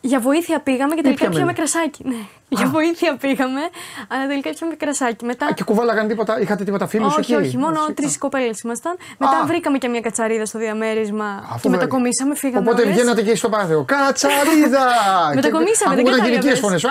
Για 0.03 0.19
βοήθεια 0.19 0.59
πήγαμε 0.59 0.95
και 0.95 1.01
τελικά 1.01 1.30
πιάμε 1.30 1.53
κρασάκι. 1.53 2.03
Ναι. 2.05 2.15
Για 2.49 2.68
βοήθεια 2.68 3.15
πήγαμε, 3.15 3.61
αλλά 4.07 4.27
τελικά 4.27 4.49
πιάμε 4.49 4.76
κρασάκι. 4.76 5.26
Μετά... 5.26 5.45
Α, 5.45 5.53
και 5.53 5.63
κουβάλαγαν 5.63 6.07
τίποτα, 6.07 6.39
είχατε 6.41 6.63
τίποτα 6.63 6.88
φίλους 6.88 7.07
όχι, 7.07 7.19
εκεί; 7.19 7.34
Όχι, 7.34 7.47
όχι, 7.47 7.57
μόνο 7.57 7.80
τρεις 7.93 8.18
κοπέλες 8.18 8.59
ήμασταν. 8.61 8.97
Μετά 9.18 9.43
βρήκαμε 9.45 9.77
και 9.77 9.88
μια 9.88 10.01
κατσαρίδα 10.01 10.45
στο 10.45 10.59
διαμέρισμα 10.59 11.43
Αυτό 11.43 11.59
και 11.61 11.69
μετακομίσαμε, 11.69 12.35
φύγαμε. 12.35 12.69
Οπότε 12.69 12.81
όλες. 12.81 12.93
βγαίνατε 12.95 13.22
και 13.22 13.35
στο 13.35 13.49
πάθεο. 13.49 13.84
Κατσαρίδα! 13.84 14.85
μετακομίσαμε, 15.35 15.95
δεν 15.95 16.05
κατάλαβες. 16.05 16.85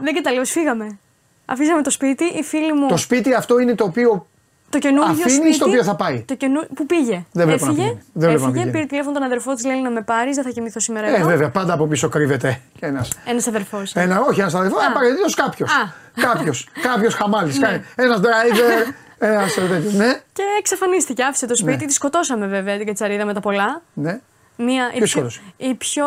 Δεν 0.00 0.14
κατάλαβες, 0.14 0.50
φύγαμε. 0.50 0.98
Αφήσαμε 1.46 1.82
το 1.82 1.90
σπίτι, 1.90 2.24
η 2.24 2.42
φίλη 2.42 2.72
μου. 2.72 2.88
Το 2.88 2.96
σπίτι 2.96 3.34
αυτό 3.34 3.58
είναι 3.58 3.74
το 3.74 3.84
οποίο. 3.84 4.26
Το 4.70 4.78
καινούργιο 4.78 5.12
Αφήνει 5.12 5.30
σπίτι. 5.30 5.58
το 5.58 5.64
οποίο 5.64 5.84
θα 5.84 5.96
πάει. 5.96 6.24
Το 6.26 6.34
καινού... 6.34 6.60
Που 6.74 6.86
πήγε. 6.86 7.24
Δεν 7.32 7.48
Έφυγε, 7.48 7.98
δεν 8.12 8.30
έφυγε 8.30 8.66
πήρε 8.66 8.84
τηλέφωνο 8.84 9.14
τον 9.14 9.22
αδερφό 9.22 9.54
της, 9.54 9.64
λέει 9.64 9.82
να 9.82 9.90
με 9.90 10.02
πάρεις, 10.02 10.34
δεν 10.34 10.44
θα 10.44 10.50
κοιμηθώ 10.50 10.80
σήμερα. 10.80 11.08
Ε, 11.08 11.22
βέβαια, 11.22 11.50
πάντα 11.50 11.72
από 11.72 11.86
πίσω 11.86 12.08
κρύβεται 12.08 12.60
ένα. 12.80 13.06
Ένας 13.24 13.46
αδερφός. 13.46 13.92
Ένα, 13.94 14.20
όχι 14.20 14.40
ένας 14.40 14.54
αδερφός, 14.54 14.84
απαραίτητο 14.84 15.42
κάποιος. 15.42 15.70
Κάποιος. 16.14 16.68
Κάποιος 16.92 17.14
χαμάλης. 17.14 17.58
Ναι. 17.58 17.82
Ένας 17.94 18.20
driver. 18.20 18.92
Ένας 19.18 19.54
τέτοιος, 19.54 19.92
ναι. 19.92 20.20
Και 20.32 20.42
εξαφανίστηκε, 20.58 21.22
άφησε 21.22 21.46
το 21.46 21.54
σπίτι, 21.56 21.76
ναι. 21.76 21.86
τη 21.86 21.92
σκοτώσαμε 21.92 22.46
βέβαια 22.46 22.76
την 22.76 22.86
κατσαρίδα 22.86 23.24
με 23.24 23.34
τα 23.34 23.40
πολλά. 23.40 23.82
Ναι. 23.92 24.20
Μία, 24.56 24.90
η, 24.94 25.00
πιο, 25.02 25.30
η 25.56 25.74
πιο. 25.74 26.06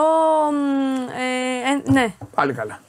Ε, 1.18 1.90
ε, 1.90 1.92
ναι. 1.92 2.14
Πάλι 2.36 2.54
καλά. 2.54 2.80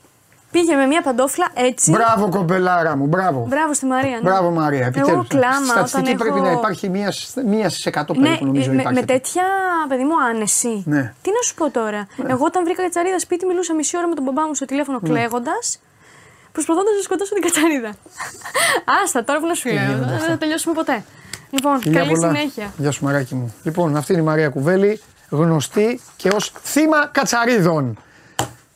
Πήγε 0.50 0.74
με 0.74 0.86
μια 0.86 1.02
παντόφλα 1.02 1.48
έτσι. 1.54 1.90
Μπράβο, 1.90 2.28
κομπελάρα 2.28 2.96
μου, 2.96 3.06
μπράβο. 3.06 3.46
Μπράβο 3.48 3.74
στη 3.74 3.86
Μαρία. 3.86 4.10
Ναι. 4.10 4.20
Μπράβο, 4.20 4.50
Μαρία. 4.50 4.86
Επιτέλους. 4.86 5.10
Εγώ 5.10 5.24
κλάμα. 5.28 5.66
Στατιστική 5.66 6.14
πρέπει 6.14 6.36
έχω... 6.36 6.46
να 6.46 6.52
υπάρχει 6.52 6.88
μία, 6.88 7.12
μίας 7.46 7.72
στι 7.74 7.82
εκατό 7.88 8.14
ναι, 8.14 8.22
περίπου, 8.22 8.46
νομίζω. 8.46 8.72
Με, 8.72 8.82
με 8.92 9.02
τέτοια, 9.02 9.44
παιδί 9.88 10.02
μου, 10.02 10.22
άνεση. 10.30 10.82
Ναι. 10.86 11.14
Τι 11.22 11.30
να 11.30 11.42
σου 11.44 11.54
πω 11.54 11.70
τώρα; 11.70 12.06
Ναι. 12.16 12.30
Εγώ 12.32 12.44
όταν 12.44 12.64
βρήκα 12.64 12.82
κατσαρίδα 12.82 13.18
σπίτι, 13.18 13.46
μιλούσα 13.46 13.74
μισή 13.74 13.96
ώρα 13.96 14.08
με 14.08 14.14
τον 14.14 14.24
μπαμπά 14.24 14.46
μου 14.46 14.54
στο 14.54 14.64
τηλέφωνο 14.64 14.98
ναι. 15.02 15.08
κλαίγοντας. 15.08 15.80
Προσπαθώντας 16.52 16.94
να 16.96 17.02
σκοτώσω 17.02 17.34
την 17.34 17.42
κατσαρίδα. 17.42 17.90
Άστα, 19.02 19.24
τώρα 19.24 19.40
που 19.40 19.46
να 19.46 19.54
σου 19.54 19.68
λέω. 19.68 19.98
Δεν 19.98 20.18
θα 20.18 20.38
τελειώσουμε 20.38 20.74
ποτέ. 20.74 21.04
Λοιπόν, 21.50 21.80
Φιλιά 21.80 21.98
καλή 21.98 22.12
πολλά. 22.12 22.26
συνέχεια. 22.34 22.72
Γεια 22.76 22.90
σου, 22.90 23.04
Μαράκι 23.04 23.34
μου. 23.34 23.54
Λοιπόν, 23.62 23.96
αυτή 23.96 24.12
είναι 24.12 24.20
η 24.22 24.24
Μαρία 24.24 24.48
Κουβέλη, 24.48 25.00
γνωστή 25.30 26.00
και 26.16 26.28
ως 26.34 26.52
θύμα 26.62 27.06
κατσαρίδων. 27.06 27.98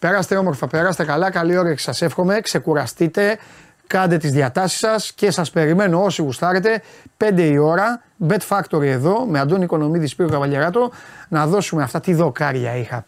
Περάστε 0.05 0.37
όμορφα, 0.37 0.67
περάστε 0.67 1.05
καλά, 1.05 1.31
καλή 1.31 1.57
όρεξη 1.57 1.85
σας 1.85 2.03
εύχομαι, 2.03 2.41
ξεκουραστείτε, 2.41 3.39
κάντε 3.87 4.17
τις 4.17 4.33
διατάσεις 4.33 4.79
σας 4.79 5.13
και 5.13 5.31
σας 5.31 5.51
περιμένω 5.51 6.03
όσοι 6.03 6.23
γουστάρετε 6.23 6.83
5 7.17 7.39
η 7.39 7.59
ώρα, 7.59 8.03
Bet 8.29 8.39
Factory 8.49 8.83
εδώ 8.83 9.27
με 9.27 9.39
Αντώνη 9.39 9.65
Οικονομίδης 9.65 10.11
Σπύρο 10.11 10.29
Καβαλιαράτο 10.29 10.91
να 11.29 11.47
δώσουμε 11.47 11.83
αυτά 11.83 12.01
τι 12.01 12.15
δοκάρια 12.15 12.77
είχα. 12.77 13.05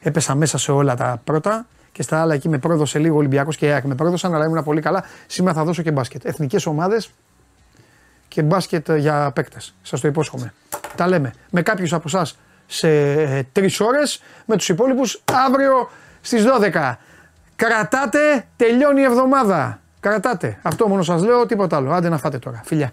Έπεσα 0.00 0.34
μέσα 0.34 0.58
σε 0.58 0.72
όλα 0.72 0.94
τα 0.94 1.20
πρώτα 1.24 1.66
και 1.92 2.02
στα 2.02 2.20
άλλα 2.20 2.34
εκεί 2.34 2.48
με 2.48 2.58
πρόδωσε 2.58 2.98
λίγο 2.98 3.16
Ολυμπιακός 3.16 3.56
και 3.56 3.72
ΑΕΚ 3.72 3.84
με 3.84 3.94
πρόδωσαν 3.94 4.34
αλλά 4.34 4.44
ήμουν 4.44 4.64
πολύ 4.64 4.80
καλά. 4.80 5.04
Σήμερα 5.26 5.54
θα 5.56 5.64
δώσω 5.64 5.82
και 5.82 5.90
μπάσκετ. 5.90 6.24
Εθνικές 6.24 6.66
ομάδες 6.66 7.10
και 8.28 8.42
μπάσκετ 8.42 8.92
για 8.92 9.30
παίκτες. 9.34 9.74
Σας 9.82 10.00
το 10.00 10.08
υπόσχομαι. 10.08 10.52
Τα 10.96 11.06
λέμε. 11.06 11.32
Με 11.50 11.62
κάποιους 11.62 11.92
από 11.92 12.04
εσά 12.06 12.26
σε 12.66 12.88
ε, 13.12 13.42
τρεις 13.52 13.80
ώρες, 13.80 14.22
με 14.44 14.56
τους 14.56 14.68
υπόλοιπους 14.68 15.22
αύριο 15.46 15.88
στις 16.28 16.44
12. 16.44 16.98
Κρατάτε, 17.56 18.44
τελειώνει 18.56 19.00
η 19.00 19.04
εβδομάδα. 19.04 19.80
Κρατάτε. 20.00 20.58
Αυτό 20.62 20.88
μόνο 20.88 21.02
σας 21.02 21.22
λέω, 21.22 21.46
τίποτα 21.46 21.76
άλλο. 21.76 21.92
Άντε 21.92 22.08
να 22.08 22.18
φάτε 22.18 22.38
τώρα. 22.38 22.60
Φιλιά. 22.64 22.92